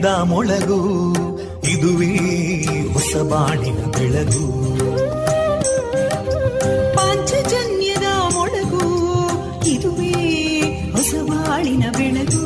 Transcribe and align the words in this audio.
ಪಾಂಚಜನ್ಯದ 0.00 0.22
ಮೊಳಗು 0.22 1.60
ಇದುವೇ 1.68 2.16
ಹೊಸ 2.88 3.16
ಬಾಳಿನ 3.16 3.74
ಬೆಳಗು. 3.74 4.46
ಪಾಂಚಜನ್ಯದ 6.96 8.32
ಮೊಳಗು 8.32 8.84
ಇದುವೇ 9.66 10.12
ಹೊಸ 10.92 11.14
ಬಾಳಿನ 11.30 11.84
ಬೆಳಗು. 11.96 12.44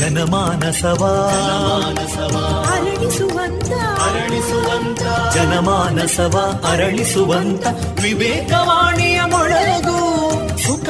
ಜನಮಾನಸವಾ. 0.00 1.14
ಅರಳಿಸುವಂತ. 2.76 3.70
ಅರಳಿಸುವಂತ. 4.00 5.02
ಜನಮಾನಸವ 5.34 6.66
ಅರಳಿಸುವಂತ. 6.70 7.66
ವಿವೇಕವಾಣಿಯ 8.02 9.20
ಮೊಳಗು 9.30 10.01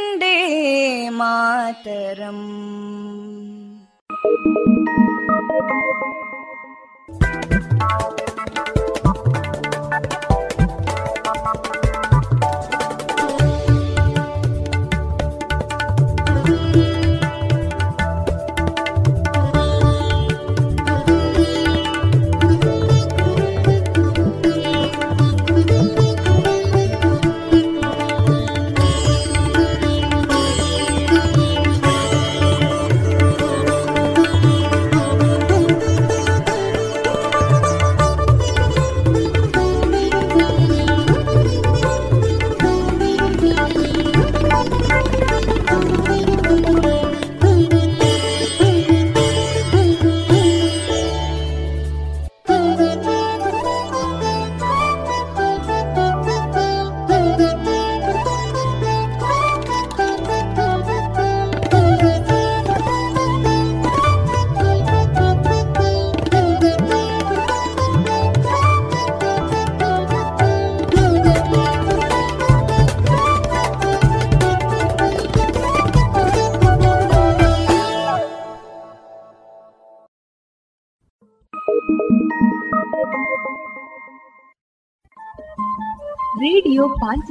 വന്ദേ 0.21 1.09
മാതരം 1.19 2.41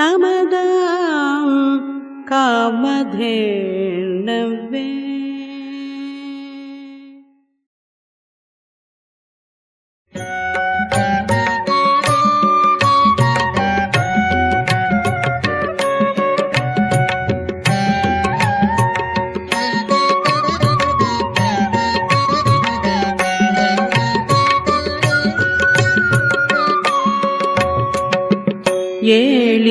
नमदां 0.00 1.48
कामधेर्नवे 2.30 3.26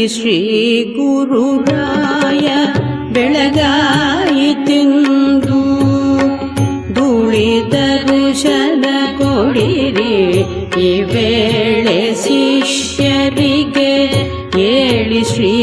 ಶ್ರೀ 0.07 0.93
ಗುರುರಾಯ 0.95 2.47
ಬೆಳಗಾಯಿತೆಂದು 3.13 5.61
ಧೂಳಿದರು 6.93 8.41
ಶನ 8.41 8.85
ಕೊಡಿರಿ. 9.17 10.43
ಈ 10.81 11.01
ವೇಳೆ 11.01 12.15
ಶಿಷ್ಯರಿಗೆ 12.15 13.93
ಏಳಿ 14.59 15.23
ಶ್ರೀ 15.23 15.54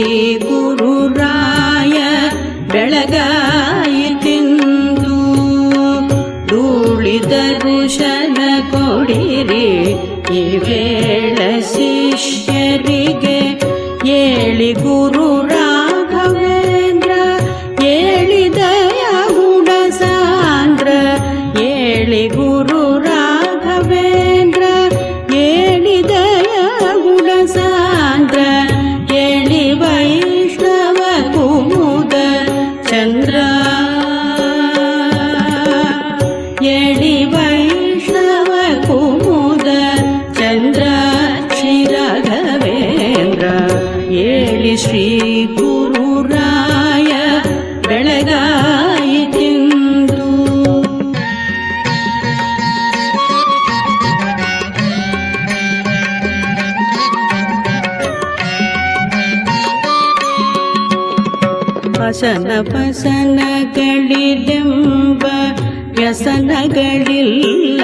ವ್ಯಸನಗಳಿಲ್ಲ. 66.13 67.81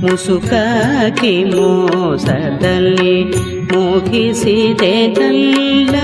ಮುಸುಕಾಕಿ 0.00 1.44
ಮೋಸದಲ್ಲಿ 1.44 3.34
ಮುಗಿಸಿದೆನಲ್ಲ. 3.76 5.94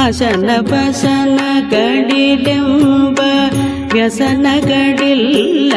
ಹಸನ 0.00 0.50
ಪಸನಗಳಿದೆಂಬ 0.60 3.18
ವ್ಯಸನಗಳಿಲ್ಲ. 3.92 5.72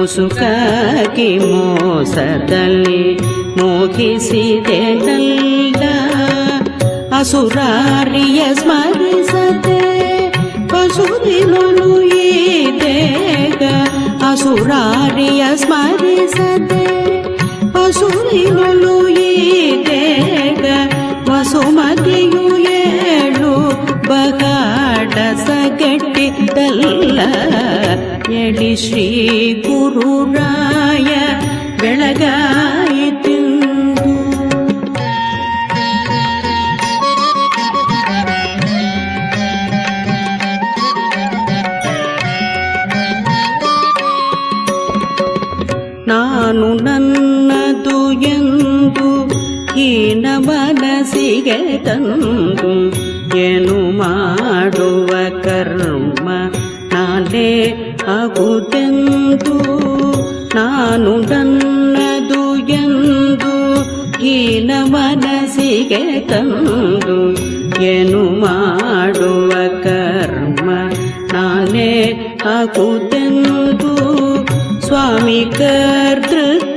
ಮುಸುಕಾಕಿ 0.00 1.38
ಮೋಸದಲ್ಲಿ 1.38 3.18
ಮುಗಿಸಿದೆನಲ್ಲ. 3.56 5.82
ಅಸುರಾರಿಯ 7.18 8.54
ಸ್ಮರಿಸದೆ 8.54 9.82
ದೇಗ 11.22 11.71
ಅಸುರಾರಿಯ 14.52 15.42
ಸ್ಮರಿಸದೆ 15.54 16.86
ಈ 19.20 19.84
ದೇಗ 19.86 20.64
ವಸುಮತಿಯು 21.28 22.44
ಏಳು 22.72 23.52
ಬಗಾಡ 24.08 25.14
ಸಗಟ್ಟಿದ್ದಲ್ಲ. 25.46 27.18
ಎಡಿ 28.42 28.72
ಶ್ರೀ 28.76 29.06
ಗುರುರಾಯ 29.66 31.10
ಬೆಳಗಾಯಿತೆಂದು 31.82 32.91
ತಂದು 51.84 52.72
ಏನು 53.38 53.76
ಮಾಡುವ 53.92 55.10
ಕರ್ಮ 55.42 56.28
ನಾನೇ 56.92 57.50
ಆಗುದೆಂದು 58.08 59.56
ನಾನು 60.54 61.12
ನನ್ನದು 61.30 62.42
ಎಂದು 62.78 63.54
ಹೀನ 64.18 64.70
ಮನಸ್ಸಿಗೆ 64.86 66.02
ತಂದು 66.28 67.18
ಏನು 67.84 68.22
ಮಾಡುವ 68.40 69.52
ಕರ್ಮ 69.84 70.68
ನಾನೇ 71.32 71.92
ಆಗುದೆಂದು 72.50 73.92
ಸ್ವಾಮಿ 74.86 75.40
ಕರ್ತೃತ್ವವನ್ನು 75.58 76.71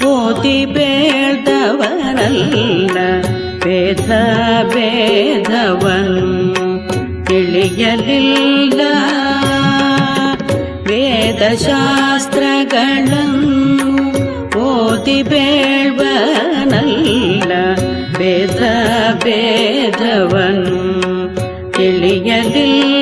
ಓದಿ 0.10 0.60
ಬೇಳ್ದವನಲ್ಲ 0.66 1.38
ವೇದ 3.64 4.10
ಭೇದವನು 4.74 6.28
ತಿಳಿಯಲಿಲ್ಲ 7.26 8.82
ವೇದಶಾಸ್ತ್ರಗಳನ್ನು 12.20 13.24
ಓದಿ 14.68 15.20
ಬೇಳ್ವನಲ್ಲ 15.24 16.32
ವೇದ 18.20 18.62
ಭೇದವನು 19.26 20.78
ತಿಳಿಯಲಿಲ್ಲ 21.72 23.01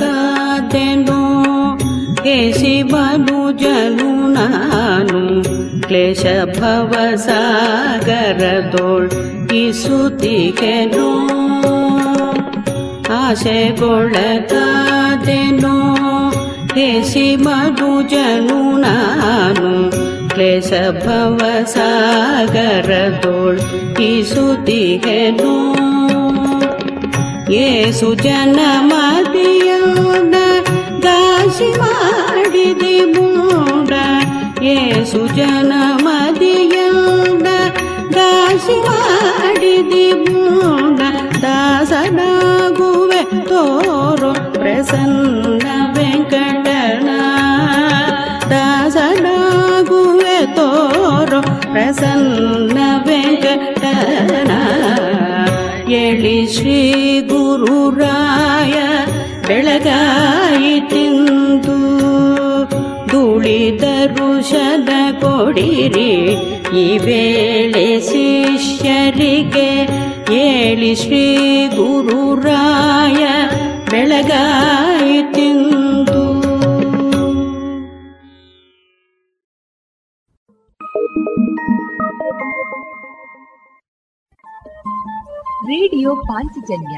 ಕೇಸಿ 2.22 2.72
ಮನುಜನು 2.92 4.08
ನಾನು 4.36 5.20
ಕ್ಲೇಶ 5.82 6.24
ಭವ 6.56 6.92
ಸಾಗರದೋಳ್ 7.26 9.08
ಇಸುತ್ತಿಗೆನು 9.60 11.08
ಆಶೆಗೊಳಗಾದೆನು 13.20 14.54
ಕೇಸಿ 16.74 17.28
ಮನುಜನು 17.44 18.58
ನಾನು 18.84 19.70
ಕ್ಲೇಶ 20.34 20.72
ಭವ 20.98 21.40
ಸಾಗರದೋಳ್ 21.74 23.60
ಇಸುತ್ತಿಗೆನು 24.10 25.52
ಏಸು 27.60 28.08
ಜನ 28.24 28.58
ಮದಿಯೋಡ 28.90 30.34
ಗಾಸಿ 31.06 31.68
ಮಾಡಿದಿ 31.80 32.96
ಮೂಡ 33.14 33.92
ಏಸು 34.74 35.22
ಜನ 35.38 35.72
ಮದಿಯೋಡ 36.06 37.46
ಗಾಸಿ 38.16 38.76
ಮಾಡಿದಿ 38.86 40.06
ಮೂಡ 40.26 41.00
ದಾಸನಾಗುವೆ 41.44 43.20
ತೋರು 43.50 44.32
ಪ್ರಸನ್ನ 44.56 45.66
ವೆಂಕಟನ 45.96 47.10
ದಾಸನಾಗುವೆ 48.52 50.38
ತೋರು 50.58 51.40
ಪ್ರಸನ್ನ 51.66 52.78
ವೆಂಕಟನ 53.08 54.52
ಎಳಿ 55.98 56.38
ಶ್ರೀ 56.54 56.78
ಗುರುರಾಯ 57.63 58.75
ಬೆಳಗಾಯಿತಿಂದು 59.47 59.99
ದುಳಿದರು 63.11 64.29
ಶದ 64.49 64.89
ಕೊಡಿರಿ. 65.21 66.11
ಈ 66.79 66.85
ವೇಳೆ 66.97 67.87
ಶಿಷ್ಯರಿಗೆ 68.09 69.69
ಏಳಿ 70.33 70.95
ಶ್ರೀ 70.95 71.23
ಗುರುರಾಯ 71.67 73.21
ಬೆಳಗಾಯಿತಿಂದು 73.91 74.63
ರೇಡಿಯೋ 85.67 86.15
ಪಾಂಚಜನ್ಯ 86.15 86.97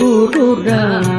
পুরা 0.00 1.09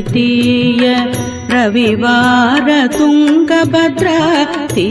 द्वितीय 0.00 0.84
रविवार 1.52 2.68
तु 2.92 3.06
भद्रक्तीरदि 3.72 4.84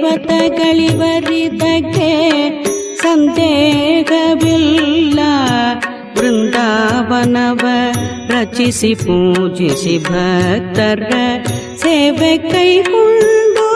ದೇವತೆಗಳಿವರಿದಕ್ಕೆ 0.06 2.10
ಸಂದೇಹವಿಲ್ಲ 3.04 5.20
ವೃಂದಾವನವ 6.18 7.66
ರಚಿಸಿ 8.32 8.96
ಪೂಜಿಸಿ 8.96 10.08
ಭಕ್ತರ 10.08 11.12
ಸೇವೆ 11.76 12.38
ಕೈಗೊಂಡು 12.46 13.68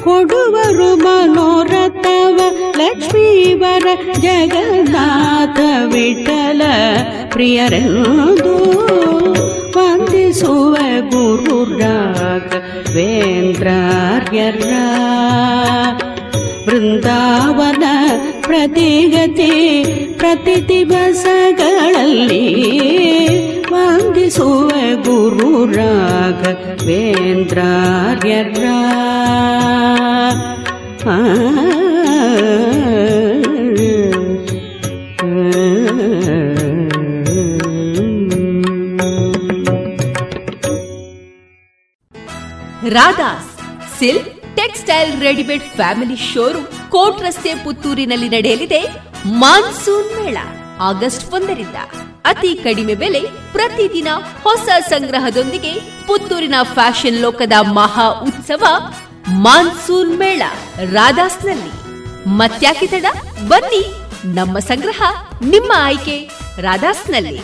ಕೊಡುವರು 0.00 0.96
ಮನೋರಥವ 0.96 2.38
ಲಕ್ಷ್ಮೀವರ 2.78 3.86
ಜಗನ್ನಾಥ 4.20 5.86
ವಿಠಲ 5.86 6.62
ಪ್ರಿಯರೆಂದು 7.28 8.54
ವಂದಿಸುವ 10.34 10.76
ಗುರು 11.10 11.56
ರಾಘವೇಂದ್ರಾರ್ಯರ 11.80 12.62
ಬೃಂದಾವನ 16.66 17.84
ಪ್ರತಿಗತಿ 18.46 19.52
ಪ್ರತಿ 20.18 20.56
ದಿವಸಗಳಲ್ಲಿ 20.68 22.42
ವಂದಿಸುವ 23.74 24.70
ಗುರು 25.06 25.50
ರಾಘವೇಂದ್ರಾರ್ಯರ 25.76 26.66
ಆ 31.08 31.16
Radhas, 42.95 43.47
silk, 43.99 44.27
textile, 44.57 45.11
readymade 45.25 45.63
family 45.77 46.17
showroom 46.31 46.67
court 46.89 47.21
ರಸ್ತೆ 47.25 47.51
ಪುತ್ತೂರಿನಲ್ಲಿ 47.63 48.29
ನಡೆಯಲಿದೆ 48.35 48.81
ಮಾನ್ಸೂನ್ 49.41 50.11
ಮೇಳ, 50.19 50.37
ಆಗಸ್ಟ್ 50.89 51.25
ಒಂದರಿಂದ. 51.37 51.77
ಅತಿ 52.31 52.51
ಕಡಿಮೆ 52.65 52.95
ಬೆಲೆ 53.03 53.21
ಪ್ರತಿದಿನ 53.51 54.09
ಹೊಸ 54.45 54.67
ಸಂಗ್ರಹದೊಂದಿಗೆ 54.91 55.73
ಪುತ್ತೂರಿನ 56.07 56.59
ಫ್ಯಾಷನ್ 56.75 57.19
ಲೋಕದ 57.25 57.57
ಮಹಾ 57.79 58.07
ಉತ್ಸವ 58.27 58.63
ಮಾನ್ಸೂನ್ 59.45 60.13
ಮೇಳ 60.23 60.43
ರಾಧಾಸ್ನಲ್ಲಿ. 60.97 61.73
ಮತ್ಯಾಕೆ 62.39 62.87
ತಡ? 62.87 63.05
ಬನ್ನಿ, 63.51 63.83
ನಮ್ಮ 64.37 64.57
ಸಂಗ್ರಹ 64.71 65.01
ನಿಮ್ಮ 65.53 65.71
ಆಯ್ಕೆ 65.87 66.17
ರಾಧಾಸ್ನಲ್ಲಿ. 66.59 67.43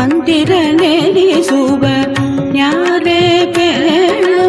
ಮಂದಿರ 0.00 0.52
ನೆನೆಸುವ 0.72 1.82
ಯಾರೇ 2.54 3.22
ಬೇಳುಮಯ್ಯ 3.56 4.46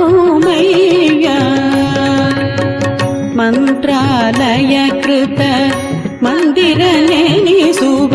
ಮಂತ್ರಾಲಯ 3.40 4.76
ಕೃತ 5.02 5.42
ಮಂದಿರ 6.24 6.82
ನೆನೆಸುವ 7.10 8.14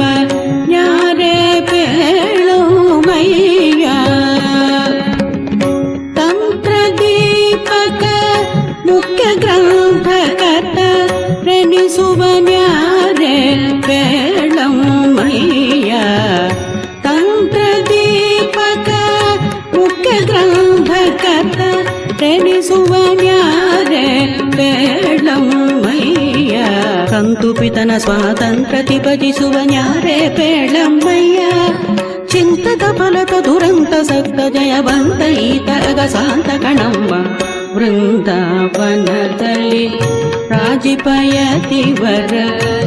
स्वातन्त्रतिपतिसुवन्यारे 28.05 30.19
पेळं 30.37 30.93
मय्या 31.05 31.53
चिन्तत 32.33 32.83
फलक 32.99 33.33
दुरन्त 33.47 33.93
सक्तजयवन्तै 34.11 35.37
तरकसान्तकणम्ब 35.69 37.11
वृन्दापनतै 37.77 39.65
प्राजिपयति 40.49 41.83
वर 42.01 42.33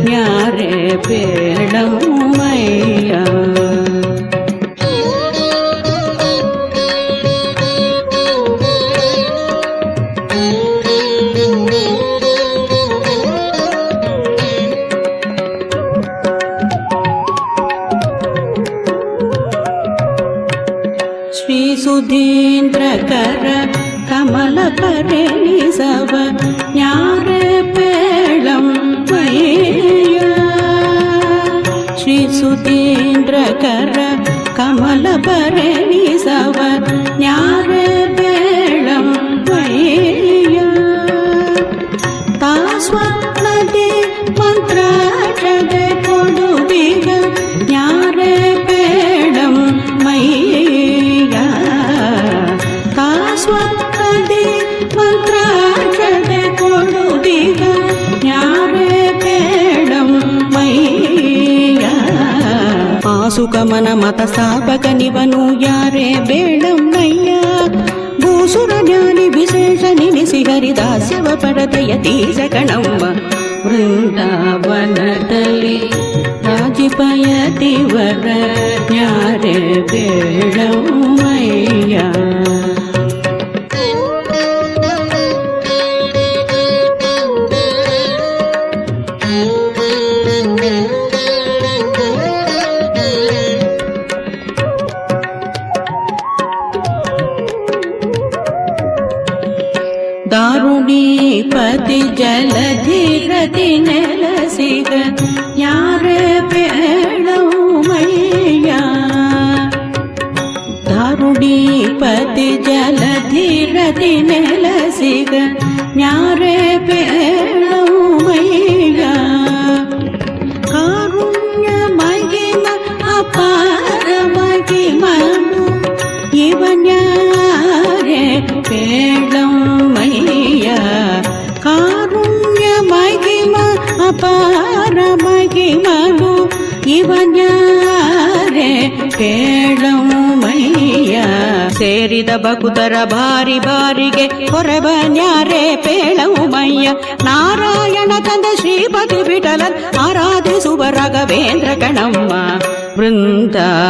न्यारे 0.07 0.73
पेळं 1.07 1.91
मय्या 2.37 3.23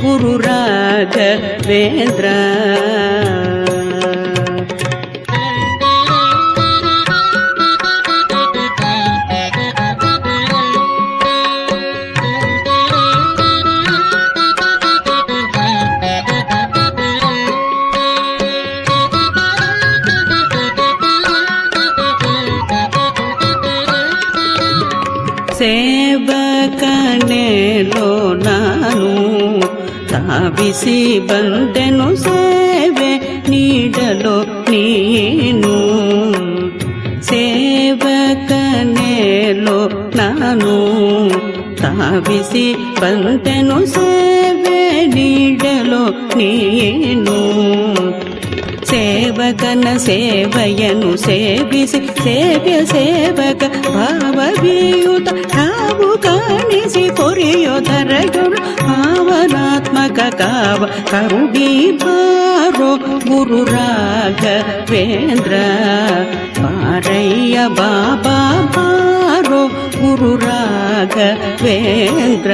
पु 0.00 0.10
राजवेन्द्र 0.46 2.26
ತಾವಿಸಿ 30.37 30.95
ಬಂದೆನು 31.29 32.07
ಸೇವೆ 32.17 33.11
ನೀಡಲು 33.49 34.35
ನೀನು 34.71 35.75
ಸೇವಕನೇಲೋ 38.45 39.79
ನಾನು 40.15 40.73
ತಾವಿಸಿ 41.81 42.65
ಬಂದೆನು 43.01 43.79
ಸೇವೆ 43.87 44.81
ನೀಡಲು 45.15 46.03
ನೀನು 46.37 47.37
ಸೇವಕನ 48.91 49.87
ಸೇವೆಯನ್ನು 49.97 51.11
ಸೇವಿಸಿ 51.17 52.01
ಸೇವ್ಯ 52.23 52.75
ಸೇವಕ 52.85 53.61
ಭಾವವಿಯುತ 53.87 55.29
ಕಾವು 55.88 56.18
ಕಾಣಿಸಿ 56.18 57.16
ಪೊರೆಯೋದರಗಳು 57.16 58.58
ಭಾವನಾತ್ಮಕ 58.80 60.18
ಕಾವ 60.34 60.86
ಕರುಣಿ 61.10 61.68
ಬಾರೋ 62.02 62.88
ಗುರು 63.26 63.60
ರಾಘವೇಂದ್ರ 63.64 65.52
ಪಾರಯ್ಯ 66.58 67.58
ಬಾಬಾ 67.78 68.38
ಬಾರೋ 68.76 69.62
ಗುರು 69.98 70.32
ರಾಘವೇಂದ್ರ 70.46 72.50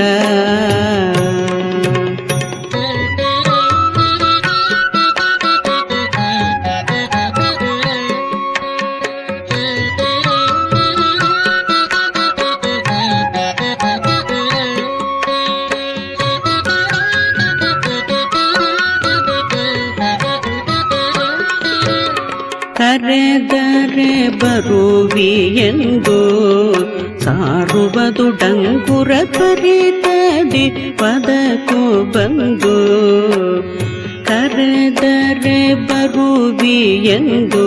ಸಾರುವುದು 28.03 28.23
ಡಂಗುರ 28.39 29.11
ಪರಿತದಿ 29.35 30.63
ಪದಕು 30.97 31.77
ಬಂದು 32.11 32.73
ಕರೆದರೆ 34.25 35.59
ಬರುವಿ 35.85 36.79
ಎಂದು 37.09 37.63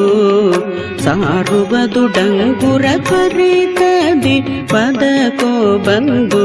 ಸಾರುವುದು 1.05 2.03
ಡಂಗುರ 2.09 2.85
ಪರಿತದಿ 3.11 4.37
ಪದಕೋ 4.66 5.53
ಬಂದು 5.79 6.44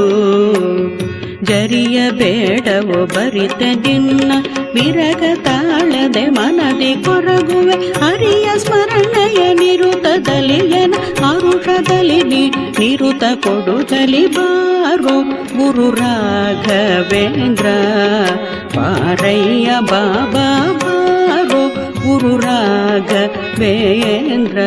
ಜರಿಯ 1.52 2.10
ಬೇಡವು 2.10 3.06
ಬರಿತ 3.06 3.86
ನಿನ್ನ 3.86 4.32
ವಿರಗ 4.74 5.22
ತಾಳದೆ 5.44 6.28
ಮನದಿ 6.28 7.04
ಕೊರಗುವೆ. 7.04 7.72
ಹರಿಯ 7.72 8.58
ಸ್ಮರಣೆಯ 8.58 9.54
ನಿರುತದಲಿಯನ 9.54 10.94
ಹರುಷದಲ್ಲಿ 10.94 11.20
ಆರುಷದಲ್ಲಿ 11.20 12.50
ನಿರುತ 12.50 13.24
ಕೊಡುತ್ತಲಿ 13.34 14.26
ಬಾರು. 14.26 15.30
ಗುರು 15.30 15.94
ರಾಘವೇಂದ್ರ, 15.94 17.66
ಪಾರಯ್ಯ 18.74 19.76
ಬಾಬಾ 19.80 20.78
ಬಾರು. 20.82 21.74
ಗುರು 21.74 22.40
ರಾಘವೇಂದ್ರ. 22.40 24.58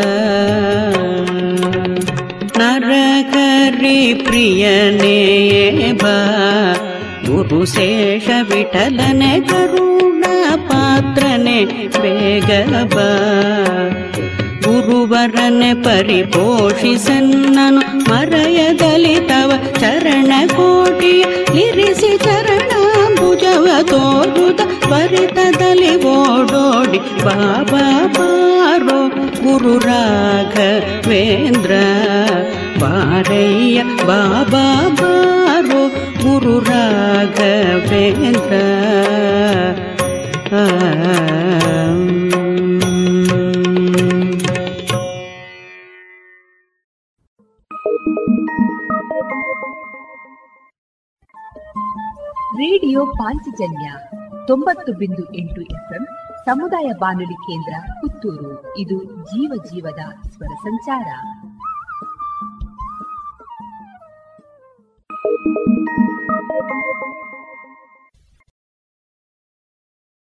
ನರಕರಿ 2.76 4.00
ಪ್ರಿಯನೇ 4.24 5.20
ಬಾ 5.94 6.16
ಗುರು 7.26 7.66
ಶೇಷ 7.66 8.28
ವಿಠಲನೆ 8.50 9.40
ಕರುಣ 9.42 10.24
ಪಾತ್ರನೆ 10.70 11.60
ಬೇಗ 12.02 12.50
ಬಾ. 12.86 13.08
ಗುರುವರನೆ 14.66 15.74
ಪರಿಪೋಷಿಸನ್ನನು 15.84 16.50
ಮರಯದಲ್ಲಿ 18.10 19.16
ತವ 19.28 19.50
ಚರಣ 19.80 20.32
ಕೋಟಿ 20.56 21.14
ಇರಿಸಿ 21.60 22.18
ಚರಣ 22.18 22.72
ಭುಜವ 23.20 23.68
ತೋರುದ 23.84 24.60
ಪರಿತದಲ್ಲಿ 24.90 25.94
ಓಡೋಡಿ 26.14 27.00
ಬಾಬಾ 27.24 27.86
ಪಾರೋ 28.18 29.00
ಗುರು 29.44 29.78
ರಾಘವೇಂದ್ರ 29.80 31.72
ಬಾಬಾ 32.80 34.90
ಬಾರೋ 34.90 35.90
ಗುರು 35.90 36.60
ರಾಘವೇಂದ್ರ 36.60 38.54
ಆ 40.56 40.58
ರೇಡಿಯೋ 52.58 53.06
ಪಾಂಚಜನ್ಯ 53.06 53.92
ತೊಂಬತ್ತು 54.48 54.94
ಬಿಂದು 54.94 55.34
ಎಂಟು 55.34 55.62
ಎಫ್ಎಂ 55.62 56.08
ಸಮುದಾಯ 56.46 56.92
ಬಾನುಲಿ 57.00 57.26
ಕೇಂದ್ರ 57.26 57.92
ಪುತ್ತೂರು. 58.02 58.78
ಇದು 58.78 59.04
ಜೀವ 59.04 59.64
ಜೀವದ 59.64 60.30
ಸ್ವರ 60.30 60.48
ಸಂಚಾರ. 60.48 61.06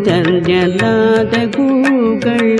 ಧನ್ಯನಾದ 0.05 1.35
ಗುರುಗಳ 1.57 2.59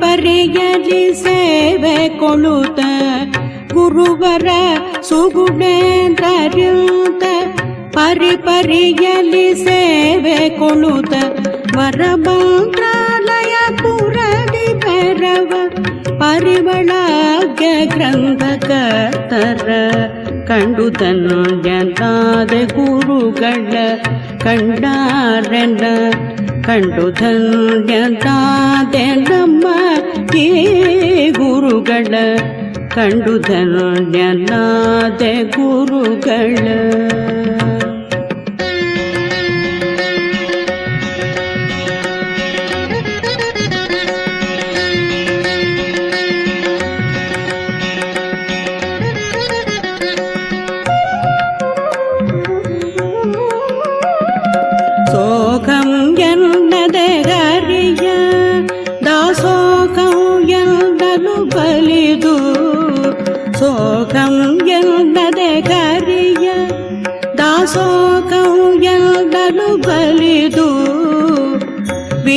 ಪರಿಯಲಿ 0.00 1.02
ಸೇವೆ 1.22 1.96
ಕೊಳುತ 2.20 2.80
ಗುರುವರ 3.72 4.48
ಸುಗುಣೇಂದ್ರರ್ಯುತ 5.08 6.04
ಪರಿ 7.96 8.32
ಪರಿಯಲಿ 8.46 9.46
ಸೇವೆ 9.64 10.38
ಕೊಳುತ 10.58 11.14
ವರ 11.76 12.02
ಮಂತ್ರಾಲಯ 12.24 13.54
ಪುರದಿ 13.82 14.66
ಭೈರವ 14.84 15.50
ಪರಿಮಳಾಗ್ಯ 16.22 17.66
ಗ್ರಂಥಕರ್ತರ 17.94 19.68
ಕಂಡು 20.50 20.86
ಧನ್ಯನಾದ 21.00 22.52
ಗುರುಗಳ 22.74 23.74
ಕಂಡಾರೆನ 24.42 25.84
ಕಂಡು 26.68 27.10
ಧನ್ಯದಾದೆ 27.10 29.14
ನಮ್ಮ 29.14 29.66
ಈ 30.36 31.30
ಗುರುಗಳ. 31.30 32.14
ಕಂಡು 32.94 33.38
ಧನ್ಯನಾದೆ 33.38 35.42
ಗುರುಗಳ. 35.42 36.68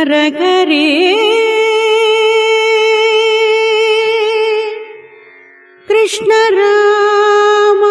ನರಗರಿ 0.00 0.84
ಕೃಷ್ಣ 5.88 6.30
ರಾಮ 6.54 7.82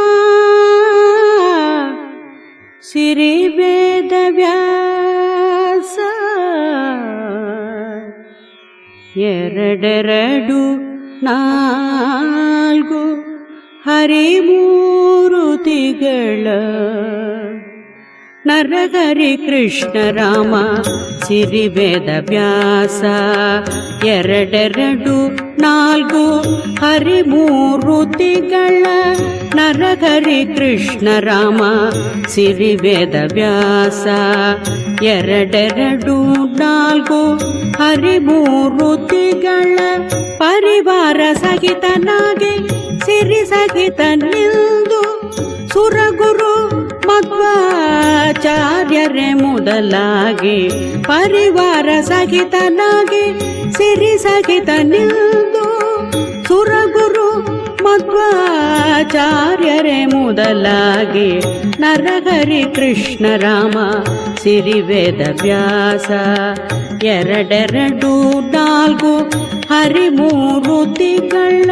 ಸಿರಿ 2.84 3.34
ವೇದ 3.58 4.14
ವ್ಯಾಸ 4.30 5.98
ಎರಡೆರಡು 9.30 10.60
ನಾಲ್ಕು 11.26 13.02
ಹರಿಮೂರುತಿಗಳ 13.84 14.48
ನರಹರಿ 18.46 19.34
ಕೃಷ್ಣ 19.48 19.96
ರಾಮ 20.12 20.54
ಸಿರಿ 21.30 21.68
ವೇದ 21.68 22.10
ವ್ಯಾಸ 22.30 23.04
ಎರಡೆರಡು 24.06 25.40
ನಾಲ್ಕು 25.62 26.42
ಹರಿಮೂರುತಿಗಳ 26.80 28.86
ನರಹರಿ 29.56 30.58
ಕೃಷ್ಣ 30.58 31.08
ರಾಮ 31.20 31.62
ಸಿರಿ 32.28 32.76
ವೇದ 32.76 33.34
ವ್ಯಾಸ 33.34 34.08
ಎರಡೆರಡು 35.10 36.56
ನಾಲ್ಕು 36.56 37.40
ಹರಿಮೂರುತಿಗಳ 37.78 39.80
ಪರಿವಾರ 40.38 41.22
ಸಹಿತನಾಗಿ 41.36 42.70
ಸಿರಿ 43.06 43.46
ಸಹಿತ 43.46 44.02
ನಿಲ್ದು 44.26 45.02
ಸುರಗುರು 45.68 46.09
ಮಧ್ವಾಚಾರ್ಯರೇ 47.20 49.34
ಮೊದಲಾಗಿ, 49.34 50.70
ಪರಿವಾರ 51.08 52.02
ಸಹಿತನಾಗಿ, 52.02 53.40
ಸಿರಿ 53.72 54.18
ಸಹಿತ 54.18 54.70
ನಿಲ್ದು, 54.84 55.66
ಸುರಗುರು 56.48 57.30
ಮಧ್ವಾಚಾರ್ಯರೇ 57.84 60.06
ಮೊದಲಾಗಿ, 60.06 61.40
ನರಹರಿ 61.80 62.76
ಕೃಷ್ಣ 62.76 63.26
ರಾಮ 63.36 63.78
ಸಿರಿವೇದ 64.44 65.22
ವ್ಯಾಸ, 65.42 66.10
ಎರಡೆರಡು 67.04 68.40
ನಾಲ್ಕು 68.50 69.14
ಹರಿಮೂರುತಿಗಳ 69.74 71.70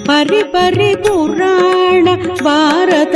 ಪರಿಪರಿ 0.09 0.95
ಪುರಾಣ 0.95 2.07
ಭಾರತ 2.43 3.15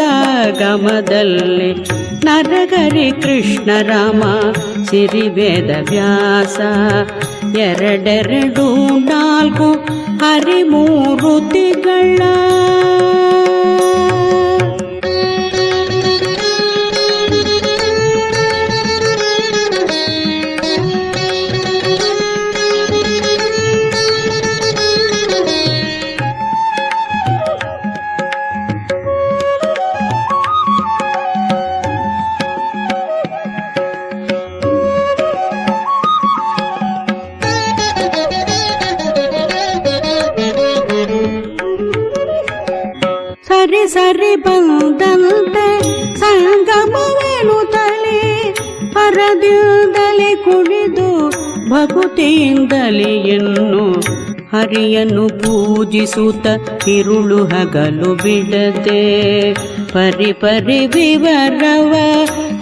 ಗಮದಲ್ಲಿ 0.60 1.86
ನರಗರಿ 2.26 3.12
ಕೃಷ್ಣ 3.12 3.82
ರಾಮ 3.82 4.24
ಸಿರಿವೇದ 4.84 5.90
ವ್ಯಾಸ. 5.90 6.60
ಎರಡೆರಡು 7.58 8.98
ನಾಲ್ಕು 8.98 9.86
ಹರಿಮೂರುತಿಗಳ 10.18 12.22
ಪರದಿಂದಲೇ 49.24 50.32
ಕುಡಿದು 50.36 51.10
ಭಕ್ತಿಯಿಂದಲೇ 51.70 53.12
ಎನ್ನು 53.36 53.84
ಹರಿಯನ್ನು 54.54 55.24
ಪೂಜಿಸುತ್ತ 55.40 56.48
ಇರುಳು 56.88 57.38
ಹಗಲು 57.44 58.10
ಬಿಡದೆ. 58.16 59.04
ಪರಿ 59.94 60.32
ಪರಿ 60.34 60.80
ವಿವರವ, 60.88 61.94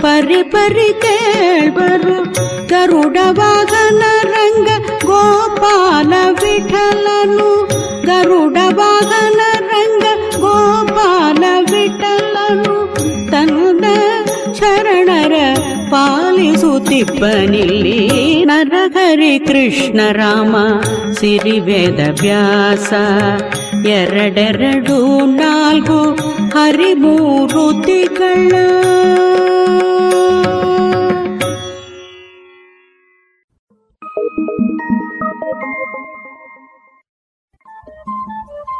ಪರಿ 0.01 0.41
ಪರಿ 0.43 0.87
ಕೇಳ್ಬರು 1.03 2.17
ಗರುಡವಾಗನ 2.67 4.03
ರಂಗ 4.33 4.69
ಗೋಪಾಲ 5.05 6.13
ವಿಠಲನು 6.41 7.49
ಗರುಡವಾಗನ 8.05 9.41
ರಂಗ 9.71 10.05
ಗೋಪಾಲ 10.39 11.43
ವಿಠಲನು, 11.71 12.77
ತನ್ನ 13.31 13.85
ಶರಣರ 14.59 15.35
ಪಾಲಿಸುತ್ತಿಪ್ಪನಿಲ್ಲಿ 16.91 18.45
ನರಹರಿ 18.45 19.39
ಕೃಷ್ಣ 19.39 19.99
ರಾಮ 20.11 20.55
ಸಿರಿವೇದ 21.11 22.21
ವ್ಯಾಸ. 22.21 22.93
ಎರಡೆರಡು, 23.85 25.25
ನಾಲ್ಕು 25.25 26.19
ಹರಿಮೂರುತಿಗಳ 26.49 28.51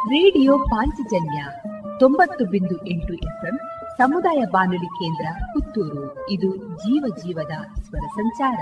ರೇಡಿಯೋ 0.06 0.58
ಪಾಂಚಜನ್ಯ 0.58 1.44
ತೊಂಬತ್ತು 1.98 2.44
ಬಿಂದು 2.44 2.86
ಎಂಟು 2.86 3.14
ಎಫ್ಎಂ 3.14 3.58
ಸಮುದಾಯ 3.98 4.44
ಬಾನುಲಿ 4.50 4.86
ಕೇಂದ್ರ 4.86 5.26
ಪುತ್ತೂರು. 5.52 6.28
ಇದು 6.28 6.56
ಜೀವ 6.56 7.04
ಜೀವದ 7.18 7.50
ಸ್ವರ 7.82 8.00
ಸಂಚಾರ. 8.14 8.60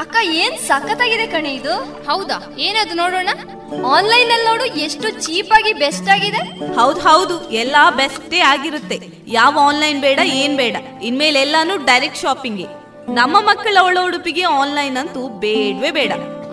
ಅಕ್ಕ 0.00 0.16
ಏನ್ 0.22 0.58
ಸಖತ್ತಾಗಿದೆ 0.58 1.26
ಕಣೆ 1.26 1.54
ಇದು? 1.54 1.74
ಹೌದಾ? 1.82 2.54
ಏನದು 2.58 2.94
ನೋಡೋಣ? 2.94 3.28
ಆನ್ಲೈನ್ 3.86 4.30
ಅಲ್ಲಿ 4.32 4.46
ನೋಡು 4.46 4.64
ಎಷ್ಟು 4.64 5.10
ಚೀಪ್ 5.10 5.52
ಆಗಿ 5.52 5.72
ಬೆಸ್ಟ್ 5.72 6.08
ಆಗಿದೆ. 6.08 6.72
ಹೌದ್ 6.74 7.00
ಹೌದು. 7.00 7.50
ಎಲ್ಲಾ 7.50 7.90
ಬೆಸ್ಟೇ 7.90 8.38
ಆಗಿರುತ್ತೆ. 8.38 9.08
ಯಾವ 9.26 9.58
ಆನ್ಲೈನ್ 9.62 10.00
ಬೇಡ 10.00 10.18
ಏನ್ 10.24 10.56
ಬೇಡ. 10.56 10.76
ಇನ್ಮೇಲೆ 11.02 11.40
ಎಲ್ಲಾನು 11.40 11.84
ಡೈರೆಕ್ಟ್ 11.84 12.18
ಶಾಪಿಂಗ್. 12.18 12.66
ನಮ್ಮ 13.14 13.36
ಮಕ್ಕಳ 13.40 13.76
ಒಳ 13.82 13.98
ಉಡುಪಿಗೆ 14.06 14.42
ಆನ್ಲೈನ್ 14.42 14.96
ಅಂತೂ 14.96 15.28
ಬೇಡವೇ 15.28 15.90
ಬೇಡ. 15.90 16.12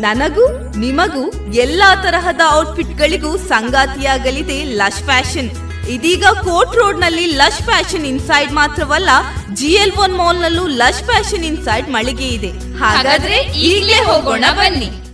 ನನಗೂ, 0.00 0.76
ನಿಮಗೂ 0.76 1.52
ಎಲ್ಲಾ 1.52 1.94
ತರಹದ 1.94 2.40
ಔಟ್ಫಿಟ್ 2.52 2.98
ಗಳಿಗೂ 2.98 3.36
ಸಂಗಾತಿಯಾಗಲಿದೆ 3.36 4.64
ಲಶ್ 4.64 5.02
ಫ್ಯಾಷನ್. 5.02 5.50
ಇದೀಗ 5.88 6.24
ಕೋರ್ಟ್ 6.24 6.76
ರೋಡ್ನಲ್ಲಿ 6.76 7.26
ಲಶ್ 7.26 7.62
ಫ್ಯಾಷನ್ 7.62 8.06
ಇನ್ಸೈಡ್ 8.06 8.52
ಮಾತ್ರವಲ್ಲ, 8.52 9.08
ಜಿ 9.54 9.66
ಎಲ್ 9.66 9.92
ಒನ್ 9.98 10.14
ಮಾಲ್ 10.14 10.36
ನಲ್ಲೂ 10.36 10.66
ಲಶ್ 10.66 11.02
ಫ್ಯಾಷನ್ 11.02 11.44
ಇನ್ಸೈಡ್ 11.44 11.88
ಮಳಿಗೆ 11.88 12.28
ಇದೆ. 12.28 12.78
ಹಾಗಾದ್ರೆ 12.78 13.36
ಈಗಲೇ 13.42 13.94
ಹೋಗೋಣ 13.94 14.44
ಬನ್ನಿ. 14.52 15.05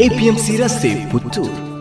APMC 0.00 0.56
ರಸ್ತೆ 0.56 1.10
ಪುತ್ತೂರು 1.10 1.73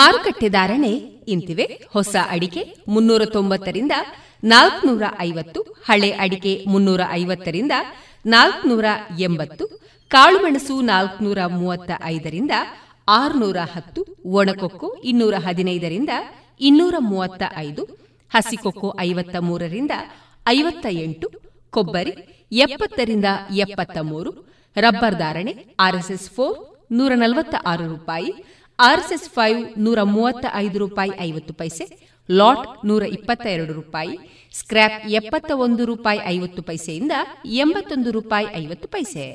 ಮಾರುಕಟ್ಟೆ 0.00 0.48
ಧಾರಣೆ 0.48 0.90
ಇಂತಿವೆ. 1.26 1.64
ಹೊಸ 1.92 2.14
ಅಡಿಕೆ 2.30 2.62
ಮುನ್ನೂರ 2.88 3.22
ತೊಂಬತ್ತರಿಂದ 3.34 3.94
ನಾಲ್ಕನೂರ 4.42 5.04
ಐವತ್ತು 5.20 5.60
ಹಳೆ 5.88 6.10
ಅಡಿಕೆ 6.24 6.52
ಮುನ್ನೂರ 6.66 7.00
ಐವತ್ತರಿಂದ 7.12 7.74
ನಾಲ್ಕನೂರ 8.24 8.84
ಎಂಬತ್ತು 9.20 9.64
ಕಾಳುಮೆಣಸು 10.10 10.80
ನಾಲ್ಕನೂರ 10.82 11.40
ಮೂವತ್ತ 11.56 11.90
ಐದರಿಂದ 12.06 12.54
ಆರುನೂರ 13.08 13.58
ಹತ್ತು 13.74 14.00
ಒಣಕೊಕ್ಕು 14.34 14.88
ಇನ್ನೂರ 15.04 15.34
ಹದಿನೈದರಿಂದ 15.38 16.12
ಇನ್ನೂರ 16.60 16.94
ಮೂವತ್ತ 17.10 17.42
ಐದು 17.58 17.82
ಹಸಿಕೊಕ್ಕೋ 18.32 18.88
ಐವತ್ತ 19.00 19.36
ಮೂರರಿಂದ 19.40 19.94
ಐವತ್ತ 20.46 20.86
ಎಂಟು 21.04 21.28
ಕೊಬ್ಬರಿ 21.72 22.12
ಎಪ್ಪತ್ತರಿಂದ 22.52 23.28
ಎಪ್ಪತ್ತ 23.64 23.98
ಮೂರು 24.10 24.30
ರಬ್ಬರ್ 24.76 25.16
ಧಾರಣೆ 25.16 25.52
ಆರ್ಎಸ್ಎಸ್ 25.80 26.28
ಫೋರ್ 26.30 26.58
ನೂರ 26.92 27.12
ನಲವತ್ತ 27.14 27.54
ಆರು 27.64 27.84
ರೂಪಾಯಿ 27.88 28.30
ಆರ್ಎಸ್ಎಸ್ 28.88 29.28
ಫೈವ್ 29.30 29.60
ನೂರ 29.78 30.02
ಮೂವತ್ತ 30.02 30.46
ಐದು 30.54 30.78
ರೂಪಾಯಿ 30.78 31.12
ಐವತ್ತು 31.20 31.52
ಪೈಸೆ, 31.54 31.84
ಲಾಟ್ 32.28 32.86
ನೂರ 32.86 33.02
ಇಪ್ಪತ್ತ 33.16 33.46
ಎರಡು 33.46 33.72
ರೂಪಾಯಿ 33.72 34.14
ಸ್ಕ್ರಾಪ್ 34.60 34.98
ಎಪ್ಪತ್ತ 35.10 35.50
ಒಂದು 35.66 35.84
ರೂಪಾಯಿ 35.84 36.20
ಐವತ್ತು 36.34 36.62
ಪೈಸೆಯಿಂದ 36.62 37.12
ಎಂಬತ್ತೊಂದು 37.44 38.10
ರೂಪಾಯಿ 38.10 38.46
ಐವತ್ತು 38.62 38.88
ಪೈಸೆ. 38.88 39.26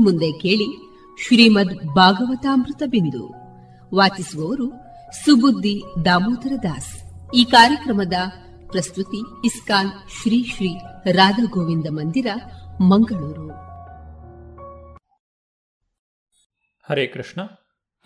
ಇನ್ನು 0.00 0.12
ಮುಂದೆ 0.12 0.32
ಕೇಳಿ 0.32 0.76
ಶ್ರೀಮದ್ 1.26 1.94
ಭಾಗವತಾಮೃತ 1.94 2.82
ಬಿಂದು 2.86 3.34
ವಾಚಿಸುವವರು 3.94 4.70
ಸುಬುದ್ದಿ 5.24 5.82
ದಾಮೋದರ 6.04 6.52
ದಾಸ್. 6.62 7.02
ಈ 7.34 7.44
ಕಾರ್ಯಕ್ರಮದ 7.44 8.12
ಪ್ರಸ್ತುತಿ 8.70 9.46
ಇಸ್ಕಾನ್ 9.46 9.88
ಶ್ರೀ 9.88 10.44
ಶ್ರೀ 10.44 10.68
ರಾಧಾ 11.12 11.44
ಗೋವಿಂದ 11.44 11.86
ಮಂದಿರ, 11.90 12.26
ಮಂಗಳೂರು. 12.80 13.48
ಹರೇ 16.90 17.06
ಕೃಷ್ಣ. 17.06 17.40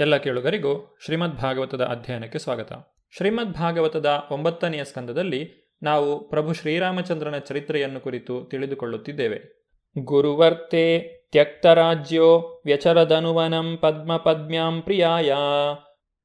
ಎಲ್ಲ 0.01 0.17
ಕೇಳುಗರಿಗೂ 0.17 0.99
ಶ್ರೀಮದ್ 1.05 1.37
ಭಾಗವತದ 1.37 1.81
ಅಧ್ಯಯನಕ್ಕೆ 1.81 2.39
ಸ್ವಾಗತ. 2.39 2.73
ಶ್ರೀಮದ್ 3.17 3.53
ಭಾಗವತದ 3.53 4.23
ಒಂಬತ್ತನೆಯ 4.31 4.85
ಸ್ಕಂದದಲ್ಲಿ 4.85 5.73
ನಾವು 5.83 6.29
ಪ್ರಭು 6.29 6.53
ಶ್ರೀರಾಮಚಂದ್ರನ 6.53 7.39
ಚರಿತ್ರೆಯನ್ನು 7.39 8.01
ಕುರಿತು 8.01 8.45
ತಿಳಿದುಕೊಳ್ಳುತ್ತಿದ್ದೇವೆ. 8.45 9.65
ಗುರುವರ್ತೆ 9.99 11.14
ತ್ಯಕ್ತರಾಜ್ಯೋ 11.35 12.27
ವ್ಯಚರದನುವನಂ 12.65 13.79
ಪದ್ಮಪದ್ಮ್ಯಾಂ 13.83 14.81
ಪ್ರಿಯಾಯ. 14.81 15.33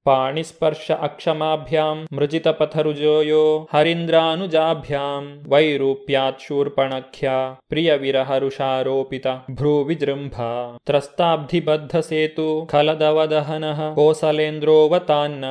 ಪಾಣಿಸ್ಪರ್ಶ 0.03 0.91
ಅಕ್ಷಮಾಭ್ಯಾಂ 0.91 2.07
ಮೃಜಿತಪಥರುಜೋಯೋ 2.12 3.70
ಹರೀಂದ್ರಾನುಜಾಭ್ಯಾಂ 3.74 5.43
ವೈರೂಪ್ಯಾತ್ 5.49 6.41
ಶೂರ್ಪಣಖ್ಯ 6.41 7.32
ಪ್ರಿಯ 7.70 7.93
ವಿರಹರುಷಾರೋಪಿತ 7.93 9.28
ಭ್ರೂವಿಜೃಂಭ 9.51 10.41
ತ್ರಸ್ತಾಬ್ಧಿಬದ್ಧ 10.86 11.97
ಸೇತು 11.97 12.68
ಖಲದವದಹನಃ 12.72 13.93
ಕೋಸಲೇಂದ್ರೋವತಾನ್ನ. 13.95 15.45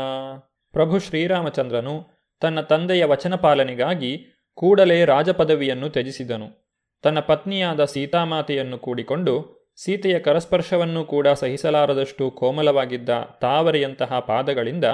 ಪ್ರಭು 0.73 0.99
ಶ್ರೀರಾಮಚಂದ್ರನು 0.99 2.07
ತನ್ನ 2.41 2.61
ತಂದೆಯ 2.61 3.05
ವಚನ 3.05 3.35
ಪಾಲನೆಗಾಗಿ 3.35 4.13
ಕೂಡಲೇ 4.55 5.05
ರಾಜಪದವಿಯನ್ನು 5.05 5.89
ತ್ಯಜಿಸಿದನು. 5.89 6.68
ತನ್ನ 7.03 7.21
ಪತ್ನಿಯಾದ 7.21 7.85
ಸೀತಾಮಾತೆಯನ್ನು 7.85 8.79
ಕೂಡಿಕೊಂಡು 8.79 9.35
ಸೀತೆಯ 9.77 10.19
ಕರಸ್ಪರ್ಶವನ್ನು 10.19 11.05
ಕೂಡ 11.05 11.29
ಸಹಿಸಲಾರದಷ್ಟು 11.29 12.31
ಕೋಮಲವಾಗಿದ್ದ 12.31 13.11
ತಾವರೆಯಂತಹ 13.41 14.19
ಪಾದಗಳಿಂದ 14.19 14.85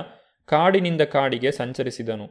ಕಾಡಿನಿಂದ 0.44 1.00
ಕಾಡಿಗೆ 1.00 1.50
ಸಂಚರಿಸಿದನು. 1.50 2.26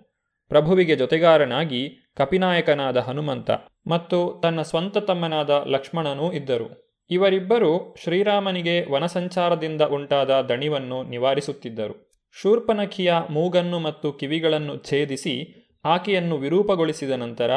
ಪ್ರಭುವಿಗೆ 0.50 0.96
ಜೊತೆಗಾರನಾಗಿ 0.96 1.90
ಕಪಿನಾಯಕನಾದ 2.16 2.98
ಹನುಮಂತ 2.98 3.52
ಮತ್ತು 3.88 4.40
ತನ್ನ 4.44 4.62
ಸ್ವಂತ 4.62 4.98
ತಮ್ಮನಾದ 4.98 5.64
ಲಕ್ಷ್ಮಣನೂ 5.68 6.32
ಇದ್ದರು. 6.32 6.68
ಇವರಿಬ್ಬರು 7.10 7.96
ಶ್ರೀರಾಮನಿಗೆ 8.04 8.92
ವನಸಂಚಾರದಿಂದ 8.92 9.82
ಉಂಟಾದ 9.82 10.42
ದಣಿವನ್ನು 10.42 11.04
ನಿವಾರಿಸುತ್ತಿದ್ದರು. 11.04 12.14
ಶೂರ್ಪನಖಿಯ 12.42 13.14
ಮೂಗನ್ನು 13.30 13.80
ಮತ್ತು 13.80 14.14
ಕಿವಿಗಳನ್ನು 14.14 14.78
ಛೇದಿಸಿ 14.78 15.36
ಆಕೆಯನ್ನು 15.86 16.38
ವಿರೂಪಗೊಳಿಸಿದ 16.38 17.12
ನಂತರ 17.12 17.52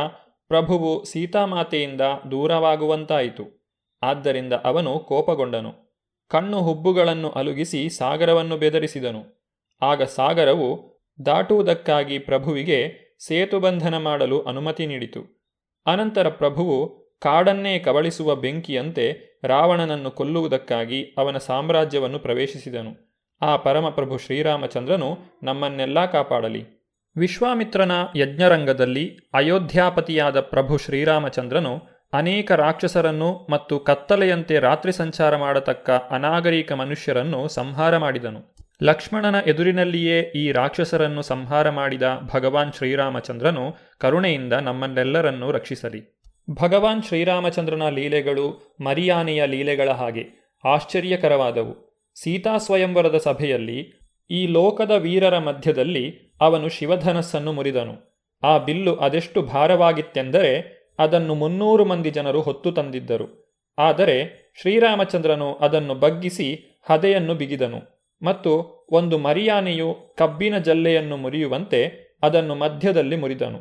ಪ್ರಭುವು 0.49 1.05
ಸೀತಾಮಾತೆಯಿಂದ 1.05 2.01
ದೂರವಾಗುವಂತಾಯಿತು. 2.31 3.69
ಆದ್ದರಿಂದ 4.03 4.53
ಅವನು 4.53 4.99
ಕೋಪಗೊಂಡನು. 4.99 5.87
ಕಣ್ಣು 6.29 6.59
ಹುಬ್ಬುಗಳನ್ನು 6.59 7.31
ಅಲುಗಿಸಿ 7.31 7.89
ಸಾಗರವನ್ನು 7.89 8.57
ಬೆದರಿಸಿದನು. 8.57 9.53
ಆಗ 9.83 10.03
ಸಾಗರವು 10.03 10.97
ದಾಟುವುದಕ್ಕಾಗಿ 11.27 12.19
ಪ್ರಭುವಿಗೆ 12.19 13.07
ಸೇತುಬಂಧನ 13.27 13.97
ಮಾಡಲು 13.97 14.43
ಅನುಮತಿ 14.43 14.87
ನೀಡಿತು. 14.87 15.51
ಅನಂತರ 15.87 16.29
ಪ್ರಭುವು 16.29 17.07
ಕಾಡನ್ನೇ 17.21 17.79
ಕಬಳಿಸುವ 17.79 18.35
ಬೆಂಕಿಯಂತೆ 18.35 19.37
ರಾವಣನನ್ನು 19.45 20.11
ಕೊಲ್ಲುವುದಕ್ಕಾಗಿ 20.11 21.15
ಅವನ 21.19 21.37
ಸಾಮ್ರಾಜ್ಯವನ್ನು 21.37 22.19
ಪ್ರವೇಶಿಸಿದನು. 22.19 23.23
ಆ 23.43 23.57
ಪರಮಪ್ರಭು 23.57 24.19
ಶ್ರೀರಾಮಚಂದ್ರನು 24.19 25.19
ನಮ್ಮನ್ನೆಲ್ಲ 25.43 26.07
ಕಾಪಾಡಲಿ. 26.07 26.76
ವಿಶ್ವಾಮಿತ್ರನ 27.17 27.93
ಯಜ್ಞರಂಗದಲ್ಲಿ 28.17 29.17
ಅಯೋಧ್ಯಾಪತಿಯಾದ 29.35 30.41
ಪ್ರಭು 30.41 30.77
ಶ್ರೀರಾಮಚಂದ್ರನು 30.77 31.83
ಅನೇಕ 32.13 32.53
ರಾಕ್ಷಸರನ್ನು 32.53 33.47
ಮತ್ತು 33.51 33.79
ಕತ್ತಲೆಯಂತೆ 33.79 34.59
ರಾತ್ರಿ 34.59 34.93
ಸಂಚಾರ 34.93 35.37
ಮಾಡತಕ್ಕ 35.37 35.91
ಅನಾಗರಿಕ 35.91 36.73
ಮನುಷ್ಯರನ್ನು 36.73 37.49
ಸಂಹಾರ 37.49 37.97
ಮಾಡಿದನು. 37.97 38.57
ಲಕ್ಷ್ಮಣನ 38.83 39.35
ಎದುರಿನಲ್ಲಿಯೇ 39.47 40.21
ಈ 40.21 40.53
ರಾಕ್ಷಸರನ್ನು 40.53 41.23
ಸಂಹಾರ 41.23 41.71
ಮಾಡಿದ 41.71 42.03
ಭಗವಾನ್ 42.35 42.73
ಶ್ರೀರಾಮಚಂದ್ರನು 42.73 43.77
ಕರುಣೆಯಿಂದ 43.99 44.53
ನಮ್ಮನ್ನೆಲ್ಲರನ್ನೂ 44.53 45.51
ರಕ್ಷಿಸಲಿ. 45.51 46.23
ಭಗವಾನ್ 46.63 47.03
ಶ್ರೀರಾಮಚಂದ್ರನ 47.03 47.89
ಲೀಲೆಗಳು 47.89 48.77
ಮರಿಯಾನೆಯ 48.85 49.47
ಲೀಲೆಗಳ 49.47 49.91
ಹಾಗೆ 49.91 50.55
ಆಶ್ಚರ್ಯಕರವಾದವು. 50.65 52.05
ಸೀತಾ 52.15 52.57
ಸ್ವಯಂವರದ 52.57 53.17
ಸಭೆಯಲ್ಲಿ 53.17 54.01
ಈ 54.31 54.47
ಲೋಕದ 54.47 54.91
ವೀರರ 54.91 55.39
ಮಧ್ಯದಲ್ಲಿ 55.39 56.26
ಅವನು 56.41 56.69
ಶಿವಧನಸ್ಸನ್ನು 56.69 57.53
ಮುರಿದನು. 57.53 58.17
ಆ 58.43 58.59
ಬಿಲ್ಲು 58.59 58.97
ಅದೆಷ್ಟು 58.97 59.43
ಭಾರವಾಗಿತ್ತೆಂದರೆ 59.43 60.77
ಅದನ್ನು 60.99 61.35
ಮುನ್ನೂರು 61.35 61.85
ಮಂದಿ 61.85 62.11
ಜನರು 62.11 62.41
ಹೊತ್ತು 62.41 62.73
ತಂದಿದ್ದರು. 62.73 63.47
ಆದರೆ 63.79 64.47
ಶ್ರೀರಾಮಚಂದ್ರನು 64.61 65.55
ಅದನ್ನು 65.55 65.95
ಬಗ್ಗಿಸಿ 65.95 66.81
ಹದೆಯನ್ನು 66.91 67.35
ಬಿಗಿದನು 67.35 68.07
ಮತ್ತು 68.23 68.87
ಒಂದು 68.93 69.19
ಮರಿಯಾನೆಯು 69.19 70.15
ಕಬ್ಬಿನ 70.19 70.59
ಜಲ್ಲೆಯನ್ನು 70.59 71.17
ಮುರಿಯುವಂತೆ 71.17 72.13
ಅದನ್ನು 72.23 72.55
ಮಧ್ಯದಲ್ಲಿ 72.55 73.17
ಮುರಿದನು. 73.17 73.59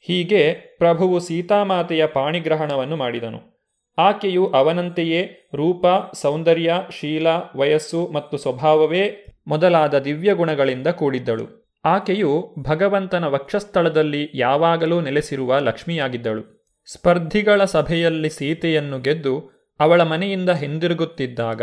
ಹೀಗೆ 0.00 0.52
ಪ್ರಭುವು 0.52 1.18
ಸೀತಾಮಾತೆಯ 1.18 2.06
ಪಾಣಿಗ್ರಹಣವನ್ನು 2.06 2.96
ಮಾಡಿದನು. 2.96 3.54
ಆಕೆಯು 3.98 4.46
ಅವನಂತೆಯೇ 4.46 5.50
ರೂಪ, 5.54 5.86
ಸೌಂದರ್ಯ, 6.14 6.74
ಶೀಲ, 6.90 7.26
ವಯಸ್ಸು 7.56 8.06
ಮತ್ತು 8.06 8.36
ಸ್ವಭಾವವೇ 8.36 9.26
ಮೊದಲಾದ 9.46 9.98
ದಿವ್ಯ 9.98 10.34
ಗುಣಗಳಿಂದ 10.34 10.86
ಕೂಡಿದ್ದಳು. 10.86 11.63
ಆಕೆಯು 11.84 12.54
ಭಗವಂತನ 12.58 13.24
ವಕ್ಷಸ್ಥಳದಲ್ಲಿ 13.24 14.30
ಯಾವಾಗಲೂ 14.34 15.00
ನೆಲೆಸಿರುವ 15.00 15.58
ಲಕ್ಷ್ಮಿಯಾಗಿದ್ದಳು. 15.58 16.72
ಸ್ಪರ್ಧಿಗಳ 16.92 17.64
ಸಭೆಯಲ್ಲಿ 17.64 18.30
ಸೀತೆಯನ್ನು 18.30 18.98
ಗೆದ್ದು 18.98 19.50
ಅವಳ 19.80 20.02
ಮನೆಯಿಂದ 20.02 20.50
ಹಿಂದಿರುಗುತ್ತಿದ್ದಾಗ 20.50 21.62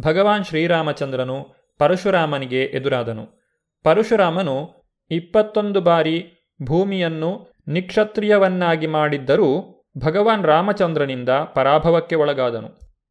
ಭಗವಾನ್ 0.00 0.44
ಶ್ರೀರಾಮಚಂದ್ರನು 0.44 1.46
ಪರಶುರಾಮನಿಗೆ 1.78 2.62
ಎದುರಾದನು. 2.64 3.54
ಪರಶುರಾಮನು 3.82 4.86
ಇಪ್ಪತ್ತೊಂದು 5.10 5.80
ಬಾರಿ 5.80 6.26
ಭೂಮಿಯನ್ನು 6.62 7.62
ನಿಕ್ಷತ್ರಿಯವನ್ನಾಗಿ 7.68 8.86
ಮಾಡಿದ್ದರೂ 8.86 9.74
ಭಗವಾನ್ 9.98 10.44
ರಾಮಚಂದ್ರನಿಂದ 10.44 11.28
ಪರಾಭವಕ್ಕೆ 11.28 12.16
ಒಳಗಾದನು. 12.16 12.68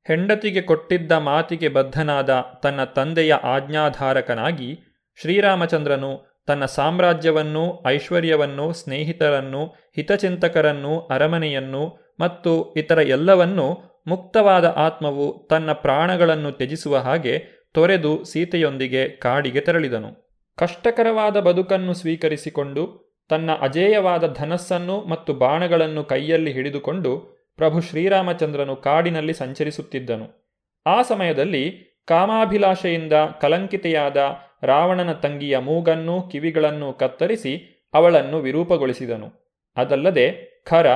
ಹೆಂಡತಿಗೆ 0.08 0.62
ಕೊಟ್ಟಿದ್ದ 0.62 1.12
ಮಾತಿಗೆ 1.12 1.68
ಬದ್ಧನಾದ 1.68 2.46
ತನ್ನ 2.64 2.84
ತಂದೆಯ 2.84 3.34
ಆಜ್ಞಾಧಾರಕನಾಗಿ 3.34 4.80
ಶ್ರೀರಾಮಚಂದ್ರನು 5.22 6.27
ತನ್ನ 6.48 6.66
ಸಾಮ್ರಾಜ್ಯವನ್ನು, 6.66 7.84
ಐಶ್ವರ್ಯವನ್ನು, 7.88 8.74
ಸ್ನೇಹಿತರನ್ನು, 8.74 9.66
ಹಿತಚಿಂತಕರನ್ನು, 9.96 11.00
ಅರಮನೆಯನ್ನು 11.00 12.16
ಮತ್ತು 12.20 12.74
ಇತರ 12.74 12.98
ಎಲ್ಲವನ್ನೂ 12.98 13.78
ಮುಕ್ತವಾದ 14.08 14.66
ಆತ್ಮವು 14.66 15.48
ತನ್ನ 15.50 15.72
ಪ್ರಾಣಗಳನ್ನು 15.72 16.52
ತ್ಯಜಿಸುವ 16.52 16.98
ಹಾಗೆ 16.98 17.40
ತೊರೆದು 17.74 18.24
ಸೀತೆಯೊಂದಿಗೆ 18.24 19.10
ಕಾಡಿಗೆ 19.10 19.62
ತೆರಳಿದನು. 19.62 20.28
ಕಷ್ಟಕರವಾದ 20.58 21.40
ಬದುಕನ್ನು 21.40 21.94
ಸ್ವೀಕರಿಸಿಕೊಂಡು, 21.94 23.08
ತನ್ನ 23.30 23.52
ಅಜೇಯವಾದ 23.62 24.34
ಧನಸ್ಸನ್ನು 24.34 25.02
ಮತ್ತು 25.02 25.34
ಬಾಣಗಳನ್ನು 25.34 26.04
ಕೈಯಲ್ಲಿ 26.04 26.54
ಹಿಡಿದುಕೊಂಡು 26.54 27.38
ಪ್ರಭು 27.58 27.82
ಶ್ರೀರಾಮಚಂದ್ರನು 27.82 28.76
ಕಾಡಿನಲ್ಲಿ 28.76 29.34
ಸಂಚರಿಸುತ್ತಿದ್ದನು. 29.34 30.48
ಆ 30.86 31.02
ಸಮಯದಲ್ಲಿ 31.02 31.64
ಕಾಮಾಭಿಲಾಷೆಯಿಂದ 32.08 33.14
ಕಲಂಕಿತೆಯಾದ 33.42 34.18
ರಾವಣನ 34.64 35.14
ತಂಗಿಯ 35.14 35.58
ಮೂಗನ್ನು 35.58 36.22
ಕಿವಿಗಳನ್ನು 36.22 36.94
ಕತ್ತರಿಸಿ 36.94 37.84
ಅವಳನ್ನು 37.94 38.40
ವಿರೂಪಗೊಳಿಸಿದನು. 38.40 39.58
ಅದಲ್ಲದೆ 39.78 40.58
ಖರ, 40.70 40.88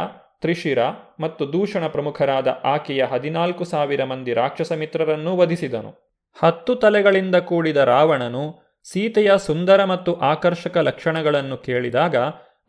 ತ್ರಿಶಿರ 0.42 0.80
ಮತ್ತು 1.20 1.54
ದೂಷಣ 1.54 1.88
ಪ್ರಮುಖರಾದ 1.88 2.48
ಆಕೆಯ 2.64 3.04
ಹದಿನಾಲ್ಕು 3.04 3.64
ಸಾವಿರ 3.64 4.04
ಮಂದಿ 4.04 4.34
ರಾಕ್ಷಸ 4.34 4.72
ಮಿತ್ರರನ್ನೂ 4.72 5.38
ವಧಿಸಿದನು. 5.38 6.12
ಹತ್ತು 6.40 6.76
ತಲೆಗಳಿಂದ 6.76 7.36
ಕೂಡಿದ 7.36 7.78
ರಾವಣನು 7.78 8.62
ಸೀತೆಯ 8.84 9.32
ಸುಂದರ 9.38 9.84
ಮತ್ತು 9.84 10.14
ಆಕರ್ಷಕ 10.14 10.78
ಲಕ್ಷಣಗಳನ್ನು 10.78 11.58
ಕೇಳಿದಾಗ 11.58 12.16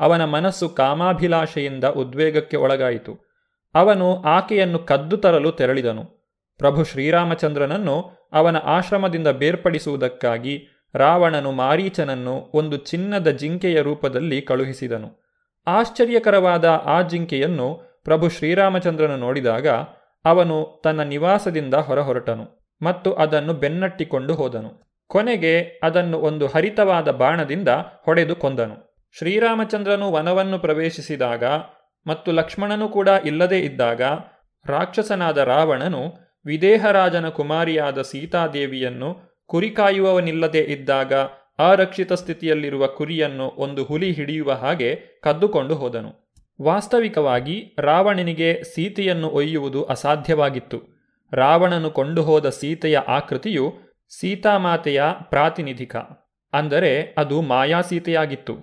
ಅವನ 0.00 0.24
ಮನಸ್ಸು 0.24 0.68
ಕಾಮಾಭಿಲಾಷೆಯಿಂದ 0.68 1.84
ಉದ್ವೇಗಕ್ಕೆ 1.84 2.56
ಒಳಗಾಯಿತು. 2.56 3.32
ಅವನು 3.74 4.22
ಆಕೆಯನ್ನು 4.22 4.78
ಕದ್ದು 4.78 5.16
ತರಲು 5.16 5.52
ತೆರಳಿದನು. 5.52 6.04
ಪ್ರಭು 6.58 6.84
ಶ್ರೀರಾಮಚಂದ್ರನನ್ನು 6.84 8.28
ಅವನ 8.32 8.56
ಆಶ್ರಮದಿಂದ 8.56 9.28
ಬೇರ್ಪಡಿಸುವುದಕ್ಕಾಗಿ 9.28 10.68
ರಾವಣನು 10.94 11.52
ಮಾರೀಚನನ್ನು 11.52 12.50
ಒಂದು 12.54 12.76
ಚಿನ್ನದ 12.76 13.28
ಜಿಂಕೆಯ 13.30 13.82
ರೂಪದಲ್ಲಿ 13.82 14.42
ಕಳುಹಿಸಿದನು. 14.42 15.22
ಆಶ್ಚರ್ಯಕರವಾದ 15.66 16.64
ಆ 16.64 17.02
ಜಿಂಕೆಯನ್ನು 17.02 17.80
ಪ್ರಭು 18.04 18.28
ಶ್ರೀರಾಮಚಂದ್ರನು 18.28 19.16
ನೋಡಿದಾಗ 19.16 19.68
ಅವನು 20.24 20.80
ತನ್ನ 20.84 21.02
ನಿವಾಸದಿಂದ 21.02 21.74
ಹೊರಹೊರಟನು 21.74 22.74
ಮತ್ತು 22.82 23.12
ಅದನ್ನು 23.12 23.52
ಬೆನ್ನಟ್ಟಿಕೊಂಡು 23.52 24.34
ಹೋದನು. 24.34 24.92
ಕೊನೆಗೆ 25.08 25.80
ಅದನ್ನು 25.82 26.18
ಒಂದು 26.18 26.46
ಹರಿತವಾದ 26.46 27.08
ಬಾಣದಿಂದ 27.08 27.68
ಹೊಡೆದು 28.04 28.36
ಕೊಂದನು. 28.36 28.96
ಶ್ರೀರಾಮಚಂದ್ರನು 29.18 30.12
ವನವನ್ನು 30.12 30.58
ಪ್ರವೇಶಿಸಿದಾಗ 30.58 31.44
ಮತ್ತು 32.06 32.32
ಲಕ್ಷ್ಮಣನು 32.32 32.88
ಕೂಡ 32.88 33.08
ಇಲ್ಲದೇ 33.24 33.58
ಇದ್ದಾಗ 33.58 34.02
ರಾಕ್ಷಸನಾದ 34.66 35.38
ರಾವಣನು 35.38 36.14
ವಿದೇಹರಾಜನ 36.44 37.28
ಕುಮಾರಿಯಾದ 37.28 38.02
ಸೀತಾದೇವಿಯನ್ನು 38.02 39.31
ಕುರಿ 39.52 39.70
ಕಾಯುವವನಿಲ್ಲದೆ 39.70 40.62
ಇದ್ದಾಗ 40.74 41.12
ಅರಕ್ಷಿತ 41.64 42.12
ಸ್ಥಿತಿಯಲ್ಲಿರುವ 42.20 42.84
ಕುರಿಯನ್ನು 42.98 43.46
ಒಂದು 43.64 43.82
ಹುಲಿ 43.84 44.10
ಹಿಡಿಯುವ 44.12 44.52
ಹಾಗೆ 44.62 44.90
ಕದ್ದುಕೊಂಡು 45.24 45.74
ಹೋದನು. 45.74 46.10
ವಾಸ್ತವಿಕವಾಗಿ 46.58 47.56
ರಾವಣನಿಗೆ 47.78 48.50
ಸೀತೆಯನ್ನು 48.72 49.28
ಒಯ್ಯುವುದು 49.30 49.80
ಅಸಾಧ್ಯವಾಗಿತ್ತು. 49.84 50.78
ರಾವಣನು 51.32 51.90
ಕೊಂಡು 51.90 52.22
ಹೋದ 52.22 52.48
ಸೀತೆಯ 52.60 52.96
ಆಕೃತಿಯು 53.18 53.66
ಸೀತಾಮಾತೆಯ 54.12 55.02
ಪ್ರಾತಿನಿಧಿಕ, 55.30 55.94
ಅಂದರೆ 56.52 56.92
ಅದು 57.18 57.36
ಮಾಯಾ 57.42 57.80
ಸೀತೆಯಾಗಿತ್ತು 57.80 58.54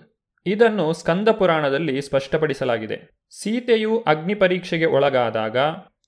ಇದನ್ನು 0.46 0.86
ಸ್ಕಂದ 0.94 1.30
ಪುರಾಣದಲ್ಲಿ 1.40 1.96
ಸ್ಪಷ್ಟಪಡಿಸಲಾಗಿದೆ. 2.02 2.98
ಸೀತೆಯು 3.40 3.94
ಅಗ್ನಿ 4.08 4.36
ಪರೀಕ್ಷೆಗೆ 4.36 4.88
ಒಳಗಾದಾಗ 4.98 5.58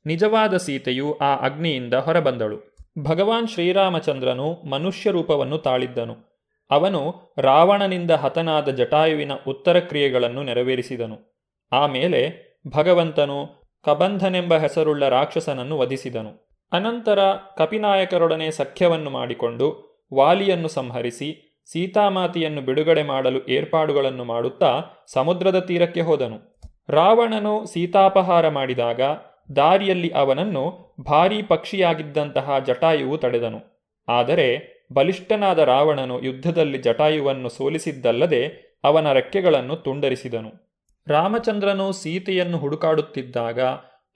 ನಿಜವಾದ 0.06 0.54
ಸೀತೆಯು 0.58 1.08
ಆ 1.22 1.32
ಅಗ್ನಿಯಿಂದ 1.48 1.96
ಹೊರಬಂದಳು. 2.06 2.58
ಭಗವಾನ್ 3.00 3.48
ಶ್ರೀರಾಮಚಂದ್ರನು 3.48 4.70
ಮನುಷ್ಯ 4.70 5.12
ರೂಪವನ್ನು 5.12 5.58
ತಾಳಿದ್ದನು. 5.58 6.16
ಅವನು 6.72 7.14
ರಾವಣನಿಂದ 7.38 8.12
ಹತನಾದ 8.12 8.70
ಜಟಾಯುವಿನ 8.70 9.32
ಉತ್ತರ 9.48 9.80
ಕ್ರಿಯೆಗಳನ್ನು 9.80 10.44
ನೆರವೇರಿಸಿದನು. 10.44 11.48
ಆಮೇಲೆ 11.72 12.52
ಭಗವಂತನು 12.76 13.70
ಕಬಂಧನೆಂಬ 13.84 14.54
ಹೆಸರುಳ್ಳ 14.58 15.10
ರಾಕ್ಷಸನನ್ನು 15.10 15.78
ವಧಿಸಿದನು. 15.78 16.60
ಅನಂತರ 16.72 17.20
ಕಪಿನಾಯಕರೊಡನೆ 17.58 18.52
ಸಖ್ಯವನ್ನು 18.52 19.10
ಮಾಡಿಕೊಂಡು 19.10 19.92
ವಾಲಿಯನ್ನು 20.14 20.68
ಸಂಹರಿಸಿ 20.68 21.62
ಸೀತಾಮಾತೆಯನ್ನು 21.72 22.62
ಬಿಡುಗಡೆ 22.62 23.04
ಮಾಡಲು 23.04 23.46
ಏರ್ಪಾಡುಗಳನ್ನು 23.48 24.24
ಮಾಡುತ್ತಾ 24.24 24.82
ಸಮುದ್ರದ 25.14 25.60
ತೀರಕ್ಕೆ 25.60 26.02
ಹೋದನು. 26.02 26.60
ರಾವಣನು 26.90 27.66
ಸೀತಾಪಹಾರ 27.66 28.50
ಮಾಡಿದಾಗ 28.50 29.02
ದಾರಿಯಲ್ಲಿ 29.56 30.10
ಅವನನ್ನು 30.10 30.96
ಭಾರೀ 31.02 31.42
ಪಕ್ಷಿಯಾಗಿದ್ದಂತಹ 31.42 32.60
ಜಟಾಯುವು 32.60 33.18
ತಡೆದನು. 33.18 33.60
ಆದರೆ 34.08 34.82
ಬಲಿಷ್ಠನಾದ 34.94 35.60
ರಾವಣನು 35.60 36.24
ಯುದ್ಧದಲ್ಲಿ 36.24 36.78
ಜಟಾಯುವನ್ನು 36.78 37.50
ಸೋಲಿಸಿದ್ದಲ್ಲದೆ 37.50 38.72
ಅವನ 38.84 39.12
ರೆಕ್ಕೆಗಳನ್ನು 39.12 39.76
ತುಂಡರಿಸಿದನು. 39.76 40.72
ರಾಮಚಂದ್ರನು 41.08 41.92
ಸೀತೆಯನ್ನು 41.92 42.58
ಹುಡುಕಾಡುತ್ತಿದ್ದಾಗ 42.58 43.60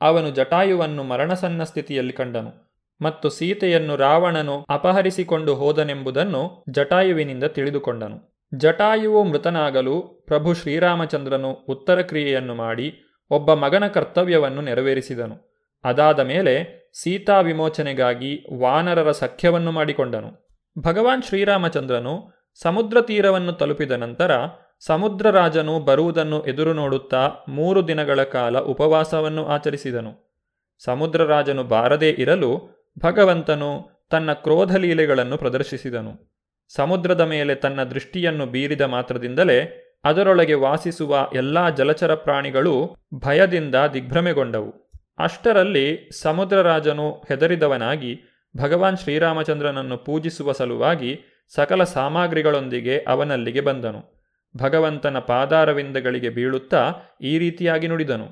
ಅವನು 0.01 0.29
ಜಟಾಯುವನ್ನು 0.29 1.03
ಮರಣಸನ್ನ 1.03 1.63
ಸ್ಥಿತಿಯಲ್ಲಿ 1.63 2.13
ಕಂಡನು 2.13 2.65
ಮತ್ತು 3.01 3.29
ಸೀತೆಯನ್ನು 3.29 3.95
ರಾವಣನು 3.95 4.65
ಅಪಹರಿಸಿಕೊಂಡು 4.69 5.55
ಹೋದನೆಂಬುದನ್ನು 5.55 6.65
ಜಟಾಯುವಿನಿಂದ 6.69 7.43
ತಿಳಿದುಕೊಂಡನು. 7.43 8.39
ಜಟಾಯುವು 8.57 9.23
ಮೃತನಾಗಲು 9.23 10.01
ಪ್ರಭು 10.01 10.53
ಶ್ರೀರಾಮಚಂದ್ರನು 10.53 11.51
ಉತ್ತರ 11.51 12.01
ಕ್ರಿಯೆಯನ್ನು 12.01 12.55
ಮಾಡಿ 12.55 13.04
ಒಬ್ಬ 13.29 13.53
ಮಗನ 13.53 13.87
ಕರ್ತವ್ಯವನ್ನು 13.87 14.61
ನೆರವೇರಿಸಿದನು. 14.61 15.55
ಅದಾದ 15.83 16.19
ಮೇಲೆ 16.19 16.85
ಸೀತಾ 16.93 17.41
ವಿಮೋಚನೆಗಾಗಿ 17.41 18.59
ವಾನರರ 18.59 19.11
ಸಖ್ಯವನ್ನು 19.11 19.71
ಮಾಡಿಕೊಂಡನು. 19.71 20.47
ಭಗವಾನ್ 20.79 21.23
ಶ್ರೀರಾಮಚಂದ್ರನು 21.23 22.31
ಸಮುದ್ರ 22.61 23.01
ತೀರವನ್ನು 23.01 23.53
ತಲುಪಿದ 23.53 23.91
ನಂತರ 23.91 24.31
ಸಮುದ್ರ 24.79 25.29
ರಾಜನು 25.29 25.79
ಬರುವುದನ್ನು 25.79 26.43
ಎದುರು 26.43 26.73
ನೋಡುತ್ತಾ 26.73 27.31
ಮೂರು 27.49 27.87
ದಿನಗಳ 27.87 28.23
ಕಾಲ 28.23 28.59
ಉಪವಾಸವನ್ನು 28.59 29.45
ಆಚರಿಸಿದನು. 29.45 30.41
ಸಮುದ್ರ 30.85 31.23
ರಾಜನು 31.23 31.63
ಬಾರದೇ 31.63 32.09
ಇರಲು 32.09 32.75
ಭಗವಂತನು 32.99 33.89
ತನ್ನ 34.09 34.33
ಕ್ರೋಧಲೀಲೆಗಳನ್ನು 34.33 35.37
ಪ್ರದರ್ಶಿಸಿದನು. 35.37 36.35
ಸಮುದ್ರದ 36.75 37.21
ಮೇಲೆ 37.21 37.55
ತನ್ನ 37.55 37.83
ದೃಷ್ಟಿಯನ್ನು 37.83 38.45
ಬೀರಿದ 38.45 38.81
ಮಾತ್ರದಿಂದಲೇ 38.81 39.84
ಅದರೊಳಗೆ 40.05 40.53
ವಾಸಿಸುವ 40.53 41.29
ಎಲ್ಲಾ 41.35 41.69
ಜಲಚರ 41.69 42.15
ಪ್ರಾಣಿಗಳು 42.15 42.95
ಭಯದಿಂದ 43.13 43.75
ದಿಗ್ಭ್ರಮೆಗೊಂಡವು. 43.93 44.91
ಅಷ್ಟರಲ್ಲಿ 45.17 46.09
ಸಮುದ್ರರಾಜನು 46.21 47.11
ಹೆದರಿದವನಾಗಿ 47.11 48.21
ಭಗವಾನ್ 48.57 48.97
ಶ್ರೀರಾಮಚಂದ್ರನನ್ನು 48.97 49.97
ಪೂಜಿಸುವ 49.97 50.51
ಸಲುವಾಗಿ 50.51 51.19
ಸಕಲ 51.55 51.83
ಸಾಮಗ್ರಿಗಳೊಂದಿಗೆ 51.83 52.99
ಅವನಲ್ಲಿಗೆ 52.99 53.61
ಬಂದನು. 53.61 54.15
ಭಗವಂತನ 54.57 55.19
ಪಾದಾರವಿಂದಗಳಿಗೆ 55.19 56.29
ಬೀಳುತ್ತಾ 56.29 56.93
ಈ 57.21 57.37
ರೀತಿಯಾಗಿ 57.37 57.87
ನುಡಿದನು. 57.87 58.25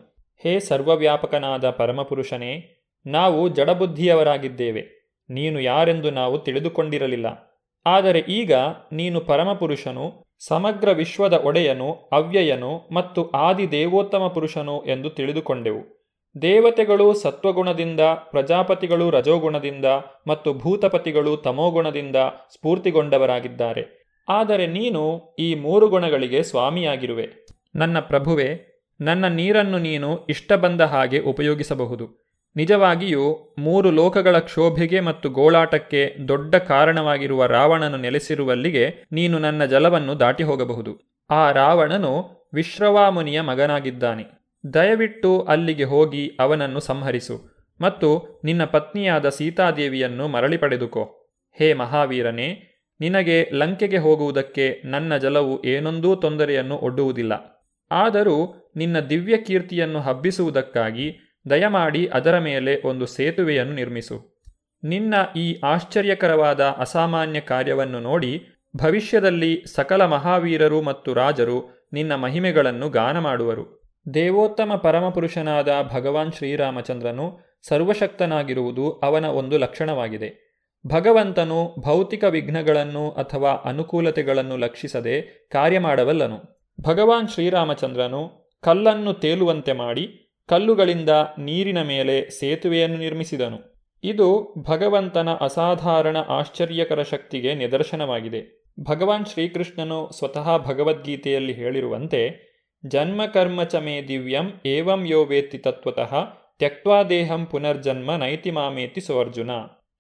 ಹೇ 0.44 0.60
ಸರ್ವವ್ಯಾಪಕನಾದ 0.60 1.70
ಪರಮಪುರುಷನೇ, 1.70 2.84
ನಾವು 3.06 3.50
ಜಡಬುದ್ಧಿಯವರಾಗಿದ್ದೇವೆ. 3.50 5.04
ನೀನು 5.30 5.60
ಯಾರೆಂದು 5.60 6.12
ನಾವು 6.12 6.40
ತಿಳಿದುಕೊಂಡಿರಲಿಲ್ಲ. 6.40 7.54
ಆದರೆ 7.86 8.20
ಈಗ 8.20 8.54
ನೀನು 8.92 9.22
ಪರಮಪುರುಷನು 9.22 10.23
ಸಮಗ್ರ 10.40 10.92
ವಿಶ್ವದ 10.92 11.34
ಒಡೆಯನು 11.34 12.10
ಅವ್ಯಯನು 12.12 12.90
ಮತ್ತು 12.94 13.30
ಆದಿ 13.30 13.72
ದೇವೋತ್ತಮ 13.72 14.28
ಪುರುಷನು 14.28 14.86
ಎಂದು 14.86 15.10
ತಿಳಿದುಕೊಂಡೆವು. 15.10 16.04
ದೇವತೆಗಳು 16.42 17.14
ಸತ್ವಗುಣದಿಂದ, 17.14 18.00
ಪ್ರಜಾಪತಿಗಳು 18.00 19.10
ರಜೋಗುಣದಿಂದ 19.10 19.86
ಮತ್ತು 20.28 20.54
ಭೂತಪತಿಗಳು 20.54 21.38
ತಮೋಗುಣದಿಂದ 21.38 22.16
ಸ್ಫೂರ್ತಿಗೊಂಡವರಾಗಿದ್ದಾರೆ. 22.54 24.04
ಆದರೆ 24.30 24.68
ನೀನು 24.68 25.36
ಈ 25.40 25.56
ಮೂರು 25.56 25.88
ಗುಣಗಳಿಗೆ 25.88 26.44
ಸ್ವಾಮಿಯಾಗಿರುವೆ. 26.44 27.30
ನನ್ನ 27.76 28.00
ಪ್ರಭುವೆ, 28.00 28.74
ನನ್ನ 29.02 29.28
ನೀರನ್ನು 29.28 29.78
ನೀನು 29.78 30.26
ಇಷ್ಟ 30.26 30.54
ಬಂದ 30.54 30.82
ಹಾಗೆ 30.82 31.20
ಉಪಯೋಗಿಸಬಹುದು. 31.20 32.23
ನಿಜವಾಗಿಯೂ 32.56 33.56
ಮೂರು 33.58 33.92
ಲೋಕಗಳ 33.92 34.40
ಕ್ಷೋಭೆಗೆ 34.40 35.00
ಮತ್ತು 35.00 35.30
ಗೋಳಾಟಕ್ಕೆ 35.30 36.16
ದೊಡ್ಡ 36.28 36.56
ಕಾರಣವಾಗಿರುವ 36.56 37.46
ರಾವಣನು 37.46 37.98
ನೆಲೆಸಿರುವಲ್ಲಿಗೆ 37.98 39.04
ನೀನು 39.12 39.40
ನನ್ನ 39.40 39.66
ಜಲವನ್ನು 39.66 40.20
ದಾಟಿ 40.20 40.44
ಹೋಗಬಹುದು 40.44 41.24
ಆ 41.30 41.52
ರಾವಣನು 41.52 42.44
ವಿಶ್ರವಾಮುನಿಯ 42.54 43.42
ಮಗನಾಗಿದ್ದಾನೆ. 43.42 44.26
ದಯವಿಟ್ಟು 44.74 45.42
ಅಲ್ಲಿಗೆ 45.42 45.84
ಹೋಗಿ 45.84 46.38
ಅವನನ್ನು 46.40 46.80
ಸಂಹರಿಸು 46.80 47.54
ಮತ್ತು 47.82 48.42
ನಿನ್ನ 48.44 48.66
ಪತ್ನಿಯಾದ 48.66 49.30
ಸೀತಾದೇವಿಯನ್ನು 49.30 50.28
ಮರಳಿ 50.28 50.58
ಪಡೆದುಕೋ. 50.58 51.04
ಹೇ 51.54 51.74
ಮಹಾವೀರನೇ, 51.74 52.64
ನಿನಗೆ 53.02 53.50
ಲಂಕೆಗೆ 53.54 53.98
ಹೋಗುವುದಕ್ಕೆ 53.98 54.82
ನನ್ನ 54.86 55.18
ಜಲವು 55.18 55.64
ಏನೊಂದೂ 55.66 56.16
ತೊಂದರೆಯನ್ನು 56.16 56.78
ಒಡ್ಡುವುದಿಲ್ಲ. 56.78 57.34
ಆದರೂ 57.92 58.72
ನಿನ್ನ 58.76 59.00
ದಿವ್ಯ 59.00 59.38
ಕೀರ್ತಿಯನ್ನು 59.38 60.00
ಹಬ್ಬಿಸುವುದಕ್ಕಾಗಿ 60.00 61.33
ದಯಮಾಡಿ 61.50 62.08
ಅದರ 62.08 62.40
ಮೇಲೆ 62.40 62.88
ಒಂದು 62.88 63.06
ಸೇತುವೆಯನ್ನು 63.06 63.74
ನಿರ್ಮಿಸು. 63.74 64.34
ನಿನ್ನ 64.84 65.14
ಈ 65.36 65.60
ಆಶ್ಚರ್ಯಕರವಾದ 65.64 66.64
ಅಸಾಮಾನ್ಯ 66.64 67.40
ಕಾರ್ಯವನ್ನು 67.40 68.00
ನೋಡಿ 68.00 68.46
ಭವಿಷ್ಯದಲ್ಲಿ 68.78 69.64
ಸಕಲ 69.76 70.06
ಮಹಾವೀರರು 70.06 70.82
ಮತ್ತು 70.82 71.14
ರಾಜರು 71.14 71.88
ನಿನ್ನ 71.94 72.16
ಮಹಿಮೆಗಳನ್ನು 72.16 72.90
ಗಾನ 72.90 73.20
ಮಾಡುವರು 73.20 73.84
ದೇವೋತ್ತಮ 74.14 74.76
ಪರಮಪುರುಷನಾದ 74.76 75.68
ಭಗವಾನ್ 75.94 76.32
ಶ್ರೀರಾಮಚಂದ್ರನು 76.32 77.40
ಸರ್ವಶಕ್ತನಾಗಿರುವುದು 77.68 78.92
ಅವನ 78.92 79.26
ಒಂದು 79.26 79.58
ಲಕ್ಷಣವಾಗಿದೆ. 79.58 80.60
ಭಗವಂತನು 80.88 81.76
ಭೌತಿಕ 81.80 82.24
ವಿಘ್ನಗಳನ್ನು 82.24 83.12
ಅಥವಾ 83.12 83.52
ಅನುಕೂಲತೆಗಳನ್ನು 83.52 84.58
ಲಕ್ಷಿಸದೆ 84.58 85.48
ಕಾರ್ಯ 85.52 85.80
ಮಾಡಬಲ್ಲನು. 85.80 86.68
ಭಗವಾನ್ 86.82 87.28
ಶ್ರೀರಾಮಚಂದ್ರನು 87.28 88.52
ಕಲ್ಲನ್ನು 88.62 89.14
ತೇಲುವಂತೆ 89.14 89.74
ಮಾಡಿ 89.74 90.23
ಕಲ್ಲುಗಳಿಂದ 90.48 91.10
ನೀರಿನ 91.40 91.82
ಮೇಲೆ 91.82 92.30
ಸೇತುವೆಯನ್ನು 92.30 92.98
ನಿರ್ಮಿಸಿದನು. 92.98 93.74
ಇದು 94.04 94.54
ಭಗವಂತನ 94.62 95.30
ಅಸಾಧಾರಣ 95.34 96.18
ಆಶ್ಚರ್ಯಕರ 96.18 97.04
ಶಕ್ತಿಗೆ 97.04 97.56
ನಿದರ್ಶನವಾಗಿದೆ. 97.56 98.64
ಭಗವಾನ್ 98.84 99.26
ಶ್ರೀಕೃಷ್ಣನು 99.26 100.12
ಸ್ವತಃ 100.18 100.58
ಭಗವದ್ಗೀತೆಯಲ್ಲಿ 100.58 101.54
ಹೇಳಿರುವಂತೆ 101.54 102.54
ಜನ್ಮಕರ್ಮ 102.88 103.64
ಚ 103.64 103.76
ದಿವ್ಯಂ 104.08 104.62
ಏವಂ 104.66 105.08
ಯೋ 105.08 105.26
ವೇತ್ತಿ 105.26 105.58
ತತ್ವತಃ 105.58 106.14
ತ್ಯಕ್ವಾದೇಹಂ 106.58 107.46
ಪುನರ್ಜನ್ಮ 107.46 108.16
ನೈತಿ 108.16 108.52
ಮಾಮೇತಿ 108.52 109.02
ಸುವರ್ಜುನ. 109.02 109.52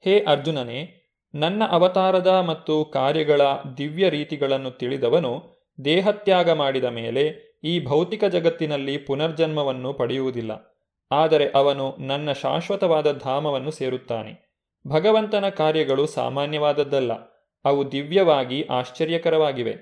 ಹೇ 0.03 0.19
ಅರ್ಜುನನೇ, 0.19 1.09
ನನ್ನ 1.35 1.63
ಅವತಾರದ 1.69 2.27
ಮತ್ತು 2.27 2.85
ಕಾರ್ಯಗಳ 2.85 3.41
ದಿವ್ಯ 3.77 4.09
ರೀತಿಗಳನ್ನು 4.09 4.71
ತಿಳಿದವನು 4.71 5.31
ದೇಹತ್ಯಾಗ 5.85 6.51
ಮಾಡಿದ 6.51 6.83
ಮೇಲೆ 6.83 7.52
ಈ 7.63 7.85
ಭೌತಿಕ 7.85 8.23
ಜಗತ್ತಿನಲ್ಲಿ 8.25 8.97
ಪುನರ್ಜನ್ಮವನ್ನು 8.97 9.93
ಪಡೆಯುವುದಿಲ್ಲ, 9.93 10.51
ಆದರೆ 11.11 11.45
ಅವನು 11.55 11.85
ನನ್ನ 11.99 12.31
ಶಾಶ್ವತವಾದ 12.31 13.11
ಧಾಮವನ್ನು 13.17 13.71
ಸೇರುತ್ತಾನೆ. 13.71 14.31
ಭಗವಂತನ 14.85 15.49
ಕಾರ್ಯಗಳು 15.49 16.05
ಸಾಮಾನ್ಯವಾದದ್ದಲ್ಲ, 16.05 17.11
ಅವು 17.65 17.91
ದಿವ್ಯವಾಗಿ 17.91 18.59
ಆಶ್ಚರ್ಯಕರವಾಗಿವೆ, 18.69 19.75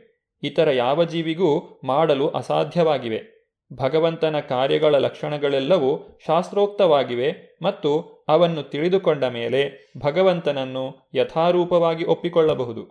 ಇತರ 0.44 0.70
ಯಾವ 0.70 1.04
ಜೀವಿಗೂ 1.04 1.50
ಮಾಡಲು 1.84 2.28
ಅಸಾಧ್ಯವಾಗಿವೆ. 2.30 3.22
ಭಗವಂತನ 3.72 4.38
ಕಾರ್ಯಗಳ 4.40 4.96
ಲಕ್ಷಣಗಳೆಲ್ಲವೂ 4.96 5.92
ಶಾಸ್ತ್ರೋಕ್ತವಾಗಿವೆ 6.28 7.30
ಮತ್ತು 7.62 7.92
ಅವನ್ನು 8.30 8.64
ತಿಳಿದುಕೊಂಡ 8.64 9.24
ಮೇಲೆ 9.24 9.62
ಭಗವಂತನನ್ನು 9.98 10.84
ಯಥಾರೂಪವಾಗಿ 11.16 12.06
ಒಪ್ಪಿಕೊಳ್ಳಬಹುದು. 12.06 12.84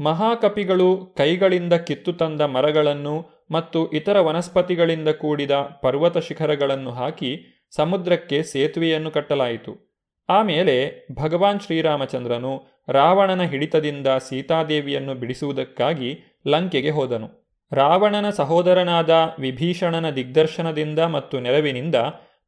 ಮಹಾಕಪಿಗಳು 0.00 0.88
ಕೈಗಳಿಂದ 1.16 1.72
ಕಿತ್ತು 1.72 2.12
ತಂದ 2.12 2.40
ಮರಗಳನ್ನು 2.40 3.14
ಮತ್ತು 3.50 3.90
ಇತರ 3.90 4.20
ವನಸ್ಪತಿಗಳಿಂದ 4.20 5.08
ಕೂಡಿದ 5.08 5.50
ಪರ್ವತ 5.82 6.18
ಶಿಖರಗಳನ್ನು 6.18 6.90
ಹಾಕಿ 6.90 7.60
ಸಮುದ್ರಕ್ಕೆ 7.76 8.42
ಸೇತುವೆಯನ್ನು 8.42 9.10
ಕಟ್ಟಲಾಯಿತು. 9.10 9.94
ಆಮೇಲೆ 10.28 11.06
ಭಗವಾನ್ 11.14 11.60
ಶ್ರೀರಾಮಚಂದ್ರನು 11.60 12.74
ರಾವಣನ 12.88 13.42
ಹಿಡಿತದಿಂದ 13.42 14.06
ಸೀತಾದೇವಿಯನ್ನು 14.06 15.14
ಬಿಡಿಸುವುದಕ್ಕಾಗಿ 15.14 16.40
ಲಂಕೆಗೆ 16.46 16.90
ಹೋದನು. 16.90 17.44
ರಾವಣನ 17.72 18.30
ಸಹೋದರನಾದ 18.30 19.10
ವಿಭೀಷಣನ 19.38 20.10
ದಿಗ್ದರ್ಶನದಿಂದ 20.10 20.98
ಮತ್ತು 20.98 21.40
ನೆರವಿನಿಂದ 21.40 21.94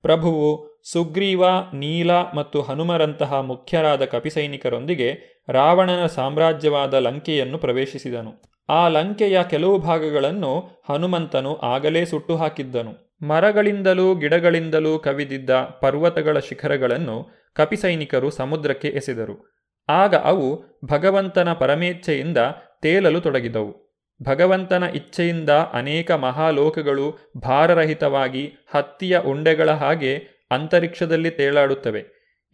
ಪ್ರಭುವು 0.03 0.81
ಸುಗ್ರೀವ, 0.93 1.45
ನೀಲ 1.75 2.11
ಮತ್ತು 2.13 2.63
ಹನುಮರಂತಹ 2.63 3.41
ಮುಖ್ಯರಾದ 3.41 4.05
ಕಪಿಸೈನಿಕರೊಂದಿಗೆ 4.05 5.43
ರಾವಣನ 5.49 6.07
ಸಾಮ್ರಾಜ್ಯವಾದ 6.07 6.95
ಲಂಕೆಯನ್ನು 6.95 7.59
ಪ್ರವೇಶಿಸಿದನು. 7.59 8.56
ಆ 8.69 8.89
ಲಂಕೆಯ 8.89 9.43
ಕೆಲವು 9.51 9.79
ಭಾಗಗಳನ್ನು 9.79 10.83
ಹನುಮಂತನು 10.89 11.57
ಆಗಲೇ 11.57 12.05
ಸುಟ್ಟು 12.05 12.37
ಹಾಕಿದ್ದನು 12.37 13.07
ಮರಗಳಿಂದಲೂ 13.27 14.15
ಗಿಡಗಳಿಂದಲೂ 14.15 14.99
ಕವಿದಿದ್ದ 14.99 15.51
ಪರ್ವತಗಳ 15.81 16.39
ಶಿಖರಗಳನ್ನು 16.39 17.31
ಕಪಿಸೈನಿಕರು 17.55 18.31
ಸಮುದ್ರಕ್ಕೆ 18.31 18.89
ಎಸೆದರು. 18.89 19.57
ಆಗ 19.89 20.15
ಅವು 20.15 20.65
ಭಗವಂತನ 20.85 21.53
ಪರಮೇಚ್ಛೆಯಿಂದ 21.53 22.39
ತೇಲಲು 22.83 23.21
ತೊಡಗಿದವು. 23.21 24.03
ಭಗವಂತನ 24.23 24.83
ಇಚ್ಛೆಯಿಂದ 24.83 25.51
ಅನೇಕ 25.51 26.11
ಮಹಾಲೋಕಗಳು 26.11 27.19
ಭಾರರಹಿತವಾಗಿ 27.37 28.53
ಹತ್ತಿಯ 28.75 29.19
ಉಂಡೆಗಳ 29.19 29.71
ಹಾಗೆ 29.71 30.23
ಅಂತರಿಕ್ಷದಲ್ಲಿ 30.51 31.31
ತೇಲಾಡುತ್ತವೆ. 31.31 32.05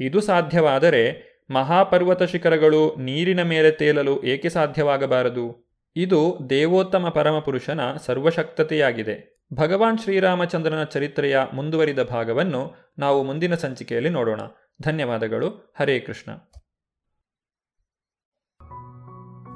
ಇದು 0.00 0.20
ಸಾಧ್ಯವಾದರೆ 0.20 1.32
ಮಹಾಪರ್ವತ 1.50 2.22
ಶಿಖರಗಳು 2.22 2.94
ನೀರಿನ 2.98 3.42
ಮೇಲೆ 3.42 3.70
ತೇಲಲು 3.70 4.22
ಏಕೆ 4.22 4.48
ಸಾಧ್ಯವಾಗಬಾರದು? 4.48 5.61
ಇದು 5.96 6.38
ದೇವೋತ್ತಮ 6.50 7.08
ಪರಮಪುರುಷನ 7.08 7.80
ಸರ್ವಶಕ್ತತೆಯಾಗಿದೆ. 8.06 9.44
ಭಗವಾನ್ 9.54 9.98
ಶ್ರೀರಾಮಚಂದ್ರನ 9.98 10.84
ಚರಿತ್ರೆಯ 10.84 11.40
ಮುಂದುವರಿದ 11.54 12.02
ಭಾಗವನ್ನು 12.02 12.74
ನಾವು 12.98 13.22
ಮುಂದಿನ 13.22 13.54
ಸಂಚಿಕೆಯಲ್ಲಿ 13.54 14.10
ನೋಡೋಣ. 14.10 14.40
ಧನ್ಯವಾದಗಳು. 14.82 15.74
ಹರೇ 15.80 16.00
ಕೃಷ್ಣ. 16.00 16.32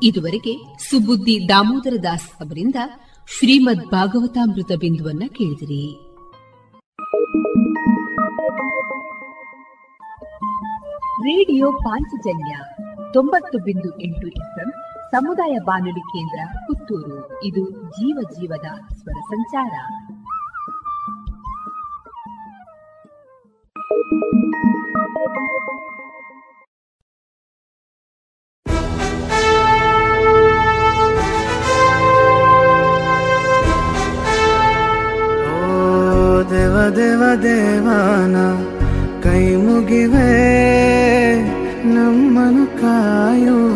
ಇದುವರೆಗೆ 0.03 0.79
ಸುಬುದ್ದಿ 0.91 1.49
ದಾಮೋದರ 1.49 1.97
ದಾಸ್ 2.03 2.33
ಅವರಿಂದ 2.33 2.75
ಶ್ರೀಮದ್ 3.39 3.91
ಭಾಗವತಾಮೃತ 3.91 4.73
ಬಿಂದುವನ್ನ 4.79 5.23
ಕೇಳಿದಿರಿ. 5.29 6.07
ರೇಡಿಯೋ 11.23 11.73
ಪಾಂಚಜನ್ಯ 11.73 12.57
ತೊಂಬತ್ತು 13.13 13.59
ಬಿಂದು 13.59 14.01
ಎಂಟು 14.01 14.29
ಸಮುದಾಯ 15.11 15.59
ಬಾನುಲಿ 15.65 16.01
ಕೇಂದ್ರ 16.01 16.41
ಪುತ್ತೂರು. 16.67 17.19
ಇದು 17.43 17.71
ಜೀವ 17.71 18.19
ಜೀವದ 18.33 18.69
ಸ್ವರ 18.95 19.19
ಸಂಚಾರ. 19.21 19.75
ದೇವ 36.51 36.77
ದೇವ 36.97 37.23
ದೇವಾನ 37.43 38.37
ಕೈ 39.23 39.57
ಮುಗಿವೆ 39.57 40.29
ನಮ್ಮನು 41.95 42.65
ಕಾಯುವ 42.81 43.76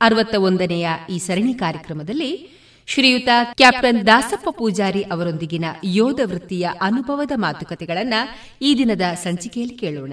ಅರವತ್ತ 0.00 0.34
ಒಂದನೆಯ 0.34 0.88
ಈ 1.10 1.18
ಸರಣಿ 1.18 1.54
ಕಾರ್ಯಕ್ರಮದಲ್ಲಿ 1.54 2.56
ಶ್ರೀಯುತ 2.86 3.28
ಕ್ಯಾಪ್ಟನ್ 3.54 4.06
ದಾಸಪ್ಪ 4.06 4.48
ಪೂಜಾರಿ 4.50 5.02
ಅವರೊಂದಿಗಿನ 5.02 5.64
ಯೋಧ 5.84 6.20
ವೃತ್ತಿಯ 6.24 6.68
ಅನುಭವದ 6.80 7.32
ಮಾತುಕತೆಗಳನ್ನ 7.34 8.14
ಈ 8.62 8.74
ದಿನದ 8.78 9.00
ಸಂಚಿಕೆಯಲ್ಲಿ 9.14 9.74
ಕೇಳೋಣ. 9.74 10.12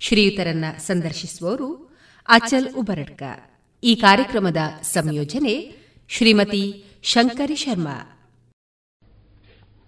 ಶ್ರೀಯುತರನ್ನ 0.00 0.64
ಸಂದರ್ಶಿಸುವವರು 0.78 1.96
ಅಚಲ್ 2.28 2.74
ಉಬರಡ್ಕ. 2.74 3.22
ಈ 3.84 3.94
ಕಾರ್ಯಕ್ರಮದ 3.94 4.56
ಸಂಯೋಜನೆ 4.82 5.76
ಶ್ರೀಮತಿ 6.08 6.84
ಶಂಕರಿ 7.02 7.56
ಶರ್ಮಾ. 7.56 8.28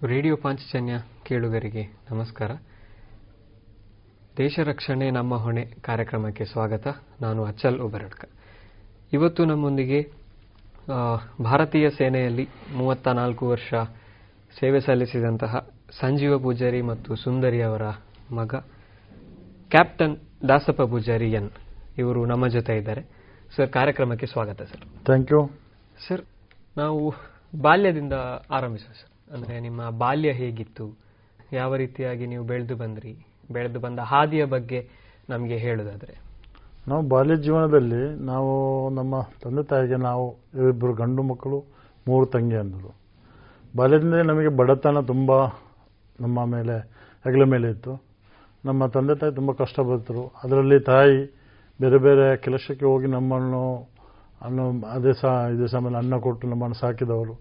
ರೇಡಿಯೋ 0.04 0.36
ಪಾಂಚಜನ್ಯ 0.36 0.92
ಕೇಳುಗರಿಗೆ 1.24 1.96
ನಮಸ್ಕಾರ. 2.10 2.50
ದೇಶ 4.36 4.58
ರಕ್ಷಣೆ 4.64 5.10
ನಮ್ಮ 5.10 5.36
ಹೊಣೆ 5.36 5.66
ಕಾರ್ಯಕ್ರಮಕ್ಕೆ 5.80 6.44
ಸ್ವಾಗತ. 6.44 6.86
ನಾನು 7.20 7.44
ಅಚಲ್ 7.44 7.80
ಉಬರಡ್ಕ. 7.80 8.24
ಇವತ್ತು 9.12 9.44
ನಮ್ಮೊಂದಿಗೆ 9.44 10.00
ಭಾರತೀಯ 11.42 11.90
ಸೇನೆಯಲ್ಲಿ 11.90 12.44
ಮೂವತ್ತ 12.76 13.08
ನಾಲ್ಕು 13.08 13.48
ವರ್ಷ 13.48 13.74
ಸೇವೆ 14.58 14.80
ಸಲ್ಲಿಸಿದಂತಹ 14.80 15.68
ಸಂಜೀವ 16.00 16.38
ಪೂಜಾರಿ 16.38 16.80
ಮತ್ತು 16.82 17.14
ಸುಂದರಿ 17.14 17.62
ಅವರ 17.62 17.84
ಮಗ 18.32 18.54
ಕ್ಯಾಪ್ಟನ್ 19.70 20.16
ದಾಸಪ್ಪ 20.48 20.82
ಪೂಜಾರಿ 20.82 21.32
ಎನ್. 21.32 21.50
ಇವರು 21.98 22.26
ನಮ್ಮ 22.26 22.46
ಜೊತೆ 22.46 22.76
ಇದ್ದಾರೆ. 22.76 23.02
ಸರ್ 23.56 23.70
ಕಾರ್ಯಕ್ರಮಕ್ಕೆ 23.70 24.26
ಸ್ವಾಗತ 24.26 24.62
ಸರ್. 24.62 24.84
ಥ್ಯಾಂಕ್ 25.04 25.32
ಯು 25.32 25.40
ಸರ್ 26.08 26.22
ನಾವು 26.76 27.14
ಬಾಲ್ಯದಿಂದ 27.60 28.12
ಆರಂಭಿಸುವ 28.50 28.92
ಸರ್. 28.92 29.12
ಅಂದರೆ 29.34 29.60
ನಿಮ್ಮ 29.60 29.90
ಬಾಲ್ಯ 29.90 30.32
ಹೇಗಿತ್ತು? 30.32 30.86
ಯಾವ 31.52 31.76
ರೀತಿಯಾಗಿ 31.76 32.26
ನೀವು 32.26 32.44
ಬೆಳೆದು 32.44 32.76
ಬಂದ್ರಿ? 32.76 33.14
ಬೆಳೆದು 33.52 33.80
ಬಂದ 33.80 33.98
ಹಾದಿಯ 33.98 34.44
ಬಗ್ಗೆ 34.44 34.88
ನಮಗೆ 35.28 35.56
ಹೇಳೋದಾದ್ರೆ. 35.56 36.25
ನಾವು 36.90 37.02
ಬಾಲ್ಯ 37.12 37.36
ಜೀವನದಲ್ಲಿ 37.44 38.02
ನಾವು 38.30 38.52
ನಮ್ಮ 38.98 39.14
ತಂದೆ 39.42 39.62
ತಾಯಿಗೆ 39.70 39.96
ನಾವು 40.08 40.24
ಇಬ್ಬರು 40.70 40.92
ಗಂಡು 40.94 41.22
ಮಕ್ಕಳು, 41.22 41.58
ಮೂರು 42.08 42.26
ತಂಗಿ 42.26 42.56
ಅಂದರು 42.56 42.90
ಬಾಲ್ಯದಿಂದ 43.76 44.18
ನಮಗೆ 44.30 44.50
ಬಡತನ 44.58 45.00
ತುಂಬ 45.12 45.30
ನಮ್ಮ 46.20 46.44
ಮೇಲೆ, 46.54 46.76
ಹೆಗಲ 47.24 47.44
ಮೇಲೆ 47.54 47.68
ಇತ್ತು. 47.70 47.94
ನಮ್ಮ 48.64 48.86
ತಂದೆ 48.94 49.14
ತಾಯಿ 49.20 49.32
ತುಂಬ 49.38 49.50
ಕಷ್ಟಪಟ್ಟರು 49.52 50.22
ಅದರಲ್ಲಿ 50.42 50.78
ತಾಯಿ 50.90 51.18
ಬೇರೆ 51.80 51.98
ಬೇರೆ 51.98 52.26
ಕೆಲಸಕ್ಕೆ 52.36 52.86
ಹೋಗಿ 52.86 53.06
ನಮ್ಮನ್ನು 53.06 53.64
ಅನ್ನ, 54.40 54.60
ಅದೇ 54.96 55.12
ಸಹ 55.20 55.32
ಇದೇ 55.54 55.66
ಸಮಯ 55.74 55.98
ಅನ್ನ 56.02 56.16
ಕೊಟ್ಟು 56.26 56.48
ನಮ್ಮನ್ನು 56.48 56.76
ಸಾಕಿದವರು. 56.80 57.34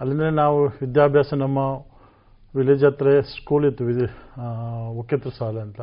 ಅಲ್ಲಿಂದ 0.00 0.26
ನಾವು 0.42 0.58
ವಿದ್ಯಾಭ್ಯಾಸ 0.82 1.34
ನಮ್ಮ 1.44 1.58
ವಿಲೇಜ್ 2.54 2.84
ಹತ್ರ 2.84 3.08
ಸ್ಕೂಲ್ 3.32 3.64
ಇತ್ತು 3.70 3.84
ಉಕ್ಕೆತ್ರ 5.00 5.30
ಶಾಲೆ 5.38 5.60
ಅಂತ. 5.60 5.80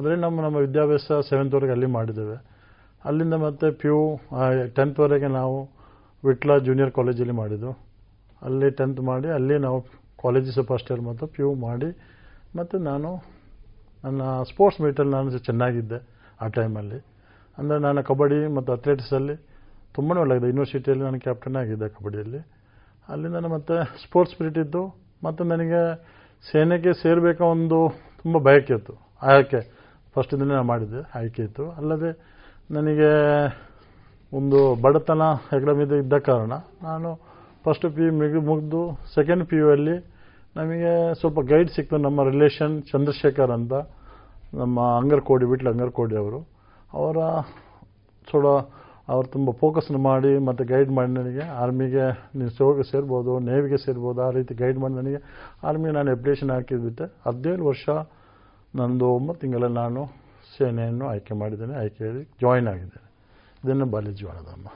ಅದರಲ್ಲಿ 0.00 0.22
ನಮ್ಮ 0.26 0.42
ನಮ್ಮ 0.46 0.58
ವಿದ್ಯಾಭ್ಯಾಸ 0.66 1.06
ಸೆವೆಂತ್ವರೆಗೆ 1.30 1.72
ಅಲ್ಲಿ 1.76 1.88
ಮಾಡಿದ್ದೇವೆ. 1.96 2.36
ಅಲ್ಲಿಂದ 3.08 3.36
ಮತ್ತೆ 3.44 3.66
ಪಿ 3.80 3.88
ಯು 3.90 3.98
ಟೆಂತ್ವರೆಗೆ 4.78 5.28
ನಾವು 5.38 5.56
ವಿಟ್ಲ 6.22 6.56
ಜೂನಿಯರ್ 6.66 6.92
ಕಾಲೇಜಲ್ಲಿ 6.98 7.34
ಮಾಡಿದ್ದು. 7.40 7.70
ಅಲ್ಲಿ 8.42 8.68
ಟೆಂತ್ 8.78 9.00
ಮಾಡಿ, 9.08 9.28
ಅಲ್ಲಿ 9.36 9.56
ನಾವು 9.66 9.78
ಕಾಲೇಜಸ್ 10.22 10.58
ಫಸ್ಟ್ 10.70 10.88
ಇಯರ್ 10.90 11.02
ಮತ್ತು 11.08 11.24
ಪಿ 11.34 11.40
ಯು 11.44 11.50
ಮಾಡಿ, 11.66 11.90
ಮತ್ತು 12.58 12.76
ನಾನು 12.88 13.10
ನನ್ನ 14.04 14.22
ಸ್ಪೋರ್ಟ್ಸ್ 14.50 14.78
ಮೀಟಲ್ಲಿ 14.84 15.12
ನಾನು 15.16 15.40
ಚೆನ್ನಾಗಿದ್ದೆ 15.48 15.98
ಆ 16.42 16.46
ಟೈಮಲ್ಲಿ 16.58 16.98
ಅಂದರೆ 17.58 17.78
ನಾನು 17.86 18.00
ಕಬಡ್ಡಿ 18.10 18.38
ಮತ್ತು 18.56 18.70
ಅಥ್ಲೆಟಿಕ್ಸಲ್ಲಿ 18.76 19.36
ತುಂಬಾ 19.96 20.14
ಒಳ್ಳೆಯದು 20.22 20.46
ಯೂನಿವರ್ಸಿಟಿಯಲ್ಲಿ 20.50 21.04
ನಾನು 21.08 21.18
ಕ್ಯಾಪ್ಟನ್ 21.26 21.56
ಆಗಿದ್ದೆ 21.62 21.88
ಕಬಡ್ಡಿಯಲ್ಲಿ. 21.96 22.40
ನಾನು 23.36 23.48
ಮತ್ತೆ 23.56 23.76
ಸ್ಪೋರ್ಟ್ಸ್ 24.04 24.32
ಸ್ಪಿರಿಟ್ 24.34 24.58
ಇದ್ದು, 24.64 24.82
ಮತ್ತು 25.26 25.42
ನನಗೆ 25.52 25.82
ಸೇನೆಗೆ 26.44 26.92
ಸೇರಬೇಕು 27.02 27.44
ಒಂದು 27.54 27.78
ತುಂಬ 28.22 28.36
ಬಯಕೆ 28.48 28.72
ಇತ್ತು. 28.78 28.94
ಆಯ್ಕೆ 29.30 29.60
ಫಸ್ಟ್ 30.16 30.34
ನಾನು 30.40 30.62
ಮಾಡಿದ್ದೆ 30.64 31.02
ಆಯ್ಕೆ 31.14 31.42
ಇತ್ತು 31.42 31.64
ಅಲ್ಲದೆ 31.70 32.10
ನನಗೆ 32.70 33.10
ಒಂದು 34.32 34.58
ಬಡತನ 34.82 35.22
ಹೆಗ್ಡಮಿದ 35.50 35.94
ಇದ್ದ 35.94 36.16
ಕಾರಣ 36.26 36.52
ನಾನು 36.82 37.08
ಫಸ್ಟ್ 37.64 37.86
ಪಿ 37.94 38.02
ಯು 38.02 38.12
ಮಿಗಿ 38.12 38.40
ಮುಗಿದು 38.40 38.82
ಸೆಕೆಂಡ್ 39.14 39.44
ಪಿ 39.48 39.56
ಯು 39.56 39.68
ಅಲ್ಲಿ 39.70 39.96
ನಮಗೆ 40.56 40.92
ಸ್ವಲ್ಪ 41.14 41.40
ಗೈಡ್ 41.48 41.70
ಸಿಕ್ತು 41.70 41.98
ನಮ್ಮ 41.98 42.22
ರಿಲೇಷನ್ 42.22 42.74
ಚಂದ್ರಶೇಖರ್ 42.82 43.50
ಅಂತ 43.50 43.74
ನಮ್ಮ 44.54 44.80
ಅಂಗರ್ಕೋಡಿ 44.96 45.46
ಬಿಟ್ಲು 45.46 45.68
ಅಂಗರ್ಕೋಡಿ 45.70 46.16
ಅವರು 46.16 46.40
ಅವರ 46.92 47.18
ಥೋಡ 48.28 48.46
ಅವ್ರು 49.08 49.26
ತುಂಬ 49.28 49.50
ಫೋಕಸ್ 49.60 49.90
ಮಾಡಿ 50.02 50.32
ಮತ್ತು 50.38 50.62
ಗೈಡ್ 50.64 50.90
ಮಾಡಿ 50.90 51.12
ನನಗೆ 51.12 51.44
ಆರ್ಮಿಗೆ 51.56 52.04
ನೀನು 52.36 52.50
ಸೋಗೆ 52.50 52.84
ಸೇರ್ಬೋದು 52.90 53.32
ನೇವಿಗೆ 53.40 53.78
ಸೇರ್ಬೋದು 53.84 54.20
ಆ 54.22 54.30
ರೀತಿ 54.30 54.54
ಗೈಡ್ 54.54 54.78
ಮಾಡಿ 54.78 54.94
ನನಗೆ 54.94 55.20
ಆರ್ಮಿಗೆ 55.66 55.94
ನಾನು 55.94 56.10
ಅಪ್ಲಿಕೇಶನ್ 56.12 56.50
ಹಾಕಿದ್ಬಿಟ್ಟೆ 56.50 57.06
ಹದಿನೇಳು 57.26 57.64
ವರ್ಷ 57.64 57.86
ನಂದು 58.74 59.06
ಒಂಬತ್ತು 59.14 59.40
ತಿಂಗಳಲ್ಲಿ 59.40 59.74
ನಾನು 59.74 60.06
ಸೇನೆಯನ್ನು 60.58 61.06
ಆಯ್ಕೆ 61.08 61.34
ಮಾಡಿದ್ದೇನೆ 61.34 61.74
ಆಯ್ಕೆ 61.74 62.04
ಜಾಯಿನ್ 62.40 62.68
ಆಗಿದ್ದೇನೆ. 62.68 63.08
ಇದನ್ನು 63.64 63.86
ಬಾಲ್ಯ 63.86 64.10
ಜೀವನದಮ್ಮ 64.10 64.68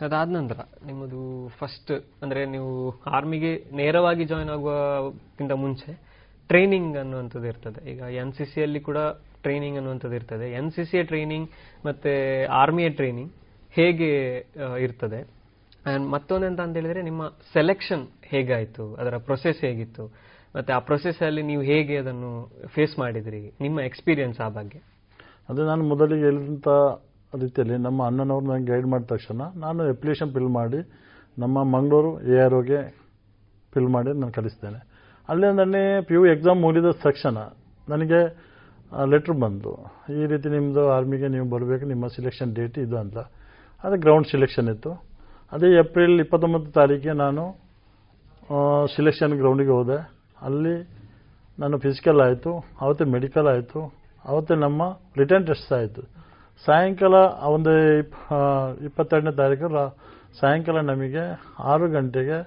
ಅದಾದ 0.00 0.28
ನಂತರ 0.28 0.60
ನಿಮ್ಮದು 0.86 1.48
ಫಸ್ಟ್ 1.48 1.92
ಅಂದ್ರೆ 2.22 2.44
ನೀವು 2.44 3.00
ಆರ್ಮಿಗೆ 3.06 3.52
ನೇರವಾಗಿ 3.72 4.24
ಜಾಯಿನ್ 4.24 4.50
ಆಗುವಕ್ಕಿಂತ 4.50 5.52
ಮುಂಚೆ 5.52 5.92
ಟ್ರೈನಿಂಗ್ 6.48 6.96
ಅನ್ನುವಂಥದ್ದು 6.96 7.46
ಇರ್ತದೆ. 7.46 7.90
ಈಗ 7.90 8.00
ಎನ್ 8.00 8.32
ಸಿ 8.32 8.44
ಸಿಯಲ್ಲಿ 8.44 8.80
ಕೂಡ 8.80 8.98
ಟ್ರೈನಿಂಗ್ 9.42 9.76
ಅನ್ನುವಂಥದ್ದು 9.76 10.16
ಇರ್ತದೆ. 10.16 10.52
ಎನ್ 10.52 10.70
ಸಿ 10.72 10.84
ಸಿಯ 10.84 11.02
ಟ್ರೈನಿಂಗ್ 11.02 11.50
ಮತ್ತೆ 11.86 12.44
ಆರ್ಮಿಯ 12.44 12.88
ಟ್ರೈನಿಂಗ್ 12.88 13.32
ಹೇಗೆ 13.70 14.10
ಇರ್ತದೆ? 14.82 15.20
ಆ್ಯಂಡ್ 15.86 16.08
ಮತ್ತೊಂದೆಂತ 16.08 16.60
ಅಂತ 16.60 16.74
ಹೇಳಿದ್ರೆ 16.76 17.02
ನಿಮ್ಮ 17.02 17.28
ಸೆಲೆಕ್ಷನ್ 17.52 18.08
ಹೇಗಾಯಿತು? 18.24 18.94
ಅದರ 18.94 19.16
ಪ್ರೊಸೆಸ್ 19.16 19.60
ಹೇಗಿತ್ತು? 19.60 20.04
ಮತ್ತೆ 20.54 20.70
ಆ 20.76 20.78
ಪ್ರೊಸೆಸ್ 20.88 21.20
ಅಲ್ಲಿ 21.26 21.42
ನೀವು 21.50 21.62
ಹೇಗೆ 21.70 21.94
ಅದನ್ನು 22.02 22.30
ಫೇಸ್ 22.74 22.94
ಮಾಡಿದ್ರಿ? 23.02 23.42
ನಿಮ್ಮ 23.64 23.76
ಎಕ್ಸ್ಪೀರಿಯನ್ಸ್ 23.90 24.38
ಆ 24.46 24.48
ಬಗ್ಗೆ. 24.58 24.80
ಅದೇ 25.50 25.62
ನಾನು 25.70 25.84
ಮೊದಲಿಗೆ 25.92 26.24
ಹೇಳಿದಂಥ 26.28 26.68
ರೀತಿಯಲ್ಲಿ 27.32 27.76
ನಮ್ಮ 27.86 28.00
ಅಣ್ಣನವ್ರು 28.08 28.46
ನನಗೆ 28.50 28.68
ಗೈಡ್ 28.72 28.86
ಮಾಡಿದ 28.92 29.08
ತಕ್ಷಣ 29.14 29.42
ನಾನು 29.64 29.88
ಅಪ್ಲಿಕೇಶನ್ 29.94 30.30
ಫಿಲ್ 30.36 30.52
ಮಾಡಿ 30.58 30.80
ನಮ್ಮ 31.36 31.56
ಮಂಗಳೂರು 31.74 32.10
ಎ 32.34 32.38
ಆರ್ 32.44 32.54
ಒಗೆ 32.60 32.80
ಫಿಲ್ 33.72 33.90
ಮಾಡಿ 33.96 34.12
ನಾನು 34.20 34.34
ಕಲಿಸ್ತೇನೆ 34.38 34.80
ಅಲ್ಲೇ 35.28 35.48
ನನಗೆ 35.60 35.82
ಪಿ 36.06 36.14
ಯು 36.16 36.22
ಎಕ್ಸಾಮ್ 36.34 36.58
ಮುಗಿದ 36.66 36.88
ತಕ್ಷಣ 37.06 37.38
ನನಗೆ 37.92 38.20
ಲೆಟ್ರ್ 39.12 39.34
ಬಂತು 39.42 39.72
ಈ 40.20 40.22
ರೀತಿ 40.30 40.48
ನಿಮ್ಮದು 40.54 40.82
ಆರ್ಮಿಗೆ 40.94 41.28
ನೀವು 41.34 41.46
ಬರಬೇಕು, 41.52 41.84
ನಿಮ್ಮ 41.92 42.04
ಸಿಲೆಕ್ಷನ್ 42.14 42.52
ಡೇಟ್ 42.56 42.76
ಇದು 42.84 42.96
ಅಂತ 43.02 43.18
ಅದೇ 43.84 43.96
ಗ್ರೌಂಡ್ 44.04 44.26
ಸಿಲೆಕ್ಷನ್ 44.32 44.68
ಇತ್ತು. 44.72 44.92
ಅದೇ 45.54 45.68
ಏಪ್ರಿಲ್ 45.82 46.16
ಇಪ್ಪತ್ತೊಂಬತ್ತು 46.24 46.70
ತಾರೀಕಿಗೆ 46.78 47.14
ನಾನು 47.24 47.44
ಸಿಲೆಕ್ಷನ್ 48.94 49.34
ಗ್ರೌಂಡಿಗೆ 49.42 49.72
ಹೋದೆ. 49.78 49.98
ಅಲ್ಲಿ 50.40 50.74
ನಾನು 51.58 51.76
ಫಿಸಿಕಲ್ 51.78 52.20
ಆಯಿತು 52.26 52.50
ಅವತ್ತೇ 52.80 53.04
ಮೆಡಿಕಲ್ 53.14 53.48
ಆಯಿತು 53.48 53.80
ಅವತ್ತೇ 54.24 54.54
ನಮ್ಮ 54.56 54.82
ರಿಟರ್ನ್ 55.16 55.46
ಟೆಸ್ಟ್ 55.46 55.72
ಆಯಿತು. 55.72 56.02
ಸಾಯಂಕಾಲ 56.64 57.16
ಒಂದು 57.54 57.72
ಇಪ್ 58.00 58.16
ಇಪ್ಪತ್ತೆರಡನೇ 58.88 59.32
ತಾರೀಕು 59.40 59.68
ರಾ- 59.74 59.92
ಸಾಯಂಕಾಲ 60.40 60.80
ನಮಗೆ 60.90 61.22
ಆರು 61.70 61.86
ಗಂಟೆಗೆ 61.88 62.38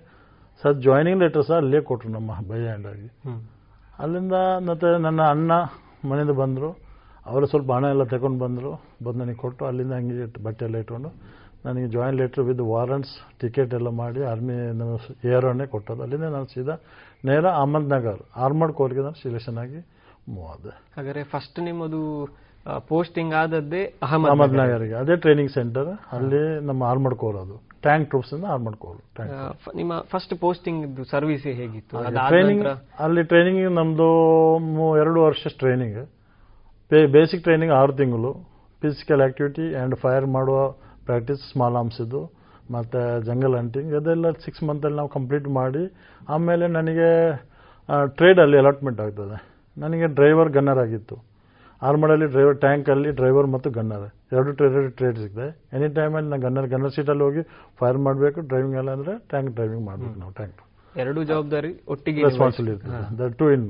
ಸರ್ 0.61 0.75
ಜಾಯ್ನಿಂಗ್ 0.85 1.21
ಲೆಟರ್ 1.23 1.45
ಸಹ 1.47 1.55
ಅಲ್ಲೇ 1.63 1.79
ಕೊಟ್ಟರು 1.81 2.11
ನಮ್ಮ 2.11 2.31
ಬೈ 2.49 2.59
ಹ್ಯಾಂಡ್ 2.61 2.87
ಆಗಿ. 2.87 3.07
ಅಲ್ಲಿಂದ 3.99 4.35
ಮತ್ತೆ 4.69 4.89
ನನ್ನ 5.05 5.21
ಅಣ್ಣ 5.33 5.51
ಮನೆಯಿಂದ 6.09 6.35
ಬಂದರು 6.41 6.69
ಅವರು 7.25 7.45
ಸ್ವಲ್ಪ 7.45 7.69
ಹಣ 7.71 7.85
ಎಲ್ಲ 7.85 8.03
ತಗೊಂಡು 8.13 8.39
ಬಂದರು 8.39 8.71
ಬಂದು 9.03 9.19
ನನಗೆ 9.19 9.39
ಕೊಟ್ಟು 9.43 9.63
ಅಲ್ಲಿಂದ 9.65 9.93
ಹಂಗೆ 9.93 10.15
ಇಟ್ಟು 10.25 10.39
ಬಟ್ಟೆ 10.45 10.63
ಎಲ್ಲ 10.65 10.77
ಇಟ್ಕೊಂಡು 10.77 11.09
ನನಗೆ 11.65 11.87
join 11.87 12.17
letter 12.21 12.43
with 12.47 12.63
warrants 12.71 13.13
ticket 13.41 13.73
ಎಲ್ಲ 13.73 13.89
ಮಾಡಿ 13.99 14.21
ಆರ್ಮಿ 14.31 14.55
ಏರೋನೇ 15.33 15.65
ಕೊಟ್ಟದ್ದು 15.73 16.03
ಅಲ್ಲಿಂದ 16.05 16.29
ನಾನು 16.35 16.47
ಸೀದಾ 16.53 16.75
ನೇರ 17.27 17.45
ಅಹಮದ್ 17.59 17.89
ನಗರ್ 17.95 18.21
ಆರ್ಮಡ್ 18.45 18.73
ಕೋರ್ಗೆ 18.79 19.01
ನಾನು 19.07 19.17
ಸಿಲೆಕ್ಷನ್ 19.23 19.57
ಆಗಿ 19.63 19.79
ಮೂವ್ 20.33 20.47
ಆದ. 20.53 20.65
ಹಾಗಾದ್ರೆ 20.95 21.23
ಫಸ್ಟ್ 21.33 21.57
ನಿಮ್ಮದು 21.67 22.01
ಪೋಸ್ಟಿಂಗ್ 22.89 23.33
ಆದದ್ದೇ 23.41 23.81
ಅಹಮದ್ 24.05 24.55
ನಗರ್ಗೆ 24.61 24.95
ಅದೇ 25.01 25.15
ಟ್ರೈನಿಂಗ್ 25.23 25.51
ಸೆಂಟರ್ 25.57 25.89
ಅಲ್ಲಿ 26.15 26.41
ನಮ್ಮ 26.69 26.81
ಆರ್ಮಡ್ 26.91 27.15
ಕೋರ್ 27.23 27.37
ಅದು. 27.43 27.55
ಟ್ಯಾಂಕ್ 27.85 28.05
ಟ್ರೂಪ್ಸ್ 28.11 28.31
ಇಂದ 28.35 28.45
ಆರ್ಮಡ್ 28.53 28.77
ಕೋರ್ 28.83 28.99
ನಿಮ್ಮ 29.79 29.93
ಫಸ್ಟ್ 30.11 30.33
ಪೋಸ್ಟಿಂಗ್ 30.43 30.83
ಸರ್ವಿಸ್ 31.13 31.45
ಹೇಗಿತ್ತು? 31.61 31.95
ಟ್ರೈನಿಂಗ್ 32.33 32.67
ಅಲ್ಲಿ 33.05 33.23
ಟ್ರೈನಿಂಗ್ 33.31 33.61
ನಮ್ದು 33.79 34.09
ಎರಡು 35.01 35.19
ವರ್ಷ 35.27 35.53
ಟ್ರೈನಿಂಗ್ 35.63 35.99
ಬೇಸಿಕ್ 37.17 37.41
ಟ್ರೈನಿಂಗ್ 37.47 37.73
ಆರು 37.79 37.93
ತಿಂಗಳು. 38.01 38.31
ಫಿಸಿಕಲ್ 38.81 39.21
ಆಕ್ಟಿವಿಟಿ 39.27 39.65
ಅಂಡ್ 39.81 39.95
ಫೈರ್ 40.03 40.25
ಮಾಡುವ 40.37 40.57
ಪ್ರಾಕ್ಟೀಸ್ 41.09 41.41
ಸ್ಮಾಲ್ 41.51 41.75
ಆರ್ಮ್ಸ್ 41.81 41.99
ಇದು 42.05 42.21
ಮತ್ತು 42.75 42.99
ಜಂಗಲ್ 43.27 43.55
ಹಂಟಿಂಗ್ 43.59 43.91
ಅದೆಲ್ಲ 43.99 44.31
ಸಿಕ್ಸ್ 44.45 44.63
ಮಂತಲ್ಲಿ 44.69 44.97
ನಾವು 45.01 45.11
ಕಂಪ್ಲೀಟ್ 45.17 45.47
ಮಾಡಿ 45.59 45.83
ಆಮೇಲೆ 46.35 46.65
ನನಗೆ 46.77 47.09
ಟ್ರೇಡಲ್ಲಿ 48.19 48.57
ಅಲಾಟ್ಮೆಂಟ್ 48.61 48.99
ಆಗ್ತದೆ. 49.05 49.37
ನನಗೆ 49.77 50.07
ಡ್ರೈವರ್ 50.17 50.51
ಗನ್ನರ್ 50.57 50.81
ಆಗಿತ್ತು. 50.85 51.15
ಆರ್ಮಡಲ್ಲಿ 51.81 52.27
ಡ್ರೈವರ್ 52.33 52.57
ಟ್ಯಾಂಕಲ್ಲಿ 52.65 53.09
ಡ್ರೈವರ್ 53.19 53.47
ಮತ್ತು 53.55 53.69
ಗನ್ನರ್ 53.77 54.05
ಎರಡು 54.35 54.51
ಟ್ರೇಡ್ 54.59 54.77
ಟ್ರೇಡ್ 54.99 55.17
ಸಿಗ್ತದೆ. 55.23 55.47
ಎನಿ 55.75 55.87
ಟೈಮಲ್ಲಿ 55.97 56.29
ನಾನು 56.33 56.43
ಗನ್ನರ್ 56.45 56.67
ಗನ್ನರ್ 56.73 56.93
ಸೀಟಲ್ಲಿ 56.97 57.23
ಹೋಗಿ 57.27 57.41
ಫೈರ್ 57.79 57.99
ಮಾಡಬೇಕು 58.07 58.41
ಡ್ರೈವಿಂಗ್ 58.51 58.77
ಎಲ್ಲ 58.81 58.91
ಅಂದರೆ 58.97 59.15
ಟ್ಯಾಂಕ್ 59.33 59.51
ಡ್ರೈವಿಂಗ್ 59.57 59.85
ಮಾಡಬೇಕು 59.89 60.15
ನಾವು 60.23 60.33
ಟ್ಯಾಂಕ್ 60.39 60.61
ಎರಡು 61.03 61.19
ಜವಾಬ್ದಾರಿ 61.29 61.71
ಒಟ್ಟಿಗೆ 61.93 62.23
responsibility 62.27 62.89
the 63.19 63.29
two 63.39 63.45
in 63.55 63.65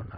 one 0.00 0.10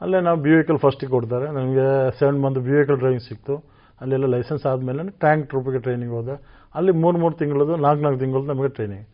ಅಲ್ಲೇ 0.00 0.20
ನಾವು 0.26 0.38
ಬಿ 0.44 0.50
ವೆಹಿಕಲ್ 0.54 0.78
ಫಸ್ಟಿಗೆ 0.84 1.12
ಕೊಡ್ತಾರೆ. 1.16 1.46
ನನಗೆ 1.56 1.84
seven 2.20 2.38
month 2.44 2.58
B 2.66 2.72
vehicle 2.76 2.98
driving 3.02 3.24
ಸಿಕ್ತು. 3.28 3.54
ಅಲ್ಲೆಲ್ಲ 4.00 4.28
ಲೈಸೆನ್ಸ್ 4.34 4.64
ಆದಮೇಲೆ 4.70 5.02
ಟ್ಯಾಂಕ್ 5.24 5.44
ಟ್ರೂಪಿಗೆ 5.50 5.80
ಟ್ರೈನಿಂಗ್ 5.84 6.14
ಹೋದೆ. 6.18 6.34
ಅಲ್ಲಿ 6.78 6.92
ಮೂರು 7.02 7.16
ಮೂರು 7.22 7.34
ತಿಂಗಳದು 7.40 7.74
ನಾಲ್ಕು 7.84 8.02
ನಾಲ್ಕು 8.04 8.20
ತಿಂಗಳು 8.24 8.44
ನಮಗೆ 8.52 8.70
ಟ್ರೈನಿಂಗ್ 8.76 9.06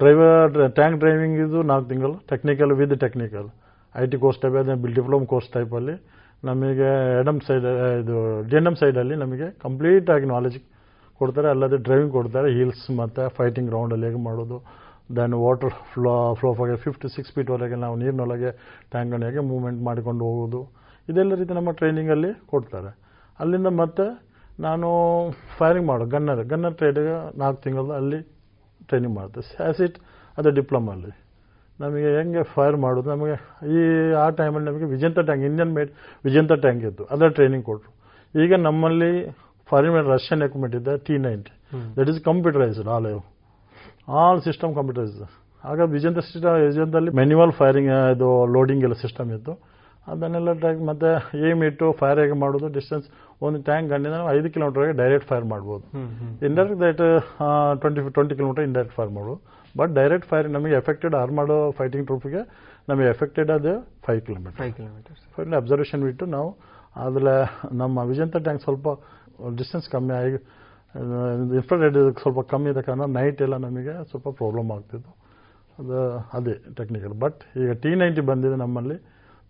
ಡ್ರೈವರ್ 0.00 0.54
ಟ್ಯಾಂಕ್ 0.78 0.96
ಡ್ರೈವಿಂಗ್ 1.02 1.38
ಇದು 1.46 1.58
ನಾಲ್ಕು 1.70 1.88
ತಿಂಗಳು. 1.92 2.14
Technical 2.30 2.72
with 2.80 2.94
technical 3.04 3.48
I 3.94 4.04
T 4.12 4.18
course 4.24 4.38
type 4.42 4.56
ಅದೇ 4.60 4.74
ಡಿಪ್ಲೊಮ್ 4.98 5.24
ಕೋರ್ಸ್ 5.32 5.48
ಟೈಪಲ್ಲಿ 5.56 5.94
ನಮಗೆ 6.48 6.88
ಎಡಮ್ 7.20 7.40
ಸೈಡ್ 7.46 7.66
ಇದು 8.02 8.14
ಡಿ 8.50 8.56
ಎನ್ 8.60 8.68
ಎಂ 8.70 8.76
ಸೈಡಲ್ಲಿ 8.80 9.16
ನಮಗೆ 9.22 9.46
ಕಂಪ್ಲೀಟ್ 9.64 10.08
ಆಗಿ 10.14 10.26
ನಾಲೆಜ್ 10.34 10.56
ಕೊಡ್ತಾರೆ. 11.20 11.48
ಅಲ್ಲದೆ 11.54 11.78
ಡ್ರೈವಿಂಗ್ 11.86 12.12
ಕೊಡ್ತಾರೆ. 12.18 12.48
ಹೀಲ್ಸ್ 12.56 12.86
ಮತ್ತು 13.00 13.24
ಫೈಟಿಂಗ್ 13.36 13.68
ಗ್ರೌಂಡಲ್ಲಿ 13.72 14.06
ಹೇಗೆ 14.08 14.20
ಮಾಡೋದು. 14.28 14.56
ದೆನ್ 15.16 15.34
ವಾಟರ್ 15.44 15.74
ಫ್ಲೋ 15.92 16.14
ಫ್ಲೋಫಾಗೆ 16.40 16.76
ಫಿಫ್ಟಿ 16.84 17.08
ಸಿಕ್ಸ್ 17.16 17.32
ಫೀಟ್ವರೆಗೆ 17.36 17.76
ನಾವು 17.84 17.94
ನೀರಿನೊಳಗೆ 18.02 18.50
ಟ್ಯಾಂಕನ್ನು 18.92 19.26
ಹೇಗೆ 19.28 19.42
ಮೂವ್ಮೆಂಟ್ 19.50 19.80
ಮಾಡಿಕೊಂಡು 19.88 20.22
ಹೋಗೋದು. 20.28 20.60
ಇದೆಲ್ಲ 21.10 21.34
ರೀತಿ 21.40 21.52
ನಮ್ಮ 21.58 21.70
ಟ್ರೈನಿಂಗಲ್ಲಿ 21.80 22.30
ಕೊಡ್ತಾರೆ. 22.52 22.90
ಅಲ್ಲಿಂದ 23.40 23.70
ಮತ್ತೆ 23.82 24.06
ನಾನು 24.60 24.88
ಫೈರಿಂಗ್ 25.58 25.86
ಮಾಡೋ 25.88 26.04
ಗನ್ನರ್ 26.14 26.42
ಗನ್ನರ್ 26.52 26.74
ಟ್ರೇಡ್ 26.80 27.00
ನಾಲ್ಕು 27.42 27.60
ತಿಂಗಳು 27.64 27.92
ಅಲ್ಲಿ 27.98 28.20
ಟ್ರೈನಿಂಗ್ 28.88 29.14
ಮಾಡಿದೆ 29.16 29.42
ಸ್ಯಾಸಿಟ್ 29.54 29.96
ಅದು 30.38 30.50
ಡಿಪ್ಲೊಮಲ್ಲಿ 30.58 31.12
ನಮಗೆ 31.80 32.08
ಹೆಂಗೆ 32.16 32.42
ಫೈರ್ 32.54 32.76
ಮಾಡೋದು? 32.76 33.08
ನಮಗೆ 33.10 33.36
ಈ 33.74 33.80
ಆ 34.24 34.26
ಟೈಮಲ್ಲಿ 34.38 34.66
ನಮಗೆ 34.70 34.84
Vijayanta 34.84 35.18
tank 35.28 35.44
Indian 35.48 35.72
made 35.76 35.90
Vijayanta 36.24 36.52
tank 36.64 36.84
ಇತ್ತು. 36.84 37.04
ಅದರ 37.04 37.28
ಟ್ರೈನಿಂಗ್ 37.28 37.64
ಕೊಟ್ಟರು 37.64 37.90
ಈಗ 38.34 38.54
ನಮ್ಮಲ್ಲಿ 38.68 39.12
ಫಾರಿನ್ 39.68 39.94
ಮೇಡ್ 39.94 40.06
ರಷ್ಯನ್ 40.06 40.42
ಎಕ್ವಿಪ್ಮೆಂಟ್ 40.46 40.76
ಇದೆ 40.80 40.94
T 41.06 41.14
ninety 41.26 41.52
that 41.98 42.08
is 42.12 42.20
computerised 42.24 42.88
all 42.88 43.08
all 44.20 44.40
system 44.48 44.74
computerised 44.74 45.24
ಆಗ 45.64 45.80
ವಿಜಂತ 45.96 46.18
ಸಿಸ್ಟಮ್ 46.18 46.54
ವಿಜಂತಲ್ಲಿ 46.68 47.10
ಮೆನ್ಯುವಲ್ 47.20 47.52
ಫೈರಿಂಗ್ 47.52 47.90
ಇದು 48.14 48.28
ಲೋಡಿಂಗ್ 48.56 48.84
ಎಲ್ಲ 48.84 48.96
ಸಿಸ್ಟಮ್ 49.04 49.30
ಇತ್ತು. 49.36 49.52
ಅದನ್ನೆಲ್ಲ 50.06 50.50
ಮತ್ತೆ 50.90 51.10
ಏಮ್ 51.48 51.60
ಇಟ್ಟು 51.68 51.86
ಫೈರ್ 52.00 52.18
ಹೇಗೆ 52.22 52.36
ಮಾಡೋದು 52.42 52.68
ಡಿಸ್ಟೆನ್ಸ್ 52.76 53.06
ಒಂದು 53.46 53.58
ಟ್ಯಾಂಕ್ 53.68 53.88
ಗಂಡಿಂದ 53.92 54.14
ನಾವು 54.20 54.30
ಐದು 54.36 54.48
ಕಿಲೋಮೀಟರ್ಗೆ 54.54 54.94
ಡೈರೆಕ್ಟ್ 55.02 55.26
ಫೈರ್ 55.30 55.46
ಮಾಡ್ಬೋದು. 55.52 55.84
Indirect 56.48 56.80
that 56.84 57.02
twenty 57.82 58.02
twenty 58.16 58.34
kilometre 58.38 58.64
indirect 58.68 58.94
fire 58.98 59.10
ಮಾಡ್ಬೋದು 59.16 59.40
ಬಟ್ 59.80 59.92
ಡೈರೆಕ್ಟ್ 59.98 60.26
ಫೈರ್ 60.30 60.48
ನಮಗೆ 60.56 60.74
ಎಫೆಕ್ಟೆಡ್ 60.82 61.14
ಆರ್ 61.20 61.32
ಮಾಡೋ 61.38 61.56
ಫೈಟಿಂಗ್ 61.78 62.06
ಟ್ರೂಪ್ಗೆ 62.10 62.42
ನಮಗೆ 62.90 63.08
ಎಫೆಕ್ಟೆಡ್ 63.14 63.50
ಅದು 63.56 63.72
five 64.06 64.20
kilometre 64.26 64.58
five 64.62 64.74
kilometre 64.78 65.56
observation 65.62 66.02
ಬಿಟ್ಟು 66.08 66.26
ನಾವು 66.36 66.50
ಅದ್ರ 67.06 67.28
ನಮ್ಮ 67.82 67.98
ವಿಜಂತ 68.10 68.36
ಟ್ಯಾಂಕ್ 68.46 68.62
ಸ್ವಲ್ಪ 68.66 68.88
ಡಿಸ್ಟೆನ್ಸ್ 69.60 69.86
ಕಮ್ಮಿ 69.94 70.14
ಆಗಿ 70.20 70.40
ಇನ್ಫ್ರಾರೆಡ್ 71.58 71.98
ಸ್ವಲ್ಪ 72.22 72.40
ಕಮ್ಮಿ 72.52 72.68
ಇದೆ 72.72 72.82
ಕಾರಣ 72.88 73.04
ನೈಟ್ 73.18 73.38
ಎಲ್ಲ 73.46 73.56
ನಮಗೆ 73.66 73.94
ಸ್ವಲ್ಪ 74.10 74.28
ಪ್ರಾಬ್ಲಮ್ 74.40 74.70
ಆಗ್ತಿತ್ತು. 74.74 75.12
ಅದು 75.80 75.98
ಅದೇ 76.38 76.54
ಟೆಕ್ನಿಕಲ್ 76.78 77.14
ಬಟ್ 77.24 77.40
ಈಗ 77.62 77.70
ಟಿ 77.84 77.90
ನೈಂಟಿ 78.02 78.22
ಬಂದಿದೆ 78.30 78.56
ನಮ್ಮಲ್ಲಿ. 78.64 78.96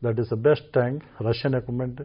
That 0.03 0.19
is 0.23 0.31
tank, 0.31 0.43
best 0.47 0.67
tank 0.77 1.03
Russian 1.29 1.55
equipment 1.59 2.01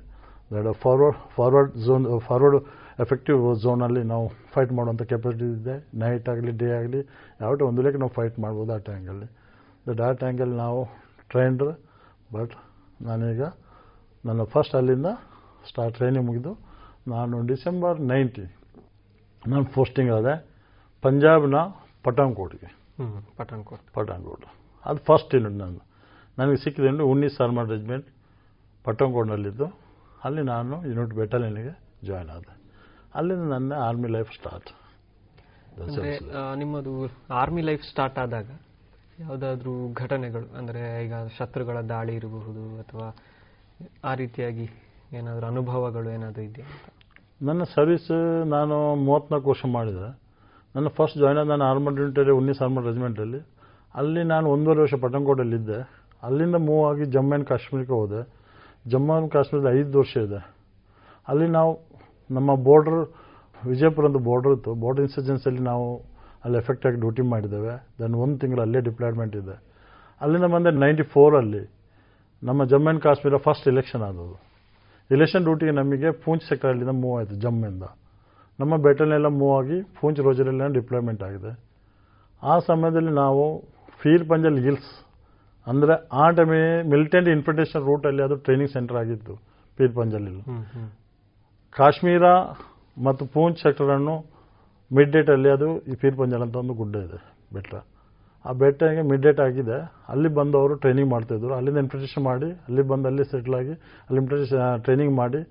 that 0.54 0.68
forward 0.84 1.18
forward 1.38 1.72
zone 1.86 2.06
forward 2.28 2.58
effective 3.04 3.42
ಝೋನಲ್ಲಿ 3.64 4.04
ನಾವು 4.12 4.26
ಫೈಟ್ 4.54 4.72
ಮಾಡುವಂಥ 4.78 5.04
ಕೆಪಾಸಿಟಿ 5.12 5.48
ಇದೆ. 5.58 5.76
ನೈಟ್ 6.04 6.30
ಆಗಲಿ 6.34 6.54
ಡೇ 6.62 6.70
ಆಗಲಿ 6.78 7.02
ಯಾವ 7.42 7.52
ಒಂದು 7.70 7.82
ಲೆಕ್ಕ 7.86 8.00
ನಾವು 8.04 8.14
ಫೈಟ್ 8.20 8.38
ಮಾಡ್ಬೋದು 8.46 8.74
ಆ 8.78 8.80
ಟ್ಯಾಂಕಲ್ಲಿ 8.90 9.28
ದಟ್ 9.90 10.02
ಆ 10.08 10.10
ಟ್ಯಾಂಕಲ್ಲಿ 10.22 10.58
ನಾವು 10.66 10.80
ಟ್ರೈನ್ಡ್ 11.34 11.64
ಬಟ್ 12.36 12.54
ನಾನೀಗ 13.08 13.44
ನನ್ನ 14.24 14.44
ಫಸ್ಟ್ 14.54 14.76
ಅಲ್ಲಿಂದ 14.76 15.10
ಸ್ಟಾರ್ಟ್ 15.70 15.96
ಟ್ರೈನಿಂಗ್ 15.98 16.26
ಮುಗಿದು 16.30 16.54
ನಾನು 17.14 17.36
ಡಿಸೆಂಬರ್ 17.52 17.98
ನೈಂಟಿ 18.12 18.46
ನಾನು 19.44 19.66
ಪೋಸ್ಟಿಂಗ್ 19.76 20.12
ಆದೆ 20.18 20.34
ಪಂಜಾಬ್ನ 21.04 21.58
ಪಠಾನ್ಕೋಟ್ಗೆ 22.06 22.70
ಹ್ಮ್ 23.00 23.18
ಪಠಾನ್ಕೋಟ್ 23.38 23.84
ಪಠಾನ್ಕೋಟ್ 23.98 24.46
ಅದು 24.86 25.00
ಫಸ್ಟ್ 25.10 25.32
ಯೂನಿಟ್ 25.36 25.58
ನಂದು. 25.62 25.82
ನನಗೆ 26.38 26.58
ಸಿಕ್ಕಿದೆ 26.64 26.90
ಉನ್ನಿಸ್ 27.14 27.36
ಸಾರ್ಮಾ 27.40 27.64
ರೆಜಿಮೆಂಟ್ 27.76 28.08
ಪಟ್ಟಂಕೋಡ್ನಲ್ಲಿದ್ದು. 28.86 29.68
ಅಲ್ಲಿ 30.26 30.44
ನಾನು 30.54 30.76
ಯೂನಿಟ್ 30.90 31.14
ಬೆಟಾಲಿಯನ್ಗೆ 31.20 31.74
ಜಾಯ್ನ್ 32.08 32.30
ಆದೆ. 32.36 32.54
ಅಲ್ಲಿಂದ 33.18 33.46
ನನ್ನ 33.56 33.74
ಆರ್ಮಿ 33.88 34.10
ಲೈಫ್ 34.16 34.32
ಸ್ಟಾರ್ಟ್ 34.38 34.70
ನಿಮ್ಮದು 36.62 36.92
ಆರ್ಮಿ 37.42 37.62
ಲೈಫ್ 37.70 37.84
ಸ್ಟಾರ್ಟ್ 37.90 38.18
ಆದಾಗ 38.24 38.50
ಯಾವುದಾದ್ರೂ 39.20 39.74
ಘಟನೆಗಳು 40.04 40.48
ಅಂದರೆ 40.60 40.82
ಈಗ 41.06 41.14
ಶತ್ರುಗಳ 41.38 41.78
ದಾಳಿ 41.92 42.14
ಇರಬಹುದು 42.20 42.64
ಅಥವಾ 42.82 43.08
ಆ 44.10 44.12
ರೀತಿಯಾಗಿ 44.22 44.66
ಏನಾದರೂ 45.18 45.46
ಅನುಭವಗಳು 45.52 46.10
ಏನಾದರೂ 46.16 46.44
ಇದೆಯಾ 46.50 46.68
ನನ್ನ 47.42 47.64
ಸರ್ವಿಸ್ 47.76 48.10
ನಾನು 48.56 48.76
ಮೂವತ್ತ್ನಾಲ್ಕು 49.08 49.50
ವರ್ಷ 49.52 49.66
ಮಾಡಿದೆ. 49.76 50.08
ನನ್ನ 50.76 50.88
ಫಸ್ಟ್ 50.98 51.18
ಜಾಯ್ನ್ 51.22 51.40
ಆದ 51.42 51.48
ನಾನು 51.54 51.66
ಆರ್ಮಡ್ 51.72 52.00
ಯೂನಿಟಲ್ಲಿ 52.02 52.34
ಉನ್ನಿಸ್ 52.40 52.62
ಆರ್ಮಡ್ 52.66 52.86
ರೆಜಿಮೆಂಟಲ್ಲಿ. 52.90 53.40
ಅಲ್ಲಿ 53.96 54.22
ನಾನು 54.34 54.46
ಒಂದೂವರೆ 54.56 54.80
ವರ್ಷ 54.86 54.96
ಪಠಾನ್ಕೋಟಲ್ಲಿದ್ದೆ 55.04 55.80
ಅಲ್ಲಿಂದ 56.24 56.58
ಮೂವ್ 56.68 56.84
ಆಗಿ 56.90 57.06
ಜಮ್ಮು 57.16 57.32
ಆ್ಯಂಡ್ 57.32 57.48
ಕಾಶ್ಮೀರಕ್ಕೆ 57.50 57.94
ಹೋದೆ. 57.94 58.22
ಜಮ್ಮು 58.92 59.12
ಆ್ಯಂಡ್ 59.14 59.32
ಕಾಶ್ಮೀರದ 59.36 59.70
ಐದು 59.80 60.00
ವರ್ಷ 60.02 60.14
ಇದೆ. 60.28 60.40
ಅಲ್ಲಿ 61.32 61.48
ನಾವು 61.58 61.72
ನಮ್ಮ 62.30 62.50
ಬಾರ್ಡರ್ 62.68 63.02
ವಿಜಯಪುರದ 63.70 64.20
ಬಾರ್ಡರ್ 64.30 64.54
ಇತ್ತು. 64.58 64.74
ಬಾರ್ಡರ್ 64.84 65.04
ಇನ್ಸರ್ಜೆನ್ಸಲ್ಲಿ 65.08 65.64
ನಾವು 65.72 65.86
ಅಲ್ಲಿ 66.46 66.58
ಎಫೆಕ್ಟ್ 66.64 66.86
ಆಗಿ 66.88 66.98
ಡ್ಯೂಟಿ 67.04 67.24
ಮಾಡಿದ್ದೇವೆ. 67.34 67.74
ದೆನ್ 68.00 68.16
ಒಂದು 68.24 68.38
ತಿಂಗಳು 68.42 68.62
ಅಲ್ಲೇ 68.66 68.82
ಡಿಪ್ಲಾಯ್ಮೆಂಟ್ 68.90 69.36
ಇದೆ. 69.42 69.56
ಅಲ್ಲಿಂದ 70.22 70.48
ಬಂದೆ 70.54 70.72
ನೈಂಟಿ 70.84 71.06
ಫೋರಲ್ಲಿ 71.14 71.64
ನಮ್ಮ 72.44 72.64
Jammu 72.72 72.88
and 72.90 73.04
Kashmir 73.04 73.38
first 73.46 73.68
election 73.74 74.04
ಆದದು 74.08 74.36
election 75.16 75.44
ಡ್ಯೂಟಿಗೆ 75.48 75.72
ನಮಗೆ 75.72 76.10
ಪೂಂಚ್ 76.24 76.44
ಸೆಕ್ಟರಲ್ಲಿಂದ 76.50 76.94
ಮೂವ್ 77.02 77.16
ಆಯಿತು, 77.18 77.36
ಜಮ್ಮಿಂದ. 77.44 77.86
ನಮ್ಮ 78.60 78.74
ಬೆಟಲ್ನೆಲ್ಲ 78.86 79.28
ಮೂವ್ 79.40 79.54
ಆಗಿ 79.60 79.78
ಪೂಂಚ್ 79.98 80.20
ರೋಜರಲ್ಲಿ 80.28 80.74
ಡಿಪ್ಲಾಯ್ಮೆಂಟ್ 80.78 81.22
ಆಗಿದೆ. 81.28 81.52
ಆ 82.44 82.56
ಸಮಯದಲ್ಲಿ 82.70 83.14
ನಾವು 83.24 83.44
ಫೀರ್ 84.02 84.26
ಪಂಜಲ್ 84.32 84.58
ಹಿಲ್ಸ್ 84.66 84.90
ಅಂದರೆ 85.68 85.96
ಆ 86.22 86.26
ಟೈಮೇ 86.38 86.62
ಮಿಲಿಟೆಂಟ್ 86.94 87.28
ಇನ್ಫಂಟ್ರೇಷನ್ 87.36 87.84
ರೂಟ್ 87.90 88.06
ಅಲ್ಲಿ 88.10 88.22
ಅದು 88.28 88.36
ಟ್ರೈನಿಂಗ್ 88.46 88.72
ಸೆಂಟರ್ 88.76 88.98
ಆಗಿತ್ತು 89.02 89.34
ಪೀರ್ 89.78 89.94
ಪಂಜಲ್ಲಿ 89.98 90.32
ಕಾಶ್ಮೀರ 91.76 92.26
ಮತ್ತು 92.98 93.24
ಪೂಂಚ್ 93.34 93.58
ಸೆಕ್ಟರ್ 93.66 93.92
ಅನ್ನು 93.96 94.16
ಮಿಡ್ 94.92 95.12
ಡೇಟ್ 95.16 95.30
ಅಲ್ಲಿ 95.36 95.50
ಅದು 95.56 95.68
ಈ 95.92 95.96
ಪೀರ್ 96.02 96.18
ಪಂಜಲ್ 96.20 96.44
ಅಂತ 96.46 96.56
ಒಂದು 96.64 96.76
ಗುಡ್ಡ 96.82 96.96
ಇದೆ 97.08 97.20
ಬೆಟ್ಟ 97.56 97.74
ಆ 98.46 98.52
ಬೆಟ್ಟಗೆ 98.62 99.02
ಮಿಡ್ 99.10 99.24
ಡೇಟ್ 99.26 99.40
ಆಗಿದೆ. 99.46 99.78
ಅಲ್ಲಿ 100.14 100.30
ಬಂದು 100.38 100.56
ಅವರು 100.62 100.74
ಟ್ರೈನಿಂಗ್ 100.84 101.10
ಮಾಡ್ತಾಯಿದ್ರು 101.14 101.54
ಅಲ್ಲಿಂದ 101.58 101.80
ಇನ್ಫಿಲ್ಟ್ರೇಷನ್ 101.84 102.24
ಮಾಡಿ 102.28 102.50
ಅಲ್ಲಿ 102.68 102.84
ಬಂದು 102.92 103.08
ಅಲ್ಲಿ 103.10 103.24
ಸೆಟ್ಲ್ 103.32 103.56
ಆಗಿ 103.60 103.74
ಅಲ್ಲಿ 104.08 104.20
ಇನ್ಫಿಟೇಷನ್ 104.24 104.84
ಟ್ರೈನಿಂಗ್ 104.86 105.14
ಮಾಡಿ 105.22 105.42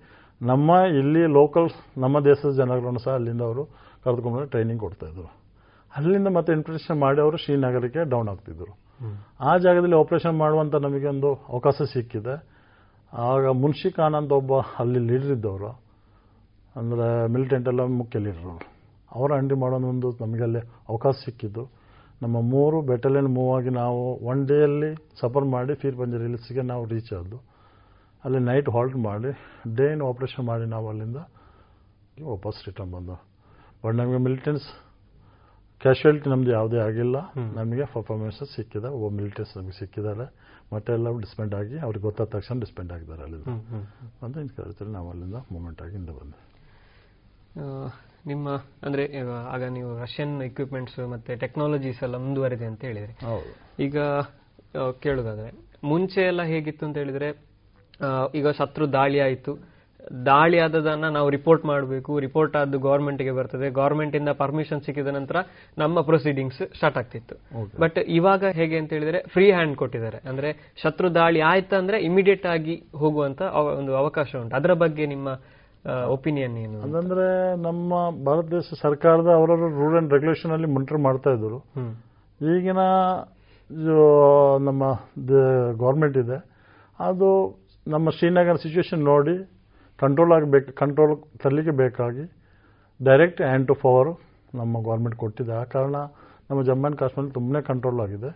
ನಮ್ಮ 0.41 0.71
ಇಲ್ಲಿ 1.01 1.23
ಲೋಕಲ್ 1.39 1.69
ನಮ್ಮ 2.05 2.17
ದೇಶದ 2.31 2.51
ಜನಗಳನ್ನು 2.61 3.03
ಸಹ 3.05 3.13
ಅಲ್ಲಿಂದ 3.21 3.43
ಅವರು 3.49 3.65
ಕರೆದುಕೊಂಡು 4.05 4.47
ಟ್ರೈನಿಂಗ್ 4.55 4.81
ಕೊಡ್ತಾಯಿದ್ರು 4.87 5.29
ಅಲ್ಲಿಂದ 5.93 6.31
ಮತ್ತೆ 6.37 6.51
ಇನ್ಫಿಲ್ಟ್ರೇಷನ್ 6.59 7.01
ಮಾಡಿ 7.05 7.21
ಅವರು 7.27 7.37
ಶ್ರೀನಗರಕ್ಕೆ 7.45 8.03
ಡೌನ್ 8.15 8.31
ಆಗ್ತಿದ್ರು. 8.35 8.73
ಆ 9.49 9.53
ಜಾಗದಲ್ಲಿ 9.65 9.97
ಆಪರೇಷನ್ 10.03 10.37
ಮಾಡುವಂಥ 10.43 10.75
ನಮಗೆ 10.87 11.09
ಒಂದು 11.15 11.31
ಅವಕಾಶ 11.53 11.77
ಸಿಕ್ಕಿದೆ. 11.95 12.35
ಆಗ 13.13 13.51
ಮುನ್ಷಿ 13.63 13.91
ಖಾನ್ 13.97 14.17
ಅಂತ 14.21 14.33
ಒಬ್ಬ 14.41 14.55
ಅಲ್ಲಿ 14.83 15.01
ಲೀಡರ್ 15.09 15.33
ಇದ್ದವರು, 15.37 15.71
ಅಂದರೆ 16.77 17.07
ಮಿಲಿಟೆಂಟ್ 17.35 17.69
ಎಲ್ಲ 17.73 17.83
ಮುಖ್ಯ 18.01 18.19
ಲೀಡರ್ 18.27 18.47
ಅವರು, 18.53 18.69
ಅವರ 19.11 19.31
ಅಂಡಿ 19.41 19.57
ಒಂದು 19.93 20.11
ನಮಗೆ 20.23 20.45
ಅಲ್ಲಿ 20.49 20.63
ಅವಕಾಶ 20.93 21.15
ಸಿಕ್ಕಿದ್ದು. 21.27 21.65
ನಮ್ಮ 22.23 22.37
ಮೂರು 22.53 22.77
ಬೆಟಲಿಯನ್ 22.91 23.31
ಮೂವ್ 23.37 23.51
ಆಗಿ 23.57 23.71
ನಾವು 23.83 24.03
ಒನ್ 24.31 24.43
ಡೇಯಲ್ಲಿ 24.51 24.91
ಸಫರ್ 25.21 25.47
ಮಾಡಿ 25.55 25.73
ಫೀರ್ 25.81 25.97
ಪಂಜರ್ 26.01 26.23
ಹಿಲ್ಸ್ಗೆ 26.27 26.63
ನಾವು 26.71 26.85
ರೀಚ್ 26.93 27.11
ಆದ್ದು. 27.19 27.39
ಅಲ್ಲಿ 28.25 28.41
ನೈಟ್ 28.51 28.69
ಹಾಲ್ಟ್ 28.75 28.97
ಮಾಡಿ 29.09 29.31
ಡೇ 29.79 29.87
ಇನ್ 29.95 30.03
ಆಪರೇಷನ್ 30.11 30.45
ಮಾಡಿ 30.51 30.65
ನಾವು 30.75 30.87
ಅಲ್ಲಿಂದ 30.93 31.19
ವಾಪಸ್ 32.31 32.59
ರಿಟರ್ನ್ 32.67 32.93
ಬಂದು 32.97 33.17
ಬಟ್ 33.83 33.97
ನಮಗೆ 34.01 34.21
ಮಿಲಿಟೆನ್ಸ್ 34.27 34.67
ಕ್ಯಾಶುಯಾಲಿಟಿ 35.81 36.29
ನಮ್ದು 36.31 36.51
ಯಾವುದೇ 36.51 36.79
ಆಗಿಲ್ಲ. 36.79 37.17
ನಮಗೆ 37.59 37.85
ಪರ್ಫಾರ್ಮೆನ್ಸ್ 37.95 38.39
ಸಿಕ್ಕಿದೆ. 38.57 38.89
ಒಬ್ಬ 38.97 39.09
ಮಿಲಿಟರಿಸ್ 39.17 39.53
ನಮಗೆ 39.59 39.77
ಸಿಕ್ಕಿದ್ದಾರೆ 39.79 40.27
ಮತ್ತೆ 40.73 40.91
ಎಲ್ಲ 40.93 41.09
ಡಿಸ್ಪೆಂಡ್ 41.21 41.55
ಆಗಿ 41.55 41.77
ಅವ್ರಿಗೆ 41.79 42.03
ಗೊತ್ತಾದ 42.03 42.29
ತಕ್ಷಣ 42.29 42.55
ಡಿಸ್ಪೆಂಡ್ 42.61 42.93
ಆಗಿದ್ದಾರೆ 42.93 43.23
ಅಲ್ಲಿ. 43.23 43.41
ಅಂತ 44.23 44.37
ನಾವು 44.97 45.09
ಅಲ್ಲಿಂದ 45.11 45.39
ಮೂಮೆಂಟ್ 45.53 45.83
ಆಗಿ 45.83 45.93
ಹಿಂದೆ 45.93 46.15
ಬಂದೆ 46.21 46.39
ಆ, 47.61 47.67
ನಿಮ್ಮ 48.27 48.47
ಅಂದ್ರೆ 48.83 49.03
ಆಗ 49.53 49.63
ನೀವು 49.69 49.91
ರಷ್ಯನ್ 50.01 50.43
ಎಕ್ವಿಪ್ಮೆಂಟ್ಸ್ 50.43 50.99
ಮತ್ತೆ 51.09 51.37
ಟೆಕ್ನಾಲಜೀಸ್ 51.37 52.03
ಎಲ್ಲ 52.03 52.17
ಮುಂದುವರಿದೆ 52.17 52.65
ಅಂತ 52.65 52.83
ಹೇಳಿದ್ರೆ. 52.85 53.15
ಈಗ 53.81 53.97
ಕೇಳೋದಾದರೆ 54.77 54.93
ಕೇಳುದಾದ್ರೆ 55.01 55.51
ಮುಂಚೆ 55.85 56.21
ಎಲ್ಲ 56.23 56.43
ಹೇಗಿತ್ತು 56.43 56.85
ಅಂತ 56.87 56.97
ಹೇಳಿದ್ರೆ 56.97 57.29
ಈಗ 58.35 58.47
ಶತ್ರು 58.51 58.93
ದಾಳಿ 58.93 59.21
ಆಯಿತು. 59.21 59.53
ದಾಳಿ 60.27 60.59
ಆದದನ್ನ 60.65 61.07
ನಾವು 61.17 61.29
ರಿಪೋರ್ಟ್ 61.37 61.65
ಮಾಡಬೇಕು 61.71 62.13
ರಿಪೋರ್ಟ್ 62.27 62.55
ಆದ್ದು 62.61 62.79
ಗೌರ್ಮೆಂಟ್ಗೆ 62.87 63.33
ಬರ್ತದೆ. 63.39 63.67
ಗೌರ್ಮೆಂಟ್ 63.81 64.15
ಇಂದ 64.21 64.31
ಪರ್ಮಿಷನ್ 64.43 64.81
ಸಿಕ್ಕಿದ 64.87 65.13
ನಂತರ 65.19 65.37
ನಮ್ಮ 65.83 66.03
ಪ್ರೊಸೀಡಿಂಗ್ಸ್ 66.11 66.63
ಸ್ಟಾರ್ಟ್ 66.77 66.99
ಆಗ್ತಿತ್ತು. 67.01 67.37
ಬಟ್ 67.83 67.99
ಇವಾಗ 68.19 68.45
ಹೇಗೆ 68.59 68.79
ಅಂತ 68.83 68.93
ಹೇಳಿದ್ರೆ 68.97 69.21
ಫ್ರೀ 69.35 69.47
ಹ್ಯಾಂಡ್ 69.57 69.77
ಕೊಟ್ಟಿದ್ದಾರೆ. 69.83 70.21
ಅಂದ್ರೆ 70.31 70.51
ಶತ್ರು 70.83 71.11
ದಾಳಿ 71.15 71.41
ಆಯ್ತಂದ್ರೆ 71.51 71.99
ಇಮಿಡಿಯೇಟ್ 72.11 72.47
ಆಗಿ 72.55 72.77
ಹೋಗುವಂತ 73.03 73.43
ಒಂದು 73.81 73.95
ಅವಕಾಶ 74.03 74.29
ಉಂಟು. 74.43 74.57
ಅದರ 74.61 74.75
ಬಗ್ಗೆ 74.85 75.07
ನಿಮ್ಮ 75.15 75.29
ಒಪಿನಿಯನ್ 76.17 76.55
ಏನು 76.59 76.79
ಅದಂದ್ರೆ 76.87 77.27
ನಮ್ಮ 77.65 77.95
ಭಾರತ 78.27 78.47
ದೇಶ 78.55 78.79
ಸರ್ಕಾರದ 78.83 79.31
ಅವರವರ 79.39 79.69
ರೂಲ್ 79.81 79.97
ಅಂಡ್ 79.99 80.13
ರೆಗ್ಯುಲೇಷನ್ 80.17 80.53
ಅಲ್ಲಿ 80.57 80.69
ಮಾನಿಟರ್ 80.77 81.01
ಮಾಡ್ತಾ 81.09 81.33
ಇದ್ರು 81.37 81.59
ಈಗಿನ 82.41 82.83
ನಮ್ಮ 84.69 84.85
ಗೌರ್ಮೆಂಟ್ 85.83 86.17
ಇದೆ. 86.25 86.39
ಅದು 86.99 87.29
ನಮ್ಮ 87.87 88.09
ಶ್ರೀನಗರ 88.19 88.57
ಸಿಚುವೇಶನ್ 88.63 89.05
ನೋಡಿ 89.13 89.37
ಕಂಟ್ರೋಲ್ 90.03 90.33
ಆಗಬೇಕು 90.33 90.73
ಕಂಟ್ರೋಲ್ 90.73 91.15
ತರಲಿಕ್ಕೆ 91.43 91.71
ಬೇಕಾಗಿ 91.83 92.25
ಡೈರೆಕ್ಟ್ 93.01 93.41
ಹ್ಯಾಂಡ್ 93.43 93.67
ಟು 93.69 93.75
ಪವರ್ 93.75 94.11
ನಮ್ಮ 94.55 94.83
ಗೌರ್ಮೆಂಟ್ 94.83 95.17
ಕೊಟ್ಟಿದೆ. 95.17 95.53
ಆ 95.53 95.65
ಕಾರಣ 95.75 95.97
ನಮ್ಮ 96.51 96.63
ಜಮ್ಮು 96.63 96.83
ಆ್ಯಂಡ್ 96.83 96.99
ಕಾಶ್ಮೀರ 96.99 97.31
ತುಂಬನೇ 97.39 97.61
ಕಂಟ್ರೋಲ್ 97.71 98.01
ಆಗಿದೆ. 98.01 98.31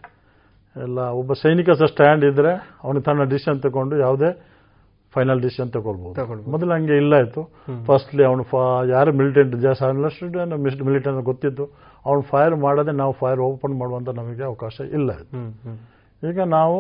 ಎಲ್ಲ 0.77 0.99
ಒಬ್ಬ 1.20 1.32
ಸೈನಿಕ 1.32 1.70
ಸಹ 1.70 1.87
ಸ್ಟ್ಯಾಂಡ್ 1.87 2.24
ಇದ್ದರೆ 2.24 2.53
ಅವನಿಗೆ 2.85 3.05
ತನ್ನ 3.05 3.24
ಡಿಸಿಷನ್ 3.32 3.61
ತಗೊಂಡು 3.66 3.95
ಯಾವುದೇ 3.97 4.31
ಫೈನಲ್ 5.15 5.41
ಡಿಸಿಷನ್ 5.45 5.70
ತಗೊಳ್ಬೋದು. 5.77 6.51
ಮೊದಲು 6.55 6.73
ಹಂಗೆ 6.74 6.97
ಇಲ್ಲ 7.03 7.15
ಇತ್ತು 7.24 7.43
ಫಸ್ಟ್ಲಿ 7.89 8.24
ಅವನು 8.31 8.43
ಫಾ 8.51 8.61
ಯಾರು 8.95 9.12
ಮಿಲಿಟೆಂಟ್ 9.20 9.55
ಜಾಸ್ತಿ 9.65 10.85
ಮಿಲಿಟೆಂಟ್ 10.91 11.23
ಗೊತ್ತಿತ್ತು. 11.31 11.65
ಅವ್ನು 12.07 12.23
ಫೈರ್ 12.32 12.57
ಮಾಡದೆ 12.66 12.93
ನಾವು 13.01 13.12
ಫೈರ್ 13.20 13.41
ಓಪನ್ 13.49 13.74
ಮಾಡುವಂಥ 13.81 14.09
ನಮಗೆ 14.20 14.45
ಅವಕಾಶ 14.51 14.81
ಇಲ್ಲ 14.99 15.11
ಇತ್ತು 15.23 15.41
ಈಗ 16.23 16.41
ನಾವು 16.59 16.78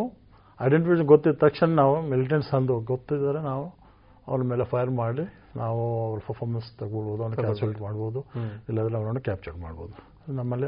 ಐಡೆಂಟಿಫಿಕೇಶನ್ 0.60 1.08
ಗೊತ್ತಿದ್ದ 1.12 1.38
ತಕ್ಷಣ 1.38 1.68
ನಾವು 1.82 1.94
ಮಿಲಿಟೆಂಟ್ಸ್ 2.12 2.50
ಅಂದು 2.54 2.74
ಗೊತ್ತಿದ್ರೆ 2.92 3.42
ನಾವು 3.50 3.66
ಅವ್ರ 4.26 4.42
ಮೇಲೆ 4.42 4.64
ಫೈರ್ 4.64 4.90
ಮಾಡಿ 4.90 5.24
ನಾವು 5.56 6.08
ಅವ್ರ 6.08 6.20
ಪರ್ಫಾರ್ಮೆನ್ಸ್ 6.26 6.78
ತಗೊಳ್ಬೋದು 6.78 7.22
ಅವ್ರನ್ನ 7.22 7.40
ಕ್ಯಾಲ್ಕುಲೇಟ್ 7.40 7.80
ಮಾಡ್ಬೋದು. 7.80 8.20
ಇಲ್ಲದ್ರೆ 8.68 8.96
ಅವನನ್ನು 8.96 9.20
ಕ್ಯಾಪ್ಚರ್ 9.20 9.56
ಮಾಡ್ಬೋದು. 9.56 9.94
ನಮ್ಮಲ್ಲಿ 10.32 10.66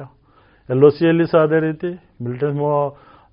ಎಲ್ 0.69 0.85
ಒ 0.85 0.89
ಸಿಯಲ್ಲಿ 0.89 1.27
ಸಹ 1.27 1.39
ಅದೇ 1.39 1.61
ರೀತಿ 1.61 1.91
ಮಿಲಿಟರಿ 2.23 2.53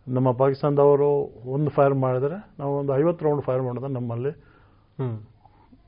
ನಮ್ಮ 0.07 0.31
ಪಾಕಿಸ್ತಾನದವರು 0.31 1.39
ಒಂದು 1.45 1.69
ಫೈರ್ 1.69 1.93
ಮಾಡಿದರೆ 1.93 2.55
ನಾವು 2.59 2.77
ಒಂದು 2.77 2.95
ಐವತ್ತು 2.95 3.25
ರೌಂಡ್ 3.25 3.43
ಫೈರ್ 3.43 3.61
ಮಾಡಿದ್ರೆ 3.61 3.91
ನಮ್ಮಲ್ಲಿ 3.91 4.29
ಹ್ಮ್. 4.97 5.17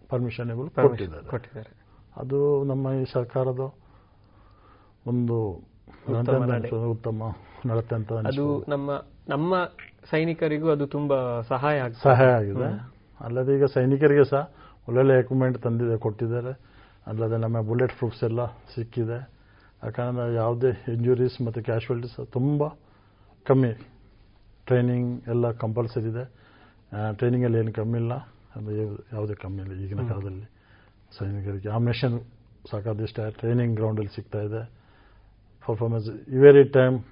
ಪರ್ಮಿಷನ್ಗಳು 0.09 0.69
ಕೊಟ್ಟಿದ್ದಾರೆ. 0.69 1.27
ಕೊಟ್ಟಿದ್ದಾರೆ. 1.27 1.71
ಅದು 2.17 2.63
ನಮ್ಮ 2.63 2.87
ಈ 2.91 3.05
ಸರ್ಕಾರದ 3.13 3.59
ಒಂದು 5.07 5.37
ಉತ್ತಮ 6.89 7.23
ನಡತೆ 7.65 7.95
ಅಂತ 7.95 8.11
ಅದು 8.13 8.65
ನಮ್ಮ 8.67 8.91
ನಮ್ಮ 9.29 9.65
ಸೈನಿಕರಿಗೂ 10.11 10.69
ಅದು 10.69 10.87
ತುಂಬಾ 10.87 11.41
ಸಹಾಯ 11.41 11.81
ಸಹಾಯ 12.03 12.27
ಆಗಿದೆ. 12.27 12.90
ಅಲ್ಲದೆ 13.23 13.57
ಈಗ 13.57 13.65
ಸೈನಿಕರಿಗೆ 13.65 14.29
ಸಹ 14.29 14.51
ಒಳ್ಳೊಳ್ಳೆ 14.87 15.19
ಎಕ್ವಿಪ್ಮೆಂಟ್ 15.19 15.59
ತಂದಿದೆ 15.59 15.97
ಕೊಟ್ಟಿದ್ದಾರೆ. 15.97 16.59
ಅಲ್ಲದೆ 17.07 17.37
ನಮ್ಮ 17.37 17.61
ಬುಲೆಟ್ 17.61 17.93
ಪ್ರೂಫ್ಸ್ 17.93 18.23
ಎಲ್ಲ 18.23 18.45
ಸಿಕ್ಕಿದೆ. 18.45 19.41
ಯಾಕಂದರೆ 19.83 20.35
ಯಾವುದೇ 20.35 20.93
ಇಂಜುರೀಸ್ 20.93 21.41
ಮತ್ತು 21.41 21.63
ಕ್ಯಾಶುವಲ್ಟೀಸ್ 21.63 22.27
ತುಂಬ 22.31 22.67
ಕಮ್ಮಿ 23.45 23.73
ಟ್ರೈನಿಂಗ್ 24.65 25.27
ಎಲ್ಲ 25.27 25.51
ಕಂಪಲ್ಸರಿ 25.51 26.09
ಇದೆ. 26.09 26.25
ಟ್ರೈನಿಂಗಲ್ಲಿ 27.13 27.57
ಏನು 27.57 27.73
ಕಮ್ಮಿ 27.73 27.99
ಇಲ್ಲ. 27.99 28.13
ಅದು 28.55 28.75
ಯಾವ- 28.75 29.03
ಯಾವುದೇ 29.13 29.33
ಕಮ್ಮಿ 29.33 29.63
ಇಲ್ಲ 29.63 29.85
ಈಗಿನ. 29.85 29.99
ಕಾಲದಲ್ಲಿ 30.09 30.45
ಸೈನಿಕರಿಗೆ. 31.19 31.69
ಆಮ್ನೇಷನ್ 31.69 32.19
ಸಾಕಾದಷ್ಟು 32.71 33.39
ಟ್ರೈನಿಂಗ್ 33.39 33.75
ಗ್ರೌಂಡಲ್ಲಿ 33.75 34.15
ಸಿಗ್ತಾ 34.15 34.41
ಇದೆ. 34.41 34.65
ಪರ್ಫಾರ್ಮೆನ್ಸ್ 35.67 36.29
ಇವೆರಿ 36.29 36.63
ಟೈಮ್ 36.63 37.03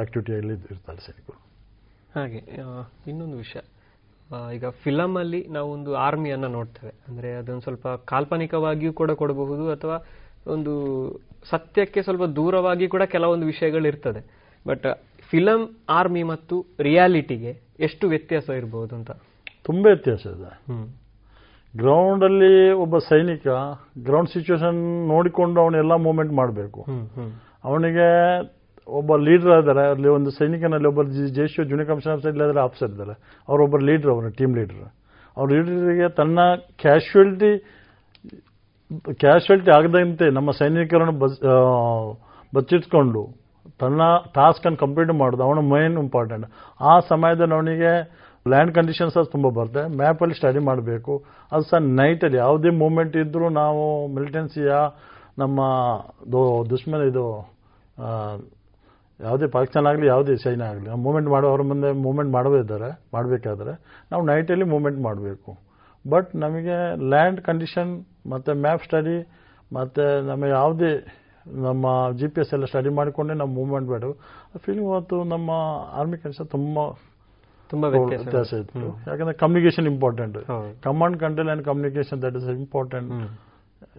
ಆಕ್ಟಿವಿಟಿಯಲ್ಲಿ 0.00 0.54
ಇರ್ತಾರೆ 0.54 0.98
ಸೈನಿಕರು. 0.98 1.40
ಹಾಗೆ 2.14 2.38
ಇನ್ನೊಂದು 3.10 3.36
ವಿಷಯ. 3.36 3.60
ಈಗ 4.54 4.68
ಫಿಲಮ್ 4.68 5.16
ಅಲ್ಲಿ 5.16 5.46
ನಾವು 5.48 5.72
ಒಂದು 5.72 5.96
ಆರ್ಮಿಯನ್ನ 5.96 6.46
ನೋಡ್ತೇವೆ. 6.46 6.92
ಅಂದ್ರೆ 7.08 7.32
ಅದೊಂದು 7.32 7.60
ಸ್ವಲ್ಪ 7.60 7.88
ಕಾಲ್ಪನಿಕವಾಗಿಯೂ 7.88 8.92
ಕೂಡ 8.92 9.10
ಕೊಡಬಹುದು 9.10 9.70
ಅಥವಾ 9.70 10.06
ಒಂದು 10.52 10.72
ಸತ್ಯಕ್ಕೆ 11.50 12.02
ಸ್ವಲ್ಪ 12.02 12.22
ದೂರವಾಗಿ 12.22 12.88
ಕೂಡ 12.88 13.02
ಕೆಲವೊಂದು 13.02 13.46
ವಿಷಯಗಳು 13.46 13.88
ಇರ್ತದೆ. 13.88 14.40
ಬಟ್ 14.66 14.86
ಫಿಲಂ 15.30 15.76
ಆರ್ಮಿ 15.88 16.22
ಮತ್ತು 16.22 16.66
ರಿಯಾಲಿಟಿಗೆ 16.80 17.60
ಎಷ್ಟು 17.80 18.08
ವ್ಯತ್ಯಾಸ 18.08 18.48
ಇರಬಹುದು 18.48 18.96
ಅಂತ? 18.96 19.10
ತುಂಬ 19.64 19.86
ವ್ಯತ್ಯಾಸ 19.86 20.26
ಇದೆ. 20.26 21.00
ಗ್ರೌಂಡಲ್ಲಿ 21.76 22.72
ಒಬ್ಬ 22.72 22.98
ಸೈನಿಕ 22.98 23.48
ಗ್ರೌಂಡ್ 24.04 24.30
ಸಿಚುವೇಶನ್ 24.30 25.08
ನೋಡಿಕೊಂಡು 25.08 25.60
ಅವನೆಲ್ಲ 25.60 25.94
ಮೂವ್ಮೆಂಟ್ 25.94 26.32
ಮಾಡಬೇಕು. 26.32 26.86
ಅವನಿಗೆ 27.64 28.06
ಒಬ್ಬ 28.86 29.16
ಲೀಡರ್ 29.24 29.52
ಇದ್ದಾರೆ 29.58 29.82
ಅಲ್ಲಿ 29.90 30.08
ಒಂದು 30.08 30.30
ಸೈನಿಕನಲ್ಲಿ 30.30 30.88
ಒಬ್ಬ 30.88 31.02
ಜೇಶು 31.36 31.64
ಜೂನಿಯರ್ 31.64 31.88
ಕಮಿಷನರ್ 31.88 32.32
ಇಲ್ಲದ್ರೆ 32.32 32.60
ಆಫೀಸರ್ 32.60 32.90
ಇದ್ದಾರೆ. 32.90 33.14
ಅವರೊಬ್ಬರು 33.48 33.84
ಲೀಡರ್ 33.86 34.10
ಅವರು 34.10 34.30
ಟೀಮ್ 34.38 34.54
ಲೀಡರ್ 34.56 34.80
ಅವ್ರ 35.36 35.48
ಲೀಡರಿಗೆ 35.52 36.08
ತನ್ನ 36.16 36.38
ಕ್ಯಾಶುಯಲ್ಟಿ 36.80 37.50
ಕ್ಯಾಶುಯಲ್ಟಿ 39.20 39.70
ಆಗದಂತೆ 39.70 40.26
ನಮ್ಮ 40.30 40.50
ಸೈನಿಕರನ್ನು 40.52 41.14
ಆ, 41.50 41.56
ಬಚ್ಚಿಟ್ಕೊಂಡು 42.52 43.22
ತನ್ನ 43.80 44.00
ಟಾಸ್ಕ್ 44.34 44.64
ಅನ್ನು 44.66 44.78
ಕಂಪ್ಲೀಟ್ 44.78 45.12
ಮಾಡೋದು 45.20 45.42
ಅವನು 45.42 45.62
ಮೈನ್ 45.72 45.96
ಇಂಪಾರ್ಟೆಂಟ್ 45.98 46.46
ಆ 46.80 46.94
ಸಮಯದಲ್ಲಿ 47.08 47.54
ಅವನಿಗೆ 47.54 47.92
ಲ್ಯಾಂಡ್ 48.46 48.72
ಕಂಡೀಷನ್ಸ್ 48.74 49.16
ಅದು 49.16 49.30
ತುಂಬ 49.30 49.48
ಬರುತ್ತೆ. 49.50 49.82
ಮ್ಯಾಪಲ್ಲಿ 49.96 50.34
ಸ್ಟಡಿ 50.34 50.60
ಮಾಡಬೇಕು. 50.60 51.12
ಅದು 51.52 51.64
ಸಹ 51.70 51.80
ನೈಟಲ್ಲಿ 51.98 52.38
ಯಾವುದೇ 52.38 52.70
ಮೂಮೆಂಟ್ 52.82 53.16
ಇದ್ದರೂ 53.16 53.48
ನಾವು 53.58 53.82
ಮಿಲಿಟೆನ್ಸಿಯ 54.14 54.72
ನಮ್ಮ 55.38 55.58
ದುಶ್ಮನ್ 56.70 57.04
ಇದು 57.10 57.26
ಯಾವುದೇ 59.20 59.46
ಪಾಕಿಸ್ತಾನ 59.46 59.86
ಆಗಲಿ 59.86 60.06
ಯಾವುದೇ 60.06 60.36
ಚೈನಾ 60.36 60.66
ಆಗಲಿ 60.66 60.86
ನಾವು 60.86 61.00
ಮೂವ್ಮೆಂಟ್ 61.00 61.28
ಮಾಡೋ 61.28 61.48
ಅವ್ರ 61.48 61.62
ಮುಂದೆ 61.62 61.92
ಮೂವ್ಮೆಂಟ್ 62.02 62.32
ಮಾಡಬೇಕಾದ್ರೆ 62.32 62.90
ಮಾಡಬೇಕಾದ್ರೆ 63.12 63.72
ನಾವು 64.10 64.22
ನೈಟಲ್ಲಿ 64.26 64.64
ಮೂವ್ಮೆಂಟ್ 64.64 65.00
ಮಾಡಬೇಕು 65.00 65.50
ಬಟ್ 66.04 66.36
ನಮಗೆ 66.36 66.76
ಲ್ಯಾಂಡ್ 67.08 67.40
ಕಂಡೀಷನ್ 67.40 67.92
ಮತ್ತು 68.30 68.54
ಮ್ಯಾಪ್ 68.60 68.84
ಸ್ಟಡಿ 68.84 69.16
ಮತ್ತು 69.72 70.26
ನಮ್ಮ 70.26 70.44
ಯಾವುದೇ 70.46 70.92
ನಮ್ಮ 71.60 71.86
ಜಿ 72.12 72.28
ಪಿ 72.28 72.40
ಎಸ್ 72.40 72.52
ಎಲ್ಲ 72.52 72.64
ಸ್ಟಡಿ 72.64 72.88
ಮಾಡಿಕೊಂಡೆ 72.88 73.34
ನಾವು 73.34 73.50
ಮೂವ್ಮೆಂಟ್ 73.50 73.88
ಬೇಡ 73.88 74.04
ಫೀಲಿಂಗ್ 74.56 74.88
ಇವತ್ತು 74.88 75.24
ನಮ್ಮ 75.24 75.50
ಆರ್ಮಿ 75.92 76.18
ಕೆಲಸ 76.18 76.40
ತುಂಬ 76.50 76.78
ತುಂಬಾ 77.70 77.88
ವ್ಯತ್ಯಾಸ. 77.88 78.52
ಇತ್ತು. 78.54 78.86
ಯಾಕಂದ್ರೆ 79.08 79.34
communication 79.38 79.86
important. 79.86 80.38
Command 80.82 81.16
control 81.18 81.48
and 81.48 81.64
communication 81.64 82.22
that 82.22 82.36
is 82.36 82.48
important 82.56 83.10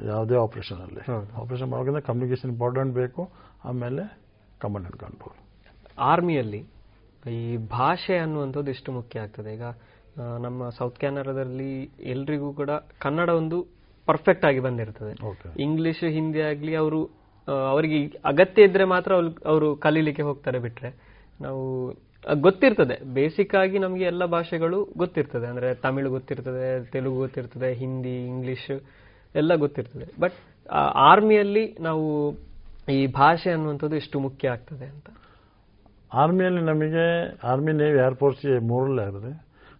ಯಾವುದೇ 0.07 0.35
ಆಪರೇಷನ್ 0.35 0.81
ಅಲ್ಲಿ 0.81 1.03
ಹೌದು. 1.11 1.30
ಆಪರೇಷನ್ 1.41 1.69
ಮಾಡೋದ್ರಿಂದ 1.69 2.02
ಕಮ್ಯುನಿಕೇಶನ್ 2.10 2.52
ಇಂಪಾರ್ಟೆಂಟ್ 2.52 2.93
ಬೇಕು 2.93 3.22
ಆಮೇಲೆ 3.65 4.03
ಕಮಾಂಡ್ 4.61 4.97
ಕಾಣ್ಬೋದು. 5.01 5.38
ಆರ್ಮಿಯಲ್ಲಿ 5.99 6.61
ಈ 7.31 7.57
ಭಾಷೆ 7.57 8.15
ಅನ್ನುವಂಥದ್ದು 8.17 8.71
ಎಷ್ಟು 8.71 8.91
ಮುಖ್ಯ 8.91 9.19
ಆಗ್ತದೆ? 9.19 9.53
ಈಗ 9.53 9.63
ನಮ್ಮ 10.43 10.69
ಸೌತ್ 10.69 10.97
ಕ್ಯಾನಡಾದಲ್ಲಿ 10.99 11.69
ಎಲ್ರಿಗೂ 12.13 12.53
ಕೂಡ 12.53 12.69
ಕನ್ನಡ 12.99 13.29
ಒಂದು 13.29 13.57
ಪರ್ಫೆಕ್ಟ್ 14.05 14.45
ಆಗಿ 14.45 14.59
ಬಂದಿರ್ತದೆ. 14.59 15.13
ಇಂಗ್ಲಿಷ್ 15.61 16.03
ಹಿಂದಿ 16.03 16.41
ಆಗಲಿ 16.41 16.73
ಅವರು 16.75 17.01
ಅವರಿಗೆ 17.69 17.99
ಅಗತ್ಯ 18.25 18.63
ಇದ್ರೆ 18.63 18.85
ಮಾತ್ರ 18.85 19.11
ಅವರು 19.45 19.75
ಕಲೀಲಿಕ್ಕೆ 19.75 20.23
ಹೋಗ್ತಾರೆ 20.23 20.59
ಬಿಟ್ರೆ. 20.59 20.89
ನಾವು 21.41 21.63
ಗೊತ್ತಿರ್ತದೆ. 22.41 22.95
ಬೇಸಿಕ್ 23.13 23.55
ಆಗಿ 23.55 23.77
ನಮಗೆ 23.79 24.03
ಎಲ್ಲ 24.03 24.25
ಭಾಷೆಗಳು 24.25 24.79
ಗೊತ್ತಿರ್ತದೆ. 24.97 25.47
ಅಂದ್ರೆ 25.47 25.69
ತಮಿಳು 25.75 26.09
ಗೊತ್ತಿರ್ತದೆ 26.09 26.67
ತೆಲುಗು 26.91 27.17
ಗೊತ್ತಿರ್ತದೆ 27.17 27.73
ಹಿಂದಿ 27.73 28.15
ಇಂಗ್ಲಿಷ್ 28.25 28.71
ಎಲ್ಲ 29.35 29.55
ಗೊತ್ತಿರ್ತದೆ. 29.55 30.07
ಬಟ್ 30.21 30.33
ಆರ್ಮಿಯಲ್ಲಿ 31.09 31.65
ನಾವು 31.79 32.05
ಈ 32.90 33.08
ಭಾಷೆ 33.08 33.49
ಅನ್ನುವಂಥದ್ದು 33.52 33.95
ಎಷ್ಟು 33.95 34.20
ಮುಖ್ಯ 34.20 34.49
ಆಗ್ತದೆ 34.49 34.86
ಅಂತ? 34.86 35.08
ಆರ್ಮಿಯಲ್ಲಿ 36.14 36.62
ನಮಗೆ 36.62 37.03
ಆರ್ಮಿ 37.48 37.74
ನೇವಿ 37.74 37.99
ಏರ್ಫೋರ್ಸ್ 38.08 38.45
ಮೂರಲ್ಲೇ 38.70 39.03
ಆಗಿದೆ. 39.03 39.32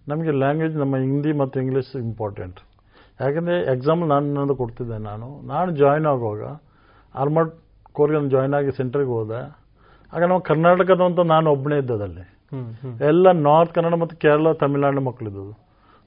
ನಮಗೆ 0.08 0.32
ಲ್ಯಾಂಗ್ವೇಜ್ 0.32 0.76
ನಮ್ಮ 0.76 0.96
ಹಿಂದಿ 0.98 1.32
ಮತ್ತು 1.34 1.62
ಇಂಗ್ಲೀಷ್ 1.62 1.96
ಇಂಪಾರ್ಟೆಂಟ್. 1.96 2.60
ಯಾಕಂದರೆ 3.22 3.56
ಎಕ್ಸಾಂಪಲ್ 3.74 4.10
ನಾನು 4.10 4.26
ನನ್ನದು 4.34 4.56
ಕೊಡ್ತಿದ್ದೆ 4.56 4.98
ನಾನು. 4.98 5.42
ನಾನು 5.42 5.72
ಜಾಯ್ನ್ 5.72 6.06
ಆಗುವಾಗ 6.06 6.44
ಆರ್ಮಡ್ 7.16 7.52
ಕೋರ್ಗೆ 7.98 8.30
ಜಾಯ್ನ್ 8.30 8.54
ಆಗಿ 8.60 8.72
ಸೆಂಟ್ರಿಗೆ 8.72 9.10
ಹೋದೆ. 9.10 9.42
ಆಗ 10.14 10.22
ನಾವು 10.24 10.42
ಕರ್ನಾಟಕದಂತ 10.42 11.20
ನಾನು 11.34 11.52
ಒಬ್ಬನೇ 11.52 11.78
ಇದ್ದದಲ್ಲಿ 11.78 12.26
ಎಲ್ಲ 13.10 13.32
ನಾರ್ತ್ 13.32 13.74
ಕನ್ನಡ 13.76 13.94
ಮತ್ತು 13.94 14.16
ಕೇರಳ 14.18 14.52
ತಮಿಳುನಾಡು 14.62 15.02
ಮಕ್ಕಳಿದ್ದವು 15.02 15.54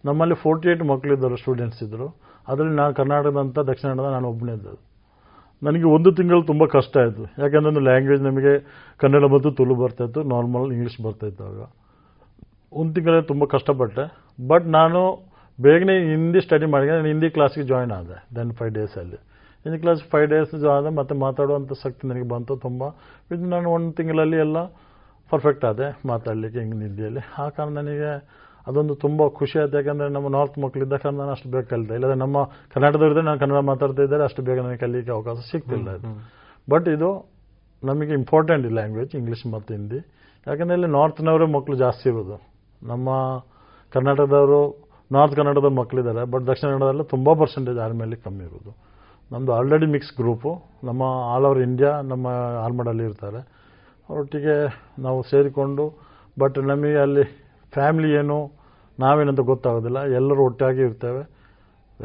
ನಮ್ಮಲ್ಲಿ 0.04 0.34
ಫೋರ್ಟಿ 0.34 0.68
ಏಯ್ಟ್ 0.68 0.82
ಮಕ್ಕಳಿದ್ದರು 0.84 1.36
ಸ್ಟೂಡೆಂಟ್ಸ್ 1.36 1.82
ಇದ್ದರು. 1.82 2.08
ಅದರಲ್ಲಿ 2.48 2.76
ನಾನು 2.76 2.94
ಕರ್ನಾಟಕದಂತ 2.94 3.58
ದಕ್ಷಿಣ 3.58 3.88
ಕನ್ನಡ 3.90 4.06
ನಾನು 4.06 4.28
ಒಬ್ಬನೇ 4.28 4.52
ಇದ್ದದ್ದು. 4.52 4.93
ನನಗೆ 5.64 5.84
ಒಂದು 5.84 6.10
ತಿಂಗಳು 6.12 6.42
ತುಂಬ 6.42 6.64
ಕಷ್ಟ 6.66 6.98
ಆಯಿತು. 6.98 7.22
ಯಾಕಂದ್ರೆ 7.22 7.82
ಲ್ಯಾಂಗ್ವೇಜ್ 7.82 8.22
ನಮಗೆ 8.22 8.52
ಕನ್ನಡ 9.00 9.24
ಮತ್ತು 9.24 9.50
ತುಳು 9.50 9.74
ಬರ್ತಾಯಿತ್ತು 9.74 10.22
ನಾರ್ಮಲ್ 10.22 10.72
ಇಂಗ್ಲೀಷ್ 10.72 11.00
ಬರ್ತಾಯಿತ್ತು 11.00 11.44
ಆಗ. 11.44 11.68
ಒಂದು 12.72 12.94
ತಿಂಗಳ 12.94 13.20
ತುಂಬ 13.20 13.44
ಕಷ್ಟಪಟ್ಟೆ. 13.44 14.04
ಬಟ್ 14.48 14.66
ನಾನು 14.66 15.00
ಬೇಗನೆ 15.60 15.94
ಹಿಂದಿ 16.10 16.40
ಸ್ಟಡಿ 16.40 16.66
ಮಾಡಿ 16.66 16.86
ನಾನು 16.86 17.06
ಹಿಂದಿ 17.06 17.30
ಕ್ಲಾಸ್ಗೆ 17.30 17.64
ಜಾಯ್ನ್ 17.64 17.92
ಆದೆ 17.92 18.16
ದೆನ್ 18.36 18.52
ಫೈವ್ 18.52 18.72
ಡೇಸಲ್ಲಿ 18.74 19.18
ಹಿಂದಿ 19.64 19.78
ಕ್ಲಾಸ್ 19.78 20.02
ಫೈವ್ 20.02 20.28
ಡೇಸ್ 20.30 20.64
ಆದ. 20.64 20.86
ಮತ್ತು 20.86 21.14
ಮಾತಾಡುವಂಥ 21.14 21.72
ಶಕ್ತಿ 21.82 22.08
ನನಗೆ 22.08 22.28
ಬಂತು 22.28 22.56
ತುಂಬ. 22.56 22.82
ಇದು 23.34 23.44
ನಾನು 23.44 23.70
ಒಂದು 23.70 23.92
ತಿಂಗಳಲ್ಲಿ 23.92 24.36
ಎಲ್ಲ 24.36 24.64
ಪರ್ಫೆಕ್ಟ್ 25.30 25.64
ಆದೆ 25.64 25.86
ಮಾತಾಡಲಿಕ್ಕೆ 26.08 26.60
ಹಿಂಗೆ 26.60 26.84
ಹಿಂದಿಯಲ್ಲಿ. 26.86 27.20
ಆ 27.38 27.48
ಕಾರಣ 27.48 27.70
ನನಗೆ 27.70 28.10
ಅದೊಂದು 28.66 28.94
ತುಂಬ 29.04 29.26
ಖುಷಿ 29.38 29.56
ಆಯ್ತು 29.62 29.76
ಯಾಕಂದರೆ 29.80 30.08
ನಮ್ಮ 30.16 30.28
ನಾರ್ತ್ 30.36 30.56
ಮಕ್ಕಳಿದ್ದ 30.64 30.96
ಕಾರಣ 31.02 31.14
ನಾನು 31.20 31.32
ಅಷ್ಟು 31.36 31.48
ಬೇಗ 31.54 31.64
ಕಲಿತೆ 31.72 31.94
ಇಲ್ಲದೆ 31.98 32.16
ನಮ್ಮ 32.24 32.36
ಕರ್ನಾಟಕದವರಿದ್ದರೆ 32.74 33.24
ನಾನು 33.28 33.40
ಕನ್ನಡ 33.42 33.60
ಮಾತಾಡ್ತಾ 33.70 34.02
ಇದ್ದರೆ 34.06 34.24
ಅಷ್ಟು 34.28 34.42
ಬೇಗ 34.48 34.58
ನನಗೆ 34.66 34.80
ಕಲಿಯಕ್ಕೆ 34.84 35.12
ಅವಕಾಶ 35.16 35.36
ಸಿಗ್ತಿಲ್ಲ 35.50 35.96
ಇದು 35.98 36.12
ಬಟ್ 36.68 36.88
ಇದು 36.96 37.10
ನಮಗೆ 37.82 38.12
ಇಂಪಾರ್ಟೆಂಟ್ 38.20 38.66
ಈ 38.68 38.72
ಲ್ಯಾಂಗ್ವೇಜ್ 38.78 39.12
ಇಂಗ್ಲೀಷ್ 39.20 39.44
ಮತ್ತು 39.54 39.70
ಹಿಂದಿ. 39.76 39.98
ಯಾಕಂದರೆ 40.46 40.76
ಇಲ್ಲಿ 40.78 40.90
ನಾರ್ತ್ನವರೇ 40.96 41.46
ಮಕ್ಕಳು 41.56 41.76
ಜಾಸ್ತಿ 41.82 42.06
ಇರೋದು. 42.12 42.36
ನಮ್ಮ 42.90 43.08
ಕರ್ನಾಟಕದವರು 43.92 44.60
ನಾರ್ತ್ 45.10 45.34
ಕನ್ನಡದ 45.38 45.68
ಮಕ್ಕಳಿದ್ದಾರೆ 45.80 46.22
ಬಟ್ 46.32 46.44
ದಕ್ಷಿಣ 46.50 46.68
ಕನ್ನಡದಲ್ಲಿ 46.72 47.04
ತುಂಬ 47.14 47.28
ಪರ್ಸೆಂಟೇಜ್ 47.40 47.78
ಆರ್ಮಿಯಲ್ಲಿ 47.86 48.18
ಕಮ್ಮಿ 48.24 48.44
ಇರೋದು. 48.48 48.72
ನಮ್ಮದು 49.30 49.52
ಆಲ್ರೆಡಿ 49.58 49.86
ಮಿಕ್ಸ್ 49.94 50.12
ಗ್ರೂಪು 50.20 50.50
ನಮ್ಮ 50.88 51.02
ಆಲ್ 51.32 51.46
ಓವರ್ 51.48 51.60
ಇಂಡಿಯಾ 51.68 51.92
ನಮ್ಮ 52.12 52.26
ಆಲ್ಮಡಲ್ಲಿ 52.64 53.04
ಇರ್ತಾರೆ. 53.10 53.40
ಅವರೊಟ್ಟಿಗೆ 54.08 54.56
ನಾವು 55.06 55.20
ಸೇರಿಕೊಂಡು 55.30 55.84
ಬಟ್ 56.36 56.58
ನಮಗೆ 56.72 56.98
ಅಲ್ಲಿ 57.04 57.24
ಫ್ಯಾಮಿಲಿ 57.72 58.10
ಏನು 58.20 58.38
ನಾವೇನಂತ 59.00 59.40
ಗೊತ್ತಾಗೋದಿಲ್ಲ. 59.40 60.00
ಎಲ್ಲರೂ 60.02 60.44
ಒಟ್ಟಾಗಿ 60.44 60.80
ಇರ್ತೇವೆ. 60.80 61.22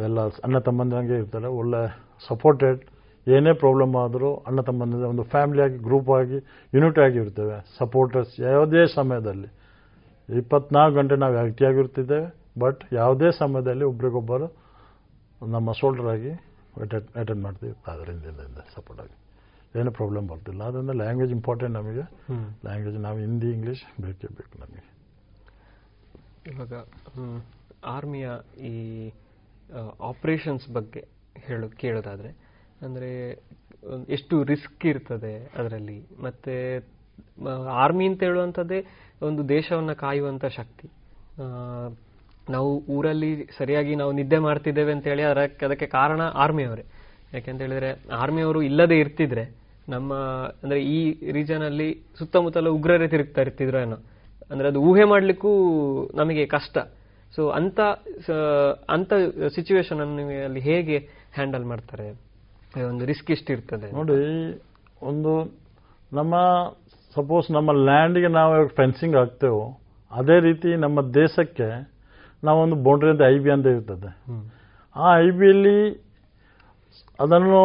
ಎಲ್ಲ 0.04 0.22
ಅಣ್ಣ 0.22 0.60
ತಮ್ಮಂದಿರಂಗೆ 0.60 1.14
ಇರ್ತಾರೆ. 1.14 1.48
ಒಳ್ಳೆ 1.48 2.00
ಸಪೋರ್ಟೆಡ್ 2.28 2.80
ಏನೇ 3.28 3.54
ಪ್ರಾಬ್ಲಮ್ 3.54 3.96
ಆದರೂ 3.96 4.36
ಅಣ್ಣ 4.36 4.62
ತಮ್ಮಂದಿರ 4.62 5.06
ಒಂದು 5.06 5.24
ಫ್ಯಾಮಿಲಿಯಾಗಿ 5.24 5.78
ಗ್ರೂಪ್ 5.78 6.10
ಆಗಿ 6.10 6.36
ಯೂನಿಟ್ 6.76 7.00
ಆಗಿ 7.00 7.18
ಇರ್ತೇವೆ. 7.18 7.66
ಸಪೋರ್ಟರ್ಸ್ 7.78 8.40
ಯಾವುದೇ 8.40 8.86
ಸಮಯದಲ್ಲಿ. 8.96 9.48
ಇಪ್ಪತ್ನಾಲ್ಕು 10.38 10.98
ಗಂಟೆ 11.00 11.16
ನಾವು 11.16 11.38
ಆಕ್ಟಿಯಾಗಿರ್ತಿದ್ದೇವೆ 11.38 12.34
ಬಟ್ 12.60 12.94
ಯಾವುದೇ 12.94 13.32
ಸಮಯದಲ್ಲಿ 13.32 13.84
ಒಬ್ರಿಗೊಬ್ಬರು 13.84 14.48
ನಮ್ಮ 15.48 15.72
ಶೋಲ್ಡರ್ 15.72 16.06
ಆಗಿ 16.06 16.32
ಅಟೆಂಡ್ 17.16 17.42
ಮಾಡ್ತೀವಿ. 17.42 17.74
ಅದರಿಂದ 17.88 18.24
ಸಪೋರ್ಟ್ 18.76 19.04
ಆಗಿ. 19.04 19.16
ಏನು 19.80 19.92
ಪ್ರಾಬ್ಲಮ್ 19.92 20.28
ಬರ್ತಿಲ್ಲ. 20.28 20.64
ಅದರಿಂದ 20.64 20.90
ಲ್ಯಾಂಗ್ವೇಜ್ 20.90 21.32
ಇಂಪಾರ್ಟೆಂಟ್ 21.32 21.74
ನಮಗೆ. 21.74 22.02
ಲ್ಯಾಂಗ್ವೇಜ್ 22.66 23.00
ನಾವು 23.00 23.18
ಹಿಂದಿ 23.18 23.48
ಇಂಗ್ಲೀಷ್ 23.48 24.02
ಬೇಕೇ 24.02 24.28
ಬೇಕು 24.28 24.60
ನಮಗೆ. 24.60 24.99
ಇವಾಗ 26.50 26.74
ಆರ್ಮಿಯ 27.86 28.30
ಈ 28.62 29.10
ಆಪರೇಷನ್ಸ್ 30.02 30.70
ಬಗ್ಗೆ 30.70 31.06
ಹೇಳು, 31.38 31.70
ಕೇಳೋದಾದ್ರೆ. 31.70 32.30
ಅಂದ್ರೆ, 32.82 33.30
ಎಷ್ಟು 34.10 34.44
ರಿಸ್ಕ್ 34.44 34.86
ಇರ್ತದೆ 34.86 35.52
ಅದರಲ್ಲಿ? 35.56 36.08
ಮತ್ತೆ 36.22 36.78
ಆರ್ಮಿ 37.72 38.08
ಅಂತ 38.08 38.24
ಹೇಳುವಂಥದ್ದೇ 38.24 38.86
ಒಂದು 39.22 39.50
ದೇಶವನ್ನ 39.50 39.92
ಕಾಯುವಂಥ 39.92 40.46
ಶಕ್ತಿ. 40.46 40.90
ನಾವು 42.50 42.84
ಊರಲ್ಲಿ 42.90 43.48
ಸರಿಯಾಗಿ 43.58 43.96
ನಾವು 43.96 44.12
ನಿದ್ದೆ 44.12 44.38
ಮಾಡ್ತಿದ್ದೇವೆ 44.38 44.92
ಅಂತ 44.92 45.08
ಹೇಳಿ 45.08 45.24
ಅದಕ್ಕೆ 45.24 45.66
ಅದಕ್ಕೆ 45.66 45.86
ಕಾರಣ 45.86 46.22
ಆರ್ಮಿಯವರೇ. 46.22 46.86
ಯಾಕೆಂತ 47.34 47.62
ಹೇಳಿದ್ರೆ, 47.62 48.10
ಆರ್ಮಿಯವರು 48.10 48.62
ಇಲ್ಲದೆ 48.62 49.00
ಇರ್ತಿದ್ರೆ 49.00 49.56
ನಮ್ಮ, 49.90 50.14
ಅಂದ್ರೆ 50.64 50.84
ಈ 50.84 51.32
ರೀಜನಲ್ಲಿ 51.32 52.02
ಸುತ್ತಮುತ್ತಲ 52.18 52.70
ಉಗ್ರರೇ 52.70 53.08
ತಿರುಗ್ತಾ 53.08 53.42
ಇರ್ತಿದ್ರು 53.42 53.80
ಏನೋ. 53.80 53.98
ಅಂದ್ರೆ 54.52 54.68
ಅದು 54.72 54.80
ಊಹೆ 54.90 55.06
ಮಾಡಲಿಕ್ಕೂ 55.12 55.52
ನಮಗೆ 56.20 56.46
ಕಷ್ಟ. 56.56 56.78
ಸೊ 57.36 57.42
ಅಂತ 57.60 57.80
ಅಂತ 58.96 59.12
ಸಿಚುವೇಶನ್ 59.56 60.00
ಅನ್ನು 60.06 60.24
ಅಲ್ಲಿ 60.46 60.62
ಹೇಗೆ 60.70 60.98
ಹ್ಯಾಂಡಲ್ 61.36 61.66
ಮಾಡ್ತಾರೆ? 61.72 62.08
ಒಂದು 62.92 63.04
ರಿಸ್ಕ್ 63.12 63.30
ಇರ್ತದೆ 63.56 63.88
ನೋಡಿ 63.98 64.16
ಒಂದು 65.10 65.34
ನಮ್ಮ 66.12 66.36
ಸಪೋಸ್ 67.16 67.48
ನಮ್ಮ 67.58 67.70
ಲ್ಯಾಂಡ್ಗೆ 67.90 68.30
ನಾವು 68.38 68.54
ಫೆನ್ಸಿಂಗ್ 68.80 69.16
ಹಾಕ್ತೇವೋ 69.20 69.64
ಅದೇ 70.12 70.38
ರೀತಿ 70.48 70.70
ನಮ್ಮ 70.86 71.00
ದೇಶಕ್ಕೆ 71.14 71.70
ನಾವೊಂದು 72.44 72.76
ಬೌಂಡ್ರಿ 72.86 73.10
ಅಂತ 73.14 73.24
ಐ 73.34 73.38
ಬಿ 73.46 73.50
ಅಂತ 73.56 73.68
ಇರ್ತದೆ. 73.76 74.10
ಆ 74.96 75.08
ಐ 75.24 75.30
ಬಿಯಲ್ಲಿ 75.40 75.78
ಅದನ್ನು 77.24 77.62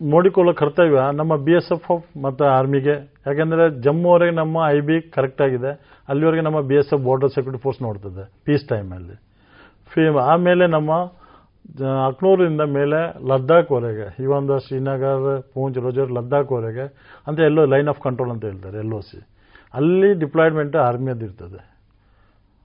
ನೋಡಿಕೊಳ್ಳೋ 0.00 0.52
ಕರ್ತವ್ಯ 0.60 1.02
ನಮ್ಮ 1.20 1.32
ಬಿ 1.46 1.52
ಎಸ್ 1.58 1.70
ಎಫ್ 1.76 1.90
ಮತ್ತು 2.24 2.44
ಆರ್ಮಿಗೆ 2.56 2.94
ಯಾಕೆಂದರೆ 3.26 3.64
ಜಮ್ಮುವರೆಗೆ 3.84 4.34
ನಮ್ಮ 4.40 4.56
ಐ 4.76 4.80
ಬಿ 4.88 4.96
ಕರೆಕ್ಟ್ 5.16 5.42
ಆಗಿದೆ. 5.46 5.72
ಅಲ್ಲಿವರೆಗೆ 6.08 6.42
ನಮ್ಮ 6.46 6.60
B 6.70 6.76
S 6.80 6.92
F 6.94 7.04
border 7.08 7.32
security 7.36 7.60
force 7.66 7.80
ನೋಡ್ತದೆ 7.86 8.24
peace 8.46 8.64
ಟೈಮಲ್ಲಿ 8.72 9.16
ಫೇ 9.92 10.04
ಆಮೇಲೆ 10.32 10.66
ನಮ್ಮ 10.76 10.92
ಅಕ್ನೂರಿಂದ 12.08 12.62
ಮೇಲೆ 12.78 12.98
ಲದ್ದಾಖ್ವರೆಗೆ 13.30 14.06
ಈ 14.22 14.26
ಒಂದು 14.38 14.54
ಶ್ರೀನಗರ್ 14.64 15.28
ಪೂಂಚ್ 15.52 15.78
ರೋಜರ್ 15.84 16.10
ಲದ್ದಾಖ್ವರೆಗೆ 16.16 16.84
ಅಂತ 17.28 17.38
ಎಲ್ಲೋ 17.50 17.62
ಲೈನ್ 17.74 17.88
ಆಫ್ 17.92 18.02
ಕಂಟ್ರೋಲ್ 18.06 18.32
ಅಂತ 18.34 18.44
ಹೇಳ್ತಾರೆ 18.50 18.78
ಎಲ್ 18.84 18.92
ಒ 18.98 19.00
ಸಿ 19.08 19.20
ಅಲ್ಲಿ 19.78 20.10
ಡಿಪ್ಲಾಯ್ಮೆಂಟ್ 20.24 20.76
ಆರ್ಮಿಯದ್ದು 20.88 21.24
ಇರ್ತದೆ. 21.28 21.60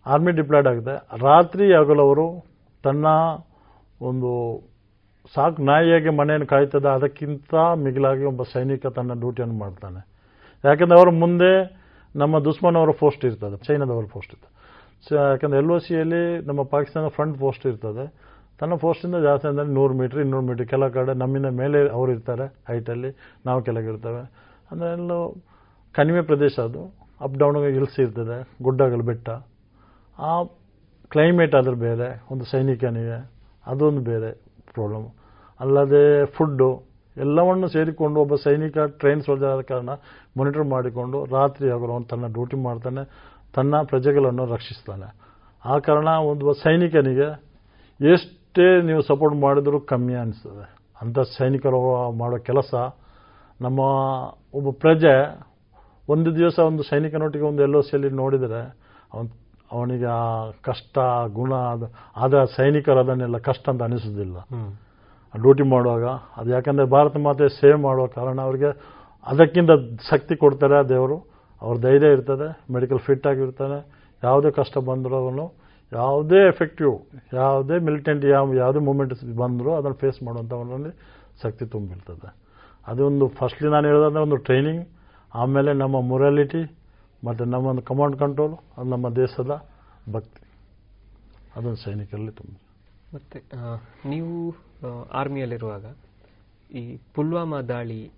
ಆರ್ಮಿ 0.05 0.31
ಡಿಪ್ಲಾಯ್ಡ್ 0.39 0.69
ಆಗಿದೆ. 0.71 0.95
ರಾತ್ರಿ 1.27 1.65
ಹಗಲವರು 1.79 2.25
ತನ್ನ 2.83 3.05
ಒಂದು 4.09 4.29
ಸಾಕು 5.35 5.61
ನಾಯಿಯಾಗಿ 5.69 6.11
ಮನೆಯನ್ನು 6.19 6.47
ಕಾಯ್ತದೆ, 6.51 6.89
ಅದಕ್ಕಿಂತ 6.97 7.53
ಮಿಗಿಲಾಗಿ 7.85 8.23
ಒಬ್ಬ 8.31 8.43
ಸೈನಿಕ 8.53 8.87
ತನ್ನ 8.97 9.13
ಡ್ಯೂಟಿಯನ್ನು 9.23 9.57
ಮಾಡ್ತಾನೆ. 9.63 10.01
ಯಾಕೆಂದರೆ 10.63 10.97
ಅವರು 10.99 11.11
ಮುಂದೆ 11.23 11.51
ನಮ್ಮ 12.21 12.35
ದುಸ್ಮಾನ್ 12.47 12.77
ಅವರ 12.81 12.91
ಪೋಸ್ಟ್ 13.03 13.23
ಇರ್ತದೆ, 13.29 13.57
ಚೈನಾದವರ 13.67 14.07
ಪೋಸ್ಟ್ 14.15 14.31
ಇರ್ತದೆ. 14.35 14.53
ಯಾಕಂದ್ರೆ 15.17 15.59
ಎಲ್ 15.61 15.71
ಒ 15.75 15.77
ಸಿಯಲ್ಲಿ 15.87 16.21
ನಮ್ಮ 16.49 16.61
ಪಾಕಿಸ್ತಾನ 16.73 17.07
ಫ್ರಂಟ್ 17.17 17.37
ಪೋಸ್ಟ್ 17.43 17.65
ಇರ್ತದೆ. 17.71 18.05
ತನ್ನ 18.59 18.75
ಪೋಸ್ಟಿಂದ 18.83 19.17
ಜಾಸ್ತಿ 19.25 19.45
ಅಂದರೆ 19.49 19.71
ನೂರು 19.77 19.93
ಮೀಟ್ರ್ 19.99 20.19
ಇನ್ನೂರು 20.23 20.45
ಮೀಟ್ರ್ 20.47 20.65
ಕೆಲ 20.71 20.87
ಕಡೆ 20.95 21.13
ನಮ್ಮಿಂದ 21.21 21.49
ಮೇಲೆ 21.59 21.79
ಅವರು 21.97 22.09
ಇರ್ತಾರೆ 22.15 22.45
ಹೈಟಲ್ಲಿ 22.69 23.11
ನಾವು 23.47 23.59
ಕೆಳಗಿರ್ತೇವೆ 23.67 24.23
ಅಂದರೆ 24.71 24.89
ಎಲ್ಲೋ 24.97 25.19
ಕಣಿವೆ 25.95 26.23
ಪ್ರದೇಶ 26.31 26.55
ಅದು 26.69 26.81
ಅಪ್ 27.25 27.37
ಡೌನ್ 27.41 27.57
ಹಿಲ್ಸ್ 27.77 27.99
ಇರ್ತದೆ, 28.05 28.37
ಗುಡ್ಡಗಳು 28.65 29.05
ಬೆಟ್ಟ. 29.09 29.29
ಆ 30.17 30.31
ಕ್ಲೈಮೇಟ್ 31.11 31.55
ಅದ್ರ 31.59 31.73
ಬೇರೆ, 31.87 32.09
ಒಂದು 32.31 32.45
ಸೈನಿಕನಿಗೆ 32.51 33.17
ಅದೊಂದು 33.65 34.01
ಬೇರೆ 34.11 34.29
ಪ್ರಾಬ್ಲಮ್ 34.75 35.07
ಅಲ್ಲದೆ 35.59 36.03
ಫುಡ್ಡು 36.35 36.69
ಎಲ್ಲವನ್ನು 37.17 37.67
ಸೇರಿಕೊಂಡು 37.67 38.17
ಒಬ್ಬ 38.21 38.35
ಸೈನಿಕ 38.35 38.77
ಟ್ರೈನ್ 39.01 39.21
ಸೋಲ್ಜರ್ 39.21 39.49
ಆದ 39.49 39.61
ಕಾರಣ 39.61 39.89
ಮಾನಿಟರ್ 40.37 40.67
ಮಾಡಿಕೊಂಡು 40.73 41.25
ರಾತ್ರಿ 41.25 41.67
ಹಗಲು 41.69 41.91
ಅವನು 41.95 42.05
ತನ್ನ 42.05 42.27
ಡ್ಯೂಟಿ 42.27 42.57
ಮಾಡ್ತಾನೆ, 42.63 43.03
ತನ್ನ 43.55 43.81
ಪ್ರಜೆಗಳನ್ನು 43.81 44.45
ರಕ್ಷಿಸ್ತಾನೆ. 44.45 45.07
ಆ 45.65 45.77
ಕಾರಣ 45.77 46.09
ಒಂದು 46.31 46.53
ಸೈನಿಕನಿಗೆ 46.53 47.29
ಎಷ್ಟೇ 47.99 48.67
ನೀವು 48.81 49.01
ಸಪೋರ್ಟ್ 49.01 49.35
ಮಾಡಿದರೂ 49.35 49.79
ಕಮ್ಮಿ 49.79 50.15
ಅನಿಸ್ತದೆ. 50.15 50.65
ಅಂಥ 51.01 51.19
ಸೈನಿಕರು 51.37 51.79
ಮಾಡೋ 52.11 52.37
ಕೆಲಸ, 52.37 52.73
ನಮ್ಮ 53.61 53.79
ಒಬ್ಬ 54.53 54.69
ಪ್ರಜೆ 54.69 55.15
ಒಂದು 56.09 56.29
ದಿವಸ 56.35 56.59
ಒಂದು 56.59 56.83
ಸೈನಿಕನೊಟ್ಟಿಗೆ 56.83 57.45
ಒಂದು 57.45 57.61
ಎಲ್ಲೋ 57.63 57.81
ಸಿಯಲ್ಲಿ 57.81 58.09
ನೋಡಿದರೆ, 58.09 58.61
ಅವನ್, 59.13 59.29
ಅವನಿಗೆ 59.71 60.05
ಆ 60.05 60.51
ಕಷ್ಟ, 60.61 60.97
ಗುಣ 61.27 61.53
ಅದು 61.53 61.87
ಆದ 62.15 62.43
ಸೈನಿಕರು 62.57 62.99
ಅದನ್ನೆಲ್ಲ 62.99 63.37
ಕಷ್ಟ 63.37 63.69
ಅಂತ 63.69 63.83
ಅನಿಸೋದಿಲ್ಲ. 63.83 64.37
ಡ್ಯೂಟಿ 65.35 65.65
ಮಾಡುವಾಗ, 65.73 66.05
ಅದು 66.39 66.49
ಯಾಕಂದರೆ 66.55 66.85
ಭಾರತ 66.95 67.17
ಮಾತೆ 67.25 67.47
ಸೇವೆ 67.59 67.77
ಮಾಡುವ 67.85 68.05
ಕಾರಣ 68.17 68.37
ಅವರಿಗೆ 68.47 68.69
ಅದಕ್ಕಿಂತ 69.27 69.71
ಶಕ್ತಿ 70.09 70.33
ಕೊಡ್ತಾರೆ 70.43 70.75
ಆ 70.81 70.83
ದೇವರು. 70.93 71.17
ಅವ್ರ 71.61 71.75
ಧೈರ್ಯ 71.85 72.15
ಇರ್ತದೆ, 72.15 72.47
ಮೆಡಿಕಲ್ 72.75 73.01
ಫಿಟ್ 73.07 73.25
ಆಗಿರ್ತಾನೆ 73.31 73.77
ಯಾವುದೇ 74.23 74.49
ಕಷ್ಟ 74.59 74.77
ಬಂದರೂ 74.89 75.15
ಅವನು 75.23 75.45
ಯಾವುದೇ 75.91 76.39
ಎಫೆಕ್ಟಿವ್ 76.53 76.93
ಯಾವುದೇ 77.33 77.75
ಮಿಲಿಟೆಂಟ್ 77.87 78.23
ಯಾವ 78.33 78.53
ಯಾವುದೇ 78.61 78.81
ಮೂಮೆಂಟ್ 78.87 79.13
ಬಂದರೂ 79.41 79.71
ಅದನ್ನು 79.79 79.97
ಫೇಸ್ 80.03 80.19
ಮಾಡುವಂಥವನಲ್ಲಿ 80.27 80.91
ಶಕ್ತಿ 81.43 81.65
ತುಂಬಿರ್ತದೆ. 81.73 82.29
ಅದೊಂದು 82.87 83.25
ಫಸ್ಟ್ಲಿ 83.39 83.69
ನಾನು 83.75 83.87
ಹೇಳೋದಂದ್ರೆ 83.91 84.21
ಒಂದು 84.27 84.39
ಟ್ರೈನಿಂಗ್ 84.47 84.83
ಆಮೇಲೆ 85.41 85.71
ನಮ್ಮ 85.81 85.95
ಮೊರಾಲಿಟಿ 86.11 86.61
ಮತ್ತು 87.23 87.43
ನಮ್ಮ 87.53 87.65
ಒಂದು 87.73 87.83
ಕಮಾಂಡ್ 87.89 88.15
ಕಂಟ್ರೋಲ್ 88.23 88.55
ಅದು 88.77 88.87
ನಮ್ಮ 88.95 89.07
ದೇಶದ 89.21 89.51
ಭಕ್ತಿ. 90.15 90.41
ಅದೊಂದು 91.55 91.81
ಸೈನಿಕರಲ್ಲಿ 91.85 92.33
ತುಂಬ 92.39 92.55
ಮತ್ತೆ 93.15 93.39
ನೀವು 94.09 94.33
ಆರ್ಮಿಯಲ್ಲಿರುವಾಗ 95.11 95.85
ಈ 96.73 96.99
ಪುಲ್ವಾಮಾ 97.13 97.61
ದಾಳಿ 97.61 98.11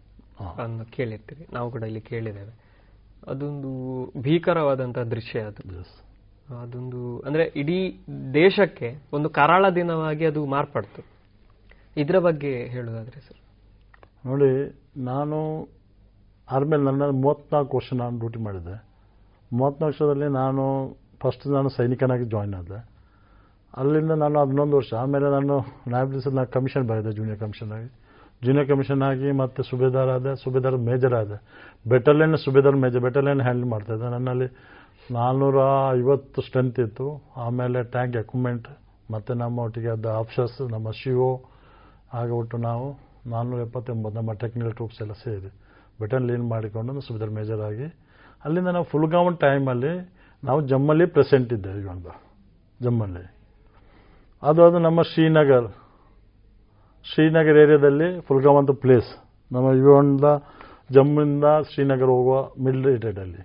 ಅನ್ನು 0.58 0.86
ಕೇಳಿರ್ತೀರಿ. 0.86 1.48
ನಾವು 1.54 1.72
ಕೂಡ 1.72 1.84
ಇಲ್ಲಿ 1.84 2.02
ಕೇಳಿದ್ದೇವೆ. 2.02 2.62
ಅದೊಂದು 3.28 4.12
ಭೀಕರವಾದಂತಹ 4.22 5.04
ದೃಶ್ಯ 5.04 5.40
ಅದು. 5.40 6.02
ಅದೊಂದು 6.62 7.20
ಅಂದ್ರೆ 7.20 7.44
ಇಡೀ 7.56 8.00
ದೇಶಕ್ಕೆ 8.34 8.98
ಒಂದು 9.14 9.30
ಕರಾಳ 9.30 9.70
ದಿನವಾಗಿ 9.70 10.26
ಅದು 10.26 10.46
ಮಾರ್ಪಡ್ತು. 10.46 11.06
ಇದರ 11.98 12.20
ಬಗ್ಗೆ 12.20 12.68
ಹೇಳೋದಾದ್ರೆ 12.68 13.20
ಸರ್. 13.20 13.38
ನೋಡಿ 14.28 14.80
ನಾನು 14.98 15.68
ಆರ್ಮಿಯಲ್ಲಿ 16.52 16.90
ನನ್ನ 16.90 17.04
ಮೂವತ್ತ್ನಾಲ್ಕು 17.04 17.78
ವರ್ಷ 17.78 17.94
ನಾನು 17.94 18.18
ಡ್ಯೂಟಿ 18.18 18.40
ಮಾಡಿದ್ದೆ. 18.40 18.84
ಮೂವತ್ನಾಲ್ಕು 19.54 20.04
ವರ್ಷದಲ್ಲಿ 20.04 20.34
ನಾನು 20.34 20.96
ಫಸ್ಟ್ 21.20 21.48
ನಾನು 21.48 21.70
ಸೈನಿಕನಾಗಿ 21.70 22.26
ಜಾಯ್ನ್ 22.26 22.56
ಆದೆ. 22.56 22.91
ಅಲ್ಲಿಂದ 23.78 24.12
ನಾನು 24.12 24.40
ಹನ್ನೊಂದು 24.40 24.76
ವರ್ಷ. 24.78 24.94
ಆಮೇಲೆ 24.94 25.30
ನಾನು 25.30 25.60
ನ್ಯಾಯಬೀಸಲ್ಲಿ 25.88 26.36
ನಾನು 26.36 26.48
ಕಮಿಷನ್ 26.48 26.88
ಬರೆದೆ 26.88 27.12
ಜೂನಿಯರ್ 27.12 27.40
ಕಮಿಷನ್ 27.40 27.72
ಆಗಿ. 27.72 27.90
ಜೂನಿಯರ್ 28.46 28.68
ಕಮಿಷನ್ 28.68 29.02
ಆಗಿ 29.02 29.32
ಮತ್ತೆ 29.32 29.64
ಸುಬೇದಾರ್ 29.64 30.10
ಆದ, 30.10 30.34
ಸುಬೇದಾರ್ 30.34 30.78
ಮೇಜರ್ 30.78 31.14
ಆದ. 31.14 31.32
Battalion 31.90 32.38
subedar 32.38 32.76
major 32.76 33.02
battalion 33.02 33.42
handle 33.42 33.70
ಮಾಡ್ತಾಯಿದ್ದೆ 33.70 34.10
ನನ್ನಲ್ಲಿ 34.10 34.48
ನಾನ್ನೂರ 35.12 35.56
ಐವತ್ತು 35.94 36.42
ಸ್ಟ್ರೆಂತ್ 36.42 36.80
ಇತ್ತು. 36.80 37.24
ಆಮೇಲೆ 37.38 37.84
ಟ್ಯಾಂಕ್ 37.84 38.16
ಎಕ್ವಿಪ್ಮೆಂಟ್ 38.16 38.68
ಮತ್ತು 39.12 39.34
ನಮ್ಮ 39.34 39.60
ಒಟ್ಟಿಗೆ 39.60 39.88
ಅದ 39.88 40.06
ಆಫ್ಸರ್ಸ್ 40.06 40.62
ನಮ್ಮ 40.72 40.92
ಸಿ 40.92 41.12
ಹಾಗೆ 42.12 42.32
ಒಟ್ಟು 42.32 42.58
ನಾವು 42.58 43.00
ನಾನ್ನೂರ 43.30 43.62
ಎಪ್ಪತ್ತೊಂಬತ್ತು 43.62 44.20
ನಮ್ಮ 44.20 44.34
ಟೆಕ್ನಿಕಲ್ 44.34 44.74
ಟ್ರೂಪ್ಸ್ 44.74 45.02
ಎಲ್ಲ 45.02 45.12
ಸೇರಿ 45.12 45.52
ಬೆಟನ್ 46.00 46.28
ಲೀನ್ 46.28 46.50
ಮಾಡಿಕೊಂಡು 46.50 47.02
ಸುಬೇದಾರ್ 47.02 47.32
ಮೇಜರ್ 47.32 47.62
ಆಗಿ. 47.62 47.88
ಅಲ್ಲಿಂದ 48.46 48.68
ನಾವು 48.68 48.84
ಫುಲ್ಗಾಮನ್ 48.84 49.38
ಟೈಮಲ್ಲಿ 49.38 50.12
ನಾವು 50.44 50.62
ಜಮ್ಮಲ್ಲಿ 50.62 51.06
ಪ್ರೆಸೆಂಟ್ 51.06 51.54
ಇದ್ದೆ, 51.54 51.80
ಇವಾಗ. 51.82 52.08
ಜಮ್ಮಲ್ಲಿ. 52.82 53.41
ಅದು 54.44 54.64
ಅದು 54.64 54.80
ನಮ್ಮ 54.80 55.02
ಶ್ರೀನಗರ್. 55.02 55.68
ಶ್ರೀನಗರ್ 57.14 57.58
ಏರಿಯಾದಲ್ಲಿ 57.58 58.22
ಫುಲ್ಗಾಮ್ 58.22 58.58
ಅಂತ 58.58 58.72
ಪ್ಲೇಸ್ 58.72 59.10
ನಮ್ಮ 59.52 59.72
ಯುವಂದ 59.72 60.24
ಜಮ್ಮಿಂದ 60.94 61.44
ಶ್ರೀನಗರ್ 61.74 62.08
ಹೋಗುವ 62.08 62.50
ಮಿಲಿಟೇಟಲ್ಲಿ 62.64 63.44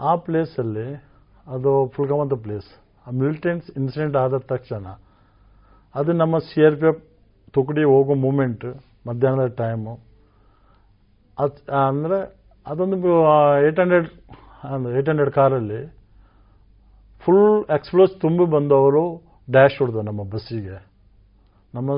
ಆ 0.00 0.16
ಪ್ಲೇಸಲ್ಲಿ 0.16 0.86
ಅದು 1.46 1.86
ಫುಲ್ಗಾಮ್ 1.88 2.20
ಅಂತ 2.20 2.32
ಪ್ಲೇಸ್ 2.32 2.68
ಆ 3.06 3.10
ಮಿಲಿಟೆಂಟ್ಸ್ 3.10 3.70
ಇನ್ಸಿಡೆಂಟ್ 3.76 4.16
ಆದ 4.16 4.38
ತಕ್ಷಣ 4.38 4.86
ಅದು 5.94 6.12
ನಮ್ಮ 6.12 6.38
ಸಿ 6.38 6.64
ಆರ್ 6.64 6.80
ಪಿ 6.80 6.86
ಎಫ್ 6.86 7.02
ತುಕಡಿ 7.50 7.84
ಹೋಗೋ 7.84 8.14
ಮೂಮೆಂಟ್ 8.14 8.64
ಮಧ್ಯಾಹ್ನದ 9.06 9.46
ಟೈಮು 9.46 9.94
ಅದು 11.38 11.54
ಅಂದರೆ 11.88 12.18
ಅದೊಂದು 12.66 12.96
ಏಯ್ಟ್ 13.64 13.80
ಹಂಡ್ರೆಡ್ 13.80 14.08
ಏಯ್ಟ್ 14.96 15.08
ಹಂಡ್ರೆಡ್ 15.08 15.30
ಕಾರಲ್ಲಿ 15.30 15.80
ಫುಲ್ 17.22 17.70
ಎಕ್ಸ್ಪ್ಲೋಸ್ 17.70 18.20
ತುಂಬಿ 18.20 18.44
ಬಂದವರು 18.44 19.04
ಡ್ಯಾಶ್ 19.48 19.76
ಹೊಡೆದ 19.80 20.02
ನಮ್ಮ 20.08 20.22
ಬಸ್ಸಿಗೆ. 20.32 20.76
ನಮ್ಮ 21.74 21.96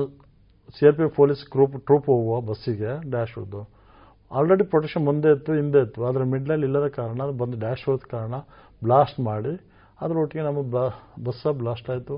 C 0.75 0.85
R 0.87 0.95
P 0.97 1.03
F 1.07 1.15
police 1.15 1.41
group 1.53 1.75
troop 1.87 2.07
ಹೋಗುವ 2.11 2.39
ಬಸ್ಸಿಗೆ 2.49 2.91
ಡ್ಯಾಶ್ 3.13 3.33
ಹೊಡೆದು. 3.37 3.61
ಆಲ್ರೆಡಿ 4.31 4.63
ಪ್ರೊಟೆಕ್ಷನ್ 4.71 5.03
ಮುಂದೆ 5.09 5.29
ಇತ್ತು, 5.35 5.51
ಹಿಂದೆ 5.59 5.79
ಇತ್ತು. 5.85 5.99
ಅದರ 6.09 6.23
ಮಿಡ್ಲಲ್ಲಿ 6.33 6.65
ಇಲ್ಲದ 6.69 6.87
ಕಾರಣ 6.99 7.29
ಬಂದು 7.41 7.57
ಡ್ಯಾಶ್ 7.63 7.83
ಹೊಡೆದ 7.87 8.07
ಕಾರಣ 8.15 8.35
ಬ್ಲಾಸ್ಟ್ 8.81 9.19
ಮಾಡಿ, 9.29 9.53
ಅದರೊಟ್ಟಿಗೆ 10.01 10.43
ನಮ್ಮ 10.47 10.61
ಬ್ಲಾ 10.73 10.85
ಬಸ್ಸ 11.27 11.53
ಬ್ಲಾಸ್ಟ್ 11.61 11.89
ಆಯಿತು. 11.93 12.15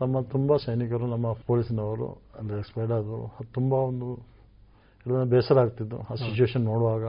ತಮ್ಮ 0.00 0.20
ತುಂಬ 0.34 0.56
ಸೈನಿಕರು, 0.64 1.06
ನಮ್ಮ 1.14 1.26
ಪೊಲೀಸಿನವರು 1.48 2.08
ಅಂದರೆ 2.38 2.56
ಎಕ್ಸ್ಪೈರ್ಡ್ 2.62 2.92
ಆದರು 2.98 3.20
ಅದು, 3.26 3.46
ತುಂಬ 3.58 3.72
ಒಂದು 3.90 4.08
ಇದೊಂದು 5.06 5.28
ಬೇಸರ 5.34 5.58
ಆಗ್ತಿತ್ತು 5.64 5.98
ಆ 6.00 6.14
ಸಿಚುವೇಶನ್ 6.22 6.64
ನೋಡುವಾಗ. 6.72 7.04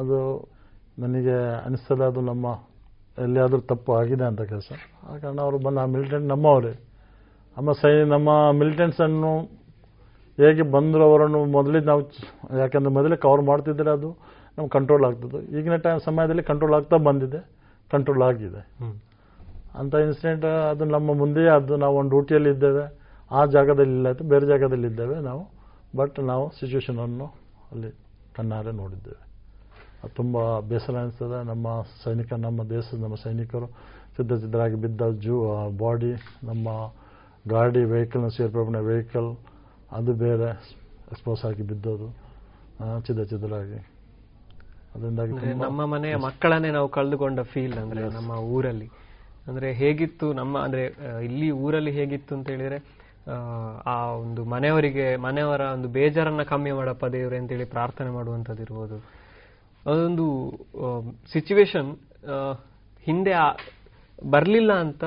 ಅದು 0.00 0.18
ನನಗೆ 1.02 1.36
ಅನಿಸ್ತದೆ 1.66 2.04
ಅದು 2.10 2.20
ನಮ್ಮ 2.20 2.46
ಎಲ್ಲಿಯಾದರೂ 3.24 3.60
ತಪ್ಪು 3.72 3.90
ಆಗಿದೆ 3.98 4.24
ಅಂತ 4.30 4.42
ಕೆಲಸ. 4.52 4.70
ಆ 5.08 5.18
ಕಾರಣ 5.18 5.38
ಅವರು 5.46 5.58
ಬಂದು 5.66 5.80
ಆ 5.80 5.86
ಮಿಲಿಟೆಂಟ್ 5.94 6.26
ನಮ್ಮವರೇ. 6.34 6.72
ನಮ್ಮ 7.56 7.72
ಸೈ 7.72 8.04
ನಮ್ಮ 8.04 8.50
ಮಿಲಿಟೆಂಟ್ಸನ್ನು 8.52 9.40
ಹೇಗೆ 10.36 10.62
ಬಂದರು 10.62 11.02
ಅವರನ್ನು 11.02 11.44
ಮೊದಲೇ 11.44 11.80
ನಾವು 11.80 12.02
ಯಾಕೆಂದ್ರೆ 12.58 12.94
ಮೊದಲೇ 12.94 13.16
ಕವರ್ 13.16 13.42
ಮಾಡ್ತಿದ್ದರೆ 13.42 13.90
ಅದು 13.90 14.16
ನಮ್ಗೆ 14.58 14.68
ಕಂಟ್ರೋಲ್ 14.68 15.04
ಆಗ್ತದೆ. 15.04 15.58
ಈಗಿನ 15.58 15.76
ಟೈಮ್ 15.76 16.00
ಸಮಯದಲ್ಲಿ 16.00 16.42
ಕಂಟ್ರೋಲ್ 16.42 16.74
ಆಗ್ತಾ 16.74 16.96
ಬಂದಿದೆ. 16.96 17.40
ಕಂಟ್ರೋಲ್ 17.92 18.22
ಆಗಿದೆ. 18.22 18.62
ಅಂತ 19.74 19.94
ಇನ್ಸಿಡೆಂಟ್ 19.94 20.44
ಅದು 20.44 20.84
ನಮ್ಮ 20.84 21.14
ಮುಂದೆಯೇ 21.14 21.48
ಅದು 21.48 21.76
ನಾವು 21.76 21.96
ಒಂದು 21.96 22.10
ಡ್ಯೂಟಿಯಲ್ಲಿ 22.10 22.50
ಇದ್ದೇವೆ. 22.50 23.00
ಆ 23.30 23.44
ಜಾಗದಲ್ಲಿ 23.44 23.92
ಇಲ್ಲ 23.92 24.06
ಆಯಿತು 24.06 24.24
ಬೇರೆ 24.24 24.46
ಜಾಗದಲ್ಲಿ 24.46 24.86
ಇದ್ದೇವೆ 24.86 25.20
ನಾವು. 25.20 25.42
ಬಟ್ 25.96 26.20
ನಾವು 26.20 26.50
ಸಿಚುವೇಶನನ್ನು 26.50 27.24
ಅಲ್ಲಿ 27.72 27.90
ಕಣ್ಣಾರೆ 28.34 28.72
ನೋಡಿದ್ದೇವೆ. 28.72 29.20
ಅದು 30.04 30.14
ತುಂಬ 30.14 30.60
ಬೇಸರ 30.60 30.96
ಅನಿಸ್ತದೆ. 30.96 31.46
ನಮ್ಮ 31.46 31.82
ಸೈನಿಕ 32.04 32.32
ನಮ್ಮ 32.32 32.62
ದೇಶದ 32.62 33.02
ನಮ್ಮ 33.02 33.14
ಸೈನಿಕರು 33.14 33.66
ಸಿದ್ಧ 34.16 34.32
ಸಿದ್ಧರಾಗಿ 34.32 34.74
ಬಿದ್ದ 34.74 35.02
ಜೂ 35.10 35.34
ಬಾಡಿ 35.78 36.12
ನಮ್ಮ 36.44 36.68
ಗಾಡಿ 37.48 37.84
ವೆಹಿಕಲ್ನ 37.84 38.28
ಸೇರ್ಪಡೆ 38.28 38.84
ವೆಹಿಕಲ್ 38.84 39.36
ಅದು 39.92 40.12
ಬೇರೆ 40.14 40.48
ಎಕ್ಸ್ಪೋಸ್ 41.10 41.44
ಆಗಿ 41.44 41.62
ಬಿದ್ದೋದು 41.62 42.08
ಚಿದ 43.06 43.22
ಚಿದರಾಗಿ. 43.22 43.78
ಅದರಿಂದಾಗಿ 44.94 45.32
ನಮ್ಮ 45.54 45.86
ಮನೆಯ 45.86 46.16
ಮಕ್ಕಳನ್ನೇ 46.16 46.70
ನಾವು 46.70 46.88
ಕಳೆದುಕೊಂಡ 46.88 47.40
ಫೀಲ್ 47.40 47.78
ಅಂದ್ರೆ 47.78 48.08
ನಮ್ಮ 48.08 48.32
ಊರಲ್ಲಿ. 48.32 48.88
ಅಂದ್ರೆ 49.46 49.72
ಹೇಗಿತ್ತು 49.72 50.32
ನಮ್ಮ 50.32 50.58
ಅಂದ್ರೆ 50.58 50.84
ಇಲ್ಲಿ 51.24 51.50
ಊರಲ್ಲಿ 51.50 51.90
ಹೇಗಿತ್ತು 51.90 52.34
ಅಂತ 52.34 52.48
ಹೇಳಿದ್ರೆ 52.48 53.00
ಆ, 53.86 54.06
ಒಂದು 54.06 54.44
ಮನೆಯವರಿಗೆ 54.44 55.16
ಮನೆಯವರ 55.16 55.60
ಒಂದು 55.60 55.88
ಬೇಜಾರನ್ನ 55.88 56.42
ಕಮ್ಮಿ 56.42 56.70
ಮಾಡಪ್ಪ 56.70 57.06
ದೇವ್ರೆ 57.06 57.36
ಅಂತೇಳಿ 57.36 57.64
ಪ್ರಾರ್ಥನೆ 57.64 58.10
ಮಾಡುವಂಥದ್ದು 58.10 58.62
ಇರ್ಬೋದು. 58.62 58.96
ಅದೊಂದು 59.86 60.26
ಸಿಚುವೇಶನ್ 61.32 61.96
ಹಿಂದೆ 63.02 63.32
ಬರ್ಲಿಲ್ಲ 64.30 64.72
ಅಂತ 64.72 65.04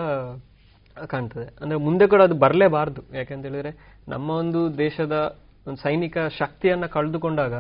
ಕಾಣ್ತದೆ. 1.08 1.56
ಅಂದ್ರೆ 1.62 1.80
ಮುಂದೆ 1.80 2.08
ಕೂಡ 2.08 2.22
ಅದು 2.22 2.36
ಬರಲೇಬಾರದು. 2.36 3.18
ಯಾಕೆಂತ 3.18 3.46
ಹೇಳಿದ್ರೆ 3.46 3.72
ನಮ್ಮ 4.08 4.30
ಒಂದು 4.32 4.78
ದೇಶದ 4.78 5.38
ಒಂದು 5.68 5.78
ಸೈನಿಕ 5.78 6.18
ಶಕ್ತಿಯನ್ನ 6.40 6.86
ಕಳೆದುಕೊಂಡಾಗ 6.86 7.54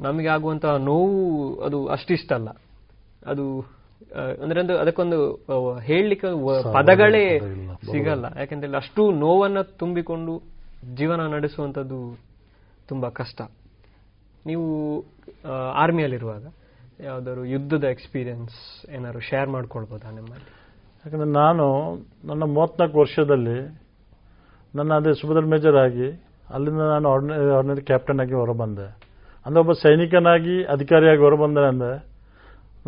ನಮಗೆ 0.00 0.28
ಆಗುವಂತಹ 0.28 0.76
ನೋವು 0.76 1.60
ಅದು 1.60 1.86
ಅಷ್ಟಿಷ್ಟಲ್ಲ 1.86 2.48
ಅದು 3.26 3.44
ಆ, 4.16 4.20
ಅಂದ್ರೆ 4.42 4.60
ಒಂದು 4.60 4.78
ಅದಕ್ಕೊಂದು 4.78 5.18
ಹೇಳಲಿಕ್ಕೆ 5.78 6.26
ಪದಗಳೇ. 6.72 7.38
ಸಿಗಲ್ಲ. 7.92 8.24
ಯಾಕೆಂದ್ರೆ 8.38 8.76
ಅಷ್ಟು 8.76 9.12
ನೋವನ್ನ 9.12 9.60
ತುಂಬಿಕೊಂಡು 9.60 10.42
ಜೀವನ 10.94 11.26
ನಡೆಸುವಂಥದ್ದು 11.26 12.18
ತುಂಬಾ 12.88 13.08
ಕಷ್ಟ. 13.10 13.40
ನೀವು 14.46 14.66
ಆರ್ಮಿಯಲ್ಲಿರುವಾಗ 15.74 16.44
ಯಾವ್ದಾದ್ರು 17.00 17.44
ಯುದ್ಧದ 17.44 17.84
ಎಕ್ಸ್ಪೀರಿಯನ್ಸ್ 17.84 18.90
ಏನಾದ್ರು 18.90 19.20
ಶೇರ್ 19.20 19.48
ಮಾಡ್ಕೊಳ್ಬೋದಾ 19.48 20.10
ನಿಮ್ಮಲ್ಲಿ? 20.10 20.63
ಯಾಕಂದರೆ 21.04 21.30
ನಾನು 21.40 21.64
ನನ್ನ 22.28 22.44
ಮೂವತ್ತ್ನಾಲ್ಕು 22.56 22.96
ವರ್ಷದಲ್ಲಿ 23.00 23.56
ನನ್ನ 24.74 24.90
ಅದೇ 25.00 25.12
ಸುಭದ್ರ 25.20 25.42
ಮೇಜರ್ 25.52 25.76
ಆಗಿ 25.82 26.06
ಅಲ್ಲಿಂದ 26.54 26.82
ನಾನು 26.92 27.06
ಆರ್ಡಿನರಿ 27.12 27.50
ಆರ್ಡಿನರಿ 27.56 27.82
ಕ್ಯಾಪ್ಟನ್ 27.90 28.20
ಆಗಿ 28.22 28.34
ಹೊರಬಂದೆ. 28.42 28.86
ಅಂದರೆ 29.46 29.60
ಒಬ್ಬ 29.64 29.72
ಸೈನಿಕನಾಗಿ, 29.82 30.54
ಅಧಿಕಾರಿಯಾಗಿ 30.74 31.22
ಹೊರಬಂದೆ 31.26 31.64
ಅಂದರೆ 31.70 31.90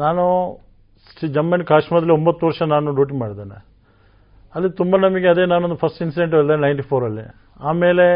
ನಾನು 0.03 0.23
ಶ್ರೀ 1.11 1.29
ಜಮ್ಮು 1.37 1.53
ಆ್ಯಂಡ್ 1.55 1.67
ಕಾಶ್ಮೀರದಲ್ಲಿ 1.73 2.15
ಒಂಬತ್ತು 2.19 2.43
ವರ್ಷ 2.49 2.63
ನಾನು 2.75 2.95
ಡ್ಯೂಟಿ 2.99 3.17
ಮಾಡಿದ್ದೇನೆ. 3.23 3.59
ಅಲ್ಲಿ 4.55 4.71
ತುಂಬ 4.81 4.97
ನಮಗೆ 5.05 5.29
ಅದೇ 5.33 5.45
ನಾನೊಂದು 5.53 5.79
ಫಸ್ಟ್ 5.83 6.01
ಇನ್ಸಿಡೆಂಟ್ 6.07 6.35
ಹೇಳಿದೆ 6.39 6.57
ನೈಂಟಿ 6.65 6.85
ಫೋರಲ್ಲಿ 6.91 7.27
ಆಮೇಲೆ 7.69 8.07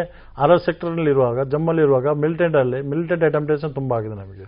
ಆರ್ 0.44 0.54
ಸೆಕ್ಟರ್ನಲ್ಲಿರುವಾಗ 0.68 1.44
ಜಮ್ಮಲ್ಲಿರುವಾಗ 1.52 2.08
ಮಿಲಿಟೆಂಟಲ್ಲಿ 2.22 2.80
ಮಿಲಿಟೆಂಟ್ 2.92 3.24
ಅಟೆಂಪ್ಟೇಷನ್ 3.28 3.74
ತುಂಬ 3.78 3.92
ಆಗಿದೆ 3.98 4.16
ನಮಗೆ. 4.22 4.46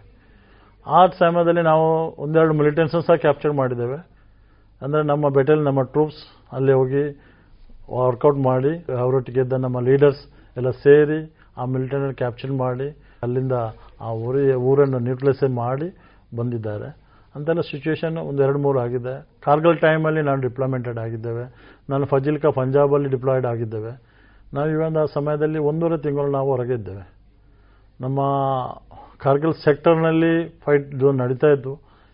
ಆ 0.87 1.01
ಸಮಯದಲ್ಲಿ 1.23 1.65
ನಾವು 1.71 1.87
ಒಂದೆರಡು 2.25 2.55
ಮಿಲಿಟೆಂಟ್ಸ್ 2.61 2.97
ಸಹ 3.09 3.17
ಕ್ಯಾಪ್ಚರ್ 3.27 3.55
ಮಾಡಿದ್ದೇವೆ. 3.61 3.99
ಅಂದರೆ 4.85 5.03
ನಮ್ಮ 5.13 5.29
ಬೆಟಲ್ 5.39 5.63
ನಮ್ಮ 5.69 5.81
ಟ್ರೂಪ್ಸ್ 5.95 6.23
ಅಲ್ಲಿ 6.57 6.73
ಹೋಗಿ 6.73 7.05
ವರ್ಕೌಟ್ 8.01 8.39
ಮಾಡಿ, 8.51 8.73
ಅವರೊಟ್ಟಿಗೆ 9.03 9.41
ಇದ್ದ 9.41 9.53
ನಮ್ಮ 9.65 9.81
ಲೀಡರ್ಸ್ 9.89 10.23
ಎಲ್ಲ 10.57 10.71
ಸೇರಿ 10.85 11.21
ಆ 11.59 11.65
ಮಿಲಿಟೆಂಟ್ 11.75 12.17
ಕ್ಯಾಪ್ಚರ್ 12.21 12.53
ಮಾಡಿ, 12.65 12.89
ಅಲ್ಲಿಂದ 13.25 13.57
ಆ 14.07 14.11
ಊರಿ, 14.27 14.45
ಊರನ್ನು 14.71 14.99
ನ್ಯೂಟ್ರಲೈಸ್ 15.07 15.43
ಮಾಡಿ 15.63 15.89
ಬಂದಿದ್ದಾರೆ. 16.39 16.89
ಅಂತೆಲ್ಲ 17.37 17.63
ಸಿಚುವೇಶನ್ 17.71 18.17
ಒಂದು 18.29 18.41
ಎರಡು 18.47 18.59
ಮೂರು 18.59 18.79
ಆಗಿದೆ. 18.79 19.15
ಕಾರ್ಗಲ್ 19.45 19.79
ಟೈಮಲ್ಲಿ 19.85 20.23
ನಾನು 20.29 20.41
ಡಿಪ್ಲೊಮೆಂಟೆಡ್ 20.49 20.99
ಆಗಿದ್ದೇವೆ. 21.05 21.45
ನಾನು 21.91 22.05
ಫಜಿಲ್ಕಾ 22.07 22.51
ಪಂಜಾಬಲ್ಲಿ 22.61 23.09
ಡಿಪ್ಲಾಯ್ಡ್ 23.15 23.47
ಆಗಿದ್ದೇವೆ. 23.53 23.93
ನಾವು 24.57 24.69
ಇವಾಗ 24.71 24.99
ಆ 25.03 25.09
ಸಮಯದಲ್ಲಿ 25.15 25.61
ಒಂದೂವರೆ 25.71 25.97
ತಿಂಗಳು 26.07 26.31
ನಾವು 26.31 26.49
ಹೊರಗಿದ್ದೇವೆ 26.55 27.05
ನಮ್ಮ 28.01 28.21
ಕಾರ್ಗಿಲ್ 29.25 29.55
ಸೆಕ್ಟರ್ನಲ್ಲಿ 29.65 30.33
ಫೈಟ್ 30.65 30.89
ನಡೀತಾ 31.23 31.49
ಇತ್ತು. 31.57 31.73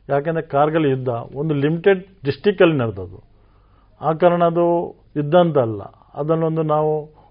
ಯಾಕೆಂದರೆ 0.08 0.44
ಕಾರ್ಗಲ್ 0.54 0.86
ಯುದ್ಧ, 0.94 1.10
ಒಂದು 1.40 1.54
ಲಿಮಿಟೆಡ್ 1.64 2.02
ಡಿಸ್ಟಿಕ್ಕಲ್ಲಿ 2.28 2.76
ನಡೆದದು 2.82 3.18
ಆ 4.00 4.12
ಕಾರಣ 4.22 4.42
ಅದು 4.52 4.64
ಯುದ್ಧ 5.18 5.34
ಅಂತ 5.44 5.58
ಅಲ್ಲ. 5.66 5.82
ಅದನ್ನೊಂದು 6.20 6.62
ನಾವು 6.74 6.90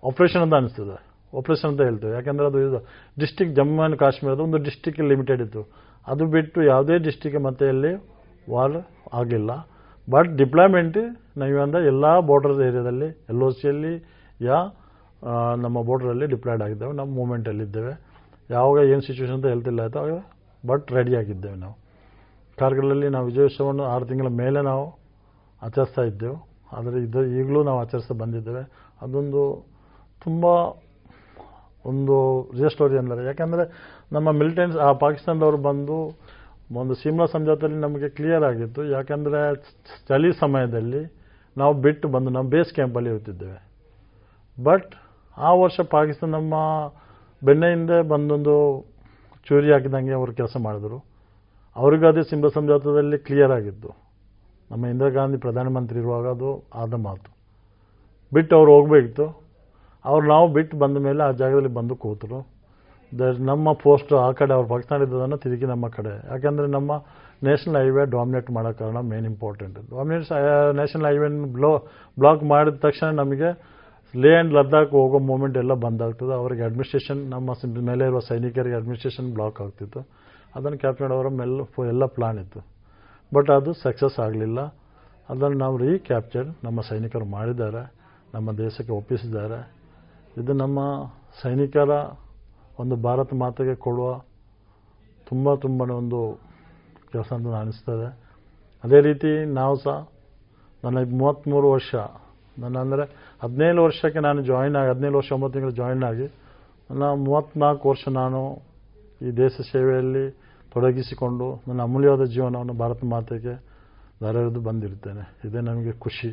ಆಪರೇಷನ್ 0.10 0.44
ಅಂತ 0.46 0.56
ಅನಿಸ್ತದೆ. 0.62 0.98
ಆಪರೇಷನ್ 1.40 1.70
ಅಂತ 1.72 1.82
ಹೇಳ್ತೇವೆ. 1.88 2.14
ಯಾಕೆಂದರೆ 2.18 2.46
ಅದು 2.52 2.60
ಇದು 2.66 2.80
ಡಿಸ್ಟಿಕ್ 3.20 3.52
ಜಮ್ಮು 3.58 3.80
ಆ್ಯಂಡ್ 3.82 3.98
ಕಾಶ್ಮೀರದ 4.04 4.42
ಒಂದು 4.48 4.60
ಡಿಸ್ಟಿಕ್ 4.68 5.00
ಲಿಮಿಟೆಡ್ 5.12 5.42
ಇತ್ತು. 5.46 5.62
ಅದು 6.08 6.26
ಬಿಟ್ಟು 6.36 6.60
ಯಾವುದೇ 6.72 6.98
ಡಿಸ್ಟಿಕ್ 7.08 7.38
ಮತ್ತೆ 7.48 7.66
ಅಲ್ಲಿ 7.74 7.92
ವಾರ್ 8.54 8.78
ಆಗಿಲ್ಲ. 9.20 9.52
ಬಟ್ 10.08 10.30
ಡಿಪ್ಲಾಯ್ಮೆಂಟ್ 10.42 11.00
ನಾವಿಂದ 11.42 11.80
ಎಲ್ಲ 11.92 12.06
ಬಾರ್ಡರ್ 12.30 12.62
ಏರಿಯಾದಲ್ಲಿ 12.68 13.10
ಎಲ್ 13.32 13.42
ಒ 13.48 13.50
ಸಿಯಲ್ಲಿ 13.62 13.94
ಯಾ 14.48 14.60
ನಮ್ಮ 15.64 15.78
ಬಾರ್ಡ್ರಲ್ಲಿ 15.90 16.26
ಡಿಪ್ಲಾಯ್ಡ್ 16.34 16.64
ಆಗಿದ್ದೇವೆ. 16.68 16.94
ನಮ್ಮ 17.00 17.10
ಮೂಮೆಂಟಲ್ಲಿದ್ದೇವೆ 17.20 17.94
ಯಾವಾಗ 18.50 18.78
ಏನು 18.92 19.02
ಸಿಚುವೇಶನ್ 19.08 19.36
ಅಂತ 19.38 19.48
ಹೇಳ್ತಿಲ್ಲ 19.54 19.82
ಆಯಿತು 19.86 20.20
ಬಟ್ 20.64 20.86
ರೆಡಿ 20.98 21.14
ಆಗಿದ್ದೇವೆ 21.22 21.58
ನಾವು. 21.64 21.76
ಕಾರ್ಗಿಲಲ್ಲಿ 22.60 23.08
ನಾವು 23.16 23.26
ವಿಜಯೋತ್ಸವವನ್ನು 23.30 23.86
ಆರು 23.94 24.06
ತಿಂಗಳ 24.10 24.30
ಮೇಲೆ 24.42 24.60
ನಾವು 24.72 24.86
ಆಚರಿಸ್ತಾ 25.62 26.04
ಇದ್ದೆವು. 26.10 26.38
ಆದರೆ 26.78 26.98
ಇದು 27.06 27.22
ಈಗಲೂ 27.40 27.60
ನಾವು 27.68 27.80
ಆಚರಿಸ್ತಾ 27.84 28.16
ಬಂದಿದ್ದೇವೆ. 28.24 28.64
ಅದೊಂದು 29.04 29.44
ತುಂಬ 30.22 30.46
ಒಂದು 31.92 32.16
ರಿಯಲ್ 32.58 32.74
ಸ್ಟೋರಿ 32.76 32.98
ಅಂದರೆ 33.02 33.22
ಯಾಕೆಂದರೆ 33.30 33.64
ನಮ್ಮ 34.16 34.28
ಮಿಲಿಟೆಂಟ್ಸ್ 34.40 34.80
ಆ 34.88 34.90
ಪಾಕಿಸ್ತಾನದವರು 35.04 35.60
ಬಂದು 35.70 35.98
ಒಂದು 36.80 36.94
ಸಿಮ್ಲಾ 37.02 37.26
ಸಂಜಾತಲ್ಲಿ 37.34 37.80
ನಮಗೆ 37.86 38.08
ಕ್ಲಿಯರ್ 38.18 38.46
ಆಗಿತ್ತು. 38.50 38.82
ಯಾಕೆಂದರೆ 38.96 39.42
ಚಳಿ 40.08 40.32
ಸಮಯದಲ್ಲಿ 40.42 41.02
ನಾವು 41.58 41.74
ಬಿಟ್ಟು 41.86 42.08
ಬಂದು 42.16 42.30
ನಮ್ಮ 42.36 42.48
ಬೇಸ್ 42.56 42.72
ಕ್ಯಾಂಪಲ್ಲಿ 42.78 43.10
ಇರ್ತಿದ್ದೇವೆ 43.10 43.60
ಬಟ್ 44.58 44.92
ಆ 45.38 45.52
ವರ್ಷ 45.64 45.80
ಪಾಕಿಸ್ತಾನ 45.96 46.32
ನಮ್ಮ 46.38 46.56
ಬೆಣ್ಣೆಯಿಂದ 47.42 47.94
ಬಂದೊಂದು 48.12 48.56
ಚೂರಿ 49.48 49.70
ಹಾಕಿದಂಗೆ 49.74 50.14
ಅವರು 50.20 50.32
ಕೆಲಸ 50.40 50.56
ಮಾಡಿದರು. 50.66 50.98
ಅವ್ರಿಗೂ 51.78 52.06
ಅದೇ 52.08 52.22
ಸಿಂಬ 52.22 52.48
ಸಂಜಾತದಲ್ಲಿ 52.48 53.18
ಕ್ಲಿಯರ್ 53.18 53.52
ಆಗಿದ್ದು. 53.52 53.90
ನಮ್ಮ 54.72 54.86
ಇಂದಿರಾ 54.86 55.10
ಗಾಂಧಿ 55.10 55.38
ಪ್ರಧಾನಮಂತ್ರಿ 55.38 56.00
ಇರುವಾಗ 56.00 56.28
ಅದು 56.28 56.50
ಆದ 56.76 56.94
ಮಾತು. 56.94 57.30
ಬಿಟ್ಟು 58.34 58.54
ಅವ್ರು 58.58 58.72
ಹೋಗ್ಬೇಕಿತ್ತು. 58.76 59.26
ಅವ್ರು 60.06 60.28
ನಾವು 60.28 60.48
ಬಿಟ್ಟು 60.54 60.78
ಬಂದ 60.78 60.98
ಮೇಲೆ 60.98 61.24
ಆ 61.24 61.32
ಜಾಗದಲ್ಲಿ 61.32 61.74
ಬಂದು 61.74 61.96
ಕೂತರು. 61.96 62.40
ದ 63.20 63.22
ನಮ್ಮ 63.40 63.74
ಪೋಸ್ಟ್ 63.74 64.14
ಆ 64.14 64.32
ಕಡೆ 64.32 64.54
ಅವ್ರು 64.54 64.68
ಇದ್ದದನ್ನು 65.04 65.38
ತಿರುಗಿ 65.38 65.66
ನಮ್ಮ 65.66 65.88
ಕಡೆ. 65.88 66.14
ಯಾಕೆಂದರೆ 66.32 66.68
ನಮ್ಮ 66.68 66.92
ನ್ಯಾಷನಲ್ 67.44 67.78
ಹೈವೇ 67.84 68.06
ಡಾಮಿನೇಟ್ 68.06 68.52
ಮಾಡೋ 68.52 68.72
ಕಾರಣ 68.74 69.00
ಮೇನ್ 69.12 69.26
ಇಂಪಾರ್ಟೆಂಟ್ 69.26 69.76
ಡಾಮಿನೇಟ್ಸ್ 69.92 70.32
ನ್ಯಾಷನಲ್ 70.76 71.06
ಹೈವೇನ 71.06 71.46
ಬ್ಲೋ 71.58 71.72
ಬ್ಲಾಕ್ 72.20 72.44
ಮಾಡಿದ 72.44 72.76
ತಕ್ಷಣ 72.76 73.08
ನಮಗೆ 73.22 73.50
ಲೇ 74.16 74.32
ಆ್ಯಂಡ್ 74.34 74.54
ಲದ್ದಾಖ್ 74.54 74.92
ಹೋಗೋ 74.92 75.20
ಮೂಮೆಂಟ್ 75.20 75.58
ಎಲ್ಲ 75.58 75.74
ಬಂದಾಗ್ತದೆ. 75.74 76.34
ಅವರಿಗೆ 76.34 76.64
ಅಡ್ಮಿನಿಸ್ಟ್ರೇಷನ್ 76.64 77.22
ನಮ್ಮ 77.30 77.50
ಮೇಲೆ 77.86 78.06
ಇರುವ 78.06 78.20
ಸೈನಿಕರಿಗೆ 78.20 78.76
ಅಡ್ಮಿನಿಸ್ಟ್ರೇಷನ್ 78.76 79.34
ಬ್ಲಾಕ್ 79.34 79.62
ಆಗ್ತಿತ್ತು. 79.62 80.02
ಅದನ್ನು 80.56 80.78
ಕ್ಯಾಪ್ಟನ್ 80.84 81.14
ಅವರ 81.18 81.28
ಮೆಲ್ಲ 81.40 81.88
ಎಲ್ಲ 81.94 82.06
ಪ್ಲಾನ್ 82.16 82.40
ಇತ್ತು. 82.44 82.62
ಬಟ್ 83.32 83.50
ಅದು 83.58 83.72
ಸಕ್ಸಸ್ 83.84 84.18
ಆಗಲಿಲ್ಲ. 84.26 84.60
ಅದನ್ನು 85.30 85.58
ನಾವು 85.58 85.76
ರೀ 85.78 85.92
ಕ್ಯಾಪ್ಚರ್ 86.10 86.48
ನಮ್ಮ 86.66 86.82
ಸೈನಿಕರು 86.90 87.26
ಮಾಡಿದ್ದಾರೆ. 87.38 87.84
ನಮ್ಮ 88.34 88.52
ದೇಶಕ್ಕೆ 88.58 88.94
ಒಪ್ಪಿಸಿದ್ದಾರೆ. 88.94 89.60
ಇದು 90.42 90.54
ನಮ್ಮ 90.54 90.80
ಸೈನಿಕರ 91.42 91.92
ಒಂದು 92.80 92.96
ಭಾರತ 93.08 93.30
ಮಾತೆಗೆ 93.42 93.76
ಕೊಡುವ 93.76 94.08
ತುಂಬ 95.28 95.56
ತುಂಬ 95.56 95.82
ಒಂದು 96.02 96.20
ಕೆಲಸ 97.12 97.30
ಅಂತ 97.38 97.54
ಅನಿಸ್ತದೆ. 97.62 98.08
ಅದೇ 98.84 99.00
ರೀತಿ 99.00 99.32
ನಾವು 99.60 99.76
ಸಹ 99.84 99.96
ನನ್ನ 100.84 100.98
ಮೂವತ್ತ್ಮೂರು 101.20 101.68
ವರ್ಷ, 101.72 101.92
ನನ್ನ 102.60 102.76
ಅಂದರೆ 102.78 103.04
ಹದಿನೇಳು 103.44 103.80
ವರ್ಷಕ್ಕೆ 103.84 104.20
ನಾನು 104.20 104.40
ಜಾಯಿನ್ 104.42 104.76
ಆಗಿ, 104.76 104.90
ಹದಿನೇಳು 104.90 105.18
ವರ್ಷ 105.18 105.32
ಒಂಬತ್ತು 105.36 105.56
ತಿಂಗಳು 105.56 105.76
ಜಾಯಿನ್ 105.82 106.04
ಆಗಿ, 106.04 106.28
ನನ್ನ 106.90 107.06
ಮೂವತ್ತ್ನಾಲ್ಕು 107.26 107.86
ವರ್ಷ 107.90 108.04
ನಾನು 108.22 108.42
ಈ 109.22 109.30
ದೇಶ 109.38 109.62
ಸೇವೆಯಲ್ಲಿ 109.72 110.26
ತೊಡಗಿಸಿಕೊಂಡು 110.74 111.46
ನನ್ನ 111.68 111.82
ಅಮೂಲ್ಯವಾದ 111.82 112.24
ಜೀವನವನ್ನು 112.24 112.74
ಭಾರತ 112.74 113.04
ಮಾತೆಗೆ 113.04 113.54
ಧಾರೆರೆದು 114.22 114.60
ಬಂದಿರ್ತೇನೆ 114.60 115.24
ಇದೇ 115.46 115.60
ನನಗೆ 115.60 115.92
ಖುಷಿ. 115.92 116.30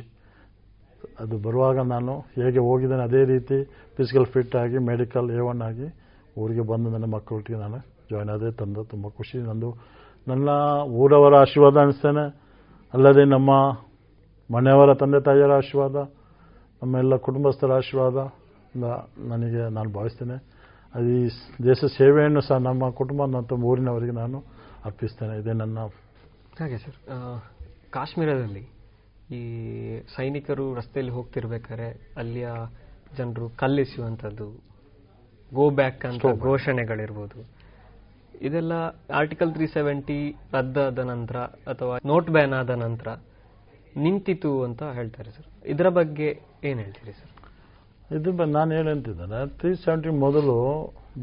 ಅದು 1.19 1.37
ಬರುವಾಗ 1.37 1.79
ನಾನು 1.79 2.19
ಹೇಗೆ 2.19 2.59
ಹೋಗಿದ್ದೇನೆ 2.59 3.03
ಅದೇ 3.03 3.23
ರೀತಿ 3.25 3.57
ಫಿಸಿಕಲ್ 3.97 4.25
ಫಿಟ್ 4.25 4.55
ಆಗಿ 4.55 4.77
ಮೆಡಿಕಲ್ 4.77 5.31
ಎ 5.31 5.39
ಒನ್ 5.39 5.61
ಆಗಿ 5.61 5.87
ಊರಿಗೆ 6.37 6.61
ಬಂದು 6.61 6.89
ನನ್ನ 6.89 7.05
ಮಕ್ಕಳೊಟ್ಟಿಗೆ 7.13 7.59
ನಾನು 7.59 7.77
ಜಾಯ್ನ್ 8.11 8.31
ಆದೇ, 8.31 8.51
ತಂದು, 8.51 8.83
ತುಂಬ 8.83 9.07
ಖುಷಿ. 9.07 9.37
ನಂದು 9.37 9.69
ನನ್ನ 10.27 10.49
ಊರವರ 10.83 11.35
ಆಶೀರ್ವಾದ 11.35 11.77
ಅನಿಸ್ತೇನೆ. 11.77 12.25
ಅಲ್ಲದೆ 12.93 13.23
ನಮ್ಮ 13.25 13.51
ಮನೆಯವರ 14.49 14.93
ತಂದೆ 14.93 15.19
ತಾಯಿಯರ 15.23 15.51
ಆಶೀರ್ವಾದ 15.51 15.95
ನಮ್ಮ 16.81 16.97
ಎಲ್ಲ 16.97 17.15
ಕುಟುಂಬಸ್ಥರ 17.15 17.71
ಆಶೀರ್ವಾದ 17.71 18.17
ನನಗೆ 19.27 19.73
ನಾನು 19.73 19.89
ಭಾವಿಸ್ತೇನೆ. 19.89 20.54
ಅದು 20.95 21.09
ಈ 21.19 21.23
ದೇಶ 21.67 21.79
ಸೇವೆಯನ್ನು 21.97 22.41
ಸಹ 22.41 22.57
ನಮ್ಮ 22.67 22.89
ಕುಟುಂಬ 22.99 23.25
ಮತ್ತು 23.37 23.55
ಊರಿನವರಿಗೆ 23.69 24.15
ನಾನು 24.21 24.37
ಅರ್ಪಿಸ್ತೇನೆ. 24.87 25.35
ಇದೇ 25.41 25.53
ನನ್ನ 25.61 25.77
ಹಾಗೆ 26.59 26.77
ಸರ್. 26.77 26.97
ಕಾಶ್ಮೀರದಲ್ಲಿ 27.95 28.63
ಈ 29.37 29.41
ಸೈನಿಕರು 30.15 30.65
ರಸ್ತೆಯಲ್ಲಿ 30.75 31.13
ಹೋಗ್ತಿರ್ಬೇಕಾದ್ರೆ 31.17 31.87
ಅಲ್ಲಿಯ 32.21 32.47
ಜನರು 33.17 33.45
ಕಲ್ಲಿಸುವಂಥದ್ದು 33.61 34.47
ಗೋ 35.51 35.65
ಬ್ಯಾಕ್ 35.79 36.03
ಅಂತ 36.05 36.25
ಘೋಷಣೆಗಳಿರ್ಬೋದು. 36.49 37.39
ಇದೆಲ್ಲ 38.47 38.73
ಆರ್ಟಿಕಲ್ 39.19 39.51
ತ್ರೀ 39.53 39.67
ಸೆವೆಂಟಿ 39.67 40.19
ರದ್ದಾದ 40.53 40.99
ನಂತರ 41.11 41.37
ಅಥವಾ 41.73 41.95
ನೋಟ್ 42.11 42.29
ಬ್ಯಾನ್ 42.35 42.53
ಆದ 42.53 42.73
ನಂತರ 42.85 43.09
ನಿಂತಿತು 44.05 44.51
ಅಂತ 44.63 44.83
ಹೇಳ್ತಾರೆ 44.97 45.31
ಸರ್. 45.31 45.47
ಇದರ 45.73 45.89
ಬಗ್ಗೆ 45.99 46.27
ಏನು 46.69 46.79
ಹೇಳ್ತೀರಿ 46.79 47.13
ಸರ್? 47.19 47.31
ಇದು 48.17 48.31
ನಾನು 48.57 48.71
ಹೇಳಂತಿದ್ದೇನೆ 48.77 49.39
ತ್ರೀ 49.59 49.71
ಸೆವೆಂಟಿ 49.83 50.11
ಮೊದಲು 50.25 50.55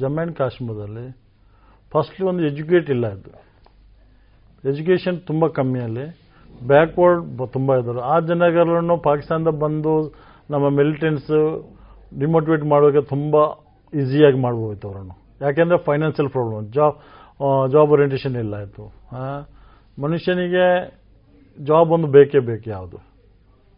ಜಮ್ಮು 0.00 0.18
ಆ್ಯಂಡ್ 0.20 0.34
ಕಾಶ್ಮೀರದಲ್ಲಿ 0.40 1.06
ಫಸ್ಟ್ಲಿ 1.92 2.24
ಒಂದು 2.30 2.42
ಎಜುಕೇಟ್ 2.50 2.88
ಇಲ್ಲ 2.94 3.06
ಇದ್ದು 3.16 3.32
ಎಜುಕೇಷನ್ 4.64 5.18
ತುಂಬ 5.30 5.46
ಕಮ್ಮಿ 5.58 5.80
ಅಲ್ಲಿ 5.86 6.06
ಬ್ಯಾಕ್ವರ್ಡ್ 6.72 7.22
ತುಂಬ 7.56 7.76
ಇದ್ದರು 7.80 8.00
ಆ 8.12 8.16
ಜನಗಳನ್ನು 8.30 8.96
ಪಾಕಿಸ್ತಾನದ 9.08 9.52
ಬಂದು 9.64 9.94
ನಮ್ಮ 10.52 10.66
ಮಿಲಿಟೆಂಟ್ಸ್ 10.78 11.32
ಡಿಮೋಟಿವೇಟ್ 12.22 12.64
ಮಾಡೋಕ್ಕೆ 12.72 13.02
ತುಂಬ 13.14 13.36
ಈಸಿಯಾಗಿ 13.92 14.38
ಮಾಡ್ಬೋದಿತ್ತು 14.46 14.86
ಅವರನ್ನು. 14.88 15.14
ಯಾಕೆಂದರೆ 15.46 15.78
financial 15.88 16.30
problem 16.34 16.66
job 16.76 16.96
job 17.74 17.92
orientation 17.94 18.36
ಇಲ್ಲ 18.44 18.56
ಇತ್ತು 18.66 18.84
ಮನುಷ್ಯನಿಗೆ 19.98 20.66
ಜಾಬ್ 21.58 21.90
ಒಂದು 21.96 22.08
ಬೇಕೇ 22.16 22.40
ಬೇಕು 22.50 22.66
ಯಾವುದು. 22.70 22.98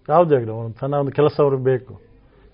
ಯಾವುದೇ 0.08 0.34
ಆಗಲಿ, 0.38 0.52
ಒಂದು 0.60 0.76
ಸಣ್ಣ 0.80 0.94
ಒಂದು 1.02 1.12
ಕೆಲಸ 1.18 1.36
ಅವ್ರಿಗೆ 1.44 1.64
ಬೇಕು. 1.72 1.92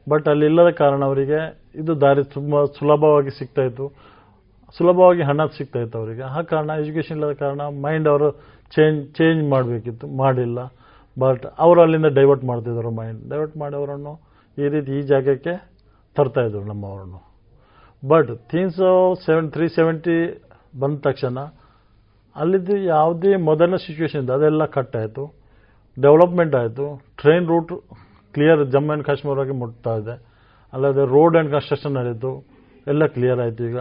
ಬಟ್ 0.07 0.27
ಅಲ್ಲಿ 0.33 0.45
ಇಲ್ಲದ 0.51 0.71
ಕಾರಣ 0.83 1.01
ಅವರಿಗೆ 1.11 1.41
ಇದು 1.81 1.93
ದಾರಿ 2.03 2.23
ತುಂಬ 2.37 2.63
ಸುಲಭವಾಗಿ 2.79 3.33
ಸಿಗ್ತಾ 3.39 3.63
ಇತ್ತು. 3.69 3.87
ಸುಲಭವಾಗಿ 4.77 5.23
ಹಣ 5.31 5.47
ಸಿಗ್ತಾ 5.59 5.79
ಇತ್ತು 5.85 5.97
ಅವರಿಗೆ. 6.01 6.25
ಆ 6.37 6.41
ಕಾರಣ 6.53 6.71
ಎಜುಕೇಷನ್ 6.83 7.17
ಇಲ್ಲದ 7.19 7.35
ಕಾರಣ 7.43 7.63
ಮೈಂಡ್ 7.85 8.09
ಅವರು 8.13 8.29
ಚೇಂಜ್ 8.73 9.01
ಚೇಂಜ್ 9.19 9.41
ಮಾಡಬೇಕಿತ್ತು, 9.53 10.07
ಮಾಡಿಲ್ಲ. 10.23 10.59
ಬಟ್ 11.17 11.45
ಅವರು 11.65 11.79
ಅಲ್ಲಿಂದ 11.85 12.09
ಡೈವರ್ಟ್ 12.19 12.45
ಮಾಡ್ತಿದ್ದರು 12.51 12.91
ಮೈಂಡ್ 12.99 13.21
ಡೈವರ್ಟ್ 13.33 13.57
ಮಾಡಿ 13.63 13.75
ಅವರನ್ನು 13.81 14.13
ಈ 14.59 14.69
ರೀತಿ 14.75 14.93
ಈ 14.99 15.03
ಜಾಗಕ್ಕೆ 15.13 15.55
ತರ್ತಾ 16.17 16.43
ಇದ್ರು 16.49 16.63
ನಮ್ಮವರನ್ನು 16.71 17.21
ಬಟ್ 18.03 18.31
ಥೀನ್ಸ್ 18.51 18.79
ಸೆವೆನ್ 19.27 19.49
ತ್ರೀ 19.55 19.67
ಸೆವೆಂಟಿ 19.79 20.17
ಬಂದ 20.83 20.97
ತಕ್ಷಣ 21.09 21.39
ಅಲ್ಲಿದ್ದು 22.37 22.77
ಯಾವುದೇ 22.95 23.33
ಮೊದಲನೇ 23.49 23.79
ಸಿಚುವೇಶನ್ 23.85 24.23
ಇದೆ 24.25 24.33
ಅದೆಲ್ಲ 24.39 24.65
ಕಟ್ 24.77 24.95
ಆಯಿತು. 25.01 25.25
ಡೆವಲಪ್ಮೆಂಟ್ 25.97 26.55
ಆಯಿತು. 26.61 26.87
Train 27.21 27.47
route 27.53 27.73
clear 28.35 28.63
Jammu 28.75 28.91
and 28.93 29.05
ಕಾಶ್ಮೀರವರೆಗೆ 29.09 29.55
ಮುಟ್ತಾ 29.61 29.93
ಇದೆ. 30.01 30.15
ಅಲ್ಲದೆ 30.73 31.05
ರೋಡ್ 31.17 31.35
ಆ್ಯಂಡ್ 31.37 31.51
ಕನ್ಸ್ಟ್ರಕ್ಷನ್ 31.55 31.95
ನಡೀತು 31.99 32.33
ಎಲ್ಲ 32.87 33.07
ಕ್ಲಿಯರ್ 33.15 33.41
ಆಯಿತು 33.45 33.63
ಈಗ. 33.71 33.79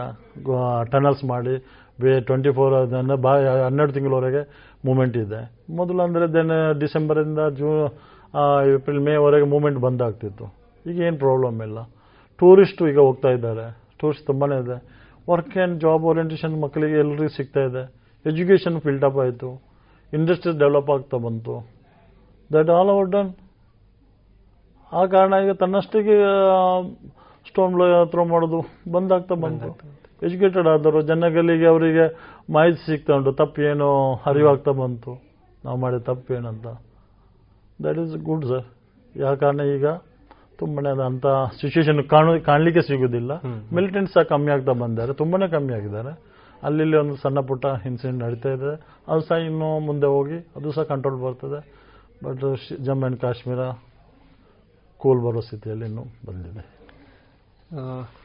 ಟನಲ್ಸ್ 0.92 1.22
ಮಾಡಿ, 1.32 1.54
ಬೇ 2.02 2.10
ಟ್ವೆಂಟಿ 2.28 2.50
ಫೋರ್ 2.58 2.74
ಬಾ, 3.26 3.32
ಹನ್ನೆರಡು 3.66 3.92
ತಿಂಗಳವರೆಗೆ 3.96 4.42
ಮೂಮೆಂಟ್ 4.88 5.16
ಇದೆ. 5.24 5.40
ಮೊದಲು 5.80 6.00
ಅಂದರೆ 6.06 6.26
ದೆನ್, 6.36 6.52
ಡಿಸೆಂಬರಿಂದ 6.82 7.40
ಜೂನ್ 7.60 7.82
ಏಪ್ರಿಲ್ 8.74 9.02
ಮೇವರೆಗೆ 9.08 9.46
ಮೂಮೆಂಟ್ 9.54 9.78
ಬಂದಾಗ್ತಿತ್ತು 9.86 10.46
ಈಗ 10.90 10.98
ಏನು 11.08 11.18
ಪ್ರಾಬ್ಲಮ್ 11.24 11.58
ಇಲ್ಲ. 11.68 11.78
ಟೂರಿಸ್ಟು 12.40 12.82
ಈಗ 12.90 12.98
ಹೋಗ್ತಾ 13.06 13.30
ಇದ್ದಾರೆ. 13.36 13.66
ಟೂರಿಸ್ಟ್ 14.00 14.26
ತುಂಬಾ 14.30 14.46
ಇದೆ. 14.62 14.76
ವರ್ಕ್ 15.30 15.56
ಆ್ಯಂಡ್ 15.56 15.74
ಜಾಬ್ 15.84 16.04
ಓರಿಯೆಂಟೇಷನ್ 16.10 16.54
ಮಕ್ಕಳಿಗೆ 16.62 16.96
ಎಲ್ಲರಿಗೂ 17.02 17.30
ಸಿಗ್ತಾ 17.38 17.62
ಇದೆ. 17.68 17.82
ಎಜುಕೇಷನ್ 18.24 18.76
ಫಿಲ್ಟಪ್ 18.86 19.18
ಆಯಿತು. 19.24 19.50
ಇಂಡಸ್ಟ್ರೀಸ್ 20.12 20.56
ಡೆವಲಪ್ 20.62 20.90
ಆಗ್ತಾ 20.94 21.18
ಬಂತು. 21.26 21.56
ದಟ್ 22.50 22.70
ಆಲ್ 22.76 22.90
ಓವರ್ 22.94 23.10
ಡನ್ 23.14 23.30
ಆ 24.98 25.02
ಕಾರಣ 25.14 25.32
ಈಗ 25.44 25.52
ತನ್ನಷ್ಟಿಗೆ 25.62 26.16
ಸ್ಟೋನ್ 27.48 27.74
ಥ್ರೋ 28.12 28.22
ಮಾಡೋದು 28.32 28.60
ಬಂದಾಗ್ತಾ 28.94 29.34
ಬಂತು. 29.44 29.70
ಎಜುಕೇಟೆಡ್ 30.26 30.68
ಆದರು 30.74 31.00
ಜನಗಳಿಗೆ 31.10 31.66
ಅವರಿಗೆ 31.72 32.04
ಮಾಹಿತಿ 32.54 32.80
ಸಿಗ್ತಾ 32.86 33.12
ಉಂಟು 33.18 33.32
ತಪ್ಪೇನು 33.40 33.88
ಅರಿವಾಗ್ತಾ 34.30 34.72
ಬಂತು. 34.82 35.12
ನಾವು 35.64 35.76
ಮಾಡಿದ 35.82 36.02
ತಪ್ಪೇನಂತ. 36.10 36.66
ದಟ್ 37.84 37.98
ಈಸ್ 38.02 38.14
ಗುಡ್ 38.28 38.46
ಸರ್ 38.52 38.66
ಯಾವ 39.22 39.32
ಕಾರಣ 39.44 39.60
ಈಗ 39.76 39.86
ತುಂಬನೇ 40.60 40.90
ಅಂಥ 41.08 41.26
ಸಿಚುವೇಶನ್ 41.60 42.00
ಕಾಣು 42.14 42.32
ಕಾಣಲಿಕ್ಕೆ 42.48 42.82
ಸಿಗುವುದಿಲ್ಲ 42.88 43.32
ಮಿಲಿಟೆಂಟ್ಸ್ 43.76 44.14
ಸಹ 44.16 44.24
ಕಮ್ಮಿ 44.32 44.50
ಆಗ್ತಾ 44.54 44.72
ಬಂದಿದ್ದಾರೆ 44.82 45.12
ತುಂಬನೇ 45.20 45.46
ಕಮ್ಮಿ 45.54 45.72
ಆಗಿದ್ದಾರೆ. 45.78 46.12
ಅಲ್ಲಿ 46.68 46.96
ಒಂದು 47.02 47.14
ಸಣ್ಣ 47.22 47.38
ಪುಟ್ಟ 47.50 47.64
ಇನ್ಸಿಡೆಂಟ್ 47.88 48.20
ನಡೀತಾ 48.24 48.50
ಇದೆ. 48.56 48.72
ಅದು 49.10 49.22
ಸಹ 49.28 49.38
ಇನ್ನೂ 49.50 49.68
ಮುಂದೆ 49.86 50.08
ಹೋಗಿ 50.16 50.38
ಅದು 50.56 50.72
ಸಹ 50.76 50.84
ಕಂಟ್ರೋಲ್ 50.92 51.18
ಬರ್ತದೆ. 51.26 51.60
But 52.24 52.44
Jammu 52.86 53.04
and 53.06 53.20
Kashmir 53.26 53.62
cool 55.02 55.20
ಬರೋ 55.24 55.40
ಸ್ಥಿತಿಯಲ್ಲಿ 55.46 55.84
ಇನ್ನೂ 55.90 56.04
ಬಂದಿದೆ. 56.28 56.62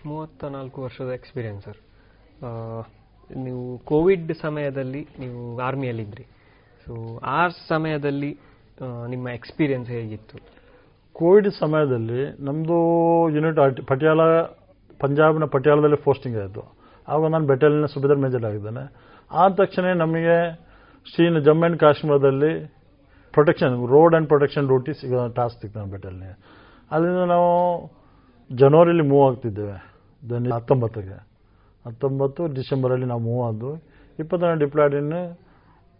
ಮೂವತ್ತ 0.09 0.43
ನಾಲ್ಕು 0.55 0.77
ವರ್ಷದ 0.85 1.09
ಎಕ್ಸ್ಪೀರಿಯನ್ಸ್ 1.19 1.63
ಸರ್ 1.67 1.79
ನೀವು 3.45 3.63
ಕೋವಿಡ್ 3.91 4.31
ಸಮಯದಲ್ಲಿ 4.43 5.01
ನೀವು 5.21 5.41
ಆರ್ಮಿಯಲ್ಲಿದ್ರಿ 5.67 6.25
ಸೊ 6.85 6.93
ಆ 7.37 7.41
ಸಮಯದಲ್ಲಿ 7.69 8.31
ನಿಮ್ಮ 9.13 9.25
ಎಕ್ಸ್ಪೀರಿಯನ್ಸ್ 9.39 9.89
ಹೇಗಿತ್ತು? 9.95 10.37
ಕೋವಿಡ್ 11.15 11.49
ಸಮಯದಲ್ಲಿ 11.61 12.21
ನಮ್ಮದು 12.47 12.77
ಯೂನಿಟ್ 13.35 13.59
ಆರ್ಟಿ 13.65 13.83
ಪಟಿಯಾಲ 13.91 14.21
ಪಂಜಾಬ್ನ 14.99 15.45
ಪಟಿಯಾಲದಲ್ಲಿ 15.55 15.99
ಪೋಸ್ಟಿಂಗ್ 16.07 16.37
ಆಯಿತು. 16.41 16.63
ಆವಾಗ 17.07 17.29
ನಾನು 17.35 17.47
ಬೆಟಾಲಿಯನ್ 17.51 17.89
ಸುಬೇದರ್ 17.93 18.21
ಮೇಜರ್ 18.25 18.45
ಆಗಿದ್ದೇನೆ. 18.49 18.83
ಆದ 19.31 19.51
ತಕ್ಷಣ 19.61 19.85
ನಮಗೆ 20.03 20.35
ಶ್ರೀನ 21.11 21.39
ಜಮ್ಮು 21.47 21.63
ಆ್ಯಂಡ್ 21.65 21.79
ಕಾಶ್ಮೀರದಲ್ಲಿ 21.83 22.51
protection 23.33 23.73
road 23.93 24.13
and 24.13 24.27
protection 24.31 24.67
duty 24.71 24.91
ಸಿಗೋ 24.99 25.21
ಟಾಸ್ಕ್ 25.39 25.59
ಸಿಗ್ತದೆ 25.61 25.79
ನಮ್ಮ 25.81 25.91
ಬೆಟಾಲಿಯನ್ಗೆ 25.95 26.35
ಅಲ್ಲಿಂದ 26.91 27.29
ನಾವು 27.29 27.81
ಜನವರಿಲಿ 28.55 29.01
ಮೂವ್ 29.01 29.29
ಆಗ್ತಿದ್ದೇವೆ. 29.29 29.95
ದೆನ್ 30.29 30.51
ಹತ್ತೊಂಬತ್ತಕ್ಕೆ 30.51 31.27
ಹತ್ತೊಂಬತ್ತು 31.85 32.47
ಡಿಸೆಂಬರಲ್ಲಿ 32.47 33.05
ನಾವು 33.05 33.19
ಮೂವ್ 33.19 33.47
ಆದ್ವು. 33.47 33.73
ಇಪ್ಪತ್ತನೇ 34.19 34.59
ಡಿಪ್ಲಾಡಿನ 34.59 35.13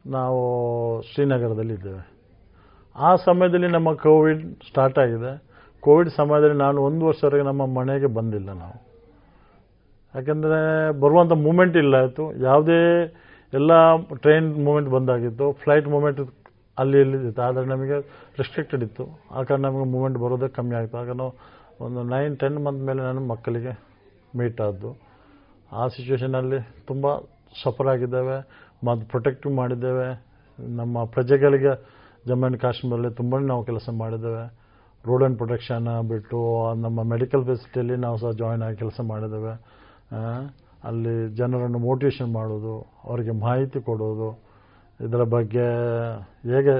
ನಾವು 0.06 0.40
ಶ್ರೀನಗರದಲ್ಲಿ 1.02 1.74
ಇದ್ದೇವೆ. 1.74 2.16
ಆ 2.95 3.16
ಸಮಯದಲ್ಲಿ 3.16 3.68
ನಮ್ಮ 3.68 3.94
ಕೋವಿಡ್ 3.94 4.56
ಸ್ಟಾರ್ಟ್ 4.56 4.99
ಆಗಿದೆ. 4.99 5.44
ಕೋವಿಡ್ 5.80 6.10
ಸಮಯದಲ್ಲಿ 6.10 6.57
ನಾನು 6.57 6.82
ಒಂದು 6.82 7.06
ವರ್ಷವರೆಗೆ 7.06 7.44
ನಮ್ಮ 7.44 7.66
ಮನೆಗೆ 7.66 8.06
ಬಂದಿಲ್ಲ 8.06 8.49
ನಾವು. 8.52 8.86
ಯಾಕೆಂದರೆ 10.16 10.91
ಬರುವಂಥ 10.99 11.32
ಮೂಮೆಂಟ್ 11.32 11.78
ಇಲ್ಲ 11.78 11.95
ಆಯಿತು. 11.95 12.44
ಯಾವುದೇ 12.44 13.03
ಎಲ್ಲ 13.53 13.72
ಟ್ರೈನ್ 13.95 14.66
ಮೂಮೆಂಟ್ 14.66 14.90
ಬಂದಾಗಿತ್ತು. 14.90 15.52
ಫ್ಲೈಟ್ 15.52 15.88
ಮೂಮೆಂಟ್ 15.88 16.44
ಅಲ್ಲಿ 16.77 16.99
ಇಲ್ಲಿದ್ದಿತ್ತು 16.99 17.41
ಆದರೆ 17.41 17.65
ನಮಗೆ 17.65 17.99
ರೆಸ್ಟ್ರಿಕ್ಟೆಡ್ 18.38 18.84
ಇತ್ತು. 18.84 19.03
ಆ 19.31 19.41
ನಮಗೆ 19.60 19.91
ಮೂಮೆಂಟ್ 19.91 20.18
ಬರೋದೇ 20.19 20.47
ಕಮ್ಮಿ 20.47 20.76
ಆಯಿತು. 20.76 20.97
ಆಗ 20.97 21.11
ನಾವು 21.11 21.34
ಒಂದು 21.85 22.03
ನೈನ್ 22.03 22.38
ಟೆನ್ 22.38 22.65
ಮಂತ್ 22.65 22.84
ಮೇಲೆ 22.84 23.02
ನಾನು 23.02 23.27
ಮಕ್ಕಳಿಗೆ 23.27 23.80
ಮೀಟ್ 24.38 24.61
ಆದ್ದು. 24.61 24.99
ಆ 25.72 25.88
ಸಿಚುವೇಷನಲ್ಲಿ 25.88 26.60
ತುಂಬ 26.88 27.18
ಸಫರ್ 27.64 27.88
ಆಗಿದ್ದೇವೆ. 27.88 28.38
ಮತ್ತು 28.85 29.07
ಪ್ರೊಟೆಕ್ಟಿವ್ 29.07 29.56
ಮಾಡಿದ್ದೇವೆ. 29.56 30.26
ನಮ್ಮ 30.60 31.03
ಪ್ರಜೆಗಳಿಗೆ 31.03 31.84
ಜಮ್ಮು 32.27 32.45
ಆ್ಯಂಡ್ 32.45 32.61
ಕಾಶ್ಮೀರಲ್ಲಿ 32.61 33.14
ತುಂಬ 33.14 33.39
ನಾವು 33.39 33.65
ಕೆಲಸ 33.65 33.89
ಮಾಡಿದ್ದೇವೆ. 33.97 34.53
ರೋಡ್ 35.06 35.23
ಆ್ಯಂಡ್ 35.23 35.38
ಪ್ರೊಟೆಕ್ಷನ್ 35.38 36.03
ಬಿಟ್ಟು, 36.10 36.73
ನಮ್ಮ 36.76 37.03
ಮೆಡಿಕಲ್ 37.03 37.45
ಫೆಸಿಲಿಟಿಯಲ್ಲಿ 37.45 37.95
ನಾವು 37.95 38.18
ಸಹ 38.18 38.31
ಜಾಯಿನ್ 38.31 38.64
ಆಗಿ 38.64 38.77
ಕೆಲಸ 38.77 39.02
ಮಾಡಿದ್ದೇವೆ. 39.07 39.53
ಅಲ್ಲಿ 40.84 41.35
ಜನರನ್ನು 41.35 41.80
ಮೋಟಿವೇಶನ್ 41.80 42.34
ಮಾಡೋದು, 42.34 42.91
ಅವರಿಗೆ 43.03 43.31
ಮಾಹಿತಿ 43.31 43.81
ಕೊಡೋದು. 43.81 44.44
ಇದರ 44.99 45.23
ಬಗ್ಗೆ 45.35 45.65
ಹೇಗೆ 46.53 46.76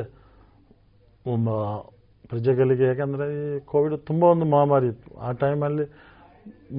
ಪ್ರಜೆಗಳಿಗೆ 2.29 2.83
ಯಾಕಂದರೆ 2.83 3.25
ಈ 3.39 3.59
ಕೋವಿಡ್ 3.59 3.95
ತುಂಬ 4.07 4.23
ಒಂದು 4.23 4.45
ಮಹಾಮಾರಿ 4.45 4.87
ಇತ್ತು. 4.87 5.09
ಆ 5.19 5.31
ಟೈಮಲ್ಲಿ 5.31 5.85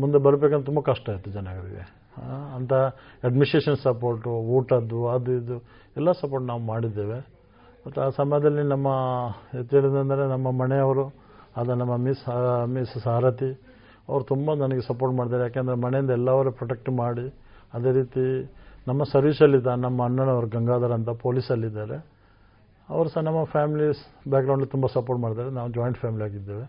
ಮುಂದೆ 0.00 0.18
ಬರಬೇಕಂತ 0.18 0.64
ತುಂಬ 0.66 0.80
ಕಷ್ಟ 0.80 1.08
ಇತ್ತು 1.08 1.30
ಜನಗಳಿಗೆ. 1.30 1.84
ಅಂತ 2.56 2.72
ಅಡ್ಮಿನಿಸ್ಟ್ರೇಷನ್ 3.26 3.76
ಸಪೋರ್ಟು 3.76 4.30
ಊಟದ್ದು, 4.30 5.08
ಅದು 5.08 5.32
ಇದು, 5.32 5.56
ಎಲ್ಲ 5.96 6.12
ಸಪೋರ್ಟ್ 6.12 6.46
ನಾವು 6.46 6.60
ಮಾಡಿದ್ದೇವೆ. 6.60 7.18
ಮತ್ತು 7.86 8.00
ಆ 8.00 8.08
ಸಮಯದಲ್ಲಿ 8.08 8.62
ನಮ್ಮ 8.62 8.88
ಎತ್ತೇಳಿದಂದರೆ 9.58 10.28
ನಮ್ಮ 10.28 10.50
ಮನೆಯವರು, 10.50 11.06
ಆದ 11.56 11.68
ನಮ್ಮ 11.68 11.96
ಮಿಸ್ 11.96 12.24
ಮಿಸ್ 12.66 12.94
ಸಾರಥಿ, 13.02 13.50
ಅವರು 14.08 14.24
ತುಂಬ 14.24 14.54
ನನಗೆ 14.54 14.80
ಸಪೋರ್ಟ್ 14.86 15.16
ಮಾಡಿದ್ದಾರೆ. 15.16 15.42
ಯಾಕೆಂದರೆ 15.42 15.76
ಮನೆಯಿಂದ 15.84 16.10
ಎಲ್ಲವರು 16.10 16.52
ಪ್ರೊಟೆಕ್ಟ್ 16.52 16.90
ಮಾಡಿ, 16.90 17.26
ಅದೇ 17.74 17.92
ರೀತಿ 17.92 18.24
ನಮ್ಮ 18.88 19.02
ಸರ್ವಿಸಲ್ಲಿದ್ದ 19.12 19.70
ನಮ್ಮ 19.84 19.98
ಅಣ್ಣನವರು 20.08 20.48
ಗಂಗಾಧರ್ 20.56 20.94
ಅಂತ 20.98 21.10
ಪೊಲೀಸಲ್ಲಿದ್ದಾರೆ. 21.24 21.96
ಅವರು 22.88 23.08
ಸಹ 23.12 23.22
ನಮ್ಮ 23.28 23.40
ಫ್ಯಾಮಿಲಿ 23.54 23.86
ಬ್ಯಾಕ್ಗ್ರೌಂಡಲ್ಲಿ 24.32 24.70
ತುಂಬ 24.74 24.86
ಸಪೋರ್ಟ್ 24.96 25.20
ಮಾಡಿದ್ದಾರೆ 25.22 25.50
ನಾವು 25.58 25.68
ಜಾಯಿಂಟ್ 25.76 25.98
ಫ್ಯಾಮಿಲಿ 26.02 26.24
ಆಗಿದ್ದೇವೆ. 26.28 26.66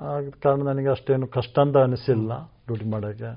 ಆದ 0.00 0.30
ಕಾರಣ 0.44 0.60
ನನಗೆ 0.70 0.90
ಅಷ್ಟೇನು 0.94 1.26
ಕಷ್ಟ 1.36 1.56
ಅಂತ 1.64 1.76
ಅನಿಸಿಲ್ಲ 1.86 2.32
ಡ್ಯೂಟಿ 2.68 2.86
ಮಾಡೋಕ್ಕೆ. 2.94 3.30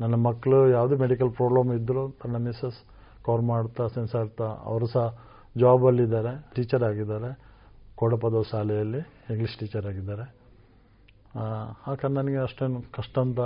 ನನ್ನ 0.00 0.14
ಮಕ್ಕಳು 0.26 0.58
ಯಾವುದೇ 0.76 0.96
ಮೆಡಿಕಲ್ 1.04 1.30
ಪ್ರಾಬ್ಲಮ್ 1.38 1.70
ಇದ್ದರೂ 1.78 2.02
ನನ್ನ 2.24 2.38
ಮಿಸ್ಸಸ್ 2.46 2.78
ಕವರ್ 3.26 3.42
ಮಾಡ್ತಾ 3.50 3.84
ಸೆನ್ಸ್ 3.94 4.14
ಆಗ್ತಾ, 4.20 4.46
ಅವರು 4.70 4.86
ಸಹ 4.94 5.06
ಜಾಬಲ್ಲಿದ್ದಾರೆ 5.62 6.32
ಟೀಚರ್ 6.54 6.84
ಆಗಿದ್ದಾರೆ. 6.90 7.30
ಕೋಡಪದ 8.00 8.36
ಶಾಲೆಯಲ್ಲಿ 8.50 9.00
ಇಂಗ್ಲೀಷ್ 9.32 9.56
ಟೀಚರ್ 9.60 9.86
ಆಗಿದ್ದಾರೆ. 9.90 10.24
ಆ 11.88 11.92
ಕಾರಣ 12.00 12.12
ನನಗೆ 12.20 12.38
ಅಷ್ಟೇನು 12.46 12.80
ಕಷ್ಟ 12.96 13.14
ಅಂತ 13.26 13.40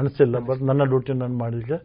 ಅನಿಸಿಲ್ಲ. 0.00 0.36
ಬಟ್ 0.48 0.62
ನನ್ನ 0.70 0.82
ಡ್ಯೂಟಿ 0.92 1.14
ನಾನು 1.22 1.38
ಮಾಡಲಿಕ್ಕೆ 1.44 1.78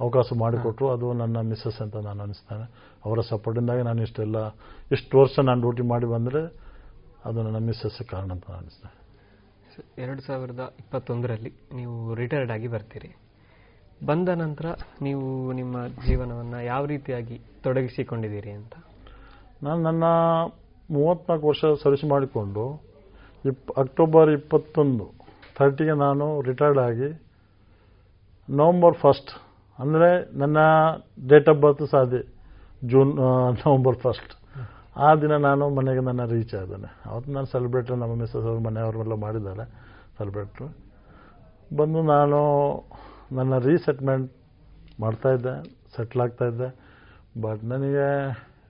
ಅವಕಾಶ 0.00 0.28
ಮಾಡಿಕೊಟ್ರು 0.42 0.86
ಅದು 0.94 1.12
ನನ್ನ 1.12 1.40
ಮಿಸ್ಸಸ್ 1.50 1.80
ಅಂತ 1.82 1.96
ನಾನು 1.96 2.22
ಅನಿಸ್ತೇನೆ. 2.22 2.66
ಅವರ 3.04 3.20
ಸಪೋರ್ಟಿಂದಾಗಿ 3.30 3.82
ನಾನು 3.82 4.02
ಇಷ್ಟೆಲ್ಲ 4.02 4.38
ಇಷ್ಟು 4.96 5.18
ವರ್ಷ 5.20 5.38
ನಾನು 5.48 5.60
ಡ್ಯೂಟಿ 5.60 5.82
ಮಾಡಿ 5.92 6.06
ಬಂದರೆ 6.06 6.42
ಅದು 7.28 7.42
ನನ್ನ 7.42 7.58
ಮಿಸ್ಸಸ್ 7.66 8.00
ಕಾರಣ 8.10 8.28
ಅಂತ 8.32 8.44
ನಾನು 8.50 8.60
ಅನಿಸ್ತೇನೆ. 8.62 8.94
ಎರಡು 9.98 10.22
ಸಾವಿರದ 10.22 10.62
ಇಪ್ಪತ್ತೊಂದರಲ್ಲಿ 10.78 11.52
ನೀವು 11.74 12.14
ರಿಟೈರ್ಡ್ 12.14 12.52
ಆಗಿ 12.56 12.68
ಬರ್ತೀರಿ. 12.68 13.10
ಬಂದ 14.06 14.28
ನಂತರ 14.28 14.66
ನೀವು 15.02 15.52
ನಿಮ್ಮ 15.52 15.76
ಜೀವನವನ್ನು 16.06 16.58
ಯಾವ 16.64 16.84
ರೀತಿಯಾಗಿ 16.84 17.36
ತೊಡಗಿಸಿಕೊಂಡಿದ್ದೀರಿ 17.64 18.50
ಅಂತ? 18.50 18.74
ನಾನು 19.62 19.80
ನನ್ನ 19.82 20.04
ಮೂವತ್ತ್ನಾಲ್ಕು 20.90 21.46
ವರ್ಷ 21.48 21.64
ಸರ್ವಿಸ್ 21.82 22.04
ಮಾಡಿಕೊಂಡು 22.04 22.64
ಇಪ್ 23.50 23.70
ಅಕ್ಟೋಬರ್ 23.78 24.30
ಇಪ್ಪತ್ತೊಂದು 24.30 25.06
ಥರ್ಟಿಗೆ 25.58 25.94
ನಾನು 26.04 26.26
ರಿಟೈರ್ಡ್ 26.48 26.78
ಆಗಿ 26.78 27.08
ನವಂಬರ್ 28.48 28.96
ಫಸ್ಟ್ 29.04 29.30
ಅಂದರೆ 29.78 30.38
ನನ್ನ 30.38 30.58
ಡೇಟ್ 31.28 31.48
ಆಫ್ 31.48 31.58
ಬರ್ತ್ 31.58 31.86
ಸಹ 31.86 32.02
ಜೂನ್ 32.84 33.16
ನವಂಬರ್ 33.66 33.96
ಫಸ್ಟ್ 33.96 34.32
ಆ 34.96 35.14
ದಿನ 35.14 35.36
ನಾನು 35.36 35.68
ಮನೆಗೆ 35.68 36.00
ನನ್ನ 36.00 36.24
ರೀಚ್ 36.24 36.54
ಆಗಿದ್ದೇನೆ 36.54 37.10
ಅವತ್ತು 37.10 37.32
ನಾನು 37.32 37.46
ಸೆಲೆಬ್ರೇಟ್ 37.46 37.90
ನಮ್ಮ 37.90 38.14
ಮಿಸ್ಸಸ್ 38.14 38.44
ಅವ್ರ 38.44 38.58
ಮನೆಯವರೆಲ್ಲ 38.58 39.14
ಮಾಡಿದ್ದಾರೆ 39.14 39.64
ಸೆಲೆಬ್ರೇಟ್ರು 40.18 40.66
ಬಂದು 41.76 42.02
ನಾನು 42.02 42.40
ನನ್ನ 43.32 43.58
ರೀಸೆಟ್ಮೆಂಟ್ 43.58 44.32
ಮಾಡ್ತಾಯಿದ್ದೆ 45.00 45.54
ಸೆಟ್ಲ್ 45.96 46.20
ಆಗ್ತಾಯಿದ್ದೆ 46.20 46.68
ಬಟ್ 47.40 47.64
ನನಗೆ 47.64 48.06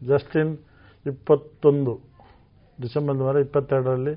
ಜಸ್ಟ್ 0.07 0.37
ಇನ್ 0.37 0.59
ಇಪ್ಪತ್ತೊಂದು 1.07 1.93
ಡಿಸೆಂಬರ್ 2.81 3.17
ವರೆ 3.17 3.41
ಇಪ್ಪತ್ತೆರಡರಲ್ಲಿ 3.41 4.15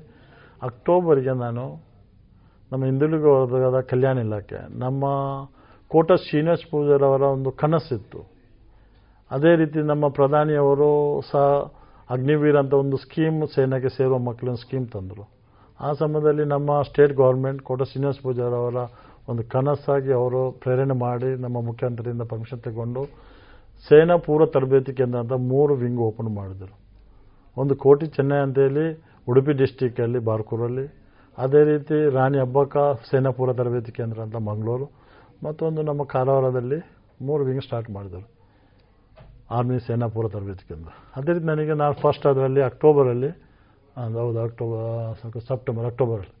ಅಕ್ಟೋಬರ್ಗೆ 0.62 1.32
ನಾನು 1.32 1.82
ನಮ್ಮ 2.72 2.84
ಹಿಂದುಳಿದ 2.84 3.22
ವರ್ಗದ 3.24 3.80
ಕಲ್ಯಾಣ 3.80 4.18
ಇಲಾಖೆ, 4.18 4.78
ನಮ್ಮ 4.78 5.04
ಕೋಟ 5.92 6.12
ಶ್ರೀನಿವಾಸ್ 6.24 6.64
ಪೂಜಾರವರ 6.70 7.24
ಒಂದು 7.36 7.50
ಕನಸಿತ್ತು. 7.60 8.20
ಅದೇ 9.30 9.52
ರೀತಿ 9.60 9.80
ನಮ್ಮ 9.90 10.04
ಪ್ರಧಾನಿಯವರು 10.18 10.90
ಸಹ 11.30 11.44
ಅಗ್ನಿವೀರ್ 12.14 12.58
ಅಂತ 12.60 12.74
ಒಂದು 12.82 12.96
ಸ್ಕೀಮ್ 13.04 13.38
ಸೇನೆಗೆ 13.54 13.90
ಸೇರುವ 13.96 14.18
ಮಕ್ಕಳನ್ನ 14.28 14.60
ಸ್ಕೀಮ್ 14.64 14.86
ತಂದರು. 14.94 15.24
ಆ 15.80 15.90
ಸಮಯದಲ್ಲಿ 16.00 16.44
ನಮ್ಮ 16.54 16.70
ಸ್ಟೇಟ್ 16.88 17.14
ಗೌರ್ಮೆಂಟ್ 17.22 17.60
ಕೋಟ 17.68 17.82
ಶ್ರೀನಿವಾಸ 17.90 18.18
ಪೂಜಾರವರ 18.26 18.78
ಒಂದು 19.30 19.42
ಕನಸಾಗಿ 19.52 20.12
ಅವರು 20.20 20.40
ಪ್ರೇರಣೆ 20.62 20.96
ಮಾಡಿ 21.04 21.30
ನಮ್ಮ 21.44 21.56
ಮುಖ್ಯಮಂತ್ರಿಯಿಂದ 21.68 22.24
ಪರ್ಮಿಷನ್ 22.32 22.62
ತಗೊಂಡು 22.66 23.02
ಸೇನಾ 23.88 24.16
ಪೂರ್ವ 24.26 24.46
ತರಬೇತಿ 24.54 24.92
ಕೇಂದ್ರ 25.00 25.18
ಅಂತ 25.24 25.36
ಮೂರು 25.52 25.74
ವಿಂಗ್ 25.82 26.00
ಓಪನ್ 26.08 26.30
ಮಾಡಿದರು. 26.38 26.74
ಒಂದು 27.56 27.74
ಕೋಟಿ 27.84 28.06
ಚೆನ್ನೈ 28.16 28.40
ಅಂತ 28.46 28.58
ಹೇಳಿ 28.64 28.86
ಉಡುಪಿ 29.30 29.52
ಡಿಸ್ಟಿಕಲ್ಲಿ 29.60 30.20
ಬಾರ್ಕೂರಲ್ಲಿ, 30.30 30.86
ಅದೇ 31.38 31.60
ರೀತಿ 31.70 31.96
ರಾಣಿ 32.16 32.38
ಹಬ್ಬಕ್ಕ 32.44 32.76
ಸೇನಾ 33.10 33.30
ಪೂರ್ವ 33.38 33.54
ತರಬೇತಿ 33.60 33.92
ಕೇಂದ್ರ 33.98 34.18
ಅಂತ 34.26 34.36
ಮಂಗಳೂರು 34.50 34.86
ಮತ್ತೊಂದು 35.44 35.82
ನಮ್ಮ 35.90 36.02
ಕಾರವಾರದಲ್ಲಿ 36.14 36.78
ಮೂರು 37.28 37.42
ವಿಂಗ್ 37.48 37.64
ಸ್ಟಾರ್ಟ್ 37.66 37.88
ಮಾಡಿದರು. 37.96 38.26
ಆರ್ಮಿ 39.56 39.76
ಸೇನಾಪುರ 39.86 40.26
ತರಬೇತಿ 40.34 40.64
ಕೇಂದ್ರ 40.70 40.90
ಅದೇ 41.18 41.30
ರೀತಿ 41.36 41.46
ನನಗೆ 41.52 41.74
ನಾನು 41.82 41.94
ಫಸ್ಟ್ 42.02 42.26
ಅದರಲ್ಲಿ 42.30 42.60
ಅಕ್ಟೋಬರಲ್ಲಿ 42.66 43.30
ಹೌದು 44.18 44.38
ಅಕ್ಟೋಬರ್ 44.46 45.40
ಸೆಪ್ಟೆಂಬರ್ 45.48 45.86
ಅಕ್ಟೋಬರಲ್ಲಿ 45.90 46.34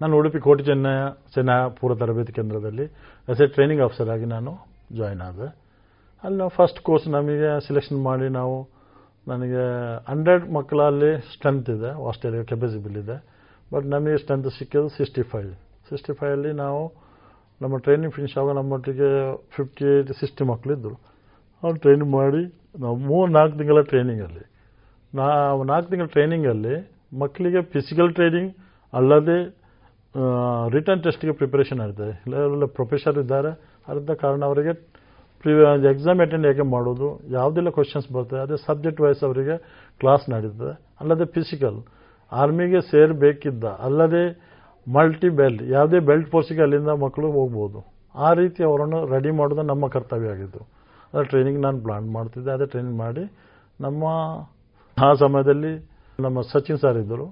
ನಾನು 0.00 0.12
ಉಡುಪಿ 0.18 0.38
ಕೋಟಿ 0.46 0.62
ಚೆನ್ನಯ 0.68 1.00
ಸೇನಾ 1.34 1.56
ತರಬೇತಿ 2.02 2.32
ಕೇಂದ್ರದಲ್ಲಿ 2.38 2.86
ಎಸ್ 3.32 3.42
ಎ 3.44 3.48
ಟ್ರೈನಿಂಗ್ 3.56 3.82
ಆಫೀಸರ್ 3.86 4.10
ಆಗಿ 4.14 4.26
ನಾನು 4.34 4.52
ಜಾಯ್ನ್ 4.98 5.22
ಆದೆ. 5.28 5.48
ಅಲ್ಲಿ 6.24 6.36
ನಾವು 6.42 6.52
ಫಸ್ಟ್ 6.58 6.80
ಕೋರ್ಸ್ 6.86 7.06
ನಮಗೆ 7.16 7.50
ಸೆಲೆಕ್ಷನ್ 7.66 8.00
ಮಾಡಿ 8.08 8.28
ನಾವು 8.38 8.56
ನನಗೆ 9.26 9.64
ಹಂಡ್ರೆಡ್ 10.12 10.44
ಮಕ್ಕಳಲ್ಲಿ 10.56 11.10
ಸ್ಟ್ರೆಂತ್ 11.32 11.68
ಇದೆ 11.76 11.90
ಆಸ್ಟ್ರೇಲಿಯಾ 12.08 12.44
ಕೆಪಾಸಿಬಿಲ್ 12.52 12.96
ಇದೆ. 13.02 13.16
ಬಟ್ 13.72 13.86
ನಮಗೆ 13.94 14.16
ಸ್ಟ್ರೆಂತ್ 14.22 14.48
ಸಿಕ್ಕಿದ್ದು 14.58 14.90
ಸಿಕ್ಸ್ಟಿ 14.96 15.24
ಫೈವ್ 15.32 15.52
ಸಿಕ್ಸ್ಟಿ 15.88 16.12
ಫೈವಲ್ಲಿ 16.20 16.52
ನಾವು 16.64 16.80
ನಮ್ಮ 17.62 17.74
ಟ್ರೈನಿಂಗ್ 17.84 18.12
ಫಿನಿಶ್ 18.16 18.34
ಆಗೋ 18.40 18.52
ನಮ್ಮೊಟ್ಟಿಗೆ 18.58 19.08
ಫಿಫ್ಟಿ 19.56 19.84
ಏಯ್ಟ್ 19.92 20.10
ಸಿಕ್ಸ್ಟಿ 20.20 20.44
ಮಕ್ಕಳಿದ್ದರು 20.52 20.96
ಅವ್ರು 21.62 21.76
ಟ್ರೈನಿಂಗ್ 21.84 22.12
ಮಾಡಿ, 22.20 22.42
ನಾವು 22.82 22.96
ಮೂರು 23.10 23.28
ನಾಲ್ಕು 23.38 23.54
ತಿಂಗಳ 23.60 23.80
ಟ್ರೈನಿಂಗಲ್ಲಿ 23.92 24.44
ನಾವು 25.20 25.62
ನಾಲ್ಕು 25.70 25.88
ತಿಂಗಳ 25.92 26.08
ಟ್ರೈನಿಂಗಲ್ಲಿ 26.16 26.74
ಮಕ್ಕಳಿಗೆ 27.22 27.60
ಫಿಸಿಕಲ್ 27.74 28.10
ಟ್ರೈನಿಂಗ್ 28.18 28.50
ಅಲ್ಲದೆ 28.98 29.38
ರಿಟರ್ನ್ 30.74 31.02
ಟೆಸ್ಟ್ಗೆ 31.06 31.34
ಪ್ರಿಪರೇಷನ್ 31.40 31.80
ಆಗ್ತದೆ 31.84 32.14
ಇಲ್ಲ 32.26 32.66
ಪ್ರೊಫೆಸರ್ 32.78 33.18
ಇದ್ದಾರೆ. 33.22 33.50
ಅದರಿಂದ 33.88 34.14
ಕಾರಣ 34.22 34.40
ಅವರಿಗೆ 34.50 34.72
ಪ್ರಿ 35.42 35.52
ಎಕ್ಸಾಮ್ 35.90 36.18
ಅಟೆಂಡ್ 36.24 36.46
ಹೇಗೆ 36.48 36.64
ಮಾಡೋದು, 36.74 37.08
ಯಾವುದೆಲ್ಲ 37.36 37.70
ಕ್ವಶನ್ಸ್ 37.76 38.08
ಬರ್ತದೆ, 38.16 38.40
ಅದೇ 38.46 38.56
ಸಬ್ಜೆಕ್ಟ್ 38.68 39.00
ವೈಸ್ 39.04 39.22
ಅವರಿಗೆ 39.28 39.54
ಕ್ಲಾಸ್ 40.00 40.24
ನಡೀತದೆ. 40.32 40.72
ಅಲ್ಲದೆ 41.00 41.26
ಫಿಸಿಕಲ್ 41.36 41.78
ಆರ್ಮಿಗೆ 42.32 42.80
ಸೇರಬೇಕಿದ್ದ, 42.90 43.64
ಅಲ್ಲದೆ 43.86 44.24
ಮಲ್ಟಿ 44.86 45.28
ಬೆಲ್ಟ್ 45.40 45.62
ಯಾವುದೇ 45.76 45.98
ಬೆಲ್ಟ್ 46.08 46.28
ಫೋರ್ಸಿಗೆ 46.32 46.62
ಅಲ್ಲಿಂದ 46.66 46.92
ಮಕ್ಕಳು 47.04 47.28
ಹೋಗ್ಬೋದು. 47.38 47.80
ಆ 48.14 48.28
ರೀತಿ 48.40 48.60
ಅವರನ್ನು 48.68 48.98
ರೆಡಿ 49.14 49.30
ಮಾಡೋದು 49.40 49.62
ನಮ್ಮ 49.72 49.84
ಕರ್ತವ್ಯ 49.94 50.34
ಆಗಿತ್ತು 50.34 50.60
ಅದರ 51.12 51.22
ಟ್ರೈನಿಂಗ್ 51.32 51.60
ನಾನು 51.66 51.78
ಪ್ಲಾನ್ 51.84 52.08
ಮಾಡ್ತಿದ್ದೆ 52.16 52.50
ಅದೇ 52.56 52.66
ಟ್ರೈನಿಂಗ್ 52.72 52.98
ಮಾಡಿ 53.04 53.24
ನಮ್ಮ 53.84 54.04
ಆ 54.96 55.08
ಸಮಯದಲ್ಲಿ 55.22 55.72
ನಮ್ಮ 56.18 56.40
ಸಚಿನ್ 56.52 56.80
ಸರ್ 56.82 56.98
ಇದ್ದರು 57.02 57.26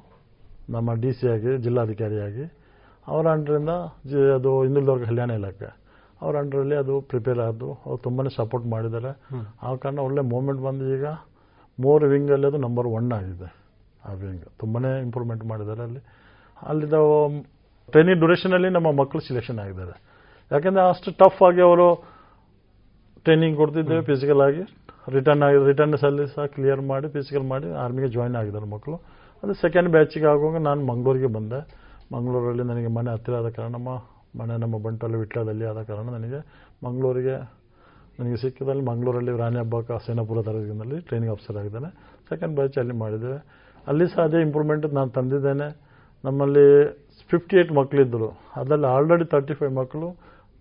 ನಮ್ಮ 0.75 0.95
ಡಿ 1.03 1.11
ಸಿ 1.19 1.27
ಆಗಿ 1.35 1.53
ಜಿಲ್ಲಾಧಿಕಾರಿಯಾಗಿ. 1.65 2.45
ಅವರ 3.07 3.27
ಅಂಡ್ರಿಂದ 3.37 3.73
ಜಿ 4.11 4.19
ಅದು 4.37 4.51
ಹಿಂದುಳಿದವ್ರ 4.65 5.01
ಕಲ್ಯಾಣ 5.11 5.31
ಇಲಾಖೆ. 5.41 5.69
ಅವ್ರ 6.23 6.35
ಅಂಡ್ರಲ್ಲಿ 6.43 6.77
ಅದು 6.83 6.95
ಪ್ರಿಪೇರ್ 7.11 7.41
ಆದ್ದು 7.49 7.69
ಅವ್ರು 7.87 8.01
ತುಂಬಾ 8.07 8.25
ಸಪೋರ್ಟ್ 8.39 8.67
ಮಾಡಿದ್ದಾರೆ. 8.75 9.13
ಆ 9.63 9.75
ಕಾರಣ 9.83 9.99
ಒಳ್ಳೆ 10.07 10.23
ಮೂಮೆಂಟ್ 10.33 10.61
ಬಂದು 10.67 10.85
ಈಗ 10.97 11.07
ಮೂರು 11.79 12.07
ವಿಂಗಲ್ಲಿ 12.13 12.47
ಅದು 12.51 12.59
ನಂಬರ್ 12.67 12.89
ಒನ್ 12.99 13.11
ಆಗಿದೆ. 13.19 13.49
ಆ 14.09 14.13
ವಿಂಗ್ 14.23 14.47
ತುಂಬಾ 14.63 14.81
ಇಂಪ್ರೂವ್ಮೆಂಟ್ 15.07 15.45
ಮಾಡಿದ್ದಾರೆ 15.53 15.83
ಅಲ್ಲಿ. 15.89 16.01
ಅಲ್ಲಿದ್ದ 16.63 16.95
ಟ್ರೈನಿಂಗ್ 17.93 18.19
ಡ್ಯೂರೇಷನಲ್ಲಿ 18.19 18.69
ನಮ್ಮ 18.69 18.89
ಮಕ್ಕಳು 19.01 19.21
ಸಿಲೆಕ್ಷನ್ 19.21 19.59
ಆಗಿದ್ದಾರೆ. 19.59 19.95
ಯಾಕೆಂದರೆ 20.53 20.89
ಅಷ್ಟು 20.89 21.11
ಟಫ್ 21.13 21.43
ಆಗಿ 21.43 21.61
ಅವರು 21.61 22.05
ಟ್ರೈನಿಂಗ್ 23.25 23.57
ಕೊಡ್ತಿದ್ದೇವೆ 23.57 24.03
ಫಿಸಿಕಲ್ 24.03 24.41
ಆಗಿ. 24.41 24.63
ರಿಟರ್ನ್ 25.09 25.43
ಆಗಿ 25.43 25.67
ರಿಟರ್ನ್ 25.67 25.97
ಸಲ್ಲಿ 25.97 26.35
ಸಹ 26.35 26.45
ಕ್ಲಿಯರ್ 26.47 26.81
ಮಾಡಿ 26.81 27.09
ಫಿಸಿಕಲ್ 27.09 27.43
ಮಾಡಿ 27.43 27.71
ಆರ್ಮಿಗೆ 27.71 28.09
ಜಾಯ್ನ್ 28.09 28.37
ಆಗಿದ್ದಾರೆ 28.37 28.67
ಮಕ್ಕಳು 28.67 28.97
ಅದು 29.43 29.53
ಸೆಕೆಂಡ್ 29.55 29.89
ಬ್ಯಾಚಿಗೆ 29.89 30.27
ಆಗುವಾಗ 30.27 30.63
ನಾನು 30.63 30.87
ಮಂಗಳೂರಿಗೆ 30.87 31.27
ಬಂದೆ. 31.27 31.61
ಮಂಗಳೂರಲ್ಲಿ 32.15 32.63
ನನಗೆ 32.63 32.87
ಮನೆ 32.87 33.11
ಹತ್ತಿರ 33.11 33.35
ಆದ 33.35 33.49
ಕಾರಣ 33.49 33.71
ನಮ್ಮ 33.73 33.89
ಮನೆ 34.39 34.57
ನಮ್ಮ 34.57 34.77
ಬಂಟಲ್ಲಿ 34.79 35.17
ವಿಟ್ಲದಲ್ಲಿ 35.17 35.65
ಆದ 35.65 35.83
ಕಾರಣ 35.83 36.07
ನನಗೆ 36.11 36.41
ಮಂಗಳೂರಿಗೆ 36.87 37.37
ನನಗೆ 38.21 38.37
ಸಿಕ್ಕಿದಲ್ಲಿ 38.37 38.83
ಮಂಗಳೂರಲ್ಲಿ 38.83 39.39
ರಾಣಿ 39.39 39.59
ಹಬ್ಬಕ್ಕ 39.59 39.93
ಸೇನಾಪುರ 39.93 40.43
ತರಗತಿನಲ್ಲಿ 40.43 41.01
ಟ್ರೈನಿಂಗ್ 41.01 41.33
ಆಫೀಸರ್ 41.33 41.57
ಆಗಿದ್ದಾನೆ. 41.57 41.91
ಸೆಕೆಂಡ್ 42.29 42.55
ಬ್ಯಾಚ್ 42.55 42.79
ಅಲ್ಲಿ 42.79 42.93
ಮಾಡಿದ್ದೇವೆ. 42.93 43.39
ಅಲ್ಲಿ 43.87 44.09
ಸಹ 44.09 44.23
ಅದೇ 44.23 44.41
ಇಂಪ್ರೂವ್ಮೆಂಟ್ 44.41 44.87
ನಾನು 44.95 45.11
ತಂದಿದ್ದೇನೆ. 45.11 45.88
ನಮ್ಮಲ್ಲಿ 46.25 46.67
ಫಿಫ್ಟಿ 47.31 47.55
ಏಯ್ಟ್ 47.61 47.73
ಮಕ್ಕಳಿದ್ದರು 47.79 48.29
ಅದರಲ್ಲಿ 48.61 48.89
ಆಲ್ರೆಡಿ 48.95 49.27
ತರ್ಟಿ 49.35 49.55
ಫೈವ್ 49.59 49.73
ಮಕ್ಕಳು 49.81 50.09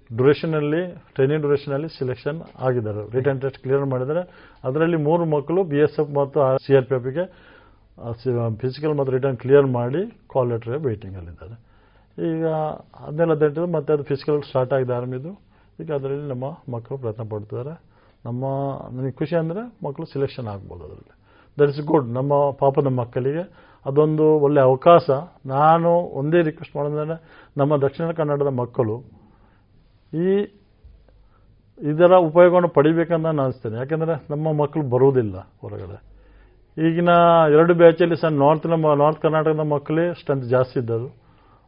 ಡ್ಯೂರೇಷನಲ್ಲಿ 0.10 0.82
ಟ್ರೈನಿಂಗ್ 1.16 1.42
ಡ್ಯೂರೇಷನಲ್ಲಿ 1.44 1.90
ಸಿಲೆಕ್ಷನ್ 1.98 2.40
ಆಗಿದ್ದಾರೆ 2.66 3.02
ರಿಟರ್ನ್ 3.16 3.40
ಟೆಸ್ಟ್ 3.44 3.60
ಕ್ಲಿಯರ್ 3.64 3.86
ಮಾಡಿದರೆ 3.94 4.22
ಅದರಲ್ಲಿ 4.68 4.98
ಮೂರು 5.08 5.24
ಮಕ್ಕಳು 5.36 5.62
ಬಿ 5.72 5.80
ಎಸ್ 5.86 5.98
ಎಫ್ 6.04 6.12
ಮತ್ತು 6.20 6.40
ಸಿ 6.66 6.76
ಆರ್ 6.80 6.88
ಪಿ 6.90 6.96
ಎಫ್ಗೆ 6.98 7.26
ಫಿಸಿಕಲ್ 8.64 8.94
ಮತ್ತು 9.00 9.12
ರಿಟರ್ನ್ 9.18 9.40
ಕ್ಲಿಯರ್ 9.44 9.68
ಮಾಡಿ 9.80 10.02
ಕಾಲ್ 10.34 10.50
ಲೆಟರ್ 10.54 10.78
ವೇಟಿಂಗಲ್ಲಿದ್ದಾರೆ 10.88 11.56
ಈಗ 12.30 12.46
ಹದಿನೇಳು 13.04 13.32
ಹದಿನೆಂಟು 13.34 13.64
ಮತ್ತೆ 13.76 13.92
ಅದು 13.96 14.04
ಫಿಸಿಕಲ್ 14.12 14.40
ಸ್ಟಾರ್ಟ್ 14.50 14.72
ಆಗಿದೆ 14.76 14.94
ಆರ್ಮಿದು. 15.00 15.32
ಈಗ 15.82 15.90
ಅದರಲ್ಲಿ 15.98 16.28
ನಮ್ಮ 16.34 16.46
ಮಕ್ಕಳು 16.74 16.96
ಪ್ರಯತ್ನ 17.04 17.24
ಪಡ್ತಿದ್ದಾರೆ. 17.34 17.74
ನಮ್ಮ 18.28 18.46
ನನಗೆ 18.96 19.14
ಖುಷಿ 19.20 19.36
ಅಂದರೆ 19.42 19.62
ಮಕ್ಕಳು 19.86 20.06
ಸಿಲೆಕ್ಷನ್ 20.14 20.48
ಆಗ್ಬೋದು 20.54 20.82
ಅದರಲ್ಲಿ. 20.88 21.14
ದಟ್ 21.58 21.72
ಇಸ್ 21.74 21.82
ಗುಡ್ 21.92 22.08
ನಮ್ಮ 22.18 22.34
ಪಾಪದ 22.62 22.90
ಮಕ್ಕಳಿಗೆ 23.02 23.44
ಅದೊಂದು 23.86 24.24
ಒಳ್ಳೆ 24.24 24.62
ಅವಕಾಶ. 24.62 25.10
ನಾನು 25.46 25.90
ಒಂದೇ 25.92 26.42
ರಿಕ್ವೆಸ್ಟ್ 26.42 26.76
ಮಾಡೋದಂದರೆ 26.76 27.48
ನಮ್ಮ 27.58 27.78
ದಕ್ಷಿಣ 27.78 28.12
ಕನ್ನಡದ 28.12 28.48
ಮಕ್ಕಳು 28.48 28.98
ಈ 30.14 30.54
ಇದರ 31.80 32.16
ಉಪಯೋಗವನ್ನು 32.16 32.68
ಪಡಿಬೇಕಂತ 32.68 33.26
ನಾನು 33.26 33.42
ಅನಿಸ್ತೇನೆ. 33.42 33.76
ಯಾಕೆಂದರೆ 33.76 34.26
ನಮ್ಮ 34.30 34.54
ಮಕ್ಕಳು 34.62 34.90
ಬರುವುದಿಲ್ಲ 34.90 35.38
ಹೊರಗಡೆ. 35.62 36.18
ಈಗಿನ 36.78 37.10
ಎರಡು 37.52 37.74
ಬ್ಯಾಚಲ್ಲಿ 37.74 38.16
ಸಹ 38.16 38.28
ನಾರ್ತ್ 38.28 38.68
ನಮ್ಮ 38.68 38.94
ನಾರ್ತ್ 38.94 39.22
ಕರ್ನಾಟಕದ 39.22 39.60
ಮಕ್ಕಳೇ 39.60 40.14
ಸ್ಟ್ರೆಂತ್ 40.14 40.46
ಜಾಸ್ತಿ 40.46 40.80
ಇದ್ದರು 40.80 41.16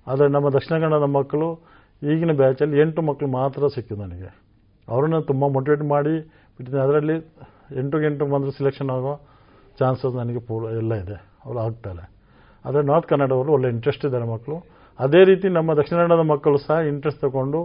ಆದರೆ 0.07 0.27
ನಮ್ಮ 0.27 0.49
ದಕ್ಷಿಣ 0.49 0.79
ಕನ್ನಡದ 0.79 1.03
ಮಕ್ಕಳು 1.03 1.55
ಈಗಿನ 2.03 2.31
ಬ್ಯಾಚಲ್ಲಿ 2.31 2.81
ಎಂಟು 2.81 3.01
ಮಕ್ಕಳು 3.01 3.29
ಮಾತ್ರ 3.29 3.67
ಸಿಕ್ಕಿದ್ದು 3.67 4.03
ನನಗೆ. 4.03 4.29
ಅವರನ್ನು 4.87 5.21
ತುಂಬ 5.21 5.45
ಮೋಟಿವೇಟ್ 5.47 5.83
ಮಾಡಿ 5.83 6.19
ಬಿಟ್ಟಿದ್ದೀನಿ. 6.19 6.83
ಅದರಲ್ಲಿ 6.83 7.17
ಎಂಟು 7.79 8.01
ಎಂಟು 8.01 8.25
ಬಂದರೆ 8.25 8.51
ಸಿಲೆಕ್ಷನ್ 8.51 8.89
ಆಗೋ 8.89 9.19
ಚಾನ್ಸಸ್ 9.79 10.15
ನನಗೆ 10.15 10.39
ಪೂರ 10.39 10.71
ಎಲ್ಲ 10.71 10.93
ಇದೆ. 10.93 11.28
ಅವರು 11.43 11.59
ಆಗ್ತಾರೆ 11.65 12.03
ಆದರೆ 12.65 12.83
ನಾರ್ತ್ 12.89 13.07
ಕನ್ನಡವರು 13.11 13.51
ಒಳ್ಳೆ 13.55 13.67
ಇಂಟ್ರೆಸ್ಟ್ 13.75 14.03
ಇದ್ದಾರೆ 14.07 14.27
ಮಕ್ಕಳು 14.31 14.57
ಅದೇ 14.99 15.21
ರೀತಿ 15.29 15.47
ನಮ್ಮ 15.57 15.73
ದಕ್ಷಿಣ 15.79 15.97
ಕನ್ನಡದ 15.99 16.23
ಮಕ್ಕಳು 16.31 16.57
ಸಹ 16.65 16.77
ಇಂಟ್ರೆಸ್ಟ್ 16.91 17.21
ತಗೊಂಡು 17.25 17.59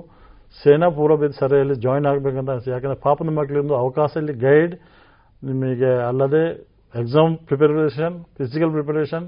ಸೇನಾ 0.60 0.88
ಪೂರ್ವಭೇದ 0.98 1.34
ಸರೆಯಲ್ಲಿ 1.38 1.76
ಜಾಯಿನ್ 1.84 2.06
ಆಗಬೇಕಂತ 2.10 2.50
ಅನಿಸ್ತು 2.54 2.72
ಯಾಕಂದರೆ 2.74 2.98
ಪಾಪದ 3.06 3.30
ಮಕ್ಕಳಿಂದು 3.38 3.74
ಅವಕಾಶ 3.80 4.12
ಇಲ್ಲಿ 4.22 4.34
ಗೈಡ್ 4.44 4.74
ನಿಮಗೆ 5.42 5.90
ಅಲ್ಲದೆ 6.10 6.44
ಎಕ್ಸಾಮ್ 6.94 7.32
ಪ್ರಿಪರೇಷನ್ 7.48 8.16
ಫಿಸಿಕಲ್ 8.38 8.72
ಪ್ರಿಪರೇಷನ್ 8.76 9.26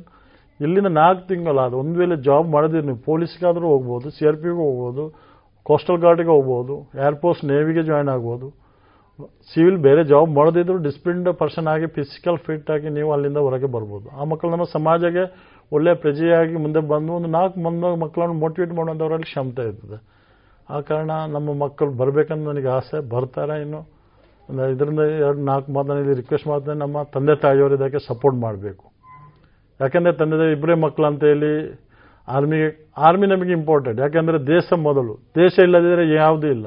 ಇಲ್ಲಿಂದ 0.60 0.90
ನಾಲ್ಕು 0.98 1.24
ತಿಂಗಳು 1.30 1.60
ಅದು 1.64 1.76
ಒಂದು 1.82 1.96
ವೇಳೆ 2.00 2.16
ಜಾಬ್ 2.26 2.46
ಮಾಡಿದ್ರೆ 2.54 2.82
ನೀವು 2.88 3.00
ಪೊಲೀಸ್ಗಾದರೂ 3.08 3.66
ಹೋಗ್ಬೋದು 3.72 4.10
ಸಿ 4.16 4.24
ಆರ್ 4.28 4.38
ಪಿಗೂ 4.44 4.60
ಹೋಗ್ಬೋದು 4.66 5.04
ಕೋಸ್ಟಲ್ 5.66 5.98
ಗಾರ್ಡಿಗೆ 6.04 6.32
ಹೋಗ್ಬೋದು 6.34 6.74
ಏರ್ಫೋರ್ಸ್ 7.06 7.42
ನೇವಿಗೆ 7.50 7.82
ಜಾಯ್ನ್ 7.88 8.10
ಆಗ್ಬೋದು. 8.14 8.46
ಸಿವಿಲ್ 9.52 9.78
ಬೇರೆ 9.86 10.02
ಜಾಬ್ 10.12 10.30
ಮಾಡೋದಿದ್ರು 10.38 10.76
ಡಿಸಿಪ್ಲಿನ್ಡ್ 10.86 11.28
ಪರ್ಸನ್ 11.42 11.68
ಆಗಿ 11.74 11.86
ಫಿಸಿಕಲ್ 11.98 12.38
ಫಿಟ್ 12.46 12.70
ಆಗಿ 12.74 12.88
ನೀವು 12.96 13.10
ಅಲ್ಲಿಂದ 13.14 13.38
ಹೊರಗೆ 13.46 13.68
ಬರ್ಬೋದು. 13.76 14.06
ಆ 14.20 14.24
ಮಕ್ಕಳು 14.30 14.50
ನಮ್ಮ 14.54 14.66
ಸಮಾಜಕ್ಕೆ 14.76 15.24
ಒಳ್ಳೆಯ 15.76 15.94
ಪ್ರಜೆಯಾಗಿ 16.04 16.56
ಮುಂದೆ 16.64 16.80
ಬಂದು 16.92 17.12
ಒಂದು 17.18 17.28
ನಾಲ್ಕು 17.36 17.58
ಮಂದಿ 17.66 17.90
ಮಕ್ಕಳನ್ನು 18.04 18.36
ಮೋಟಿವೇಟ್ 18.44 18.72
ಮಾಡುವಂಥವರಲ್ಲಿ 18.78 19.28
ಕ್ಷಮತೆ 19.30 19.64
ಇರ್ತದೆ. 19.70 19.98
ಆ 20.74 20.78
ಕಾರಣ 20.90 21.10
ನಮ್ಮ 21.34 21.54
ಮಕ್ಕಳು 21.64 21.92
ಬರಬೇಕಂತ 22.00 22.42
ನನಗೆ 22.50 22.70
ಆಸೆ, 22.78 22.98
ಬರ್ತಾರೆ 23.14 23.56
ಇನ್ನು. 23.64 23.80
ಇದರಿಂದ 24.74 25.02
ಎರಡು 25.26 25.42
ನಾಲ್ಕು 25.50 25.68
ಮಾತು 25.76 25.98
ಇಲ್ಲಿ 26.02 26.14
ರಿಕ್ವೆಸ್ಟ್ 26.20 26.48
ಮಾಡ್ತೇನೆ, 26.52 26.78
ನಮ್ಮ 26.84 26.96
ತಂದೆ 27.14 27.34
ತಾಯಿಯವರು 27.44 27.76
ಇದಕ್ಕೆ 27.78 28.00
ಸಪೋರ್ಟ್ 28.10 28.38
ಮಾಡಬೇಕು. 28.46 28.84
ಯಾಕೆಂದರೆ 29.80 30.14
ತಂದೆ 30.20 30.36
ತಾಯಿ 30.40 30.52
ಇಬ್ಬರೇ 30.56 30.74
ಮಕ್ಕಳು 30.86 31.06
ಅಂತ 31.10 31.24
ಹೇಳಿ 31.32 31.52
ಆರ್ಮಿಗೆ 32.28 32.68
ಆರ್ಮಿ 33.06 33.26
ನಮಗೆ 33.32 33.52
ಇಂಪಾರ್ಟೆಂಟ್ 33.60 33.98
ಯಾಕೆಂದರೆ 34.04 34.38
ದೇಶ 34.54 34.78
ಮೊದಲು. 34.88 35.14
ದೇಶ 35.40 35.54
ಇಲ್ಲದಿದ್ದರೆ 35.66 36.04
ಯಾವುದೂ 36.14 36.46
ಇಲ್ಲ. 36.56 36.66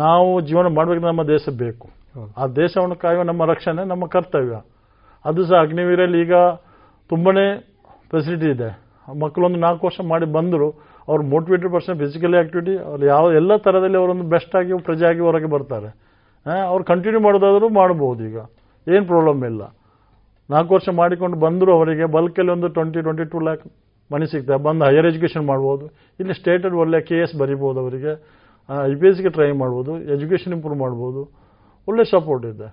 ನಾವು 0.00 0.28
ಜೀವನ 0.48 0.66
ಮಾಡಬೇಕು 0.78 1.04
ನಮ್ಮ 1.10 1.22
ದೇಶ 1.34 1.44
ಬೇಕು. 1.62 1.86
ಆ 2.40 2.44
ದೇಶವನ್ನು 2.60 2.96
ಕಾಯುವ 3.02 3.22
ನಮ್ಮ 3.30 3.42
ರಕ್ಷಣೆ 3.52 3.82
ನಮ್ಮ 3.92 4.04
ಕರ್ತವ್ಯ. 4.14 4.56
ಅದು 5.24 5.40
ಸಹ 5.48 5.60
ಅಗ್ನಿವೀರಲ್ಲಿ 5.66 6.18
ಈಗ 6.24 6.34
ತುಂಬನೇ 7.10 7.46
ಫೆಸಿಲಿಟಿ 8.12 8.48
ಇದೆ. 8.56 8.70
ಮಕ್ಕಳೊಂದು 9.22 9.58
ನಾಲ್ಕು 9.66 9.82
ವರ್ಷ 9.88 10.00
ಮಾಡಿ 10.12 10.26
ಬಂದರು 10.36 10.68
ಅವ್ರು 11.10 11.22
ಮೋಟಿವೇಟೆಡ್ 11.32 11.72
ಪರ್ಸನ್ 11.74 11.96
ಫಿಸಿಕಲಿ 12.02 12.36
ಆಕ್ಟಿವಿಟಿ 12.42 12.74
ಅವ್ರು 12.88 13.04
ಯಾವ 13.14 13.24
ಎಲ್ಲ 13.40 13.52
ಥರದಲ್ಲಿ 13.66 13.98
ಅವರೊಂದು 14.00 14.26
ಬೆಸ್ಟ್ 14.34 14.54
ಆಗಿ 14.60 14.78
ಪ್ರಜೆಯಾಗಿ 14.88 15.22
ಹೊರಗೆ 15.26 15.48
ಬರ್ತಾರೆ. 15.54 15.90
ಅವ್ರು 16.70 16.82
ಕಂಟಿನ್ಯೂ 16.90 17.20
ಮಾಡೋದಾದರೂ 17.26 17.68
ಮಾಡ್ಬೋದು 17.80 18.22
ಈಗ. 18.30 18.38
ಏನು 18.86 19.04
ಪ್ರಾಬ್ಲಮ್ 19.12 19.42
ಇಲ್ಲ. 19.50 19.62
ನಾಲ್ಕು 20.54 20.72
ವರ್ಷ 20.76 20.88
ಮಾಡಿಕೊಂಡು 21.00 21.36
ಬಂದರೂ 21.44 21.70
ಅವರಿಗೆ 21.78 22.04
ಬಲ್ಕಲ್ಲಿ 22.16 22.52
ಒಂದು 22.56 22.68
twenty 22.76 23.00
twenty 23.06 23.24
two 23.32 23.38
lakh 23.46 23.64
money 24.10 24.26
ಸಿಗ್ತದೆ. 24.32 24.58
ಬಂದು 24.66 24.82
ಹೈಯರ್ 24.88 25.08
ಎಜುಕೇಷನ್ 25.10 25.44
ಮಾಡ್ಬೋದು. 25.52 25.84
ಇಲ್ಲಿ 26.20 26.34
ಸ್ಟೇಟಲ್ಲಿ 26.40 26.78
ಒಳ್ಳೆ 26.84 27.00
ಕೆ 27.08 27.16
ಎಸ್ 27.24 27.34
ಬರಿಬೋದು 27.40 27.80
ಅವರಿಗೆ. 27.84 28.12
ಐ 28.90 28.94
ಪಿ 29.00 29.06
ಎಸ್ಗೆ 29.10 29.30
ಟ್ರೈ 29.36 29.48
ಮಾಡ್ಬೋದು 29.62 29.92
ಎಜುಕೇಷನ್ 30.14 30.54
ಇಂಪ್ರೂವ್ 30.56 30.78
ಮಾಡ್ಬೋದು. 30.84 31.20
ಒಳ್ಳೆ 31.88 32.04
ಸಪೋರ್ಟ್ 32.14 32.44
ಇದೆ. 32.52 32.68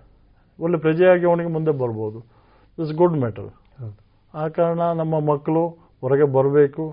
ಒಳ್ಳೆ 0.64 0.78
ಪ್ರಜೆಯಾಗಿ 0.86 1.26
ಅವನಿಗೆ 1.30 1.52
ಮುಂದೆ 1.56 1.74
ಬರ್ಬೋದು. 1.82 2.20
ಇಟ್ಸ್ 2.78 2.94
ಗುಡ್ 3.02 3.18
ಮ್ಯಾಟರ್ 3.24 3.50
ಆ 4.34 4.46
ಕಾರಣ 4.58 4.82
ನಮ್ಮ 5.02 5.20
ಮಕ್ಕಳು 5.32 5.64
ಹೊರಗೆ 6.04 6.28
ಬರಬೇಕು. 6.38 6.86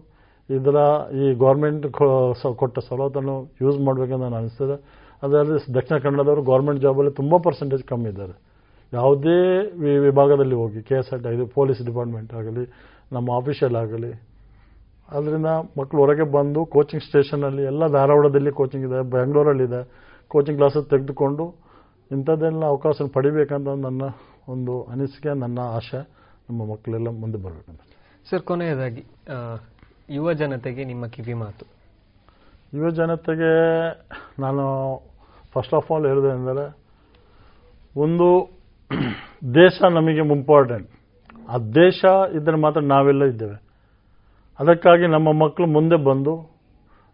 ಇದರ 0.57 0.77
ಈ 1.23 1.27
ಗೌರ್ಮೆಂಟ್ 1.43 1.85
ಕೊಟ್ಟ 2.61 2.77
ಸವಲತ್ತನ್ನು 2.89 3.37
ಯೂಸ್ 3.65 3.79
ಮಾಡಬೇಕಂತ 3.87 4.20
ನಾನು 4.24 4.37
ಅನಿಸ್ತದೆ. 4.41 4.77
ಅದರಲ್ಲಿ 5.24 5.59
ದಕ್ಷಿಣ 5.79 5.97
ಕನ್ನಡದವರು 6.05 6.43
ಗೌರ್ಮೆಂಟ್ 6.51 6.81
ಜಾಬಲ್ಲಿ 6.87 7.12
ತುಂಬ 7.20 7.35
ಪರ್ಸೆಂಟೇಜ್ 7.47 7.85
ಕಮ್ಮಿ 7.91 8.09
ಇದ್ದಾರೆ. 8.12 8.35
ಯಾವುದೇ 8.93 9.37
ವಿಭಾಗದಲ್ಲಿ 10.07 10.57
ಹೋಗಿ 10.62 10.81
ಕೆ 10.89 10.97
ಎಸ್ 11.01 11.11
ಆರ್ 11.15 11.20
ಟಿ 11.24 11.31
ಇದು 11.37 11.45
ಪೊಲೀಸ್ 11.59 11.81
ಡಿಪಾರ್ಟ್ಮೆಂಟ್ 11.89 12.33
ಆಗಲಿ 12.41 12.65
ನಮ್ಮ 13.16 13.29
ಆಫೀಷಿಯಲ್ 13.41 13.77
ಆಗಲಿ 13.83 14.11
ಅದರಿಂದ 15.16 15.51
ಮಕ್ಕಳು 15.78 16.01
ಹೊರಗೆ 16.01 16.26
ಬಂದು 16.32 16.60
ಕೋಚಿಂಗ್ 16.64 17.05
ಸ್ಟೇಷನಲ್ಲಿ 17.05 17.62
ಎಲ್ಲ 17.62 17.86
ಧಾರವಾಡದಲ್ಲಿ 17.86 18.51
ಕೋಚಿಂಗ್ 18.51 18.86
ಇದೆ 18.86 19.01
ಬೆಂಗಳೂರಲ್ಲಿದೆ 19.10 19.80
ಕೋಚಿಂಗ್ 20.28 20.59
ಕ್ಲಾಸಸ್ 20.59 20.86
ತೆಗೆದುಕೊಂಡು 20.90 21.44
ಇಂಥದ್ದೆಲ್ಲ 22.10 22.62
ಅವಕಾಶ 22.64 22.97
ಪಡಿಬೇಕಂತ 23.14 23.68
ನನ್ನ 23.86 24.02
ಒಂದು 24.48 24.82
ಅನಿಸಿಕೆ 24.82 25.32
ನನ್ನ 25.39 25.59
ಆಶೆ. 25.76 26.01
ನಮ್ಮ 26.48 26.60
ಮಕ್ಕಳೆಲ್ಲ 26.72 27.09
ಮುಂದೆ 27.20 27.39
ಬರಬೇಕಂತ. 27.43 27.80
ಸರ್ 28.30 28.43
ಕೊನೆಯದಾಗಿ 28.43 29.02
ಯುವ 30.14 30.32
ಜನತೆಗೆ 30.32 30.84
ನಿಮ್ಮ 30.84 31.06
ಕಿವಿ 31.06 31.34
ಮಾತು. 31.34 31.64
ಯುವ 32.74 32.89
ಜನತೆಗೆ 32.90 33.52
ನಾನು 34.40 34.64
ಫಸ್ಟ್ 35.55 35.74
ಆಫ್ 35.74 35.93
ಆಲ್ 35.93 36.06
ಹೇಳಿದೆ 36.06 36.30
ಅಂದರೆ 36.30 36.64
ಒಂದು 37.97 38.28
ದೇಶ 39.55 39.82
ನಮಗೆ 39.94 40.22
ಇಂಪಾರ್ಟೆಂಟ್ 40.36 40.89
ಆ 41.48 41.59
ದೇಶ 41.59 42.01
ಇದ್ದರೆ 42.34 42.56
ಮಾತ್ರ 42.56 42.80
ನಾವೆಲ್ಲ 42.80 43.24
ಇದ್ದೇವೆ. 43.24 43.56
ಅದಕ್ಕಾಗಿ 44.61 45.07
ನಮ್ಮ 45.15 45.29
ಮಕ್ಕಳು 45.43 45.66
ಮುಂದೆ 45.77 45.99
ಬಂದು 46.09 46.35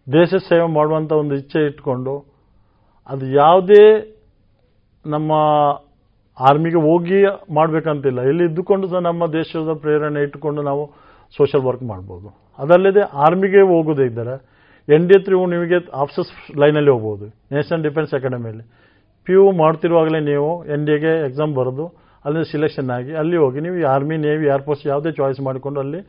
ದೇಶ 0.07 0.31
ಸೇವೆ 0.49 0.67
ಮಾಡುವಂಥ 0.79 1.11
ಒಂದು 1.23 1.35
ಇಚ್ಛೆ 1.41 1.61
ಇಟ್ಕೊಂಡು 1.71 2.15
ಅದು 3.09 3.25
ಯಾವುದೇ 3.41 3.83
ನಮ್ಮ 5.05 5.31
ಆರ್ಮಿಗೆ 6.39 6.81
ಹೋಗಿ 6.89 7.19
ಮಾಡಬೇಕಂತಿಲ್ಲ. 7.59 8.21
ಇಲ್ಲಿ 8.31 8.45
ಇದ್ದುಕೊಂಡು 8.51 8.87
ಸಹ 8.91 9.01
ನಮ್ಮ 9.09 9.23
ದೇಶದ 9.39 9.73
ಪ್ರೇರಣೆ 9.83 10.21
ಇಟ್ಟುಕೊಂಡು 10.27 10.61
ನಾವು 10.69 10.83
ಸೋಷಿಯಲ್ 11.35 11.65
ವರ್ಕ್ 11.69 11.85
ಮಾಡ್ಬೋದು. 11.93 12.29
ಅದಲ್ಲದೆ 12.59 13.03
ಆರ್ಮಿಗೆ 13.25 13.63
ಹೋಗೋದೇ 13.73 14.05
ಇದ್ದರೆ 14.11 14.35
ಎನ್ 14.89 15.07
ಡಿ 15.09 15.17
ತ್ರೀ 15.25 15.39
ನಿಮಗೆ 15.55 15.79
ಆಫೀಸರ್ಸ್ 16.03 16.31
ಲೈನಲ್ಲಿ 16.63 16.91
ಹೋಗ್ಬೋದು 16.95 17.27
ನ್ಯಾಷನಲ್ 17.55 17.83
ಡಿಫೆನ್ಸ್ 17.87 18.13
ಅಕಾಡೆಮಿಯಲ್ಲಿ 18.19 18.65
ಪಿ 19.27 19.35
ಯು 19.35 19.43
ಮಾಡ್ತಿರುವಾಗಲೇ 19.63 20.21
ನೀವು 20.31 20.51
ಎನ್ 20.75 20.85
ಡಿ 20.87 20.93
ಎಗೆ 20.93 21.13
ಎಕ್ಸಾಮ್ 21.27 21.53
ಬರೆದು 21.59 21.85
ಅಲ್ಲಿ 22.25 22.43
ಸಿಲೆಕ್ಷನ್ 22.53 22.91
ಆಗಿ 22.97 23.13
ಅಲ್ಲಿ 23.21 23.37
ಹೋಗಿ 23.43 23.59
ನೀವು 23.67 23.77
ಆರ್ಮಿ 23.95 24.17
ನೇವಿ 24.25 24.47
ಏರ್ಫೋರ್ಸ್ 24.55 24.85
ಯಾವುದೇ 24.87 25.11
ಚಾಯ್ಸ್ 25.19 25.41
ಮಾಡಿಕೊಂಡು 25.49 25.81
ಅಲ್ಲಿ 25.85 26.01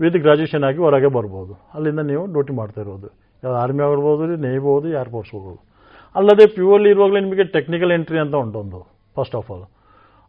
ವಿತ್ 0.00 0.18
ಗ್ರಾಜುಯೇಷನ್ 0.24 0.64
ಆಗಿ 0.68 0.80
ಹೊರಗೆ 0.86 1.10
ಬರ್ಬೋದು. 1.16 1.52
ಅಲ್ಲಿಂದ 1.76 2.02
ನೀವು 2.10 2.22
ಡ್ಯೂಟಿ 2.34 2.54
ಮಾಡ್ತಾ 2.60 2.80
ಇರೋದು. 2.84 3.08
ಆರ್ಮಿ 3.62 3.82
ಆಗಿರ್ಬೋದು 3.86 4.24
ನೇವಿ 4.46 4.62
ಹೋಗೋದು 4.66 4.88
ಏರ್ಫೋರ್ಸ್ 5.00 5.32
ಹೋಗೋದು 5.36 5.60
ಅಲ್ಲದೆ 6.18 6.44
ಪ್ಯೂರ್ಲಿ 6.56 6.88
ಇರುವಾಗಲೇ 6.94 7.20
ನಿಮಗೆ 7.26 7.44
ಟೆಕ್ನಿಕಲ್ 7.56 7.92
ಎಂಟ್ರಿ 7.96 8.18
ಅಂತ 8.22 8.34
ಉಂಟೊಂದು 8.44 8.80
ಫಸ್ಟ್ 9.16 9.36
ಆಫ್ 9.40 9.48
ಆಲ್ 9.54 9.64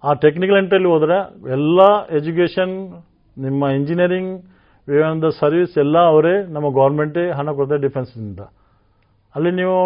ಆ 0.03 0.13
ಟೆಕ್ನಿಕಲ್ 0.25 0.57
ಎಂಟ್ರಿಯಲ್ಲಿ 0.61 0.89
ಹೋದರೆ 0.93 1.17
ಎಲ್ಲ 1.57 1.81
ಎಜುಕೇಷನ್ 2.19 2.73
ನಿಮ್ಮ 3.37 3.69
ಇಂಜಿನಿಯರಿಂಗ್ 3.79 4.33
ಒಂದು 5.11 5.29
ಸರ್ವಿಸ್ 5.41 5.75
ಎಲ್ಲ 5.83 5.97
ಅವರೇ 6.13 6.33
ನಮ್ಮ 6.55 6.67
ಗೌರ್ಮೆಂಟೇ 6.79 7.23
ಹಣ 7.37 7.47
ಕೊಡ್ತಾರೆ 7.59 7.81
ಡಿಫೆನ್ಸಿಂದ 7.85 8.41
ಅಲ್ಲಿ 9.35 9.51
ನೀವು 9.61 9.77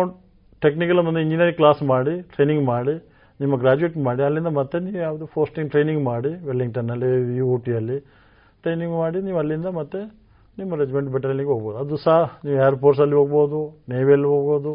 ಟೆಕ್ನಿಕಲ್ 0.62 1.00
ಒಂದು 1.02 1.22
ಇಂಜಿನಿಯರಿಂಗ್ 1.26 1.58
ಕ್ಲಾಸ್ 1.60 1.82
ಮಾಡಿ 1.92 2.14
ಟ್ರೈನಿಂಗ್ 2.34 2.64
ಮಾಡಿ, 2.72 2.96
ನಿಮ್ಮ 3.40 3.54
ಗ್ರಾಜ್ಯುಯೇಟ್ 3.64 3.98
ಮಾಡಿ, 4.08 4.22
ಅಲ್ಲಿಂದ 4.28 4.50
ಮತ್ತೆ 4.58 4.78
ನೀವು 4.86 5.00
ಯಾವುದು 5.08 5.26
ಪೋಸ್ಟಿಂಗ್ 5.36 5.70
ಟ್ರೈನಿಂಗ್ 5.74 6.02
ಮಾಡಿ 6.12 6.32
ವೆಲ್ಲಿಂಗ್ಟನ್ನಲ್ಲಿ 6.48 7.12
ಯು 7.38 7.48
ಟಿಯಲ್ಲಿ 7.68 7.98
ಟ್ರೈನಿಂಗ್ 8.64 8.96
ಮಾಡಿ 9.04 9.20
ನೀವು 9.28 9.38
ಅಲ್ಲಿಂದ 9.42 9.70
ಮತ್ತೆ 9.80 10.00
ನಿಮ್ಮ 10.60 10.72
ರೆಜಿಮೆಂಟ್ 10.82 11.10
ಬೆಟಲಿಗೆ 11.16 11.52
ಹೋಗ್ಬೋದು. 11.54 11.78
ಅದು 11.84 11.98
ಸಹ 12.06 12.18
ನೀವು 12.46 12.58
ಏರ್ಫೋರ್ಸಲ್ಲಿ 12.68 13.16
ಹೋಗ್ಬೋದು 13.20 13.60
ನೇವಿಯಲ್ಲಿ 13.94 14.30
ಹೋಗ್ಬೋದು 14.34 14.72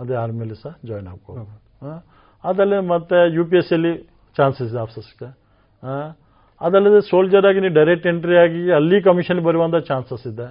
ಅದೇ 0.00 0.14
ಆರ್ಮಿಯಲ್ಲಿ 0.22 0.56
ಸಹ 0.62 0.72
ಜಾಯ್ನ್ 0.88 1.08
ಆಗ್ಬೋದು. 1.12 1.44
ಹಾಂ? 1.84 1.98
ಅದಲ್ಲೇ 2.44 2.78
ಮತ್ತೆ 2.94 3.18
ಯು 3.36 3.42
ಪಿ 3.50 3.56
ಎಸ್ 3.60 3.68
ಸಿಯಲ್ಲಿ 3.70 3.92
ಚಾನ್ಸಸ್ 4.36 4.68
ಇದೆ 4.72 4.80
ಆಫೀಸರ್ಸ್ಗೆ 4.84 5.28
ಅದಲ್ಲದೆ 6.60 7.00
ಸೋಲ್ಜರ್ 7.10 7.46
ಆಗಿ 7.48 7.60
ನೀವು 7.64 7.74
ಡೈರೆಕ್ಟ್ 7.80 8.06
ಎಂಟ್ರಿ 8.10 8.36
ಆಗಿ 8.44 8.62
ಅಲ್ಲಿ 8.78 8.96
ಕಮಿಷನ್ 9.08 9.40
ಬರುವಂಥ 9.46 9.76
ಚಾನ್ಸಸ್ 9.90 10.24
ಇದೆ. 10.30 10.48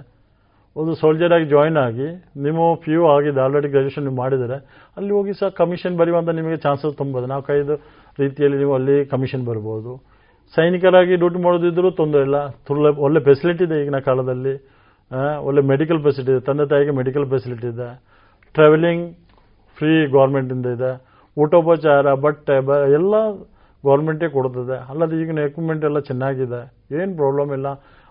ಒಂದು 0.76 0.92
ಸೋಲ್ಜರ್ 1.00 1.32
ಆಗಿ 1.36 1.46
ಜಾಯ್ನ್ 1.52 1.78
ಆಗಿ 1.84 2.08
ನಿಮ್ಮ 2.46 2.58
ಪಿ 2.82 2.92
ಯು 2.94 3.02
ಆಗಿದೆ 3.14 3.40
ಆಲ್ರೆಡಿ 3.44 3.68
ಗ್ರಾಜುಯೇಷನ್ 3.74 4.04
ನೀವು 4.08 4.18
ಮಾಡಿದರೆ 4.22 4.56
ಅಲ್ಲಿ 4.98 5.12
ಹೋಗಿ 5.16 5.32
ಸಹ 5.40 5.48
ಕಮಿಷನ್ 5.60 5.94
ಬರೆಯುವಂಥ 6.00 6.30
ನಿಮಗೆ 6.40 6.58
ಚಾನ್ಸಸ್ 6.66 6.94
ತುಂಬೋದು. 7.00 7.26
ನಾವು 7.32 7.42
ನಾಲ್ಕೈದು 7.48 7.76
ರೀತಿಯಲ್ಲಿ 8.22 8.58
ನೀವು 8.62 8.74
ಅಲ್ಲಿ 8.78 8.96
ಕಮಿಷನ್ 9.14 9.44
ಬರ್ಬೋದು. 9.50 9.92
ಸೈನಿಕರಾಗಿ 10.56 11.16
ಡ್ಯೂಟಿ 11.16 11.38
ಮಾಡೋದಿದ್ರು 11.42 11.90
ತೊಂದರೆ 11.90 12.20
ಇಲ್ಲ. 12.20 12.48
ತುಳ್ಳೆ 12.48 12.88
ಒಳ್ಳೆ 12.88 13.20
ಫೆಸಿಲಿಟಿ 13.20 13.64
ಇದೆ 13.64 13.82
ಈಗಿನ 13.82 13.98
ಕಾಲದಲ್ಲಿ. 13.98 14.54
ಒಳ್ಳೆ 15.40 15.62
ಮೆಡಿಕಲ್ 15.62 16.02
ಫೆಸಿಲಿಟಿ 16.02 16.32
ಇದೆ. 16.32 16.40
ತಂದೆ 16.40 16.68
ತಾಯಿಗೆ 16.68 16.90
ಮೆಡಿಕಲ್ 16.90 17.26
ಫೆಸಿಲಿಟಿ 17.30 17.66
ಇದೆ. 17.66 17.88
ಟ್ರಾವೆಲಿಂಗ್ 18.54 19.04
ಫ್ರೀ 19.78 20.06
ಗೌರ್ಮೆಂಟಿಂದ 20.06 20.66
ಇದೆ 20.66 20.90
ಊಟೋಪಚಾರ, 21.38 22.14
ಬಟ್ಟೆ, 22.14 22.60
ಬ, 22.60 22.70
ಎಲ್ಲ 22.70 23.14
ಗೌರ್ಮೆಂಟೇ 23.84 24.28
ಕೊಡ್ತದೆ. 24.28 24.76
ಅಲ್ಲದೆ 24.90 25.22
ಈಗಿನ 25.22 25.38
ಎಕ್ವಿಪ್ಮೆಂಟ್ 25.38 25.84
ಎಲ್ಲ 25.84 25.98
ಚೆನ್ನಾಗಿದೆ. 25.98 26.60
ಏನು 27.02 27.16
ಪ್ರಾಬ್ಲಮ್ 27.16 27.52
ಇಲ್ಲ. 27.52 27.68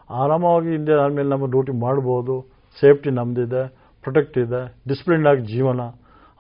ಆರಾಮವಾಗಿ 0.10 0.70
ಇಂಡಿಯನ್ 0.76 1.00
ಆರ್ಮಿಯಲ್ಲಿ 1.00 1.34
ನಮ್ಮ 1.34 1.48
ಡ್ಯೂಟಿ 1.52 1.74
ಮಾಡ್ಬೋದು. 1.80 2.36
ಸೇಫ್ಟಿ 2.80 3.10
ನಮ್ಮದಿದೆ 3.10 3.64
ಪ್ರೊಟೆಕ್ಟ್ 4.06 4.38
ಇದೆ. 4.38 4.62
ಡಿಸಿಪ್ಲಿನ್ 4.88 5.26
ಆಗಿ 5.28 5.42
ಜೀವನ. 5.54 5.82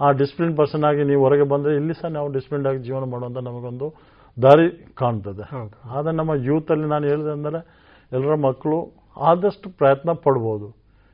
ಆ 0.01 0.11
ಡಿಸಿಪ್ಲಿನ್ 0.11 0.57
ಪರ್ಸನ್ 0.57 0.83
ಆಗಿ 0.83 1.03
ನೀವು 1.03 1.21
ಹೊರಗೆ 1.23 1.45
ಬಂದರೆ 1.53 1.75
ಇಲ್ಲಿ 1.75 1.93
ಸಹ 1.93 2.09
ನಾವು 2.17 2.29
ಆಗಿ 2.67 2.81
ಜೀವನ 2.87 3.03
ಮಾಡುವಂಥ 3.11 3.37
ನಮಗೊಂದು 3.49 3.89
ದಾರಿ 4.43 4.67
ಕಾಣ್ತದೆ. 5.01 5.45
ಆದರೆ 5.95 6.13
ನಮ್ಮ 6.19 6.31
ಯೂತಲ್ಲಿ 6.49 6.87
ನಾನು 6.93 7.05
ಹೇಳಿದೆ 7.11 7.31
ಅಂದರೆ 7.37 7.59
ಎಲ್ಲರ 8.15 8.35
ಮಕ್ಕಳು 8.47 8.77
ಆದಷ್ಟು 9.29 9.67
ಪ್ರಯತ್ನ 9.79 10.11
ಪಡ್ಬೋದು. 10.25 10.67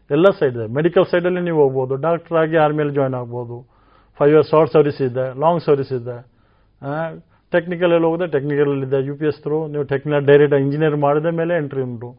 ಎಲ್ಲ 0.10 0.28
ಸೈಡ್ 0.40 0.56
ಇದೆ 0.58 0.66
ಮೆಡಿಕಲ್ 0.78 1.06
ಸೈಡಲ್ಲಿ 1.12 1.42
ನೀವು 1.48 1.60
ಹೋಗ್ಬೋದು. 1.64 1.94
ಡಾಕ್ಟರ್ 2.08 2.38
ಆಗಿ 2.42 2.58
ಆರ್ಮಿಯಲ್ಲಿ 2.66 2.96
ಜಾಯ್ನ್ 2.98 3.16
ಆಗ್ಬೋದು. 3.22 3.58
ಫೈವ್ 4.18 4.34
ಇಯರ್ಸ್ 4.36 4.52
ಶಾರ್ಟ್ 4.54 4.72
ಸರ್ವಿಸ್ 4.76 5.00
ಇದೆ 5.10 5.26
ಲಾಂಗ್ 5.44 5.62
ಸರ್ವಿಸ್ 5.68 5.94
ಇದೆ. 6.00 6.18
ಟೆಕ್ನಿಕಲಲ್ಲಿ 7.54 8.06
ಹೋಗಿದೆ 8.08 8.28
ಟೆಕ್ನಿಕಲಲ್ಲಿದೆ 8.36 9.00
ಯು 9.08 9.14
ಪಿ 9.20 9.26
ಎಸ್ 9.30 9.40
ಥ್ರೂ 9.46 9.58
ನೀವು 9.74 9.84
ಟೆಕ್ನಿಕಲ್ 9.94 10.26
ಡೈರೆಕ್ಟ್ 10.30 10.56
ಇಂಜಿನಿಯರ್ 10.66 10.98
ಮಾಡಿದ 11.06 11.30
ಮೇಲೆ 11.40 11.54
ಎಂಟ್ರಿ 11.62 11.82
ಉಂಟು. 11.88 12.10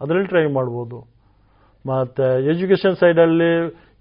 ಅದರಲ್ಲಿ 0.00 0.28
ಟ್ರೈ 0.32 0.44
ಮಾಡ್ಬೋದು. 0.58 0.98
ಮತ್ತು 1.90 2.26
ಎಜುಕೇಷನ್ 2.52 2.96
ಸೈಡಲ್ಲಿ 3.02 3.50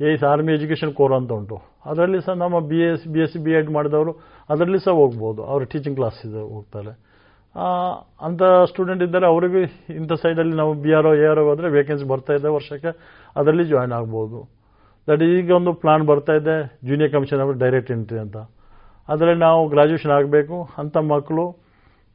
ಏಸ್ 0.09 0.23
ಆರ್ಮಿ 0.31 0.51
ಎಜುಕೇಷನ್ 0.57 0.91
ಕೋರ್ 0.99 1.13
ಅಂತ 1.17 1.31
ಉಂಟು. 1.39 1.57
ಅದರಲ್ಲಿ 1.89 2.19
ಸಹ 2.25 2.35
ನಮ್ಮ 2.43 2.57
B 2.71 2.79
S 2.88 3.05
B 3.13 3.19
S 3.25 3.31
C 3.35 3.39
B 3.45 3.53
Ed 3.59 3.69
ಮಾಡಿದವರು 3.77 4.11
ಅದರಲ್ಲಿ 4.52 4.80
ಸಹ 4.86 4.94
ಹೋಗ್ಬೋದು. 5.02 5.41
ಅವರು 5.52 5.65
ಟೀಚಿಂಗ್ 5.73 5.98
ಕ್ಲಾಸ್ 5.99 6.19
ಇದೆ 6.28 6.41
ಹೋಗ್ತಾರೆ 6.56 6.94
ಅಂಥ 8.28 8.41
ಸ್ಟೂಡೆಂಟ್ 8.72 9.02
ಇದ್ದಾರೆ 9.06 9.26
ಅವರಿಗೂ 9.32 9.60
ಇಂಥ 9.99 10.14
ಸೈಡಲ್ಲಿ 10.23 10.56
ನಾವು 10.60 10.72
B 10.84 10.91
R 10.98 11.07
O 11.10 11.14
A 11.22 11.26
R 11.32 11.40
O 11.41 11.45
ಹೋದರೆ 11.49 11.69
ವೇಕೆನ್ಸಿ 11.76 12.06
ಬರ್ತಾ 12.11 12.34
ಇದೆ 12.40 12.49
ವರ್ಷಕ್ಕೆ, 12.57 12.91
ಅದರಲ್ಲಿ 13.40 13.65
ಜಾಯ್ನ್ 13.72 13.94
ಆಗ್ಬೋದು. 13.98 14.40
ದಟ್ 15.07 15.23
ಈಗ 15.28 15.52
ಒಂದು 15.60 15.72
ಪ್ಲಾನ್ 15.82 16.03
ಬರ್ತಾ 16.11 16.34
ಇದೆ 16.40 16.56
ಜೂನಿಯರ್ 16.90 17.11
ಕಮಿಷನ್ 17.15 17.41
ಅವರು 17.45 17.57
ಡೈರೆಕ್ಟ್ 17.64 17.91
ಎಂಟ್ರಿ 17.95 18.19
ಅಂತ. 18.26 18.38
ಅದರಲ್ಲಿ 19.14 19.40
ನಾವು 19.48 19.61
ಗ್ರಾಜ್ಯುಯೇಷನ್ 19.73 20.14
ಆಗಬೇಕು. 20.18 20.57
ಅಂಥ 20.82 20.95
ಮಕ್ಕಳು 21.14 21.45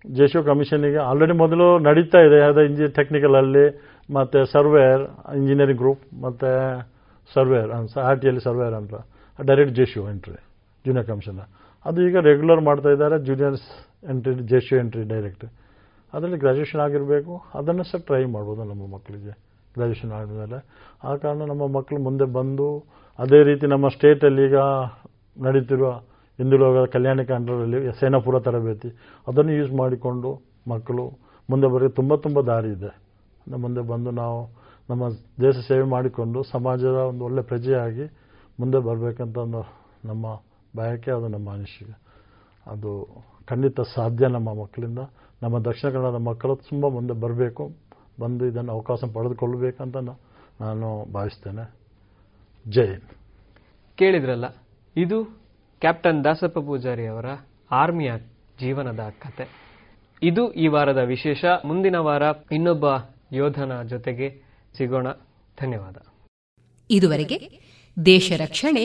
ಜೆಶೋ 0.05 0.41
ಕಮಿಷನಿಗೆ 0.49 1.01
ಆಲ್ರೆಡಿ 1.11 1.35
ಮೊದಲು 1.43 1.67
ನಡೀತಾ 1.89 2.19
ಇದೆ. 2.27 2.37
ಯಾವುದೇ 2.45 2.65
ಇಂಜಿ 2.71 2.89
ಟೆಕ್ನಿಕಲಲ್ಲಿ 2.99 3.67
ಮತ್ತು 4.17 4.41
ಸರ್ವೇರ್ 4.55 5.05
ಇಂಜಿನಿಯರಿಂಗ್ 5.39 5.81
ಗ್ರೂಪ್ 5.83 6.05
ಮತ್ತು 6.25 6.51
ಸರ್ವೇಯರ್ 7.35 7.71
ಆರ್ 8.09 8.19
ಟಿಯಲ್ಲಿ 8.25 8.43
ಸರ್ವೇರ್ 8.49 8.77
ಅಂತ. 8.81 8.95
ಡೈರೆಕ್ಟ್ 9.39 9.75
ಜೆಶು 9.81 10.03
ಎಂಟ್ರಿ 10.15 10.39
ಜೂನಿಯರ್ 10.85 11.09
ಕಮಿಷನ್ 11.13 11.41
ಅದು 11.89 11.99
ಈಗ 12.09 12.17
ರೆಗ್ಯುಲರ್ 12.29 12.61
ಮಾಡ್ತಾ 12.69 12.91
ಇದ್ದಾರೆ 12.91 13.17
ಜೂನಿಯರ್ಸ್ 13.29 13.67
ಎಂಟ್ರಿ 14.11 14.35
ಜೆಶು 14.53 14.75
ಎಂಟ್ರಿ 14.77 15.05
ಡೈರೆಕ್ಟ್ 15.13 15.47
ಅದರಲ್ಲಿ 16.13 16.39
ಗ್ರಾಜುಯೇಷನ್ 16.39 16.81
ಆಗಿರಬೇಕು. 16.81 17.35
ಅದನ್ನು 17.59 17.85
ಸಹ 17.91 18.01
ಟ್ರೈ 18.09 18.25
ಮಾಡ್ಬೋದು 18.25 18.65
ನಮ್ಮ 18.65 18.83
ಮಕ್ಕಳಿಗೆ 18.95 19.33
ಗ್ರಾಜುಯೇಷನ್ 19.75 20.13
ಆದಮೇಲೆ. 20.13 20.59
ಆ 21.05 21.13
ಕಾರಣ 21.17 21.41
ನಮ್ಮ 21.53 21.65
ಮಕ್ಕಳು 21.77 21.99
ಮುಂದೆ 22.03 22.27
ಬಂದು 22.39 22.69
ಅದೇ 23.19 23.41
ರೀತಿ 23.43 23.67
ನಮ್ಮ 23.67 23.89
ಸ್ಟೇಟಲ್ಲಿ 23.89 24.43
ಈಗ 24.49 24.61
ನಡೀತಿರುವ 25.37 25.91
ಹಿಂದುಳಿದ 26.39 26.85
ಕಲ್ಯಾಣ 26.93 27.21
ಕಾಂಡ್ರಲ್ಲಿ 27.23 27.81
ಸೇನಾಪುರ 28.01 28.41
ತರಬೇತಿ. 28.41 28.91
ಅದನ್ನು 29.29 29.53
ಯೂಸ್ 29.53 29.73
ಮಾಡಿಕೊಂಡು 29.73 30.31
ಮಕ್ಕಳು 30.69 31.05
ಮುಂದೆ 31.51 31.67
ಬರೋಕ್ಕೆ 31.75 31.97
ತುಂಬ 31.97 32.15
ತುಂಬ 32.27 32.39
ದಾರಿ 32.41 32.71
ಇದೆ. 32.73 32.91
ಮುಂದೆ 33.65 33.83
ಬಂದು 33.93 34.11
ನಾವು 34.23 34.39
ನಮ್ಮ 34.91 35.05
ದೇಶ 35.41 35.57
ಸೇವೆ 35.69 35.87
ಮಾಡಿಕೊಂಡು 35.91 36.43
ಸಮಾಜದ 36.43 36.99
ಒಂದು 37.11 37.23
ಒಳ್ಳೆ 37.25 37.43
ಪ್ರಜೆಯಾಗಿ 37.43 38.05
ಮುಂದೆ 38.61 38.79
ಬರಬೇಕಂತ 38.89 39.37
ಒಂದು 39.37 39.63
ನಮ್ಮ 40.09 40.27
ಬಯಕೆ 40.77 41.11
ಅದು 41.11 41.29
ನಮ್ಮ 41.29 41.53
ಅನಿಸಿಕೆ 41.53 42.07
ಅದು 42.67 43.09
ಖಂಡಿತ 43.45 43.81
ಸಾಧ್ಯ 43.81 44.27
ನಮ್ಮ 44.27 44.63
ಮಕ್ಕಳಿಂದ. 44.63 44.99
ನಮ್ಮ 45.43 45.59
ದಕ್ಷಿಣ 45.59 45.91
ಕನ್ನಡದ 45.91 46.15
ಮಕ್ಕಳು 46.15 46.57
ತುಂಬ 46.57 46.89
ಮುಂದೆ 46.89 47.13
ಬರಬೇಕು 47.13 47.77
ಬಂದು 48.21 48.47
ಇದನ್ನು 48.47 48.73
ಅವಕಾಶ 48.73 48.99
ಪಡೆದುಕೊಳ್ಳಬೇಕಂತ 49.15 49.97
ನಾನು 50.61 51.13
ಭಾವಿಸ್ತೇನೆ. 51.13 51.75
ಜೈ 52.71 52.87
ಹಿಂದ್. 52.87 53.15
ಕೇಳಿದ್ರಲ್ಲ 53.97 54.45
ಇದು 54.97 55.25
ಕ್ಯಾಪ್ಟನ್ 55.81 56.25
ದಾಸಪ್ಪ 56.25 56.59
ಪೂಜಾರಿ 56.59 57.07
ಅವರ 57.07 57.27
ಆರ್ಮಿಯ 57.71 58.13
ಜೀವನದ 58.61 59.01
ಕತೆ. 59.01 59.49
ಇದು 60.23 60.53
ಈ 60.53 60.67
ವಾರದ 60.67 60.99
ವಿಶೇಷ. 60.99 61.45
ಮುಂದಿನ 61.65 61.97
ವಾರ 61.97 62.23
ಇನ್ನೊಬ್ಬ 62.53 62.85
ಯೋಧನ 63.33 63.83
ಜೊತೆಗೆ 63.83 64.43
ಸಿಗೋಣ. 64.77 65.07
ಧನ್ಯವಾದ. 65.61 65.97
ಇದುವರೆಗೆ 66.91 67.61
ದೇಶ 68.05 68.33
ರಕ್ಷಣೆ 68.37 68.85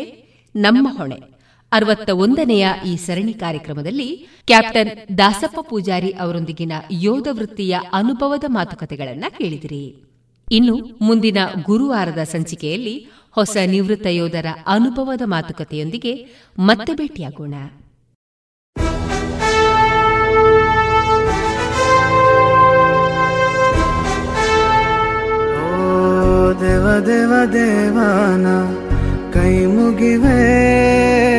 ನಮ್ಮ 0.55 0.88
ಹೊಣೆ. 0.97 1.40
ಅರವತ್ತ 1.72 2.10
ಒಂದನೆಯ 2.10 2.68
ಈ 2.85 2.95
ಸರಣಿ 2.95 3.34
ಕಾರ್ಯಕ್ರಮದಲ್ಲಿ 3.34 4.27
ಕ್ಯಾಪ್ಟನ್ 4.48 5.18
ದಾಸಪ್ಪ 5.18 5.60
ಪೂಜಾರಿ 5.69 6.10
ಅವರೊಂದಿಗಿನ 6.10 6.72
ಯೋಧ 6.91 7.27
ವೃತ್ತಿಯ 7.31 7.80
ಅನುಭವದ 7.93 8.43
ಮಾತುಕತೆಗಳನ್ನು 8.48 9.38
ಕೇಳಿದಿರಿ. 9.38 10.03
ಇನ್ನು 10.52 10.76
ಮುಂದಿನ 11.02 11.38
ಗುರುವಾರದ 11.65 12.23
ಸಂಚಿಕೆಯಲ್ಲಿ 12.23 13.11
ಹೊಸ 13.31 13.57
ನಿವೃತ್ತ 13.65 14.06
ಯೋಧರ 14.06 14.45
ಅನುಭವದ 14.68 15.22
ಮಾತುಕತೆಯೊಂದಿಗೆ 15.26 16.14
ಮತ್ತೆ 16.60 16.93
ಭೇಟಿಯಾಗೋಣ. 16.93 17.53
ದೇವ 26.61 26.88
ದೇವ 26.99 27.34
ದೇವಾನ, 27.53 28.48
ಕೈ 29.31 29.65
ಮುಗಿವೆ. 29.65 31.30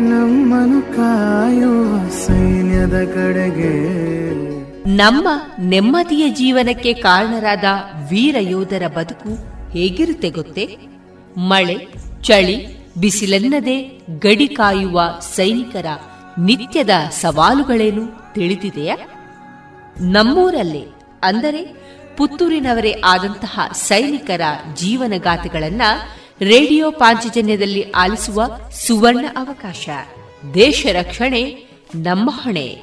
ನಮ್ಮನು 0.00 0.82
ಕಾಯುವ 0.82 2.08
ಸೈನ್ಯದ 2.08 3.04
ಕಡೆಗೆ. 3.14 3.74
ನಮ್ಮ 4.96 5.28
ನೆಮ್ಮದಿಯ 5.60 6.28
ಜೀವನಕ್ಕೆ 6.28 6.92
ಕಾರಣರಾದ 6.92 7.64
ವೀರ 8.10 8.36
ಯೋಧರ 8.40 8.86
ಬದುಕು 8.86 9.30
ಹೇಗಿರುತ್ತೆ 9.70 10.30
ಗೊತ್ತೇ? 10.30 10.76
ಮಳೆ, 11.38 11.88
ಚಳಿ, 12.22 12.84
ಬಿಸಿಲೆನ್ನದೆ 13.00 14.00
ಗಡಿ 14.18 14.48
ಕಾಯುವ 14.48 15.02
ಸೈನಿಕರ 15.20 15.86
ನಿತ್ಯದ 16.38 16.90
ಸವಾಲುಗಳೇನು 17.10 18.34
ತಿಳಿದಿದೆಯಾ? 18.34 18.96
ನಮ್ಮೂರಲ್ಲೇ, 20.00 20.84
ಅಂದರೆ 21.22 21.86
ಪುತ್ತೂರಿನವರೇ 22.16 23.02
ಆದಂತಹ 23.04 23.60
ಸೈನಿಕರ 23.72 24.40
ಜೀವನಗಾಥೆಗಳನ್ನ 24.74 25.82
ರೇಡಿಯೋ 26.40 26.90
ಪಾಂಚಜನ್ಯದಲ್ಲಿ 26.90 27.90
ಆಲಿಸುವ 27.90 28.44
ಸುವರ್ಣ 28.86 29.26
ಅವಕಾಶ. 29.36 29.88
ದೇಶ 30.54 30.86
ರಕ್ಷಣೆ, 30.92 31.44
ನಮ್ಮ 31.94 32.30
ಹೊಣೆ. 32.30 32.82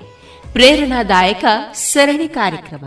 ಪ್ರೇರಣಾದಾಯಕ 0.54 1.46
ಸರಣಿ 1.74 2.28
ಕಾರ್ಯಕ್ರಮ. 2.28 2.86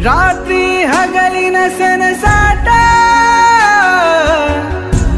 ರಾತ್ರಿ 0.00 0.84
ಹಗಲಿನ 0.84 1.56
ಸನಸಾಟ 1.78 2.68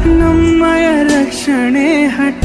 ನಮ್ಮಯ 0.07 1.03
ರಕ್ಷಣೆ 1.03 2.07
ಹಠ. 2.07 2.43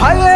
ಭಯವೇ 0.00 0.27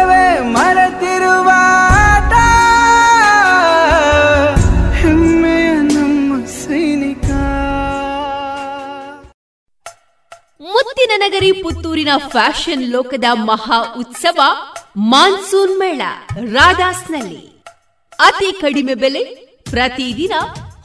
ಸ್ವರ್ಣನಗರಿ 11.03 11.51
ಪುತ್ತೂರಿನ 11.51 12.11
ಫ್ಯಾಷನ್ 12.27 12.83
ಲೋಕದ 12.91 13.27
ಮಹಾ 13.47 13.77
ಉತ್ಸವ 13.97 14.41
ಮಾನ್ಸೂನ್ 15.11 15.73
ಮೇಳ 15.79 16.01
ರಾಧಾಸ್ನಲ್ಲಿ. 16.53 17.41
ಅತಿ 18.19 18.49
ಕಡಿಮೆ 18.61 18.93
ಬೆಲೆ 18.93 19.23
ಪ್ರತಿದಿನ 19.71 20.35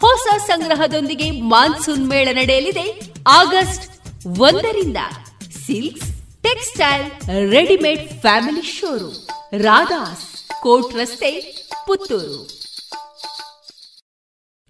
ಹೊಸ 0.01 0.27
ಸಂಗ್ರಹದೊಂದಿಗೆ 0.47 1.28
ಮಾನ್ಸೂನ್ 1.53 2.07
ಮೇಳ 2.07 2.28
ನಡೆಯಲಿದೆ 2.32 2.86
ಆಗಸ್ಟ್ 3.27 3.86
ಒಂದರಿಂದ. 4.40 4.97
Silks, 5.66 6.11
textile, 6.43 7.07
readymade 7.51 8.05
family 8.20 8.66
showroom, 8.73 9.23
Radhas, 9.62 10.27
court 10.62 10.93
ರಸ್ತೆ, 10.97 11.32
ಪುತ್ತೂರು. 11.86 12.40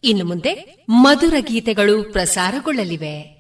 ಇನ್ನು 0.05 0.27
ಮುಂದೆ 0.27 0.55
ಮಧುರ 0.89 1.35
ಗೀತೆಗಳು 1.41 2.12
ಪ್ರಸಾರಗೊಳ್ಳಲಿವೆ. 2.12 3.38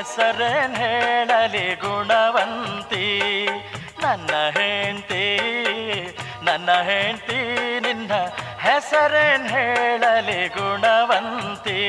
ಹೆಸರೇನ್ 0.00 0.76
ಹೇಳಲಿ 0.76 1.74
ಗುಣವಂತಿ? 1.74 3.20
ನನ್ನ 4.02 4.30
ಹೆಂಡತಿ 4.58 5.26
ನನ್ನ 6.42 6.70
ಹೆಂಡತಿ 6.82 7.40
ನಿನ್ನ 7.80 8.12
ಹೆಸರೇನ್ 8.58 9.48
ಹೇಳಲಿ 9.48 10.48
ಗುಣವಂತಿ? 10.48 11.82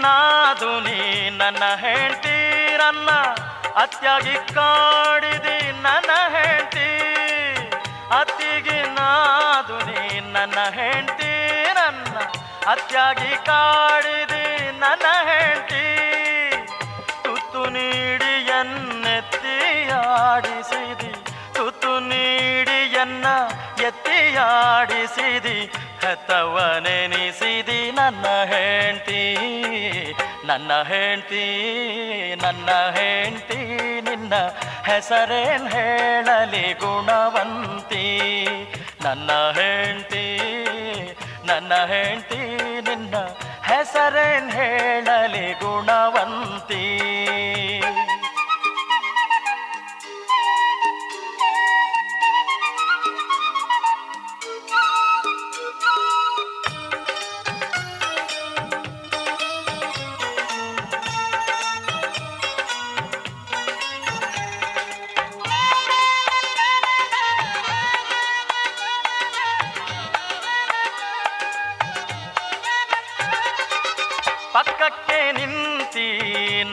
ನಾದು 0.00 0.80
ನೀ 0.80 1.30
ನನ್ನ 1.30 1.76
ಹೆಂಡತಿರನ್ನ 1.76 3.10
ಅತ್ಯಾಗಿ 3.76 4.54
ಕಾಡಿದಿ 4.54 5.82
ನನ್ನ 5.82 6.28
ಹೆಂಡತಿ. 6.28 6.88
ಅತ್ತಿಗೆ 8.18 8.82
ನಾದು 8.82 9.78
ನೀ 9.78 10.20
ನನ್ನ 10.20 10.70
ಹೆಂಡತಿರನ್ನ 10.70 12.18
ಅತ್ಯಾಗಿ 12.66 13.46
ಕಾಡಿದಿ 13.46 14.78
ನನ್ನ 14.78 15.24
ಹೆಂಡತಿ. 15.24 15.86
ತುತ್ತು 17.22 17.70
ನೀಡಿ 17.70 18.46
ಎನ್ನೆತ್ತಿಯಾಡಿಸಿದಿ 18.46 21.12
ತುತ್ತು 21.52 22.00
ನೀಡಿ 22.00 22.94
ಎನ್ನ 22.94 23.26
ಎತ್ತಿಯಾಡಿಸಿದಿ 23.82 25.70
ಹತವನೆನಿಸಿದಿ 26.06 27.90
ನನ್ನ 27.90 28.44
ಹೆಂಡತಿ. 28.44 29.57
ನನ್ನ 30.58 30.76
ಹೆಂಡತಿ 30.82 31.42
ನನ್ನ 32.42 32.70
ಹೆಂಡತಿ, 32.96 33.58
ನಿನ್ನ 34.00 34.34
ಹೆಸರೇನ್ 34.86 35.66
ಹೇಳಲಿ 35.68 36.62
ಗುಣವಂತಿ? 36.72 38.06
ನನ್ನ 39.04 39.30
ಹೆಂಡತಿ 39.58 40.24
ನನ್ನ 41.44 41.72
ಹೆಂಡತಿ, 41.92 42.40
ನಿನ್ನ 42.88 43.14
ಹೆಸರೇನ್ 43.68 44.50
ಹೇಳಲಿ 44.50 45.46
ಗುಣವಂತಿ? 45.62 46.84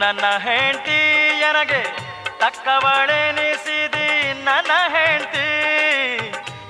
ನನ್ನ 0.06 0.26
ಹೆಂಡತಿ 0.38 0.98
ಎನಗೆ 1.40 1.80
ತಕ್ಕವಳೆನಿಸಿದಿ 2.40 4.08
ನನ್ನ 4.44 4.72
ಹೆಂಡತಿ. 4.88 5.48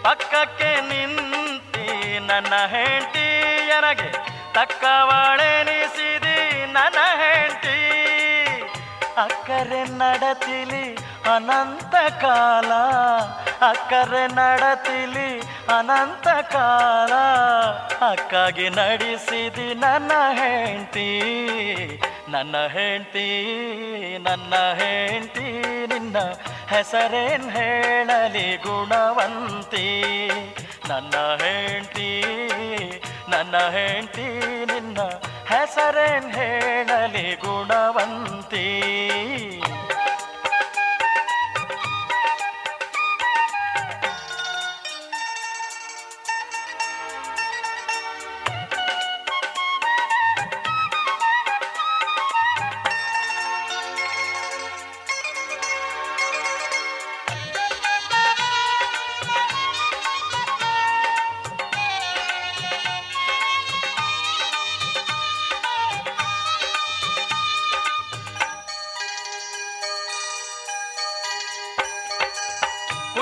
ಪಕ್ಕಕ್ಕೆ 0.03 0.71
ನಿಂತಿ 0.81 2.19
ನನ್ನ 2.19 2.55
ಹೆಂಡತಿ 2.67 3.27
ಎನಗೆ 3.69 4.09
ತಕ್ಕವಳೆನಿಸಿದಿ 4.55 6.39
ನನ್ನ 6.73 7.01
ಹೆಂಡತಿ. 7.23 7.77
ಅಕ್ಕರೆ 9.17 9.85
ನಡತಿಲಿ 9.99 10.87
ಅನಂತ 11.35 11.95
ಕಾಲ, 12.23 12.73
ಅಕ್ಕರೆ 13.71 14.27
ನಡತಿಲಿ 14.27 15.41
ಅನಂತ 15.79 16.29
ಕಾಲ. 16.29 17.13
ಅಕ್ಕಾಗಿ 18.11 18.69
ನಡೆಸಿದಿ 18.69 19.75
ನನ್ನ 19.75 20.13
ಹೆಂಡತಿ. 20.33 21.11
ನನ್ನ 22.29 22.57
ಹೆಂಡತಿ 22.67 23.27
ನನ್ನ 24.19 24.55
ಹೆಂಡತಿ, 24.79 25.49
ನಿನ್ನ 25.87 26.17
ಹೆಸರೇನ್ 26.69 27.51
ಹೇಳಲಿ 27.51 28.57
ಗುಣವಂತಿ? 28.57 29.87
ನನ್ನ 30.89 31.15
ಹೆಂಡತಿ 31.43 32.11
ನನ್ನ 33.29 33.57
ಹೆಂಡತಿ, 33.69 34.27
ನಿನ್ನ 34.73 34.99
ಹೆಸರೇನ್ 35.47 36.31
ಹೇಳಲಿ 36.35 37.27
ಗುಣವಂತಿ? 37.35 38.67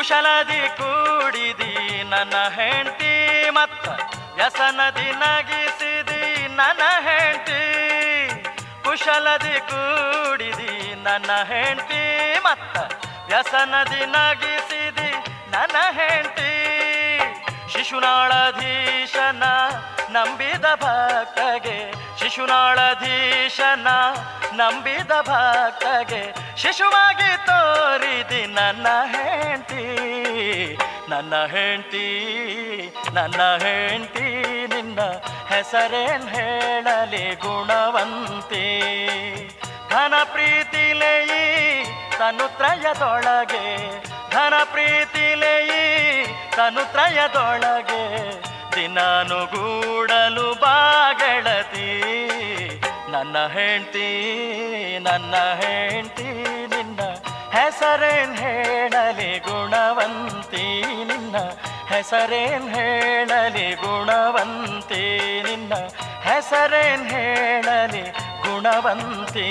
ಕುಶಲದಿ 0.04 0.68
ಕೂಡಿದಿ 0.68 2.02
ನನ್ನ 2.02 2.48
ಹೆಂಡತಿ 2.48 3.50
ಮತ್ತ 3.50 3.88
ವ್ಯಸನದಿ 4.36 5.12
ನಗಿಸಿದಿ 5.12 6.48
ನನ್ನ 6.48 6.82
ಹೆಂಡತಿ. 7.00 7.62
ಕುಶಲದಿ 8.84 9.60
ಕೂಡಿದಿ 9.60 10.94
ನನ್ನ 10.94 11.30
ಹೆಂಡತಿ 11.42 12.38
ಮತ್ತ 12.38 12.76
ವ್ಯಸನದಿ 13.26 14.06
ನಗಿಸಿದಿ 14.06 15.10
ನನ್ನ 15.50 15.76
ಹೆಂಡತಿ. 15.90 16.52
ಶಿಶುನಾಳಧೀಶನ 17.72 19.42
ನಂಬಿದ 20.14 20.66
ಭಕ್ತಗೆ 20.82 21.78
ಶಿಶುನಾಳಧೀಶನ 22.18 23.88
ನಂಬಿದ 24.54 25.12
ಭಕ್ತಗೆ 25.28 26.22
ಶಿಶುವಾಗಿ 26.56 27.30
ತೋರಿದಿ 27.46 28.42
ನನ್ನ 28.46 28.86
ಹೆಂಡತಿ 29.14 29.84
ನನ್ನ 31.08 31.34
ಹೆಂಡತಿ 31.44 32.08
ನನ್ನ 33.14 33.40
ಹೆಂಡತಿ, 33.62 34.28
ನಿನ್ನ 34.74 35.00
ಹೆಸರೇನ್ 35.48 36.28
ಹೇಳಲಿ 36.28 37.24
ಗುಣವಂತಿ. 37.34 38.66
ಧನ 39.90 40.14
ಪ್ರೀತಿಲೆಯಿ 40.24 41.44
ತನುತ್ರಯದೊಳಗೆ, 42.18 43.64
ಧನ 44.32 44.54
ಪ್ರೀತಿಲೆಯಿ 44.64 45.82
ತನುತ್ರಯದೊಳಗೆ. 46.56 48.02
ದಿನಾನುಗೂಡಲು 48.76 50.54
ಬಾಗಳತಿ. 50.54 52.02
ನನ್ನ 53.10 53.36
ಹೆಂಡತಿ 53.46 54.08
ನನ್ನ 55.02 55.34
ಹೆಂಡತಿ, 55.60 56.42
ನಿನ್ನ 56.66 57.00
ಹೆಸರೇನ್ 57.52 58.36
ಹೇಳಲಿ 58.36 59.38
ಗುಣವಂತಿ. 59.38 60.82
ನಿನ್ನ 61.04 61.36
ಹೆಸರೇನ್ 61.88 62.74
ಹೇಳಲಿ 62.74 63.74
ಗುಣವಂತಿ. 63.74 65.42
ನಿನ್ನ 65.42 65.74
ಹೆಸರೇನ್ 66.22 67.06
ಹೇಳಲಿ 67.06 68.02
ಗುಣವಂತಿ. 68.48 69.50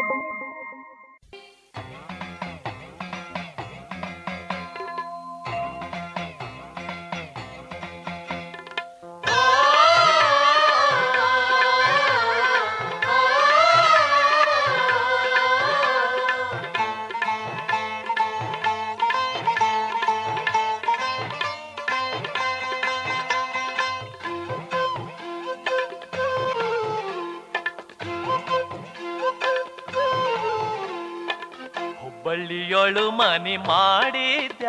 ಮನಿ 33.31 33.57
ಮಾಡಿದ್ಯ? 33.57 34.67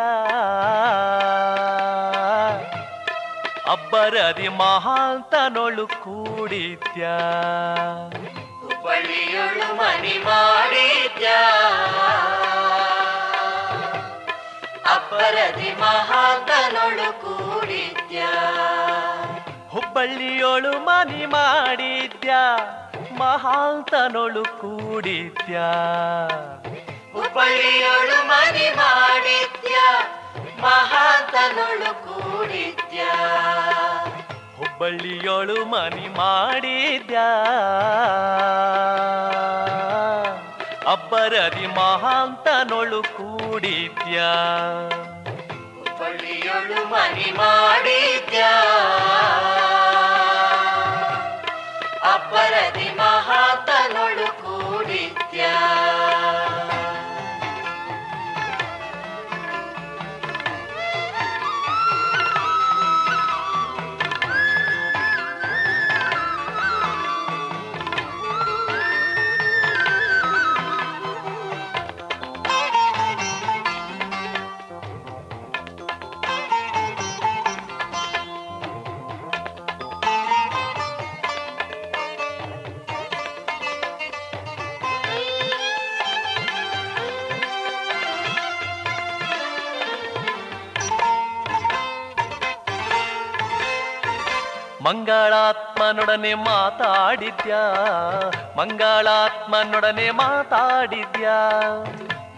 ಅಬ್ಬರದಿ 3.73 4.49
ಮಹಾಂತನೊಳು 4.49 5.87
ಕೂಡಿದ್ಯ? 5.87 7.07
ಹುಬ್ಬಳ್ಳಿಯೊಳು 8.61 9.75
ಮನಿ 9.75 10.19
ಮಾಡಿದ್ಯ? 10.19 11.27
ಅಬ್ಬರದಿ 14.95 15.81
ಮಹಾಂತನೊಳು 15.81 17.21
ಕೂಡಿದ್ಯ? 17.21 18.23
ಹುಬ್ಬಳ್ಳಿಯೊಳು 19.69 20.73
ಮನಿ 20.79 21.27
ಮಾಡಿದ್ಯ? 21.27 22.33
ಮಹಾಂತನೊಳು 23.19 24.45
ಕೂಡಿದ್ಯಾ? 24.45 25.73
ಉಪಳಿಯೊಳು 27.23 28.27
ಮನಿ 28.27 28.71
ಮಾಡಿದ್ಯ 28.77 29.77
ಮಹಾಂತನೊಳು 30.61 31.95
ಕೂಡಿದ್ಯ. 31.95 33.03
ಹುಬ್ಬಳ್ಳಿಯೊಳು 34.59 35.65
ಮನಿ 35.65 36.09
ಮಾಡಿದ್ಯ. 36.09 37.17
ಅಬ್ಬರದಿ 40.93 41.67
ಮಹಾಂತನೊಳು 41.67 43.03
ಕೂಡಿದ್ಯ. 43.03 44.19
ಹುಬ್ಬಳ್ಳಿಯೊಳು 45.79 46.89
ಮನಿ 46.89 47.33
ಮಾಡಿದ್ಯ. 47.33 48.39
ಅಬ್ಬರದಿ 52.13 52.97
ಮಹಾಂತನೊಳು 52.97 54.42
ಮಂಗಳಾತ್ಮನೊಡನೆ 94.83 96.35
ಮಾತಾಡಿದ್ಯಾ? 96.35 97.61
ಮಂಗಳಾತ್ಮನೊಡನೆ 98.57 100.11
ಮಾತಾಡಿದ್ಯಾ? 100.11 101.37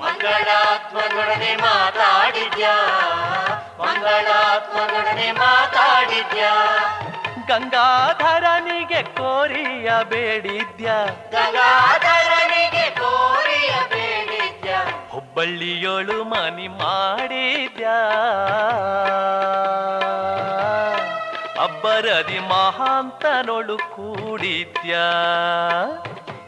ಮಂಗಳಾತ್ಮನೊಡನೆ 0.00 1.56
ಮಾತಾಡಿದ್ಯಾ? 1.56 2.74
ಮಂಗಳಾತ್ಮನೊಡನೆ 3.80 5.32
ಮಾತಾಡಿದ್ಯಾ? 5.32 6.52
ಗಂಗಾಧರನಿಗೆ 7.48 9.02
ಕೋರಿಯ 9.02 9.90
ಬೇಡಿದ್ಯಾ 10.04 11.04
ಗಂಗಾಧರನಿಗೆ 11.32 12.90
ಕೋರಿಯ 12.90 13.72
ಬೇಡಿದ್ಯಾ 13.88 14.78
ಹುಬ್ಬಳ್ಳಿಯೋಳು 15.10 16.24
ಮನಿ 16.24 16.68
ಮಾಡಿದ್ಯಾ? 16.68 17.98
ಅಬ್ಬರದಿ 21.84 22.38
ಮಹಾಂತನೊಳು 22.38 23.76
ಕೂಡಿದ್ಯ. 23.76 24.96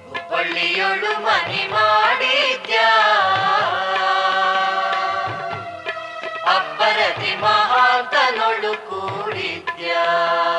ಹುಬ್ಬಳ್ಳಿಯೊಳು 0.08 1.22
ಮನೆ 1.22 1.68
ಮಾಡಿದ್ಯ. 1.68 2.74
ಅಬ್ಬರದಿ 6.54 7.36
ಮಹಾಂತನೊಳು 7.40 8.90
ಕೂಡಿದ್ಯಾ. 8.90 10.55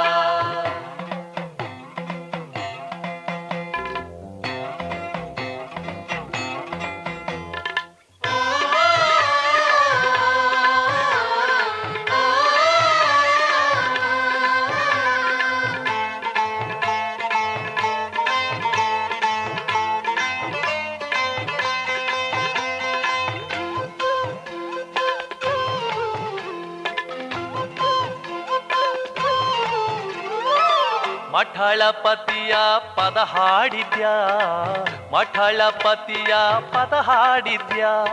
ಮಠಳಪತಿಯ 31.57 32.55
ಪದ 32.95 33.17
ಹಾಡಿದ್ಯಾ. 33.17 34.11
ಮಠಳಪತಿಯ 35.11 36.35
ಪದ 36.59 36.93
ಹಾಡಿದ್ಯಾ. 36.93 38.03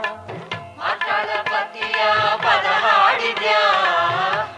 ಮಠಳಪತಿಯ 0.79 2.05
ಪದ 2.37 2.67
ಹಾಡಿದ್ಯಾ. 2.67 3.61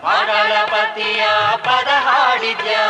ಮಠಳಪತಿಯ 0.04 1.28
ಪದ 1.56 1.88
ಹಾಡಿದ್ಯಾ. 1.88 2.86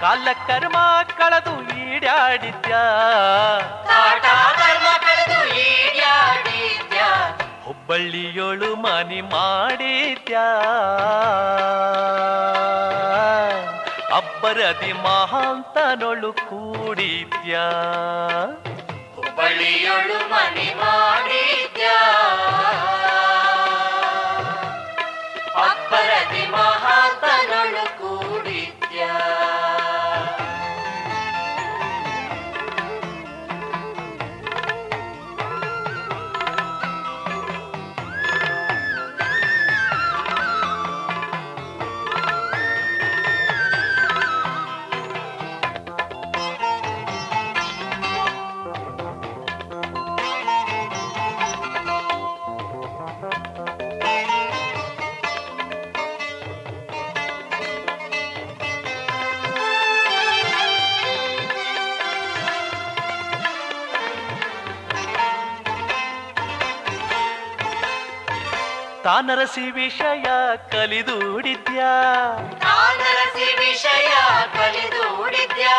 ಕಾಲ 0.00 0.28
ಕರ್ಮ 0.46 0.76
ಕಳೆದು 1.16 1.78
ಈಡಾಡಿದ್ಯಾ. 1.78 2.84
ಕಾಟ 3.86 4.22
ಕರ್ಮ 4.58 4.86
ಕಳೆದು 4.98 5.46
ಈಡ್ಯಾಡಿದ್ಯಾ 5.54 7.40
ಹುಬ್ಬಳ್ಳಿಯೊಳು 7.64 8.76
ಮನಿ 8.76 9.20
ಮಾಡಿದ್ಯಾ. 9.20 10.46
ಅಬ್ಬರದಿ 14.38 14.92
ಮಹಾಂತನೊಳು 14.92 16.32
ಕೂಡಿದ್ಯಾ. 16.32 17.64
ಹುಬ್ಬಳ್ಳಿಯೊಳು 19.16 20.30
ಮನೆ 20.30 20.74
ಮಾಡಿದ್ಯಾ. 20.74 21.98
ತಾನರಸಿ 69.18 69.70
ವಿಷಯ 69.70 70.26
ಕಲಿದೂಡಿದ್ಯಾ? 70.72 71.92
ಕಾನರಸಿ 72.60 73.46
ವಿಷಯ 73.58 74.08
ಕಲಿದೂಡಿದ್ಯಾ? 74.56 75.78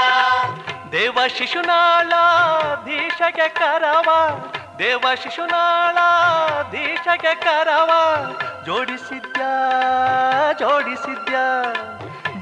ದೇವ 0.92 1.18
ಶಿಶುನಾಳ 1.38 2.10
ದೀಶಗೆ 2.86 3.50
ಕರವ 3.50 4.10
ದೇವ 4.80 5.06
ಶಿಶುನಾಳ 5.24 5.98
ದೀಶಗೆ 6.72 7.36
ಕರವ 7.36 7.92
ಜೋಡಿಸಿದ್ಯಾ 8.66 9.54
ಜೋಡಿಸಿದ್ಯಾ 10.60 11.74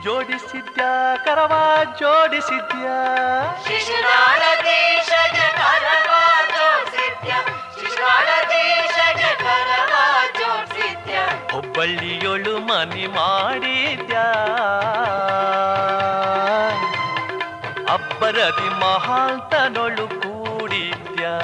ಜೋಡಿಸಿದ್ಯಾ 0.04 1.16
ಕರವ 1.26 1.54
ಜೋಡಿಸಿದ್ಯಾ? 2.00 2.98
ಶಿಶುನಾಳ 3.68 4.42
ದೇಶಗ 4.64 5.38
ಕರವ 5.62 6.17
ಹುಬ್ಬಳ್ಳಿಯೊಳು 11.78 12.60
ಮನಿ 12.60 13.08
ಮಾಡಿದ್ಯಾ. 13.08 14.24
ಅಬ್ಬರದಿ 17.94 18.70
ಮಹಾಂತನೊಳು 18.70 20.08
ಕೂಡಿದ್ಯಾ. 20.08 21.36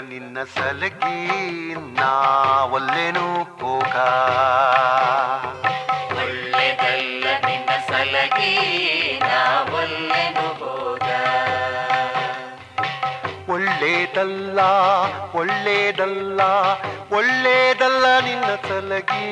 ನಿನ್ನ 0.00 0.44
ಸಲಗಿ 0.44 1.26
ನಾವಲ್ಲೇನು 1.78 3.42
ಹೋಗ. 3.42 3.96
ಒಳ್ಳೆದಲ್ಲ 6.16 7.24
ನಿನ್ನ 7.46 7.70
ಸಲಗಿ 7.88 8.54
ನಾವಲ್ಲೇನು 9.18 10.64
ಹೋಗ. 10.64 11.08
ಒಳ್ಳೇದಲ್ಲ 13.50 14.60
ಒಳ್ಳೇದಲ್ಲ 15.34 16.40
ಒಳ್ಳೇದಲ್ಲ 17.12 18.18
ನಿನ್ನ 18.20 18.44
ಸಲಗಿ 18.44 19.26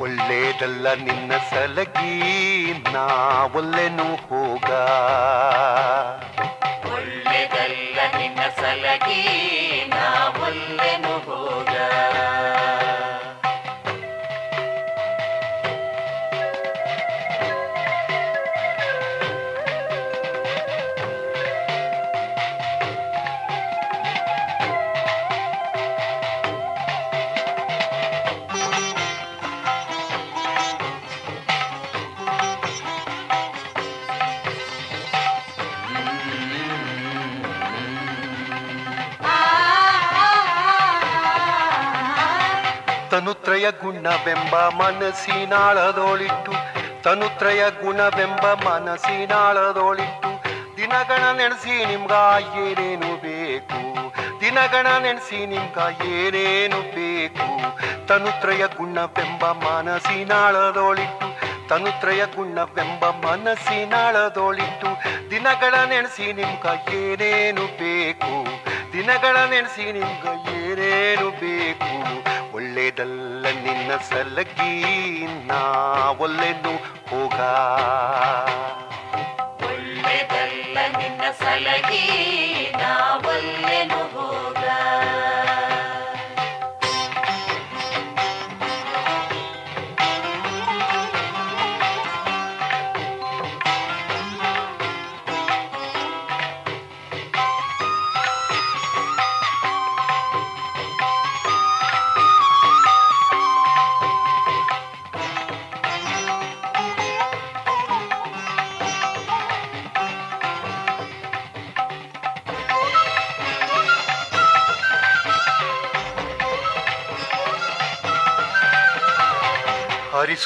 ಒಳ್ಳೆದಲ್ಲ 0.00 0.94
ನಿನ್ನ 0.94 1.32
ಸಲಗಿ 1.50 2.14
ನಾವಲ್ಲೆನು 2.92 4.14
ಹೋಗ. 4.14 4.70
ತನುತ್ರಯ 43.56 43.70
ಗುಣವೆಂಬ 43.70 44.54
ಮನಸ್ಸಿನಾಳದೋಳಿಟ್ಟು, 44.68 46.52
ತನುತ್ರಯ 47.02 47.70
ಗುಣವೆಂಬ 47.70 48.68
ಮನಸ್ಸಿನಾಳದೋಳಿಟ್ಟು, 48.68 50.30
ದಿನಗಣ 50.76 51.36
ನೆನೆಸಿ 51.36 51.84
ನಿಮ್ಗ 51.84 52.12
ಏನೇನು 52.56 53.16
ಬೇಕು? 53.16 53.80
ದಿನಗಣ 54.40 54.86
ನೆನೆಸಿ 54.98 55.46
ನಿಮ್ಗ 55.46 56.04
ಏನೇನು 56.04 56.80
ಬೇಕು? 56.94 57.48
ತನುತ್ರಯ 58.06 58.66
ಗುಣವೆಂಬ 58.76 59.52
ಮನಸ್ಸಿನಾಳದೋಳಿಟ್ಟು, 59.52 61.28
ತನುತ್ರಯ 61.68 62.26
ಗುಣವೆಂಬ 62.26 63.04
ಮನಸ್ಸಿನಾಳದೋಳಿಟ್ಟು 63.04 64.86
ದಿನಗಳ 65.30 65.74
ನೆನೆಸಿ 65.88 66.32
ನಿಮ್ಗ 66.32 66.66
ಏನೇನು 66.94 67.64
ಬೇಕು? 67.64 68.34
ದಿನಗಳ 68.92 69.36
ನೆನೆಸಿ 69.50 69.92
ನಿಮ್ಗ 69.92 70.48
ಏನೇನು 70.48 71.30
ಬೇಕು? 71.30 72.35
ಒಳ್ಳೇದಲ್ಲ 72.88 73.46
ನಿನ್ನ 73.62 73.92
ಸಲಗಿ 74.00 74.72
ನಾ 75.48 75.60
ಒಲ್ಲೆನು 76.18 76.72
ಹೋಗ. 77.10 77.38
ಒಳ್ಳೆದಲ್ಲ 79.66 80.76
ನಿನ್ನ 80.94 81.24
ಸಲಗಿ 81.40 82.04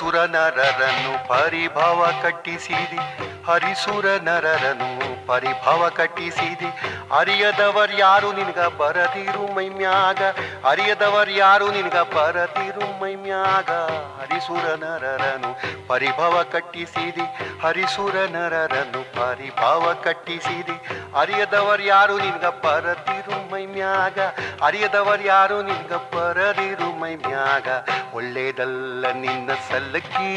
ಹರಿಸುರ 0.01 1.28
ಪರಿಭಾವ 1.28 2.06
ಕಟ್ಟಿಸಿದಿ. 2.22 2.98
ಹರಿಸುರ 3.47 4.05
ನರರನ್ನು 4.22 5.27
ಪರಿಭವ 5.27 5.89
ಕಟ್ಟಿಸಿದಿ. 5.97 6.99
ಅರಿಯದವರ್ 7.18 7.92
ಯಾರು 7.98 8.28
ನಿನಗ 8.32 8.60
ಬರದಿರು 8.80 9.44
ಮೈಮ್ಯಾಗ 9.56 10.20
ಅರಿಯದವರ್ 10.64 11.32
ಯಾರು 11.38 11.66
ನಿನಗ 11.70 11.98
ಬರದಿರು 12.14 12.86
ಮೈಮ್ಯಾಗ 13.00 13.70
ಹರಿಸುರ 14.18 14.66
ನರರನು 14.82 15.50
ಪರಿಭವ 15.88 16.34
ಕಟ್ಟಿಸಿದಿ, 16.52 17.24
ಹರಿಸುರ 17.64 18.16
ನರರನು 18.34 19.00
ಪರಿಭವ 19.16 19.84
ಕಟ್ಟಿಸಿದಿ. 20.04 20.76
ಅರಿಯದವರ್ 21.14 21.82
ಯಾರು 21.82 22.16
ನಿನಗ 22.18 22.46
ಬರದಿರು 22.64 23.38
ಮೈಮ್ಯಾಗ 23.52 24.18
ಅರಿಯದವರ್ 24.62 25.24
ಯಾರು 25.24 25.58
ನಿನಗ 25.62 25.94
ಬರದಿರು 26.14 26.90
ಮೈಮ್ಯಾಗ 27.02 27.68
ಒಳ್ಳೇದಲ್ಲ 28.14 29.04
ನಿನ್ನ 29.24 29.50
ಸಲ್ಲಕ್ಕಿ 29.68 30.32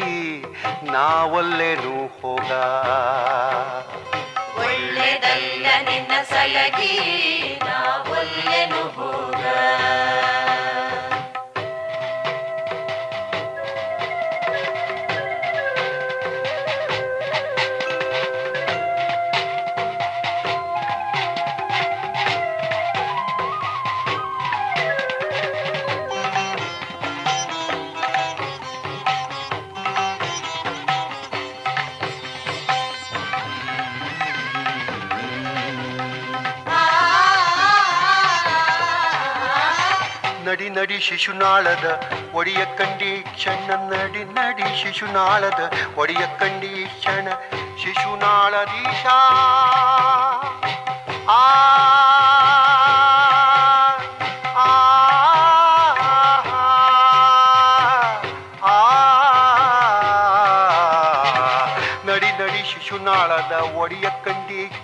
ನಾವಲ್ಲೇನು 0.94 1.96
ಹೋಗ? 2.20 2.50
ಒಳ್ಳೆದಲ್ಲ 4.64 5.53
ನಿನ್ನ 6.26 7.73
ನಡಿ 40.94 41.00
ನಡಿ 41.00 41.06
ಶಿಶುನಾಳದ 41.06 41.88
ಒಡಿಯ 42.34 42.66
ಕಂಡಿ 42.78 43.24
ಕ್ಷಣ 43.34 43.70
ನಡಿ 43.90 44.24
ನಡಿ 44.34 44.84
ಶಿಶುನಾಳದ 44.84 45.62
ಒಡಿಯ 45.98 46.26
ಕಂಡಿ 46.40 46.86
ಕ್ಷಣ 47.00 47.28
ಶಿಶುನಾಳದೀಶ 47.78 49.06
ಆ 51.30 51.40
ಆ, 51.40 51.42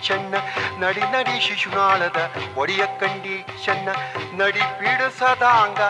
ಕ್ಷಣ 0.00 0.34
ನಡಿ 0.78 1.04
ನಡಿ 1.12 1.34
ಶಿಶುನಾಳದ 1.40 2.20
ಒಡಿಯ 2.56 2.82
ಕಂಡಿ 3.00 3.36
ಚೆನ್ನ 3.64 3.88
ನಡಿ 4.40 4.64
ಪೀಡಿಸದಾಂಗ 4.78 5.80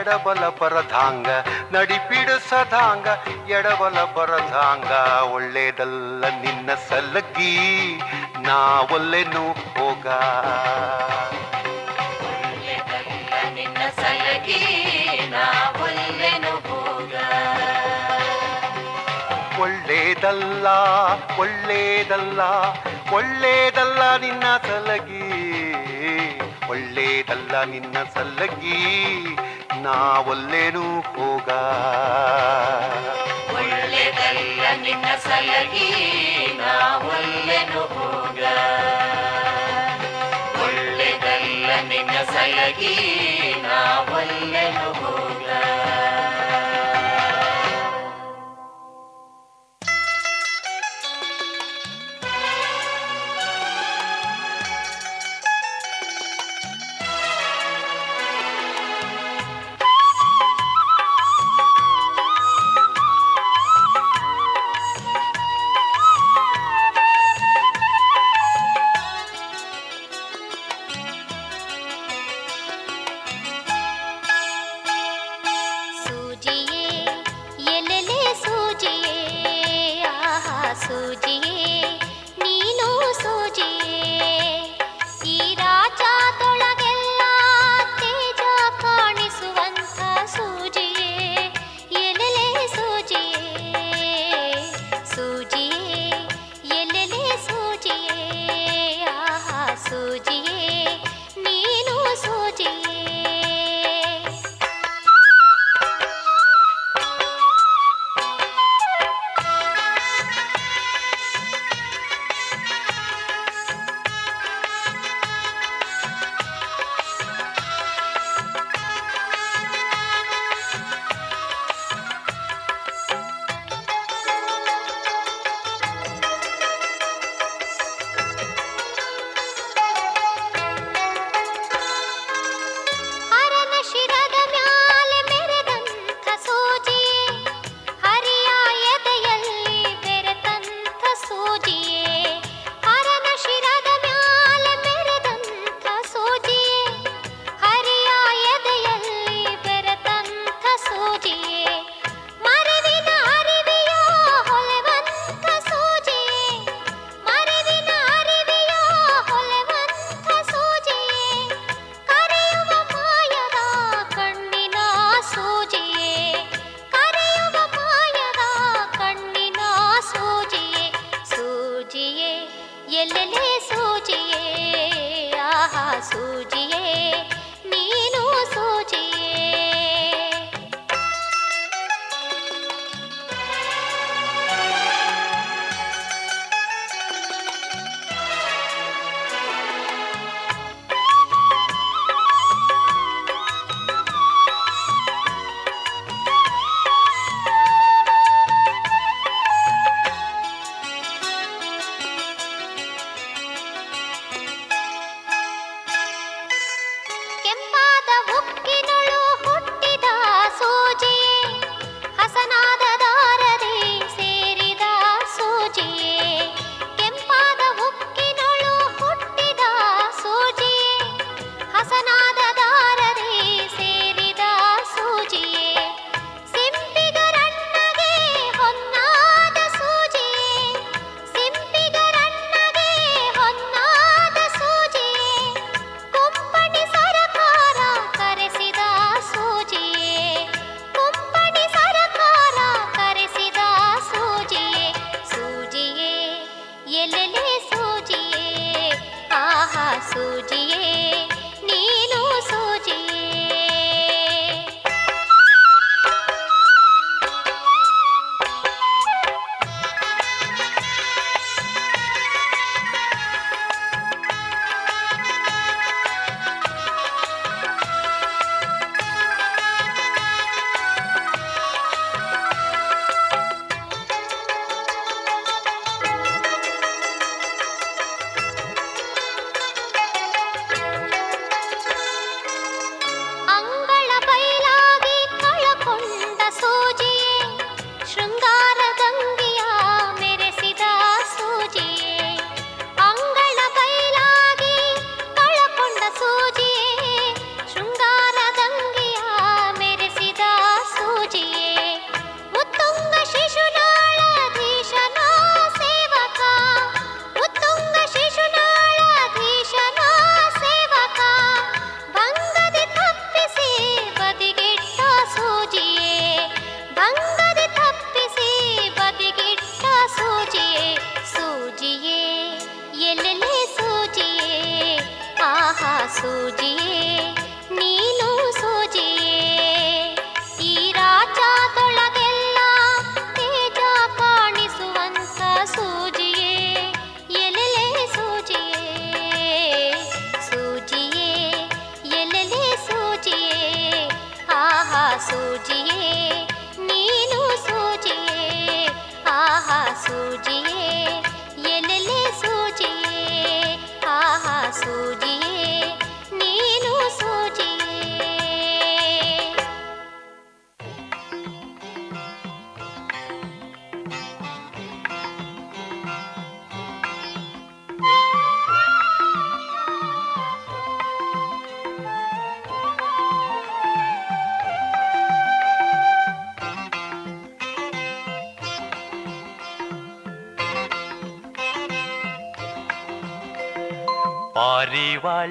ಎಡಬಲ 0.00 0.42
ಬರದಾಂಗ 0.60 1.28
ನಡಿ 1.74 1.98
ಪೀಡಿಸದಾಂಗ 2.08 3.06
ಎಡಬಲ 3.50 3.98
ಬರದಾಂಗ 4.16 4.90
ಒಳ್ಳೇದಲ್ಲ 5.34 6.24
ನಿನ್ನ 6.42 6.74
ಸಲಗಿ 6.88 7.54
ಹೋಗ 9.76 10.06
ಒಳ್ಳೆದಲ್ಲ 12.30 13.32
ನಿನ್ನ 13.56 13.82
ಸಲಗಿ 14.00 14.62
ನಾವಲ್ಲೆನು 15.34 16.54
ಹೋಗ 16.68 17.14
ಒಳ್ಳೇದಲ್ಲ 19.60 20.66
ಒಳ್ಳೇದಲ್ಲ 21.38 22.40
ಒಳ್ಳೇದಲ್ಲ 23.12 24.16
ನಿನ್ನ 24.16 24.40
ಸಲಗಿ. 24.40 25.50
ಒಳ್ಳೇದಲ್ಲ 26.70 27.62
ನಿನ್ನ 27.62 27.96
ಸಲಗಿ. 28.14 29.24
ನಾ 29.82 30.18
ಒಲ್ಲೇನು 30.18 31.00
ಹೋಗ. 31.00 31.48
ಒಳ್ಳೆದಲ್ಲ 33.54 34.60
ನಿನ್ನ 34.82 35.04
ಸಲಗಿ. 35.24 35.90
ನಾವಲ್ಲೆನು 36.58 37.80
ಹೋಗ. 37.80 38.29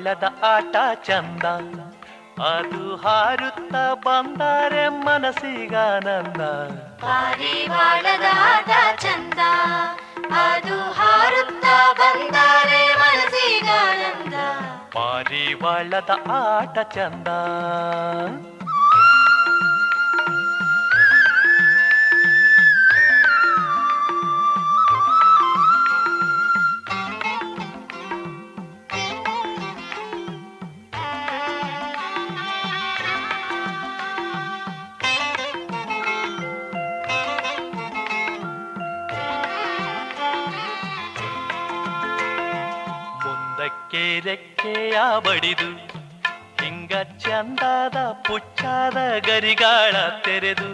ಪಾರಿವಾಳದ 0.10 0.44
ಆಟ 0.44 0.76
ಚಂದ. 1.04 1.46
ಅದು 2.42 2.96
ಹಾರುತ್ತ 2.96 3.76
ಬಂದರೆ 4.06 4.90
ಮನಸ್ಸಿಗಾನಂದ 4.90 6.42
ಪಾರಿವಾಳದ 7.04 8.26
ಆಟ 8.32 8.70
ಚಂದ. 9.00 9.40
ಅದು 10.32 10.78
ಹಾರುತ್ತ 10.78 11.66
ಬಂದರೆ 12.00 12.84
ಮನಸ್ಸಿಗಾನಂದ 12.96 14.34
ಪಾರಿವಾಳದ 14.94 16.10
ಆಟ 16.32 16.80
ಚಂದ. 16.80 17.28
ರೆಕ್ಕೆಯ 44.28 44.98
ಬಡಿದು 45.26 45.70
ಹಿಂಗ 46.62 46.94
ಚಂದದ 47.24 47.98
ಪುಚ್ಚಾದ 48.28 48.98
ಗರಿಗಾಳ 49.28 49.96
ತೆರೆದು, 50.26 50.70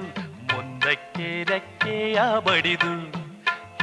ಮುಂದಕ್ಕೆ 0.51 1.29
ರೆಕ್ಕೆಯ 1.51 2.19
ಬಡಿದು 2.47 2.93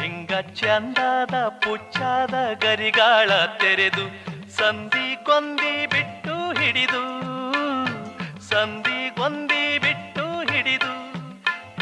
ಹಿಂಗ 0.01 0.33
ಚಂದದ 0.61 1.37
ಪುಚ್ಚಾದ 1.65 2.35
ಗರಿಗಾಳ 2.65 3.31
ತೆರೆದು 3.63 4.07
ಸಂಧಿ 4.59 5.09
ಕೊಂದಿ 5.29 5.75
ಬಿಟ್ಟು 5.95 6.37
ಹಿಡಿದು 6.61 7.03
ಸಂಧಿ 8.51 9.01
ಕೊಂದಿ 9.19 9.65
ಬಿಟ್ಟು 9.85 10.25
ಹಿಡಿದು, 10.51 10.93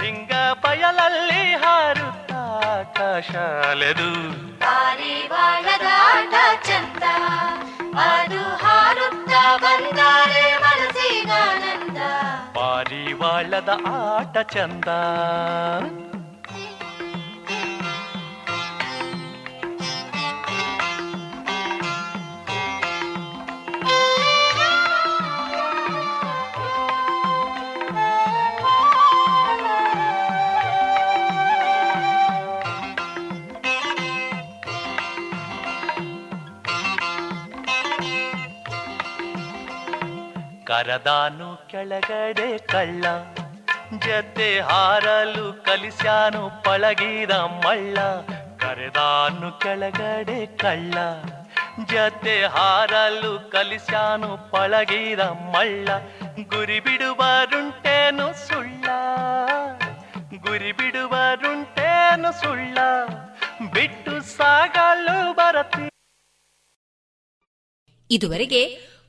ಹಿಂಗ 0.02 0.32
ಬಯಲಲ್ಲಿ 0.64 1.44
ಹಾರುತ್ತ 1.64 2.19
ಆಕಾಶ 2.70 3.30
ಅಲೆದು 3.70 4.10
ಪಾರಿವಾಳದ 4.60 5.86
ಆಟ 6.08 6.34
ಚಂದ 6.62 7.04
ಅದು 8.06 8.42
ಹಾರುತ್ತ 8.56 9.32
ಬಂದರೆ 9.62 10.44
ಮನಸ್ಸಿಗಾನಂದ 10.56 12.00
ಪಾರಿವಾಳದ 12.56 13.70
ಆಟ 13.96 14.36
ಚಂದ 14.54 14.88
ಕರದಾನು 40.70 41.68
ಕೆಳಗಡೆ 41.70 42.58
ಕಳ್ಳ, 42.58 43.04
ಜತೆ 43.98 44.60
ಹಾರಲು 44.60 45.46
ಕಲಿಸ್ಯಾನು 45.62 46.42
ಪಳಗಿದ 46.62 47.30
ಮಳ್ಳ, 47.30 47.98
ಕರೆದಾನು 48.58 49.48
ಕೆಳಗಡೆ 49.60 50.46
ಕಳ್ಳ, 50.56 50.94
ಜತೆ 51.84 52.36
ಹಾರಲು 52.44 53.50
ಕಲಿಸ್ಯಾನು 53.50 54.50
ಪಳಗಿದ 54.50 55.20
ಮಳ್ಳ, 55.54 55.88
ಗುರಿ 56.48 56.80
ಬಿಡುವರುಂಟೇನು 56.80 58.28
ಸುಳ್ಳ, 58.46 58.86
ಗುರಿ 60.46 60.72
ಬಿಡುವರುಂಟೇನು 60.72 62.32
ಸುಳ್ಳ, 62.42 62.78
ಬಿಟ್ಟು 63.72 64.14
ಸಾಗಲು 64.36 65.34
ಬರತಿ. 65.34 65.86
ಇದುವರೆಗೆ 68.10 68.89